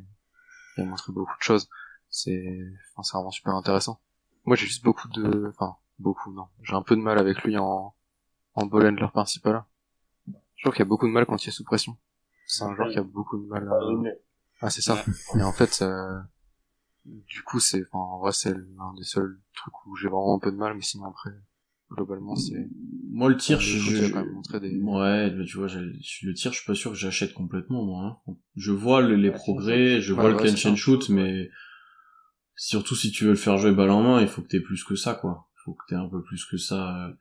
qui 0.75 0.81
a 0.81 0.85
montré 0.85 1.13
beaucoup 1.13 1.37
de 1.37 1.43
choses. 1.43 1.69
C'est, 2.11 2.59
enfin, 2.93 3.03
c'est 3.03 3.17
vraiment 3.17 3.31
super 3.31 3.55
intéressant. 3.55 4.01
Moi, 4.47 4.57
j'ai 4.57 4.67
juste 4.67 4.83
beaucoup 4.83 5.09
de, 5.09 5.49
enfin, 5.51 5.77
beaucoup, 5.99 6.33
non. 6.33 6.47
J'ai 6.63 6.75
un 6.75 6.83
peu 6.83 6.97
de 6.97 7.01
mal 7.01 7.19
avec 7.19 7.43
lui 7.45 7.59
en, 7.59 7.95
en 8.55 8.67
ball 8.67 8.87
handler 8.89 9.09
principal. 9.13 9.65
Je 10.57 10.65
trouve 10.65 10.75
qu'il 10.75 10.81
y 10.81 10.83
a 10.83 10.89
beaucoup 10.89 11.07
de 11.07 11.13
mal 11.13 11.27
quand 11.27 11.45
il 11.45 11.49
est 11.49 11.53
sous 11.53 11.65
pression. 11.65 11.97
C'est 12.47 12.65
un 12.65 12.75
joueur 12.75 12.91
qui 12.91 12.99
a 12.99 13.03
beaucoup 13.03 13.39
de 13.39 13.47
mal 13.47 13.69
à... 13.69 13.81
Ah, 14.61 14.71
c'est 14.71 14.83
ça. 14.83 15.05
Et 15.39 15.43
en 15.43 15.53
fait, 15.53 15.83
euh, 15.83 16.19
du 17.05 17.43
coup, 17.43 17.61
c'est, 17.61 17.83
enfin, 17.83 17.99
en 17.99 18.19
vrai, 18.19 18.33
c'est 18.33 18.55
l'un 18.55 18.93
des 18.97 19.05
seuls 19.05 19.39
trucs 19.55 19.87
où 19.87 19.97
j'ai 19.97 20.09
vraiment 20.09 20.37
un 20.37 20.39
peu 20.39 20.51
de 20.51 20.57
mal, 20.57 20.75
mais 20.75 20.83
sinon 20.83 21.07
après, 21.07 21.31
globalement, 21.91 22.35
c'est, 22.37 22.69
Moi, 23.13 23.29
le 23.31 23.37
tir, 23.37 23.61
je, 23.61 24.09
quand 24.13 24.25
même 24.25 24.35
montré 24.35 24.61
des- 24.61 24.81
ouais, 24.81 25.31
mais 25.31 25.45
tu 25.45 25.57
vois, 25.57 25.69
le 25.69 26.35
tir, 26.35 26.53
je 26.53 26.59
suis 26.59 26.67
pas 26.67 26.75
sûr 26.75 26.91
que 26.93 26.97
j'achète 26.97 27.35
complètement, 27.35 27.85
moi. 27.85 28.21
hein. 28.27 28.35
Je 28.57 28.73
vois 28.73 29.01
le- 29.01 29.17
les 29.17 29.31
Ouais, 29.31 29.37
progrès, 29.37 30.01
je 30.01 30.13
Ouais, 30.13 30.21
vois 30.21 30.31
le 30.31 30.37
catch 30.37 30.67
and 30.67 30.77
shoot, 30.77 31.09
mais 31.09 31.51
surtout 32.57 32.95
si 32.95 33.11
tu 33.11 33.25
veux 33.25 33.31
le 33.31 33.37
faire 33.37 33.57
jouer 33.57 33.73
balle 33.73 33.91
en 33.91 34.03
main, 34.03 34.21
il 34.21 34.29
faut 34.29 34.43
que 34.43 34.49
t'aies 34.49 34.61
plus 34.61 34.85
que 34.85 34.97
ça, 34.97 35.15
quoi. 35.15 35.48
Faut 35.69 35.75
que 35.75 35.85
t'aies 35.89 36.01
un 36.01 36.09
peu 36.09 36.23
plus 36.23 36.45
que 36.47 36.57
ça. 36.57 37.07
euh. 37.09 37.13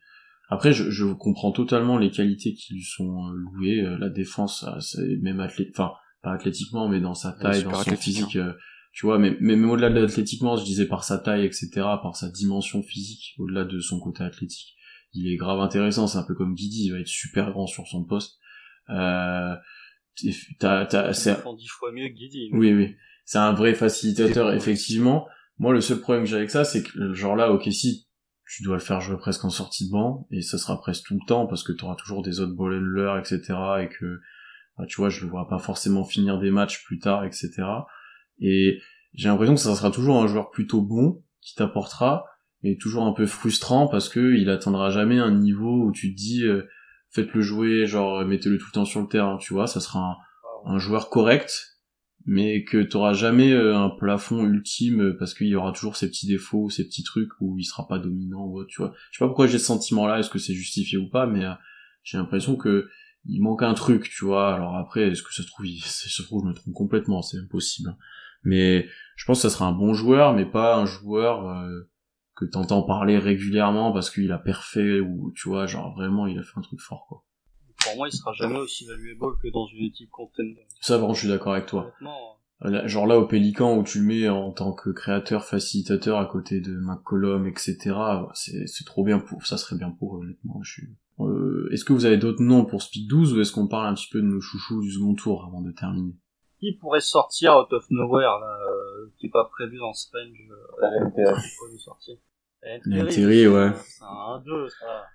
Après, 0.50 0.72
je, 0.72 0.90
je 0.90 1.06
comprends 1.08 1.52
totalement 1.52 1.98
les 1.98 2.10
qualités 2.10 2.54
qui 2.54 2.76
lui 2.76 2.84
sont 2.84 3.28
euh, 3.28 3.34
louées, 3.36 3.82
euh, 3.82 3.98
la 3.98 4.08
défense, 4.10 4.66
c'est 4.80 5.18
même 5.22 5.42
athlète, 5.42 5.68
enfin, 5.74 5.92
pas 6.22 6.32
athlétiquement, 6.32 6.88
mais 6.88 7.02
dans 7.02 7.14
sa 7.16 7.34
taille, 7.34 7.64
dans 7.64 7.74
son 7.84 7.98
physique, 7.98 8.38
euh, 8.38 8.54
tu 8.94 9.06
vois, 9.06 9.20
mais, 9.20 9.36
mais, 9.42 9.58
mais 9.58 9.68
au-delà 9.68 9.90
de 9.90 10.00
l'athlétiquement, 10.00 10.56
je 10.56 10.64
disais 10.64 10.86
par 10.88 11.04
sa 11.04 11.18
taille, 11.18 11.44
etc., 11.46 11.70
par 12.02 12.16
sa 12.16 12.30
dimension 12.30 12.82
physique, 12.82 13.36
au-delà 13.40 13.66
de 13.66 13.80
son 13.82 14.00
côté 14.00 14.24
athlétique, 14.24 14.74
il 15.12 15.28
est 15.30 15.36
grave 15.36 15.60
intéressant, 15.60 16.08
c'est 16.08 16.18
un 16.18 16.24
peu 16.24 16.34
comme 16.34 16.54
Guidi, 16.56 16.86
il 16.86 16.92
va 16.94 17.00
être 17.00 17.08
super 17.08 17.52
grand 17.52 17.68
sur 17.68 17.86
son 17.86 18.06
poste. 18.06 18.38
Euh, 18.90 19.54
t'as, 20.60 20.86
t'as, 20.86 21.12
c'est, 21.14 21.36
dix 21.58 21.68
fois 21.68 21.92
mieux 21.92 22.08
que 22.08 22.14
Guidi. 22.14 22.50
oui, 22.54 22.74
oui. 22.74 22.96
C'est 23.26 23.40
un 23.40 23.52
vrai 23.52 23.74
facilitateur, 23.74 24.54
effectivement. 24.54 25.28
Moi, 25.60 25.74
le 25.74 25.82
seul 25.82 26.00
problème 26.00 26.24
que 26.24 26.30
j'ai 26.30 26.38
avec 26.38 26.50
ça, 26.52 26.64
c'est 26.64 26.84
que, 26.84 27.14
genre 27.14 27.36
là, 27.36 27.52
ok, 27.52 27.68
si, 27.72 28.07
tu 28.50 28.64
dois 28.64 28.76
le 28.76 28.82
faire 28.82 29.02
jouer 29.02 29.18
presque 29.18 29.44
en 29.46 29.50
sortie 29.50 29.88
de 29.88 29.92
banc, 29.92 30.28
et 30.32 30.42
ça 30.42 30.58
sera 30.58 30.80
presque 30.80 31.06
tout 31.06 31.16
le 31.16 31.26
temps, 31.28 31.48
parce 31.48 31.64
que 31.64 31.74
tu 31.74 31.84
auras 31.84 31.96
toujours 31.96 32.24
des 32.24 32.40
autres 32.40 32.56
ball 32.56 32.74
handlers, 32.74 33.20
etc., 33.20 33.42
et 33.82 33.90
que, 33.90 34.22
bah, 34.78 34.86
tu 34.88 34.98
vois, 34.98 35.10
je 35.10 35.24
le 35.24 35.30
vois 35.30 35.48
pas 35.48 35.60
forcément 35.60 36.04
finir 36.04 36.40
des 36.40 36.52
matchs 36.52 36.84
plus 36.86 37.00
tard, 37.00 37.26
etc. 37.26 37.52
Et 38.40 38.80
j'ai 39.14 39.28
l'impression 39.28 39.56
que 39.56 39.60
ça 39.60 39.76
sera 39.76 39.92
toujours 39.92 40.22
un 40.22 40.28
joueur 40.28 40.50
plutôt 40.50 40.82
bon, 40.82 41.24
qui 41.42 41.56
t'apportera, 41.56 42.26
mais 42.64 42.78
toujours 42.78 43.06
un 43.06 43.14
peu 43.14 43.26
frustrant, 43.26 43.88
parce 43.88 44.10
que 44.10 44.36
il 44.36 44.50
atteindra 44.50 44.90
jamais 44.90 45.20
un 45.20 45.32
niveau 45.32 45.86
où 45.86 45.92
tu 45.92 46.14
te 46.14 46.18
dis, 46.18 46.44
euh, 46.44 46.68
faites-le 47.12 47.42
jouer, 47.42 47.86
genre, 47.86 48.26
mettez-le 48.26 48.58
tout 48.58 48.68
le 48.68 48.74
temps 48.74 48.86
sur 48.86 49.02
le 49.02 49.08
terrain, 49.08 49.38
tu 49.38 49.54
vois, 49.54 49.68
ça 49.68 49.82
sera 49.82 50.18
un 50.66 50.80
joueur 50.80 51.10
correct, 51.10 51.77
mais 52.28 52.66
que 52.66 52.84
t'auras 52.84 53.14
jamais 53.14 53.54
euh, 53.54 53.78
un 53.78 53.90
plafond 53.90 54.46
ultime 54.46 55.02
euh, 55.02 55.18
parce 55.18 55.34
qu'il 55.34 55.48
y 55.48 55.56
aura 55.56 55.72
toujours 55.72 55.96
ces 55.96 56.10
petits 56.10 56.28
défauts, 56.28 56.70
ces 56.70 56.86
petits 56.86 57.04
trucs 57.04 57.32
où 57.40 57.58
il 57.58 57.64
sera 57.64 57.88
pas 57.88 58.00
dominant 58.00 58.46
ou 58.46 58.60
autre, 58.60 58.68
tu 58.68 58.82
vois. 58.82 58.94
Je 59.12 59.18
sais 59.18 59.24
pas 59.24 59.28
pourquoi 59.28 59.48
j'ai 59.48 59.58
ce 59.58 59.66
sentiment-là, 59.66 60.20
est-ce 60.20 60.30
que 60.30 60.38
c'est 60.38 60.54
justifié 60.54 60.98
ou 60.98 61.10
pas, 61.10 61.26
mais 61.26 61.46
euh, 61.46 61.54
j'ai 62.04 62.18
l'impression 62.18 62.58
que 62.58 62.90
il 63.24 63.42
manque 63.42 63.64
un 63.64 63.74
truc, 63.74 64.10
tu 64.10 64.26
vois. 64.26 64.54
Alors 64.54 64.76
après, 64.76 65.04
est-ce 65.08 65.24
que 65.24 65.34
ça 65.34 65.42
se 65.42 65.48
trouve, 65.48 65.66
ça 65.84 66.10
se 66.10 66.22
trouve, 66.22 66.44
je 66.44 66.50
me 66.50 66.54
trompe 66.54 66.74
complètement, 66.74 67.22
c'est 67.22 67.38
impossible. 67.38 67.92
hein. 67.92 67.98
Mais 68.44 68.88
je 69.16 69.26
pense 69.26 69.40
que 69.42 69.50
ça 69.50 69.50
sera 69.50 69.66
un 69.66 69.72
bon 69.72 69.94
joueur, 69.94 70.34
mais 70.34 70.46
pas 70.46 70.76
un 70.76 70.86
joueur 70.86 71.66
que 72.36 72.46
t'entends 72.46 72.84
parler 72.84 73.18
régulièrement 73.18 73.92
parce 73.92 74.10
qu'il 74.10 74.32
a 74.32 74.38
parfait 74.38 75.00
ou 75.00 75.34
tu 75.36 75.50
vois, 75.50 75.66
genre 75.66 75.94
vraiment, 75.96 76.28
il 76.28 76.38
a 76.38 76.44
fait 76.44 76.58
un 76.58 76.62
truc 76.62 76.80
fort, 76.80 77.08
quoi. 77.10 77.26
Pour 77.88 77.98
moi, 77.98 78.08
il 78.08 78.12
sera 78.12 78.34
jamais 78.34 78.60
aussi 78.60 78.86
valuable 78.86 79.38
que 79.42 79.52
dans 79.52 79.68
une 79.68 79.86
équipe 79.86 80.10
contender. 80.10 80.68
Ça, 80.82 80.98
bon, 80.98 81.14
je 81.14 81.20
suis 81.20 81.28
d'accord 81.28 81.54
avec 81.54 81.66
toi. 81.66 81.92
Là, 82.62 82.88
Genre 82.88 83.06
là 83.06 83.20
au 83.20 83.28
Pélican 83.28 83.78
où 83.78 83.84
tu 83.84 84.00
le 84.00 84.06
mets 84.06 84.30
en 84.30 84.52
tant 84.52 84.74
que 84.74 84.90
créateur, 84.90 85.46
facilitateur 85.46 86.18
à 86.18 86.26
côté 86.26 86.60
de 86.60 86.76
McCollum, 86.76 87.46
etc. 87.48 87.96
C'est 88.34 88.86
trop 88.86 89.04
bien 89.04 89.20
pour 89.20 89.46
ça 89.46 89.58
serait 89.58 89.76
bien 89.78 89.92
pour 89.92 90.14
honnêtement. 90.14 90.60
Je 90.64 90.72
suis. 90.72 90.88
Euh, 91.20 91.70
est-ce 91.72 91.86
que 91.86 91.94
vous 91.94 92.06
avez 92.06 92.18
d'autres 92.18 92.44
noms 92.44 92.66
pour 92.66 92.82
Speed 92.82 93.08
12 93.08 93.34
ou 93.34 93.42
est-ce 93.42 93.52
qu'on 93.52 93.68
parle 93.68 93.88
un 93.88 93.94
petit 93.94 94.10
peu 94.12 94.22
de 94.22 94.28
nos 94.28 94.42
chouchous 94.42 94.82
du 94.82 94.92
second 94.92 95.16
tour 95.16 95.46
avant 95.48 95.62
de 95.62 95.72
terminer? 95.72 96.16
Qui 96.60 96.74
pourrait 96.74 97.02
sortir 97.02 97.58
out 97.58 97.72
of 97.74 97.86
nowhere, 97.92 98.40
là, 98.40 98.58
euh, 98.70 99.12
qui 99.18 99.28
est 99.28 99.30
pas 99.30 99.46
prévu 99.46 99.78
dans 99.78 99.94
ce 99.94 100.08
range, 100.12 100.52
euh, 100.82 101.06
NTR, 101.06 101.38
NTR, 102.64 103.54
ouais. 103.54 103.72
C'est 103.86 104.04
un 104.04 104.42
1-2, 104.44 104.70
ça. 104.70 105.06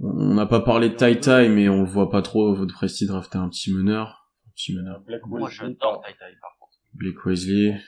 On 0.00 0.34
n'a 0.34 0.46
pas 0.46 0.60
parlé 0.60 0.90
de 0.90 0.94
Tai 0.96 1.18
Tai, 1.20 1.48
mais 1.48 1.68
on 1.68 1.82
le 1.82 1.88
voit 1.88 2.10
pas 2.10 2.20
trop. 2.22 2.54
Votre 2.54 2.74
Presti 2.74 3.06
drafter 3.06 3.38
un 3.38 3.48
petit 3.48 3.72
meneur, 3.72 4.28
un 4.46 4.50
petit 4.54 4.74
meneur. 4.74 5.00
Black 5.02 5.24
Moi, 5.26 5.48
j'adore 5.50 6.02
Tai 6.02 6.12
Tai, 6.18 6.36
par 6.40 6.56
contre. 6.58 6.72
Blake 6.94 7.24
Wesley, 7.26 7.80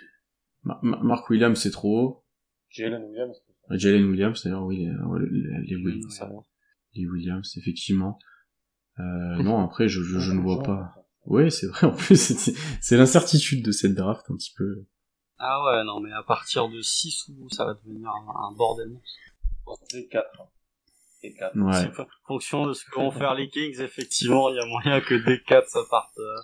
Ma- 0.62 0.78
Ma- 0.82 1.00
Mark 1.02 1.28
Williams 1.30 1.58
c'est 1.60 1.70
trop 1.70 2.00
haut. 2.00 2.24
Jalen 2.70 3.04
Williams. 3.04 3.36
Jalen 3.70 4.04
Williams 4.04 4.42
d'ailleurs, 4.44 4.64
oui, 4.64 4.86
les, 4.86 4.90
les, 5.60 5.66
les, 5.66 5.76
Will- 5.76 6.10
ça 6.10 6.28
ouais. 6.30 6.42
les 6.94 7.06
Williams 7.06 7.56
effectivement. 7.56 8.18
Euh, 8.98 9.02
non 9.42 9.62
après 9.64 9.88
je, 9.88 10.02
je, 10.02 10.18
je 10.18 10.32
ne 10.32 10.40
vois 10.40 10.62
pas. 10.62 10.94
Oui, 11.24 11.50
c'est 11.50 11.66
vrai, 11.66 11.86
en 11.88 11.92
plus, 11.92 12.16
c'est 12.20 12.54
c'est 12.80 12.96
l'incertitude 12.96 13.64
de 13.64 13.72
cette 13.72 13.94
draft, 13.94 14.24
un 14.30 14.36
petit 14.36 14.52
peu. 14.56 14.84
Ah 15.38 15.62
ouais, 15.64 15.84
non, 15.84 16.00
mais 16.00 16.12
à 16.12 16.22
partir 16.22 16.68
de 16.68 16.80
6 16.80 17.28
ou 17.40 17.48
ça 17.50 17.64
va 17.64 17.74
devenir 17.74 18.08
un, 18.08 18.48
un 18.48 18.52
bordel. 18.56 18.96
D4. 19.92 20.22
D4. 21.22 21.58
Ouais. 21.60 22.00
En 22.00 22.06
fonction 22.26 22.66
de 22.66 22.72
ce 22.72 22.84
que 22.84 22.96
vont 22.96 23.10
faire 23.10 23.34
les 23.34 23.48
Kings, 23.48 23.80
effectivement, 23.80 24.48
il 24.50 24.56
y 24.56 24.60
a 24.60 24.66
moyen 24.66 25.00
que 25.00 25.14
D4 25.14 25.64
ça 25.66 25.80
parte, 25.90 26.18
euh, 26.18 26.36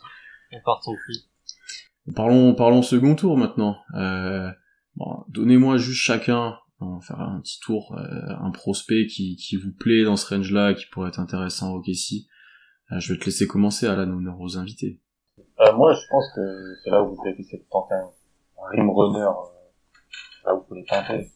ça 0.51 0.59
parte 0.65 0.89
en 0.89 0.93
couille. 0.93 2.15
Parlons, 2.15 2.55
parlons 2.55 2.83
second 2.83 3.15
tour 3.15 3.37
maintenant. 3.37 3.77
Euh, 3.95 4.51
Bon, 4.97 5.25
donnez-moi 5.29 5.79
juste 5.79 6.01
chacun, 6.03 6.59
on 6.81 6.97
va 6.97 7.01
faire 7.01 7.21
un 7.21 7.41
petit 7.41 7.59
tour, 7.61 7.97
euh, 7.97 8.35
un 8.41 8.51
prospect 8.51 9.07
qui, 9.07 9.37
qui 9.37 9.57
vous 9.57 9.73
plaît 9.73 10.05
dans 10.05 10.17
ce 10.17 10.35
range-là, 10.35 10.75
qui 10.75 10.85
pourrait 10.87 11.09
être 11.09 11.21
intéressant 11.21 11.73
au 11.73 11.81
KC. 11.81 12.27
Euh, 12.91 12.99
je 12.99 13.13
vais 13.13 13.19
te 13.19 13.25
laisser 13.25 13.47
commencer, 13.47 13.87
à 13.87 13.95
honneur 13.95 14.39
aux 14.39 14.59
invités. 14.59 15.01
Euh, 15.61 15.73
moi, 15.75 15.95
je 15.95 16.01
pense 16.11 16.25
que 16.35 16.75
c'est 16.85 16.91
là 16.91 17.03
où 17.03 17.15
vous 17.15 17.23
devez 17.25 17.41
essayer 17.41 17.59
de 17.59 17.69
tenter 17.71 17.95
un, 17.95 18.11
un 18.63 18.69
rim 18.71 18.91
runner, 18.91 19.21
euh, 19.23 20.45
là 20.45 20.55
où 20.55 20.59
vous 20.59 20.65
pouvez 20.65 20.85
tenter. 20.85 21.31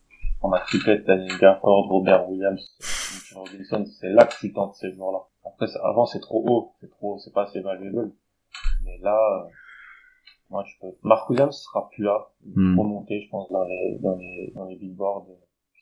On 0.48 0.52
a 0.52 0.60
Cricket, 0.60 1.04
Daniel 1.06 1.36
Gafford, 1.40 1.88
Robert 1.88 2.28
Williams, 2.30 2.76
Mitchell 2.80 3.38
Robinson, 3.38 3.84
c'est 3.98 4.10
là 4.10 4.24
que 4.26 4.34
tu 4.38 4.52
tentes 4.52 4.74
ces 4.76 4.92
joueurs-là. 4.92 5.20
Après, 5.44 5.66
avant, 5.82 6.06
c'est 6.06 6.20
trop 6.20 6.44
haut, 6.48 6.72
c'est 6.80 6.90
trop, 6.90 7.18
c'est 7.18 7.32
pas 7.32 7.42
assez 7.44 7.60
valuable. 7.60 8.12
Mais 8.84 8.96
là, 8.98 9.16
euh, 9.16 9.48
moi, 10.50 10.64
je 10.66 10.72
peux. 10.80 10.94
Mark 11.02 11.28
Williams 11.30 11.56
sera 11.64 11.88
plus 11.90 12.04
là. 12.04 12.28
Il 12.44 12.50
est 12.50 12.54
Hmm. 12.56 12.74
trop 12.74 12.84
monté, 12.84 13.20
je 13.22 13.28
pense, 13.30 13.50
dans 13.50 13.64
les, 13.64 13.98
dans 14.00 14.14
les, 14.16 14.52
dans 14.54 14.64
les 14.66 14.76
billboards. 14.76 15.26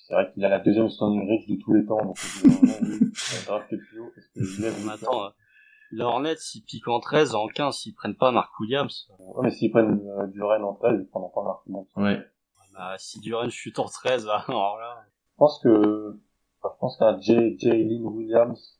C'est 0.06 0.14
vrai 0.14 0.30
qu'il 0.32 0.44
a 0.44 0.48
la 0.48 0.60
deuxième 0.60 0.88
standing 0.88 1.28
rate 1.28 1.46
de 1.48 1.56
tous 1.62 1.72
les 1.74 1.84
temps, 1.86 2.02
donc 2.04 2.16
drafté 3.46 3.76
plus 3.78 4.00
haut, 4.00 4.10
parce 4.14 4.26
que 4.28 4.40
il 4.40 4.62
lève 4.62 4.88
attends, 4.90 5.24
euh, 5.24 5.28
les 5.92 6.02
Hornets, 6.02 6.36
s'ils 6.36 6.62
piquent 6.64 6.88
en 6.88 7.00
13, 7.00 7.34
en 7.34 7.46
15, 7.48 7.74
s'ils 7.76 7.94
prennent 7.94 8.16
pas 8.16 8.30
Mark 8.30 8.50
Williams, 8.60 9.08
Ouais, 9.18 9.44
mais 9.44 9.50
s'ils 9.50 9.70
prennent 9.70 10.00
euh, 10.18 10.26
du 10.26 10.42
Rennes 10.42 10.64
en 10.64 10.74
13, 10.74 11.00
ils 11.00 11.08
prendront 11.08 11.30
pas 11.30 11.42
Mark 11.42 11.60
Williams. 11.66 11.86
Ouais. 11.96 12.26
Bah, 12.74 12.94
si 12.98 13.20
Duran 13.20 13.48
chute 13.50 13.78
en 13.78 13.86
13, 13.86 14.28
alors 14.48 14.78
là, 14.78 15.04
Je 15.32 15.36
pense 15.36 15.58
que, 15.60 16.18
enfin, 16.62 16.74
je 16.74 16.78
pense 16.80 16.96
qu'un 16.98 17.20
Jay, 17.20 17.56
Jalen 17.58 18.04
Williams 18.06 18.78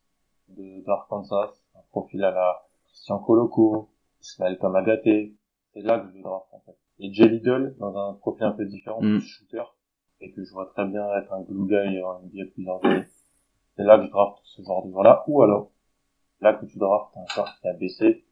de, 0.49 0.85
d'Arkansas, 0.85 1.53
un 1.75 1.83
profil 1.91 2.23
à 2.25 2.31
la 2.31 2.63
Christian 2.87 3.19
Coloco, 3.19 3.91
Ismaël 4.21 4.59
Kamagaté, 4.59 5.37
c'est 5.73 5.83
là 5.83 5.99
que 5.99 6.09
je 6.11 6.17
le 6.17 6.23
draft, 6.23 6.47
en 6.53 6.61
fait. 6.61 6.77
Et 7.01 7.13
Jay 7.13 7.29
Liddle, 7.29 7.75
dans 7.79 7.97
un 7.97 8.15
profil 8.15 8.45
un 8.45 8.53
peu 8.53 8.65
différent, 8.67 9.01
Mm. 9.01 9.19
plus 9.19 9.27
shooter, 9.27 9.63
et 10.21 10.33
que 10.33 10.45
je 10.45 10.53
vois 10.53 10.67
très 10.67 10.87
bien 10.87 11.05
être 11.17 11.33
un 11.33 11.43
glue 11.43 11.67
guy 11.67 12.03
en 12.03 12.21
NBA 12.21 12.51
plusieurs 12.55 12.85
années. 12.85 13.05
C'est 13.77 13.83
là 13.83 13.99
que 13.99 14.05
je 14.07 14.11
draft 14.11 14.39
ce 14.45 14.63
genre 14.63 14.85
de 14.87 14.91
joueur-là, 14.91 15.25
ou 15.27 15.43
alors, 15.43 15.71
là 16.41 16.55
que 16.55 16.65
tu 16.67 16.79
draftes 16.79 17.17
un 17.17 17.27
joueur 17.35 17.49
qui 17.61 17.69
a 17.69 17.73
baissé, 17.75 18.25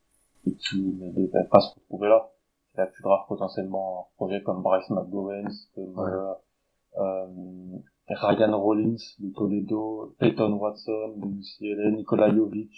et 0.46 0.54
qui 0.56 0.80
ne 0.80 1.10
devait 1.12 1.44
pas 1.50 1.60
se 1.60 1.74
retrouver 1.74 2.08
là. 2.08 2.30
Là 2.76 2.86
tu 2.86 3.02
draftes 3.02 3.28
potentiellement 3.28 4.08
un 4.08 4.14
projet 4.16 4.42
comme 4.42 4.62
Bryce 4.62 4.88
McGowens, 4.90 5.48
comme, 5.74 5.98
Ouais. 5.98 6.10
euh, 6.10 6.34
euh, 6.98 7.78
Ryan 8.08 8.58
Rollins 8.60 8.96
de 9.18 9.32
Toledo, 9.34 10.14
Peyton 10.18 10.52
Watson 10.54 11.14
de 11.16 11.26
UCLA, 11.26 11.90
Nikola 11.92 12.34
Jovic, 12.34 12.72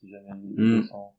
si 0.00 0.08
jamais 0.10 0.30
il 0.44 0.54
Mm. 0.60 0.80
descend. 0.82 1.10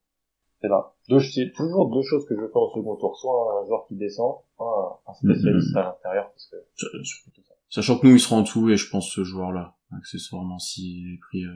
C'est 0.60 0.68
là. 0.70 0.92
Deux, 1.10 1.20
c'est 1.20 1.52
toujours 1.56 1.88
deux 1.90 2.02
choses 2.02 2.26
que 2.26 2.36
je 2.36 2.42
veux 2.42 2.48
faire 2.48 2.62
au 2.64 2.70
second 2.70 2.96
tour. 2.96 3.16
Soit 3.18 3.62
un 3.62 3.66
joueur 3.68 3.86
qui 3.88 3.96
descend, 3.96 4.38
soit 4.56 5.02
un 5.06 5.14
spécialiste 5.14 5.76
à 5.76 5.84
l'intérieur, 5.84 6.30
parce 6.32 6.48
que 6.48 6.58
ça. 6.76 6.88
Sachant 7.70 8.00
que 8.00 8.08
nous, 8.08 8.14
il 8.14 8.20
sera 8.20 8.38
en 8.38 8.44
tout, 8.44 8.70
et 8.70 8.76
je 8.78 8.90
pense 8.90 9.08
ce 9.10 9.24
joueur-là, 9.24 9.76
accessoirement, 9.96 10.58
s'il 10.58 11.14
est 11.14 11.20
pris... 11.20 11.44
euh, 11.44 11.54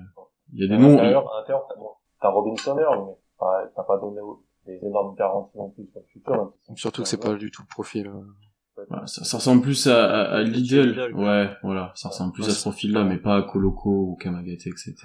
Il 0.54 0.60
y 0.62 0.66
a 0.66 0.68
des 0.68 0.76
À 0.76 0.78
noms... 0.78 0.90
l'intérieur, 0.90 1.34
à 1.34 1.40
l'intérieur, 1.40 1.66
t'as, 1.70 1.76
bon, 1.80 1.90
t'as 2.22 2.30
Robinson 2.30 2.78
Earl, 2.78 3.06
mais 3.08 3.16
t'as, 3.40 3.68
t'as 3.76 3.84
pas 3.84 3.98
donné 3.98 4.20
des 4.66 4.80
énormes 4.86 5.16
garanties 5.16 5.58
non 5.58 5.70
plus 5.72 5.88
sur 5.92 6.00
le 6.02 6.06
futur. 6.08 6.54
si 6.68 6.72
Surtout 6.82 7.02
que 7.04 7.08
c'est 7.08 7.18
pas 7.22 7.36
du 7.36 7.52
tout 7.52 7.62
le 7.64 7.68
profil. 7.68 8.08
euh, 8.08 8.84
Voilà, 8.88 9.06
ça, 9.08 9.24
ça 9.24 9.38
ressemble 9.38 9.62
plus 9.62 9.88
à, 9.88 10.06
à, 10.06 10.38
à 10.40 10.44
quoi. 10.44 11.12
Ouais, 11.14 11.50
voilà, 11.64 11.92
ça 11.96 12.10
ressemble 12.10 12.34
plus 12.34 12.44
Ouais, 12.44 12.50
à 12.50 12.54
ce 12.54 12.62
profil-là, 12.62 13.04
mais 13.04 13.18
pas 13.18 13.38
à 13.38 13.42
Coloco 13.44 13.90
ou 14.12 14.16
Kamagaté, 14.16 14.70
etc. 14.70 14.96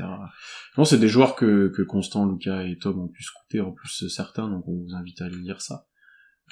Non, 0.79 0.85
c'est 0.85 0.99
des 0.99 1.09
joueurs 1.09 1.35
que, 1.35 1.69
que 1.69 1.83
Constant, 1.83 2.27
Lucas 2.27 2.63
et 2.63 2.79
Tom 2.79 2.99
ont 3.01 3.09
pu 3.09 3.23
scouter, 3.23 3.61
en 3.61 3.73
plus 3.73 4.09
certains, 4.09 4.49
donc 4.49 4.67
on 4.69 4.73
vous 4.73 4.95
invite 4.95 5.21
à 5.21 5.27
aller 5.27 5.37
lire 5.37 5.61
ça. 5.61 5.87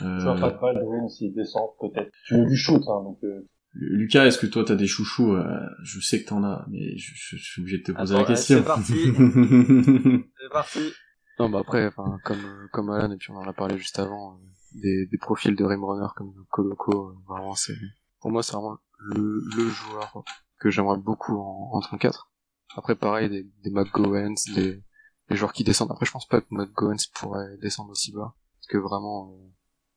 Euh, 0.02 0.18
Tu 0.18 0.24
vois, 0.24 0.50
pas 0.50 0.72
s'il 1.08 1.32
descend, 1.34 1.70
peut-être. 1.80 2.10
Tu 2.26 2.34
veux 2.36 2.46
du 2.46 2.56
shoot, 2.56 2.82
hein, 2.88 3.02
donc, 3.04 3.18
euh, 3.24 3.46
Lucas, 3.76 4.26
est-ce 4.26 4.38
que 4.38 4.46
toi 4.46 4.64
t'as 4.64 4.74
des 4.76 4.86
chouchous 4.86 5.32
Euh, 5.34 5.44
Je 5.82 6.00
sais 6.00 6.22
que 6.22 6.28
t'en 6.28 6.42
as, 6.44 6.64
mais 6.70 6.96
je, 6.96 7.12
je- 7.14 7.36
je 7.36 7.42
suis 7.44 7.60
obligé 7.62 7.78
de 7.78 7.82
te 7.84 7.92
poser 7.92 8.14
Attends, 8.14 8.22
la 8.22 8.28
question. 8.28 8.56
ouais, 8.56 8.62
c'est 8.62 8.66
parti. 8.66 10.22
c'est 10.40 10.48
parti. 10.52 10.92
Non, 11.38 11.48
bah 11.50 11.60
après, 11.60 11.86
enfin, 11.86 12.20
comme 12.24 12.44
euh, 12.44 12.68
comme 12.72 12.90
Alan 12.90 13.10
et 13.10 13.16
puis 13.16 13.30
on 13.32 13.36
en 13.36 13.48
a 13.48 13.52
parlé 13.52 13.76
juste 13.78 13.98
avant, 13.98 14.34
euh, 14.34 14.38
des, 14.72 15.06
des 15.06 15.18
profils 15.18 15.54
de 15.56 15.64
rim 15.64 15.84
runner 15.84 16.06
comme 16.16 16.32
Coloco, 16.50 17.10
euh, 17.10 17.14
vraiment 17.28 17.54
c'est, 17.54 17.74
pour 18.20 18.30
moi 18.30 18.42
c'est 18.42 18.52
vraiment 18.52 18.78
le, 18.98 19.42
le 19.56 19.68
joueur 19.68 20.24
que 20.60 20.70
j'aimerais 20.70 20.98
beaucoup 20.98 21.36
en, 21.38 21.70
en 21.72 21.80
34. 21.80 22.30
Après 22.76 22.94
pareil, 22.96 23.28
des, 23.28 23.44
des 23.64 23.70
McGowens, 23.70 24.34
des, 24.54 24.82
des 25.28 25.36
joueurs 25.36 25.52
qui 25.52 25.64
descendent. 25.64 25.90
Après 25.90 26.06
je 26.06 26.12
pense 26.12 26.26
pas 26.28 26.40
que 26.40 26.46
McGowens 26.50 27.08
pourrait 27.14 27.56
descendre 27.58 27.90
aussi 27.90 28.12
bas, 28.12 28.34
parce 28.58 28.68
que 28.68 28.78
vraiment 28.78 29.32
euh, 29.34 29.48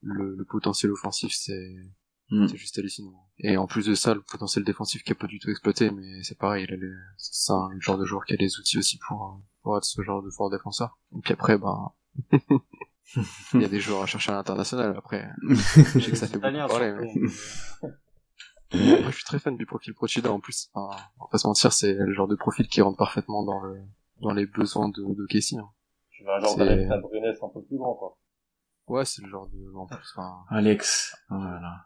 le, 0.01 0.35
le 0.35 0.45
potentiel 0.45 0.91
offensif 0.91 1.31
c'est 1.33 1.75
Hmm. 2.29 2.45
c'est 2.47 2.57
juste 2.57 2.77
hallucinant. 2.77 3.25
Et 3.39 3.55
en 3.55 3.67
plus 3.67 3.85
de 3.85 3.95
ça, 3.95 4.13
le 4.13 4.21
potentiel 4.21 4.65
défensif 4.65 5.01
qui 5.01 5.13
est 5.13 5.15
pas 5.15 5.27
du 5.27 5.39
tout 5.39 5.49
exploité, 5.49 5.91
mais 5.91 6.23
c'est 6.23 6.37
pareil, 6.37 6.65
il 6.67 6.73
a 6.73 6.75
les- 6.75 6.91
c'est 7.15 7.53
un 7.53 7.69
genre 7.79 7.97
de 7.97 8.03
joueur 8.03 8.25
qui 8.25 8.33
a 8.33 8.35
les 8.35 8.59
outils 8.59 8.77
aussi 8.77 8.99
pour, 9.07 9.23
euh, 9.23 9.41
pour 9.67 9.77
être 9.77 9.83
ce 9.83 10.01
genre 10.01 10.23
de 10.23 10.29
fort 10.29 10.49
défenseur. 10.49 10.97
Et 11.13 11.19
puis 11.19 11.33
après, 11.33 11.57
ben, 11.57 11.91
il 13.53 13.61
y 13.61 13.65
a 13.65 13.67
des 13.67 13.81
joueurs 13.81 14.01
à 14.03 14.05
chercher 14.05 14.31
à 14.31 14.35
l'international, 14.35 14.95
après. 14.97 15.29
Je 15.49 15.55
sais 15.99 16.11
que 16.11 16.15
ça 16.15 16.25
fait 16.25 16.39
beaucoup 16.39 16.67
parler, 16.69 16.93
mais... 16.93 17.11
Moi, 19.01 19.11
je 19.11 19.15
suis 19.15 19.25
très 19.25 19.39
fan 19.39 19.57
du 19.57 19.65
profil 19.65 19.93
Procida, 19.93 20.31
en 20.31 20.39
plus. 20.39 20.69
Enfin, 20.73 20.95
on 21.19 21.25
va 21.25 21.29
pas 21.29 21.37
se 21.37 21.47
mentir, 21.47 21.73
c'est 21.73 21.93
le 21.93 22.13
genre 22.13 22.29
de 22.29 22.35
profil 22.37 22.69
qui 22.69 22.81
rentre 22.81 22.97
parfaitement 22.97 23.43
dans 23.43 23.59
le, 23.61 23.81
dans 24.21 24.31
les 24.31 24.45
besoins 24.45 24.87
de, 24.87 25.03
de 25.03 25.25
Casey. 25.25 25.57
hein. 25.57 25.69
tu 26.11 26.23
veux 26.23 26.29
un 26.31 26.39
genre 26.39 26.55
d'Alex 26.55 26.89
Abrines 26.89 27.25
un 27.25 27.49
peu 27.49 27.61
plus 27.61 27.77
grand, 27.77 27.95
quoi. 27.95 28.17
Ouais, 28.87 29.03
c'est 29.03 29.21
le 29.21 29.27
genre 29.29 29.49
de, 29.49 29.75
en 29.75 29.85
plus, 29.85 30.13
enfin, 30.15 30.45
Alex, 30.49 31.13
voilà. 31.27 31.85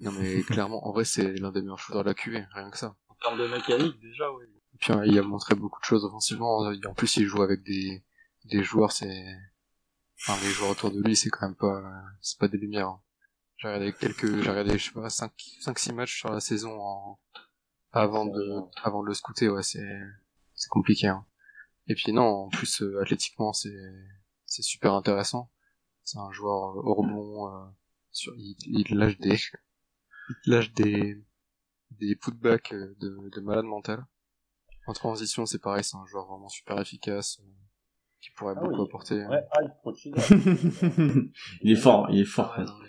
non 0.00 0.10
mais 0.10 0.42
clairement, 0.42 0.84
en 0.88 0.90
vrai, 0.90 1.04
c'est 1.04 1.34
l'un 1.34 1.52
des 1.52 1.62
meilleurs 1.62 1.78
shooters 1.78 2.02
de 2.02 2.08
la 2.08 2.14
QV, 2.14 2.44
rien 2.52 2.70
que 2.70 2.78
ça. 2.78 2.96
En 3.08 3.14
termes 3.14 3.38
de 3.38 3.46
mécanique, 3.46 4.00
déjà, 4.00 4.28
oui. 4.32 4.46
Et 4.74 4.78
puis 4.78 4.92
il 5.06 5.18
a 5.18 5.22
montré 5.22 5.54
beaucoup 5.54 5.80
de 5.80 5.84
choses 5.84 6.04
offensivement. 6.04 6.58
En 6.60 6.94
plus, 6.94 7.16
il 7.16 7.26
joue 7.26 7.42
avec 7.42 7.62
des, 7.62 8.04
des 8.44 8.62
joueurs, 8.62 8.92
c'est, 8.92 9.24
enfin, 10.20 10.40
les 10.42 10.50
joueurs 10.50 10.70
autour 10.70 10.90
de 10.90 11.00
lui, 11.02 11.16
c'est 11.16 11.30
quand 11.30 11.46
même 11.46 11.56
pas, 11.56 11.82
c'est 12.20 12.38
pas 12.38 12.48
des 12.48 12.58
lumières. 12.58 12.88
hein. 12.88 13.02
J'ai 13.58 13.68
regardé 13.68 13.92
quelques, 13.92 14.42
j'ai 14.42 14.50
regardé, 14.50 14.78
je 14.78 14.86
sais 14.86 14.92
pas, 14.92 15.10
5, 15.10 15.32
5, 15.60 15.78
6 15.78 15.92
matchs 15.92 16.18
sur 16.18 16.30
la 16.30 16.40
saison 16.40 16.72
en, 16.80 17.20
avant 17.92 18.26
de, 18.26 18.60
avant 18.82 19.02
de 19.02 19.08
le 19.08 19.14
scouter, 19.14 19.48
ouais, 19.48 19.62
c'est, 19.62 20.00
c'est 20.54 20.68
compliqué, 20.68 21.08
hein. 21.08 21.26
Et 21.88 21.94
puis 21.94 22.12
non, 22.12 22.22
en 22.46 22.48
plus, 22.48 22.82
euh, 22.82 23.00
athlétiquement, 23.02 23.52
c'est, 23.52 23.74
c'est 24.46 24.62
super 24.62 24.94
intéressant. 24.94 25.50
C'est 26.04 26.18
un 26.18 26.32
joueur 26.32 26.78
euh, 26.78 26.82
au 26.84 27.48
euh, 27.48 27.66
sur, 28.12 28.34
il, 28.36 28.56
il 28.66 28.96
lâche 28.98 29.18
des, 29.18 29.38
il 30.46 30.52
lâche 30.52 30.72
des, 30.72 31.22
des 31.92 32.16
putbacks 32.16 32.72
euh, 32.72 32.94
de, 33.00 33.30
de 33.30 33.40
malade 33.40 33.64
mental. 33.64 34.04
En 34.86 34.92
transition, 34.92 35.46
c'est 35.46 35.60
pareil, 35.60 35.84
c'est 35.84 35.96
un 35.96 36.06
joueur 36.06 36.26
vraiment 36.26 36.48
super 36.48 36.78
efficace, 36.80 37.38
euh, 37.40 37.48
qui 38.20 38.30
pourrait 38.36 38.54
Ah 38.56 38.60
beaucoup 38.60 38.80
oui, 38.82 38.86
apporter. 38.88 39.24
Ouais, 39.26 39.42
hype 39.60 39.72
Procida. 39.82 40.20
il 41.62 41.72
est 41.72 41.76
fort, 41.76 42.08
il 42.10 42.20
est 42.20 42.24
fort. 42.24 42.54
Ouais, 42.58 42.64
non, 42.64 42.72
mais- 42.80 42.88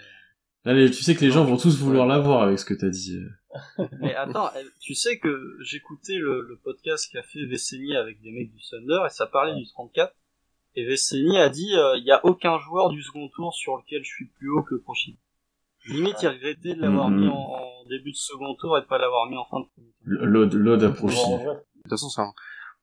Là, 0.66 0.74
les- 0.74 0.90
tu 0.92 1.04
sais 1.04 1.14
que 1.14 1.20
les 1.26 1.30
gens 1.32 1.44
vont 1.44 1.58
tous 1.58 1.78
vouloir 1.78 2.08
l'avoir 2.08 2.44
avec 2.44 2.58
ce 2.58 2.64
que 2.64 2.74
t'as 2.74 2.88
dit. 2.90 3.18
euh. 3.18 3.86
Mais 4.00 4.16
attends, 4.16 4.50
tu 4.80 4.96
sais 4.96 5.20
que 5.20 5.58
j'écoutais 5.62 6.16
le, 6.16 6.42
le 6.48 6.58
podcast 6.64 7.12
qu'a 7.12 7.22
fait 7.22 7.46
Veceni 7.46 7.96
avec 7.98 8.22
des 8.22 8.32
mecs 8.32 8.50
du 8.54 8.62
Thunder 8.72 9.00
et 9.06 9.10
ça 9.10 9.28
parlait 9.28 9.56
du 9.56 9.66
34. 9.68 10.14
Et 10.76 10.86
Veceni 10.86 11.38
a 11.38 11.50
dit 11.50 11.68
il 11.70 12.04
y 12.06 12.12
a 12.12 12.26
aucun 12.26 12.58
joueur 12.60 12.90
du 12.92 13.04
second 13.04 13.28
tour 13.36 13.54
sur 13.54 13.76
lequel 13.76 14.04
je 14.06 14.10
suis 14.10 14.26
plus 14.40 14.50
haut 14.50 14.64
que 14.64 14.76
Prochid. 14.76 15.18
Limite, 15.88 16.16
il 16.24 16.30
regrettait 16.30 16.76
de 16.76 16.82
l'avoir 16.82 17.10
Mhm. 17.10 17.20
mis 17.20 17.28
en, 17.28 17.34
en 17.36 17.86
début 17.90 18.12
de 18.12 18.16
second 18.16 18.56
tour 18.56 18.78
et 18.78 18.82
de 18.82 18.86
pas 18.86 18.98
l'avoir 18.98 19.30
mis 19.30 19.36
en 19.36 19.44
fin 19.44 19.60
de 19.60 19.66
premier 19.66 19.92
tour. 20.18 20.26
L'ode, 20.58 20.84
à 20.84 20.88
Bon, 20.88 20.96
De 21.86 21.90
toute 21.90 22.00
façon, 22.00 22.22
un- 22.22 22.34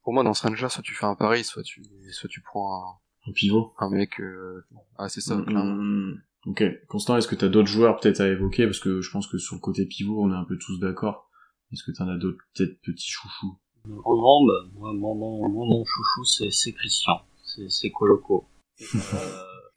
pour 0.03 0.13
moi, 0.13 0.23
dans 0.25 0.35
ce 0.35 0.47
range-là, 0.47 0.69
soit 0.69 0.83
tu 0.83 0.95
fais 0.95 1.07
un 1.07 1.15
pari, 1.15 1.43
soit 1.45 1.63
tu, 1.63 1.83
soit 2.13 2.29
tu 2.29 2.41
prends 2.43 3.01
Un 3.27 3.33
pivot. 3.33 3.73
un, 3.79 3.87
un 3.87 3.91
mec, 3.91 4.21
euh... 4.21 4.65
ah, 4.99 5.09
c'est 5.09 5.21
ça, 5.21 5.37
Mm, 5.37 5.45
clairement. 5.47 5.75
mm, 5.75 6.23
Ok. 6.47 6.63
Constant, 6.89 7.17
est-ce 7.17 7.29
que 7.29 7.35
t'as 7.35 7.49
d'autres 7.49 7.69
joueurs 7.69 7.99
peut-être 8.01 8.21
à 8.21 8.29
évoquer? 8.29 8.65
Parce 8.67 8.79
que 8.79 9.01
je 9.01 9.11
pense 9.11 9.27
que 9.27 9.37
sur 9.39 9.55
le 9.57 9.61
côté 9.61 9.85
pivot, 9.87 10.23
on 10.23 10.33
est 10.33 10.37
un 10.37 10.45
peu 10.45 10.57
tous 10.59 10.79
d'accord. 10.81 11.31
Est-ce 11.73 11.83
que 11.85 11.93
t'en 11.97 12.09
as 12.09 12.17
d'autres 12.17 12.39
peut-être 12.55 12.81
petits 12.83 13.09
chouchous? 13.11 13.59
En 13.87 13.91
grand, 14.17 14.47
bah, 14.47 14.71
moi, 14.75 14.93
mon, 14.93 15.15
mon, 15.15 15.49
mon, 15.49 15.67
mon 15.67 15.85
chouchou, 15.85 16.25
c'est, 16.25 16.51
c'est 16.51 16.73
Christian. 16.73 17.21
C'est, 17.69 17.91
Coloco. 17.91 18.49
Euh, 18.81 18.87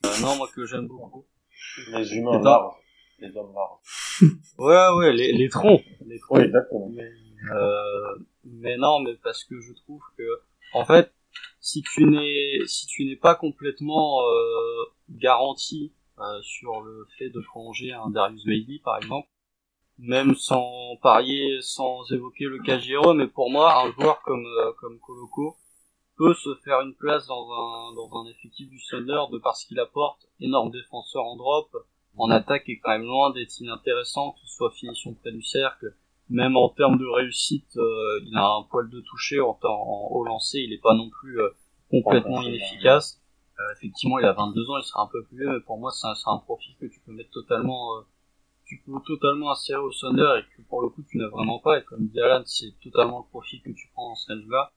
bah, 0.03 0.09
non, 0.21 0.35
moi 0.37 0.47
que 0.53 0.65
j'aime 0.65 0.87
beaucoup. 0.87 1.25
les 1.93 2.13
humains 2.15 2.39
Non. 2.39 2.71
Les 3.19 3.35
hommes. 3.37 3.53
Ouais, 4.57 4.87
ouais, 4.97 5.13
les, 5.13 5.31
les 5.33 5.49
troncs. 5.49 5.81
Les 6.05 6.19
troncs. 6.19 6.37
Oui, 6.39 6.43
exactement. 6.45 6.89
Mais, 6.93 7.09
euh, 7.51 8.15
mais 8.43 8.77
non, 8.77 8.99
mais 8.99 9.15
parce 9.15 9.43
que 9.43 9.59
je 9.59 9.73
trouve 9.73 10.01
que, 10.17 10.41
en 10.73 10.85
fait, 10.85 11.13
si 11.59 11.81
tu 11.81 12.05
n'es, 12.05 12.59
si 12.67 12.87
tu 12.87 13.05
n'es 13.05 13.15
pas 13.15 13.35
complètement 13.35 14.21
euh, 14.21 14.85
garanti 15.09 15.93
euh, 16.19 16.41
sur 16.41 16.81
le 16.81 17.07
fait 17.17 17.29
de 17.29 17.39
prolonger 17.41 17.91
un 17.91 18.09
Darius 18.09 18.45
Bailey, 18.45 18.79
par 18.83 18.97
exemple, 18.97 19.27
même 19.97 20.35
sans 20.35 20.97
parier, 21.01 21.59
sans 21.61 22.11
évoquer 22.11 22.45
le 22.45 22.59
cas 22.59 22.79
Giro, 22.79 23.13
mais 23.13 23.27
pour 23.27 23.49
moi, 23.49 23.83
un 23.83 23.91
joueur 23.91 24.21
comme 24.21 24.45
euh, 24.45 24.71
comme 24.79 24.99
Coloco 24.99 25.55
peut 26.17 26.33
se 26.33 26.53
faire 26.63 26.81
une 26.81 26.95
place 26.95 27.25
dans 27.27 27.51
un 27.51 27.93
dans 27.93 28.21
un 28.21 28.27
effectif 28.27 28.69
du 28.69 28.79
Thunder 28.89 29.21
de 29.31 29.37
parce 29.37 29.63
qu'il 29.65 29.79
apporte 29.79 30.27
énorme 30.39 30.71
défenseur 30.71 31.23
en 31.23 31.35
drop, 31.35 31.75
en 32.17 32.29
attaque 32.29 32.69
est 32.69 32.79
quand 32.79 32.91
même 32.91 33.05
loin 33.05 33.31
d'être 33.31 33.59
inintéressant, 33.59 34.31
que 34.31 34.39
ce 34.41 34.55
soit 34.55 34.71
finition 34.71 35.13
près 35.13 35.31
du 35.31 35.43
cercle, 35.43 35.95
même 36.29 36.55
en 36.55 36.69
termes 36.69 36.97
de 36.97 37.05
réussite, 37.05 37.77
euh, 37.77 38.19
il 38.25 38.35
a 38.37 38.45
un 38.45 38.63
poil 38.63 38.89
de 38.89 39.01
toucher 39.01 39.39
en, 39.39 39.57
en, 39.63 40.07
au 40.11 40.23
lancer, 40.23 40.59
il 40.59 40.73
est 40.73 40.81
pas 40.81 40.95
non 40.95 41.09
plus 41.09 41.41
euh, 41.41 41.49
complètement 41.89 42.41
inefficace. 42.41 43.21
Euh, 43.59 43.73
effectivement, 43.77 44.19
il 44.19 44.25
a 44.25 44.33
22 44.33 44.69
ans, 44.69 44.77
il 44.77 44.83
sera 44.83 45.03
un 45.03 45.07
peu 45.07 45.23
plus 45.25 45.37
vieux, 45.37 45.49
mais 45.51 45.59
pour 45.61 45.77
moi, 45.77 45.91
c'est 45.91 46.07
un, 46.07 46.33
un, 46.33 46.37
profil 46.39 46.75
que 46.79 46.87
tu 46.87 46.99
peux 47.01 47.11
mettre 47.11 47.29
totalement, 47.31 47.97
euh, 47.97 48.01
tu 48.65 48.81
peux 48.85 48.93
totalement 49.05 49.51
insérer 49.51 49.79
au 49.79 49.91
Thunder 49.91 50.39
et 50.39 50.55
que 50.55 50.67
pour 50.67 50.81
le 50.81 50.89
coup, 50.89 51.03
tu 51.03 51.17
n'as 51.17 51.27
vraiment 51.27 51.59
pas. 51.59 51.79
Et 51.79 51.83
comme 51.83 52.07
dit 52.07 52.19
Alan, 52.19 52.41
c'est 52.45 52.73
totalement 52.81 53.19
le 53.19 53.29
profil 53.29 53.61
que 53.61 53.71
tu 53.71 53.89
prends 53.93 54.09
dans 54.09 54.15
ce 54.15 54.31
range-là. 54.31 54.71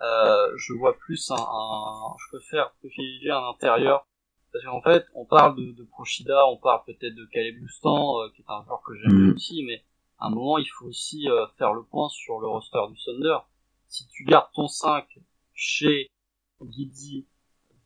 Euh, 0.00 0.52
je 0.56 0.72
vois 0.72 0.96
plus 0.96 1.30
un, 1.30 1.34
un, 1.34 2.16
je 2.18 2.36
préfère 2.36 2.72
privilégier 2.80 3.30
un 3.30 3.48
intérieur 3.48 4.06
parce 4.54 4.64
qu'en 4.66 4.82
fait, 4.82 5.04
on 5.14 5.24
parle 5.24 5.56
de, 5.56 5.72
de 5.72 5.82
Prochida, 5.82 6.46
on 6.46 6.56
parle 6.56 6.82
peut-être 6.86 7.14
de 7.14 7.24
Caleb 7.26 7.56
Lustan, 7.56 8.20
euh, 8.20 8.28
qui 8.34 8.42
est 8.42 8.44
un 8.48 8.62
joueur 8.64 8.82
que 8.86 8.94
j'aime 8.94 9.24
bien 9.24 9.34
aussi, 9.34 9.64
mais 9.64 9.82
à 10.24 10.28
un 10.28 10.30
moment, 10.30 10.56
il 10.56 10.66
faut 10.66 10.86
aussi 10.86 11.28
euh, 11.28 11.46
faire 11.58 11.74
le 11.74 11.82
point 11.82 12.08
sur 12.08 12.40
le 12.40 12.46
roster 12.46 12.78
du 12.90 12.98
Thunder. 13.04 13.36
Si 13.88 14.08
tu 14.08 14.24
gardes 14.24 14.48
ton 14.54 14.68
5 14.68 15.06
chez 15.52 16.10
Guidi, 16.62 17.26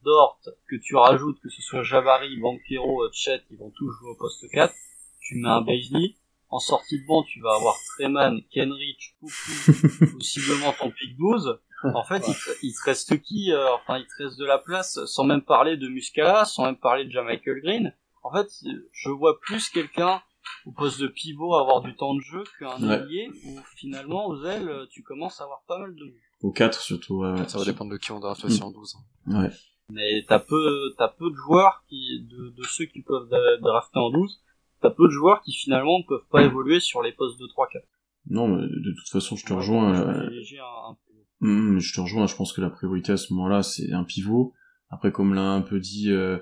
Dort, 0.04 0.40
que 0.68 0.76
tu 0.76 0.94
rajoutes, 0.94 1.40
que 1.40 1.48
ce 1.48 1.60
soit 1.60 1.82
Jabari, 1.82 2.36
Banquero, 2.38 3.10
Chet, 3.10 3.42
ils 3.50 3.58
vont 3.58 3.70
tous 3.70 3.90
jouer 3.90 4.10
au 4.10 4.14
poste 4.14 4.48
4, 4.50 4.72
tu 5.20 5.34
mets 5.38 5.48
un 5.48 5.62
Beasley, 5.62 6.14
en 6.48 6.60
sortie 6.60 7.00
de 7.00 7.06
banc, 7.06 7.24
tu 7.24 7.40
vas 7.40 7.56
avoir 7.56 7.74
Treman, 7.96 8.40
Kenrich, 8.52 9.16
Poukou, 9.18 10.12
possiblement 10.12 10.72
ton 10.78 10.92
pick 10.92 11.16
12. 11.16 11.58
En 11.92 12.04
fait, 12.04 12.22
il, 12.28 12.34
te, 12.34 12.50
il, 12.62 12.72
te 12.72 12.84
reste 12.84 13.20
qui 13.20 13.52
euh, 13.52 13.74
Enfin, 13.74 13.98
il 13.98 14.06
te 14.06 14.22
reste 14.22 14.38
de 14.38 14.44
la 14.44 14.58
place, 14.58 15.04
sans 15.06 15.24
même 15.24 15.42
parler 15.42 15.76
de 15.76 15.88
Muscala, 15.88 16.44
sans 16.44 16.66
même 16.66 16.78
parler 16.78 17.04
de 17.04 17.10
Jamichael 17.10 17.60
Green. 17.60 17.94
En 18.22 18.32
fait, 18.32 18.48
je 18.92 19.10
vois 19.10 19.40
plus 19.40 19.68
quelqu'un 19.70 20.22
au 20.66 20.72
poste 20.72 21.00
de 21.00 21.06
pivot 21.06 21.54
avoir 21.54 21.80
du 21.82 21.94
temps 21.96 22.14
de 22.14 22.20
jeu 22.20 22.44
qu'un 22.58 22.80
ouais. 22.82 22.94
allié 22.94 23.30
où 23.46 23.58
finalement 23.76 24.26
aux 24.26 24.44
ailes 24.44 24.70
tu 24.90 25.02
commences 25.02 25.40
à 25.40 25.44
avoir 25.44 25.62
pas 25.66 25.78
mal 25.78 25.94
de 25.94 26.06
jeu. 26.06 26.16
Au 26.42 26.52
4 26.52 26.80
surtout. 26.80 27.24
Ça 27.46 27.58
va 27.58 27.64
dépendre 27.64 27.90
de 27.90 27.96
qui 27.96 28.12
on 28.12 28.20
draft 28.20 28.44
aussi 28.44 28.60
mmh. 28.60 28.64
en 28.64 28.70
12. 28.70 28.96
Ouais. 29.26 29.50
Mais 29.90 30.24
t'as 30.28 30.38
peu, 30.38 30.92
t'as 30.98 31.08
peu 31.08 31.30
de 31.30 31.34
joueurs 31.34 31.82
qui, 31.88 32.26
de, 32.28 32.50
de 32.50 32.62
ceux 32.64 32.84
qui 32.84 33.02
peuvent 33.02 33.28
drafter 33.60 33.98
en 33.98 34.10
12, 34.10 34.42
t'as 34.82 34.90
peu 34.90 35.06
de 35.06 35.12
joueurs 35.12 35.40
qui 35.42 35.52
finalement 35.52 35.98
ne 35.98 36.04
peuvent 36.04 36.26
pas 36.30 36.42
évoluer 36.42 36.78
sur 36.80 37.02
les 37.02 37.12
postes 37.12 37.40
de 37.40 37.46
3-4. 37.46 37.82
Non, 38.30 38.48
mais 38.48 38.62
de 38.62 38.94
toute 38.94 39.08
façon, 39.08 39.36
je 39.36 39.46
te 39.46 39.52
rejoins. 39.54 39.98
Euh... 39.98 40.28
Un, 40.28 40.90
un 40.90 40.96
mmh, 41.40 41.78
je 41.78 41.94
te 41.94 42.00
rejoins. 42.00 42.26
Je 42.26 42.36
pense 42.36 42.52
que 42.52 42.60
la 42.60 42.68
priorité 42.68 43.12
à 43.12 43.16
ce 43.16 43.32
moment-là, 43.32 43.62
c'est 43.62 43.92
un 43.92 44.04
pivot. 44.04 44.52
Après, 44.90 45.10
comme 45.10 45.34
l'a 45.34 45.42
un 45.42 45.62
peu 45.62 45.80
dit 45.80 46.10
euh, 46.10 46.38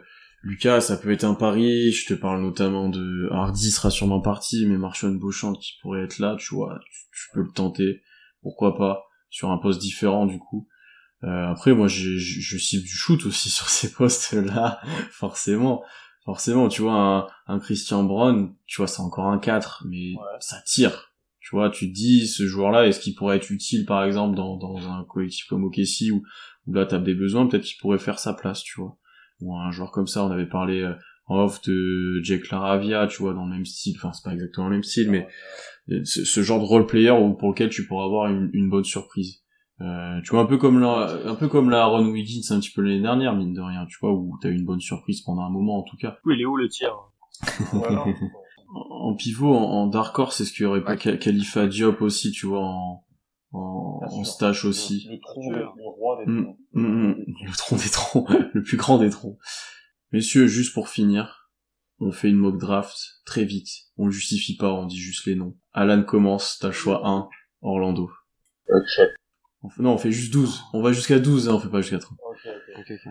Lucas, 0.46 0.80
ça 0.80 0.96
peut 0.96 1.10
être 1.10 1.24
un 1.24 1.34
pari. 1.34 1.90
Je 1.90 2.06
te 2.06 2.14
parle 2.14 2.40
notamment 2.40 2.88
de 2.88 3.28
Hardy 3.32 3.72
sera 3.72 3.90
sûrement 3.90 4.20
parti, 4.20 4.64
mais 4.66 4.78
Marchand 4.78 5.10
Beauchamp 5.10 5.54
qui 5.54 5.72
pourrait 5.82 6.04
être 6.04 6.20
là, 6.20 6.36
tu 6.38 6.54
vois, 6.54 6.78
tu, 6.84 7.00
tu, 7.12 7.28
peux 7.34 7.40
le 7.40 7.50
tenter. 7.52 8.00
Pourquoi 8.42 8.76
pas? 8.76 9.06
Sur 9.28 9.50
un 9.50 9.58
poste 9.58 9.80
différent 9.80 10.24
du 10.24 10.38
coup. 10.38 10.68
Euh, 11.24 11.50
après, 11.50 11.74
moi, 11.74 11.88
je, 11.88 12.16
je, 12.16 12.40
je 12.40 12.58
cible 12.58 12.84
du 12.84 12.94
shoot 12.94 13.26
aussi 13.26 13.50
sur 13.50 13.68
ces 13.68 13.92
postes-là, 13.92 14.80
forcément 15.10 15.82
forcément, 16.24 16.68
tu 16.68 16.82
vois, 16.82 16.94
un, 16.94 17.26
un, 17.46 17.60
Christian 17.60 18.02
Brown, 18.02 18.52
tu 18.66 18.78
vois, 18.78 18.88
c'est 18.88 19.00
encore 19.00 19.26
un 19.26 19.38
4, 19.38 19.84
mais 19.88 20.14
ouais. 20.14 20.38
ça 20.40 20.60
tire. 20.66 21.12
Tu 21.40 21.54
vois, 21.54 21.70
tu 21.70 21.88
te 21.88 21.94
dis, 21.94 22.26
ce 22.26 22.44
joueur-là, 22.46 22.86
est-ce 22.88 22.98
qu'il 22.98 23.14
pourrait 23.14 23.36
être 23.36 23.50
utile, 23.50 23.86
par 23.86 24.02
exemple, 24.02 24.36
dans, 24.36 24.56
dans 24.56 24.76
un 24.90 25.04
collectif 25.04 25.46
comme 25.46 25.62
OKC, 25.62 26.10
où, 26.12 26.24
où 26.66 26.74
là, 26.74 26.84
t'as 26.84 26.98
des 26.98 27.14
besoins, 27.14 27.46
peut-être 27.46 27.62
qu'il 27.62 27.78
pourrait 27.80 28.00
faire 28.00 28.18
sa 28.18 28.34
place, 28.34 28.64
tu 28.64 28.80
vois. 28.80 28.98
Ou 29.40 29.56
un 29.56 29.70
joueur 29.70 29.90
comme 29.90 30.06
ça, 30.06 30.24
on 30.24 30.30
avait 30.30 30.48
parlé 30.48 30.80
euh, 30.80 30.94
en 31.26 31.44
off 31.44 31.60
de 31.62 32.20
Jake 32.22 32.50
Laravia, 32.50 33.06
tu 33.06 33.22
vois, 33.22 33.34
dans 33.34 33.44
le 33.44 33.50
même 33.50 33.66
style, 33.66 33.96
enfin, 33.96 34.12
c'est 34.12 34.24
pas 34.24 34.32
exactement 34.32 34.68
le 34.68 34.74
même 34.74 34.84
style, 34.84 35.10
mais 35.10 35.26
ce, 36.04 36.24
ce 36.24 36.42
genre 36.42 36.60
de 36.60 36.64
role-player 36.64 37.12
pour 37.38 37.50
lequel 37.50 37.68
tu 37.68 37.86
pourrais 37.86 38.04
avoir 38.04 38.30
une, 38.30 38.50
une 38.52 38.70
bonne 38.70 38.84
surprise. 38.84 39.42
Euh, 39.82 40.20
tu 40.24 40.30
vois 40.30 40.40
un 40.40 40.46
peu 40.46 40.56
comme 40.56 40.80
la, 40.80 41.18
un 41.26 41.34
peu 41.34 41.48
comme 41.48 41.68
la 41.68 41.82
Aaron 41.82 42.06
Wiggins 42.06 42.40
un 42.50 42.60
petit 42.60 42.70
peu 42.70 42.80
l'année 42.80 43.02
dernière 43.02 43.34
mine 43.36 43.52
de 43.52 43.60
rien 43.60 43.84
tu 43.86 43.98
vois 44.00 44.10
où 44.10 44.38
t'as 44.40 44.48
eu 44.48 44.54
une 44.54 44.64
bonne 44.64 44.80
surprise 44.80 45.20
pendant 45.20 45.42
un 45.42 45.50
moment 45.50 45.80
en 45.80 45.82
tout 45.82 45.98
cas. 45.98 46.16
Oui 46.24 46.36
il 46.38 46.40
est 46.40 46.46
où 46.46 46.56
le 46.56 46.66
tir 46.66 46.96
voilà. 47.74 48.06
en 48.74 49.14
pivot 49.14 49.54
en, 49.54 49.82
en 49.82 49.86
dark 49.86 50.18
horse 50.18 50.40
est-ce 50.40 50.54
qu'il 50.54 50.62
y 50.62 50.66
aurait 50.66 50.82
pas 50.82 50.94
ouais. 50.94 51.18
Khalifa 51.18 51.66
Diop 51.66 52.00
aussi 52.00 52.32
tu 52.32 52.46
vois 52.46 52.64
en 52.64 53.04
en, 53.52 54.00
en 54.02 54.24
stash 54.24 54.64
aussi. 54.64 55.06
Le, 55.10 55.18
tronc, 55.20 55.50
le, 55.50 55.66
roi 55.98 56.18
des 56.24 56.30
mmh, 56.30 56.54
le 57.46 57.56
tronc 57.56 57.76
des 57.76 57.90
troncs 57.90 58.28
le 58.54 58.62
plus 58.62 58.76
grand 58.76 58.98
des 58.98 59.10
troncs 59.10 59.38
messieurs 60.12 60.46
juste 60.46 60.74
pour 60.74 60.88
finir 60.88 61.50
on 61.98 62.12
fait 62.12 62.28
une 62.28 62.36
mock 62.36 62.58
draft 62.58 62.96
très 63.24 63.44
vite 63.44 63.70
on 63.96 64.06
le 64.06 64.12
justifie 64.12 64.56
pas 64.56 64.72
on 64.72 64.86
dit 64.86 64.98
juste 64.98 65.26
les 65.26 65.34
noms 65.34 65.56
Alan 65.72 66.02
commence 66.02 66.58
t'as 66.60 66.68
le 66.68 66.72
choix 66.72 67.06
1 67.06 67.28
Orlando 67.62 68.10
okay. 68.68 69.14
Non, 69.78 69.94
on 69.94 69.98
fait 69.98 70.12
juste 70.12 70.32
12. 70.32 70.62
On 70.72 70.82
va 70.82 70.92
jusqu'à 70.92 71.18
12, 71.18 71.48
hein, 71.48 71.54
on 71.54 71.60
fait 71.60 71.68
pas 71.68 71.80
jusqu'à 71.80 71.98
30. 71.98 72.18
Okay, 72.30 72.48
okay. 72.80 72.92
Okay, 72.94 73.10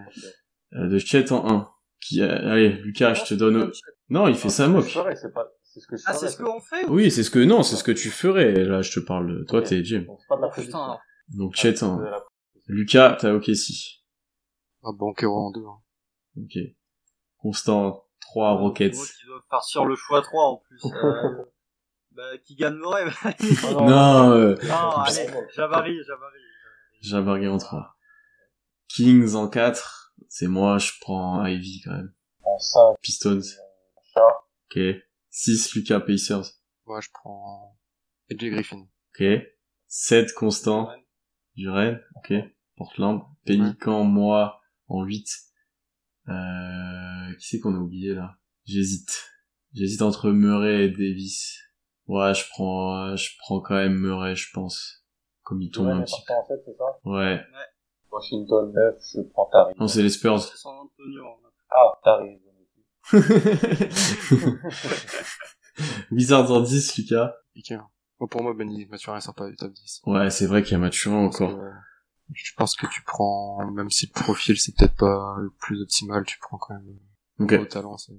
euh, 0.74 0.88
de 0.88 0.98
Chet 0.98 1.32
en 1.32 1.50
1. 1.50 1.70
Qui, 2.02 2.22
euh, 2.22 2.52
allez, 2.52 2.70
Lucas, 2.70 3.14
je 3.14 3.24
te 3.24 3.34
donne... 3.34 3.72
Non, 4.10 4.28
il 4.28 4.36
fait 4.36 4.50
sa 4.50 4.68
moque. 4.68 4.88
C'est 4.88 5.34
pas... 5.34 5.48
C'est 5.64 5.80
ce 5.82 5.88
que 5.88 5.98
je 5.98 6.04
ah, 6.06 6.14
c'est 6.14 6.30
ce 6.30 6.38
qu'on 6.38 6.62
fait 6.62 6.86
Oui, 6.88 7.12
c'est 7.12 7.24
ce 7.24 7.32
que... 7.32 7.40
Non, 7.40 7.64
c'est 7.64 7.76
ce 7.76 7.84
que 7.84 7.92
tu 7.92 8.10
ferais. 8.10 8.54
Là, 8.54 8.82
je 8.82 8.92
te 8.92 9.00
parle 9.00 9.40
de... 9.40 9.44
Toi, 9.44 9.62
t'es 9.62 9.84
Jim. 9.84 10.06
Bon, 10.08 10.18
c'est 10.20 10.28
pas 10.28 10.38
de 10.38 10.42
la 10.42 10.48
prédiction. 10.48 10.80
Donc, 11.30 11.56
Chet 11.56 11.84
en 11.84 12.00
1. 12.00 12.24
Lucas, 12.68 13.18
t'as 13.20 13.34
OK 13.34 13.46
si. 13.56 14.04
Ah, 14.84 14.90
Banquero 14.94 15.48
en 15.48 15.52
2. 15.52 15.62
Hein. 15.66 15.82
Ok. 16.44 16.58
Constant, 17.38 18.06
3 18.22 18.54
Rockets. 18.54 18.92
Qui 18.92 19.26
doit 19.28 19.44
partir 19.50 19.86
le 19.86 19.96
choix 19.96 20.22
3 20.22 20.44
en 20.44 20.58
plus. 20.58 20.82
euh... 20.86 21.46
Bah, 22.12 22.38
qui 22.46 22.56
gagne 22.56 22.76
le 22.76 22.88
rêve. 22.88 23.14
non, 23.74 23.90
non, 23.90 24.32
euh... 24.32 24.56
non, 24.64 24.90
allez, 25.02 25.28
Jabari, 25.54 26.02
Jabari. 26.08 26.40
Jabari 27.02 27.48
en 27.50 27.58
3. 27.58 27.98
Kings 28.88 29.36
en 29.36 29.50
4. 29.50 30.14
C'est 30.30 30.48
moi, 30.48 30.78
je 30.78 30.94
prends 31.02 31.46
Ivy 31.46 31.82
quand 31.84 31.92
même. 31.92 32.14
En 32.42 32.58
5. 32.58 32.80
Pistons. 33.02 33.42
Ok. 34.72 34.80
6 35.30 35.74
Lucas 35.76 36.00
Pacers. 36.00 36.46
Moi, 36.86 37.02
je 37.02 37.10
prends 37.14 37.78
AJ 38.32 38.50
Griffin. 38.50 38.88
Ok. 39.14 39.26
7 39.88 40.34
Constant. 40.36 40.90
Duren. 41.58 42.00
Ok. 42.16 42.34
Portland. 42.78 43.22
Pélican, 43.46 44.02
ouais. 44.02 44.08
moi, 44.08 44.62
en 44.88 45.04
8. 45.04 45.28
Euh, 46.28 47.34
qui 47.40 47.48
c'est 47.48 47.60
qu'on 47.60 47.76
a 47.76 47.80
oublié 47.80 48.16
là? 48.16 48.38
J'hésite. 48.66 49.32
J'hésite 49.74 50.02
entre 50.02 50.32
Murray 50.32 50.86
et 50.86 50.90
Davis. 50.90 51.60
Ouais, 52.08 52.34
je 52.34 52.44
prends, 52.50 53.16
je 53.16 53.30
prends 53.40 53.60
quand 53.60 53.76
même 53.76 53.96
Murray, 53.96 54.36
je 54.36 54.50
pense. 54.54 55.06
Comme 55.44 55.62
il 55.62 55.70
tombe 55.72 55.88
ouais, 55.88 55.94
un 55.94 56.02
petit 56.02 56.22
peu. 56.26 56.34
En 56.34 56.46
fait, 56.46 56.62
c'est 56.66 56.76
ça 56.78 56.86
ouais. 57.04 57.14
ouais. 57.14 57.42
Washington 58.12 58.74
9, 58.74 58.96
je 59.14 59.22
prends 59.32 59.48
Tari. 59.52 59.74
Non, 59.80 59.88
c'est 59.88 60.02
les 60.02 60.10
Spurs. 60.10 60.42
C'est 60.42 60.58
San 60.58 60.74
Antonio. 60.74 61.26
Ah, 61.70 62.00
Tari. 62.04 62.40
Wizards 66.12 66.52
en 66.52 66.62
10, 66.62 66.98
Lucas. 66.98 67.36
Okay. 67.58 67.78
Bon, 68.20 68.28
pour 68.28 68.42
moi, 68.42 68.54
Benny 68.54 68.86
Mathurin 68.86 69.20
sort 69.20 69.36
pas 69.36 69.50
du 69.50 69.56
top 69.56 69.74
10. 69.74 70.02
Ouais, 70.06 70.30
c'est 70.30 70.48
vrai 70.48 70.64
qu'il 70.64 70.72
y 70.72 70.76
a 70.76 70.80
Mathurin 70.80 71.18
encore. 71.18 71.58
Que, 71.58 71.72
je 72.34 72.52
pense 72.58 72.76
que 72.76 72.88
tu 72.88 73.02
prends, 73.04 73.70
même 73.72 73.90
si 73.90 74.08
le 74.08 74.12
profil 74.12 74.58
c'est 74.58 74.76
peut-être 74.76 74.96
pas 74.96 75.36
le 75.40 75.50
plus 75.60 75.82
optimal, 75.82 76.26
tu 76.26 76.38
prends 76.40 76.58
quand 76.58 76.74
même 76.74 77.00
okay. 77.40 77.58
le 77.58 77.68
talent, 77.68 77.98
c'est 77.98 78.14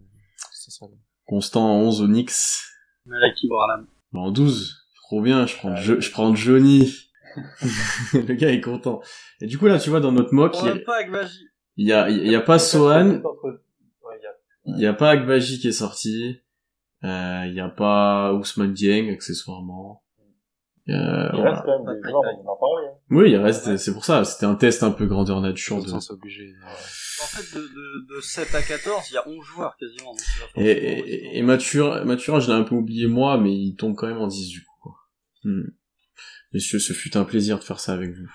ça. 0.70 0.86
Constant 1.26 1.76
en 1.76 1.80
11 1.80 2.02
Onyx. 2.02 2.64
Malaki 3.04 3.48
Branham. 3.48 3.86
En 4.14 4.30
12, 4.30 4.88
trop 5.02 5.20
bien, 5.20 5.46
je 5.46 5.56
prends, 5.56 5.76
je, 5.76 6.00
je 6.00 6.10
prends 6.10 6.34
Johnny. 6.34 6.92
le 8.14 8.34
gars 8.34 8.50
est 8.50 8.60
content. 8.60 9.00
Et 9.40 9.46
du 9.46 9.58
coup 9.58 9.66
là, 9.66 9.78
tu 9.78 9.90
vois 9.90 10.00
dans 10.00 10.12
notre 10.12 10.32
mock, 10.32 10.56
il 10.62 10.66
y 10.66 10.70
a 10.70 10.76
pas. 10.76 11.02
Il 11.76 11.86
y 11.86 11.92
a, 11.92 12.08
il 12.08 12.30
y 12.30 12.34
a 12.34 12.40
pas 12.40 12.58
Sohan. 12.58 13.20
Il 14.64 14.78
y 14.78 14.86
a 14.86 14.94
pas 14.94 15.10
Agbaji 15.10 15.60
qui 15.60 15.68
est 15.68 15.72
sorti. 15.72 16.40
Euh, 17.04 17.44
il 17.46 17.54
y 17.54 17.60
a 17.60 17.68
pas 17.68 18.32
Ousmane 18.32 18.72
Dieng 18.72 19.12
accessoirement. 19.12 20.02
Euh, 20.88 21.28
il 21.32 21.40
voilà. 21.40 21.50
reste 21.50 21.64
quand 21.64 21.84
même 21.84 21.96
des 21.96 22.08
joueurs, 22.08 22.22
on 22.44 22.48
en 22.48 22.56
parlait. 22.56 22.86
Hein. 22.86 22.98
Oui, 23.10 23.30
il 23.32 23.36
reste, 23.36 23.76
c'est 23.76 23.92
pour 23.92 24.04
ça, 24.04 24.24
c'était 24.24 24.46
un 24.46 24.54
test 24.54 24.84
un 24.84 24.92
peu 24.92 25.06
grandeur 25.06 25.40
nature. 25.40 25.82
De... 25.82 25.88
Sens 25.88 26.10
obligé. 26.10 26.54
En 27.22 27.26
fait, 27.26 27.58
de, 27.58 27.62
de, 27.62 28.16
de 28.16 28.20
7 28.20 28.54
à 28.54 28.62
14, 28.62 29.04
il 29.10 29.14
y 29.14 29.16
a 29.16 29.28
11 29.28 29.44
joueurs 29.44 29.76
quasiment. 29.76 30.12
Donc 30.12 30.20
et, 30.56 30.70
et, 30.70 31.38
et 31.38 31.42
Mathurin, 31.42 32.04
Mathurin, 32.04 32.38
je 32.38 32.46
l'ai 32.48 32.56
un 32.56 32.62
peu 32.62 32.76
oublié 32.76 33.08
moi, 33.08 33.36
mais 33.36 33.52
il 33.52 33.74
tombe 33.74 33.96
quand 33.96 34.06
même 34.06 34.18
en 34.18 34.28
10 34.28 34.48
du 34.48 34.64
coup. 34.64 34.78
Quoi. 34.82 34.94
Hmm. 35.44 35.70
Messieurs, 36.52 36.78
ce 36.78 36.92
fut 36.92 37.16
un 37.16 37.24
plaisir 37.24 37.58
de 37.58 37.64
faire 37.64 37.80
ça 37.80 37.92
avec 37.92 38.10
vous. 38.10 38.30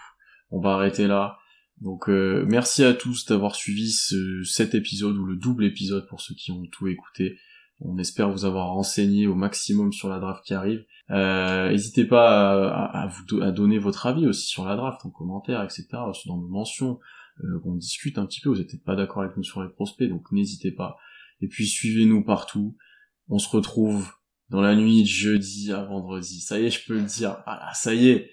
On 0.49 0.59
va 0.59 0.71
arrêter 0.71 1.07
là. 1.07 1.37
Donc 1.79 2.09
euh, 2.09 2.45
merci 2.47 2.83
à 2.83 2.93
tous 2.93 3.25
d'avoir 3.25 3.55
suivi 3.55 3.91
ce, 3.91 4.43
cet 4.43 4.75
épisode 4.75 5.17
ou 5.17 5.25
le 5.25 5.35
double 5.35 5.65
épisode 5.65 6.07
pour 6.07 6.21
ceux 6.21 6.35
qui 6.35 6.51
ont 6.51 6.63
tout 6.71 6.87
écouté. 6.87 7.37
On 7.83 7.97
espère 7.97 8.29
vous 8.29 8.45
avoir 8.45 8.69
renseigné 8.69 9.27
au 9.27 9.35
maximum 9.35 9.91
sur 9.91 10.07
la 10.09 10.19
draft 10.19 10.43
qui 10.45 10.53
arrive. 10.53 10.85
N'hésitez 11.09 12.03
euh, 12.03 12.07
pas 12.07 12.69
à, 12.69 13.03
à, 13.03 13.07
vous 13.07 13.41
à 13.41 13.51
donner 13.51 13.79
votre 13.79 14.05
avis 14.05 14.27
aussi 14.27 14.47
sur 14.47 14.65
la 14.65 14.75
draft 14.75 15.05
en 15.05 15.09
commentaire, 15.09 15.63
etc. 15.63 15.87
Dans 16.25 16.37
nos 16.37 16.47
mentions, 16.47 16.99
euh, 17.43 17.59
qu'on 17.63 17.75
discute 17.75 18.17
un 18.17 18.25
petit 18.25 18.39
peu. 18.39 18.49
Vous 18.49 18.57
n'êtes 18.57 18.67
peut-être 18.69 18.83
pas 18.83 18.95
d'accord 18.95 19.23
avec 19.23 19.35
nous 19.35 19.43
sur 19.43 19.63
les 19.63 19.69
prospects, 19.69 20.07
donc 20.07 20.31
n'hésitez 20.31 20.71
pas. 20.71 20.97
Et 21.41 21.47
puis 21.47 21.67
suivez-nous 21.67 22.23
partout. 22.23 22.77
On 23.29 23.39
se 23.39 23.49
retrouve 23.49 24.11
dans 24.49 24.61
la 24.61 24.75
nuit 24.75 25.03
de 25.03 25.07
jeudi 25.07 25.71
à 25.71 25.83
vendredi. 25.83 26.41
Ça 26.41 26.59
y 26.59 26.65
est, 26.65 26.69
je 26.69 26.85
peux 26.85 26.93
le 26.93 27.03
dire. 27.03 27.37
Ah 27.45 27.71
ça 27.73 27.93
y 27.93 28.09
est. 28.09 28.29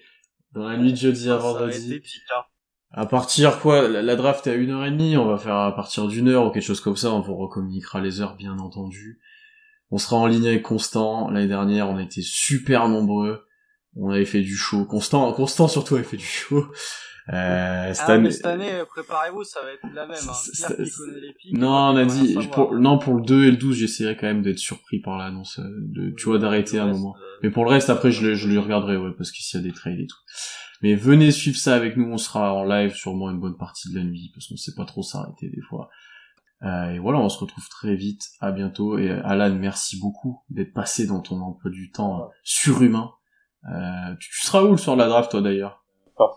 Dans 0.51 0.67
la 0.67 0.77
nuit 0.77 0.91
de 0.91 0.97
jeudi 0.97 1.29
à 1.29 1.37
vendredi. 1.37 2.01
À 2.91 3.05
partir 3.05 3.59
quoi 3.59 3.87
la, 3.87 4.01
la 4.01 4.15
draft 4.15 4.45
est 4.47 4.51
à 4.51 4.55
une 4.55 4.71
heure 4.71 4.83
et 4.83 4.91
demie, 4.91 5.15
on 5.15 5.27
va 5.27 5.37
faire 5.37 5.55
à 5.55 5.75
partir 5.75 6.07
d'une 6.07 6.27
heure 6.27 6.47
ou 6.47 6.51
quelque 6.51 6.63
chose 6.63 6.81
comme 6.81 6.95
ça, 6.95 7.13
on 7.13 7.21
vous 7.21 7.35
recommuniquera 7.35 8.01
les 8.01 8.19
heures 8.19 8.35
bien 8.35 8.57
entendu. 8.57 9.19
On 9.91 9.97
sera 9.97 10.17
en 10.17 10.27
ligne 10.27 10.47
avec 10.47 10.63
Constant. 10.63 11.29
L'année 11.29 11.47
dernière, 11.47 11.89
on 11.89 11.99
était 11.99 12.21
super 12.23 12.87
nombreux. 12.89 13.45
On 13.95 14.09
avait 14.11 14.25
fait 14.25 14.41
du 14.41 14.55
show. 14.55 14.85
Constant, 14.85 15.31
Constant 15.33 15.67
surtout 15.67 15.95
avait 15.95 16.03
fait 16.03 16.17
du 16.17 16.25
show. 16.25 16.65
Euh, 17.31 17.93
cette 17.93 18.05
Ah, 18.07 18.13
année- 18.13 18.23
mais 18.23 18.31
cette 18.31 18.45
année, 18.47 18.71
préparez-vous, 18.87 19.43
ça 19.43 19.59
va 19.61 19.71
être 19.71 19.93
la 19.93 20.07
même. 20.07 20.15
Hein. 20.17 20.33
C'est- 20.33 20.51
Pierre 20.67 20.77
qui 20.77 20.85
c'est- 20.89 20.97
connaît 20.97 21.19
les 21.21 21.33
pics, 21.33 21.53
Non, 21.57 21.91
il 21.91 21.93
on 21.93 21.97
a 21.97 22.05
dit, 22.05 22.37
pour, 22.51 22.73
non, 22.73 22.97
pour 22.97 23.15
le 23.15 23.21
2 23.21 23.45
et 23.45 23.51
le 23.51 23.57
12, 23.57 23.77
j'essaierai 23.77 24.17
quand 24.17 24.25
même 24.25 24.41
d'être 24.41 24.57
surpris 24.57 24.99
par 24.99 25.17
l'annonce, 25.19 25.59
euh, 25.59 25.63
de, 25.79 26.09
tu 26.15 26.25
vois, 26.25 26.39
d'arrêter 26.39 26.79
un 26.79 26.85
reste, 26.87 26.97
moment. 26.99 27.15
euh, 27.15 27.21
Mais 27.43 27.51
pour 27.51 27.65
le 27.65 27.69
reste, 27.69 27.91
après, 27.91 28.11
je 28.11 28.25
le, 28.25 28.33
je 28.35 28.47
le 28.47 28.59
regarderai, 28.59 28.97
ouais, 28.97 29.11
parce 29.15 29.31
qu'il 29.31 29.45
y 29.59 29.61
a 29.61 29.63
des 29.67 29.73
trades 29.73 29.99
et 29.99 30.07
tout. 30.07 30.17
Mais 30.81 30.95
venez 30.95 31.29
suivre 31.31 31.57
ça 31.57 31.75
avec 31.75 31.97
nous, 31.97 32.11
on 32.11 32.17
sera 32.17 32.51
en 32.53 32.63
live 32.63 32.95
sûrement 32.95 33.29
une 33.29 33.39
bonne 33.39 33.57
partie 33.57 33.91
de 33.91 33.97
la 33.99 34.03
nuit, 34.03 34.31
parce 34.33 34.47
qu'on 34.47 34.57
sait 34.57 34.73
pas 34.75 34.85
trop 34.85 35.03
s'arrêter 35.03 35.49
des 35.49 35.61
fois. 35.61 35.89
Euh, 36.63 36.91
et 36.91 36.99
voilà, 36.99 37.19
on 37.19 37.29
se 37.29 37.39
retrouve 37.39 37.67
très 37.69 37.95
vite, 37.95 38.23
à 38.41 38.51
bientôt. 38.51 38.97
Et 38.97 39.09
euh, 39.09 39.21
Alan, 39.23 39.53
merci 39.55 39.99
beaucoup 39.99 40.43
d'être 40.49 40.73
passé 40.73 41.07
dans 41.07 41.21
ton 41.21 41.39
emploi 41.39 41.71
du 41.71 41.91
temps 41.91 42.23
euh, 42.23 42.27
surhumain. 42.43 43.11
Euh, 43.71 44.15
tu, 44.19 44.29
tu 44.29 44.45
seras 44.45 44.63
où 44.63 44.71
le 44.71 44.77
soir 44.77 44.95
de 44.95 45.01
la 45.01 45.07
draft, 45.07 45.31
toi, 45.31 45.41
d'ailleurs? 45.41 45.83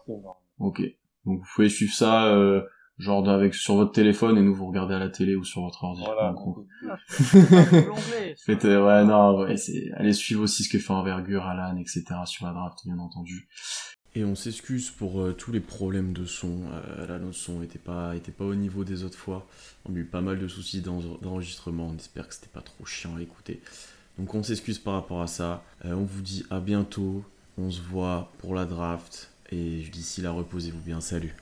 Non. 0.08 0.34
Ok. 0.58 0.80
Donc 1.24 1.38
vous 1.40 1.46
pouvez 1.54 1.68
suivre 1.68 1.92
ça, 1.92 2.26
euh, 2.26 2.62
genre 2.98 3.28
avec 3.28 3.54
sur 3.54 3.76
votre 3.76 3.92
téléphone, 3.92 4.38
et 4.38 4.42
nous 4.42 4.54
vous 4.54 4.66
regardez 4.66 4.94
à 4.94 4.98
la 4.98 5.08
télé 5.08 5.34
ou 5.34 5.44
sur 5.44 5.62
votre 5.62 5.82
ordi. 5.84 6.02
Voilà. 6.04 6.30
en 6.30 6.34
gros. 6.34 6.66
l'onglet. 7.22 8.36
Faites, 8.44 8.64
euh, 8.64 8.84
ouais, 8.84 9.04
non, 9.04 9.40
ouais, 9.40 9.56
c'est, 9.56 9.90
allez 9.96 10.12
suivre 10.12 10.42
aussi 10.42 10.64
ce 10.64 10.68
que 10.68 10.78
fait 10.78 10.92
Envergure, 10.92 11.44
Alan, 11.44 11.76
etc. 11.76 12.04
sur 12.26 12.46
la 12.46 12.52
draft, 12.52 12.78
bien 12.84 12.98
entendu. 12.98 13.48
Et 14.14 14.24
on 14.24 14.34
s'excuse 14.34 14.90
pour 14.90 15.22
euh, 15.22 15.32
tous 15.32 15.52
les 15.52 15.60
problèmes 15.60 16.12
de 16.12 16.26
son. 16.26 16.60
Euh, 16.72 17.06
là, 17.06 17.18
notre 17.18 17.36
son 17.36 17.62
était 17.62 17.78
pas, 17.78 18.14
au 18.40 18.54
niveau 18.54 18.84
des 18.84 19.04
autres 19.04 19.16
fois. 19.18 19.46
On 19.86 19.94
a 19.94 19.98
eu 19.98 20.04
pas 20.04 20.20
mal 20.20 20.38
de 20.38 20.48
soucis 20.48 20.82
d'en- 20.82 21.00
d'enregistrement. 21.22 21.88
On 21.88 21.96
espère 21.96 22.28
que 22.28 22.34
c'était 22.34 22.48
pas 22.48 22.60
trop 22.60 22.84
chiant 22.84 23.16
à 23.16 23.22
écouter. 23.22 23.62
Donc 24.18 24.34
on 24.34 24.42
s'excuse 24.42 24.78
par 24.78 24.94
rapport 24.94 25.22
à 25.22 25.26
ça. 25.26 25.64
Euh, 25.86 25.94
on 25.94 26.04
vous 26.04 26.20
dit 26.20 26.44
à 26.50 26.60
bientôt. 26.60 27.24
On 27.56 27.70
se 27.70 27.80
voit 27.80 28.30
pour 28.38 28.54
la 28.54 28.66
draft. 28.66 29.30
Et 29.50 29.80
d'ici 29.90 30.20
là, 30.20 30.30
reposez-vous 30.32 30.80
bien. 30.80 31.00
Salut. 31.00 31.34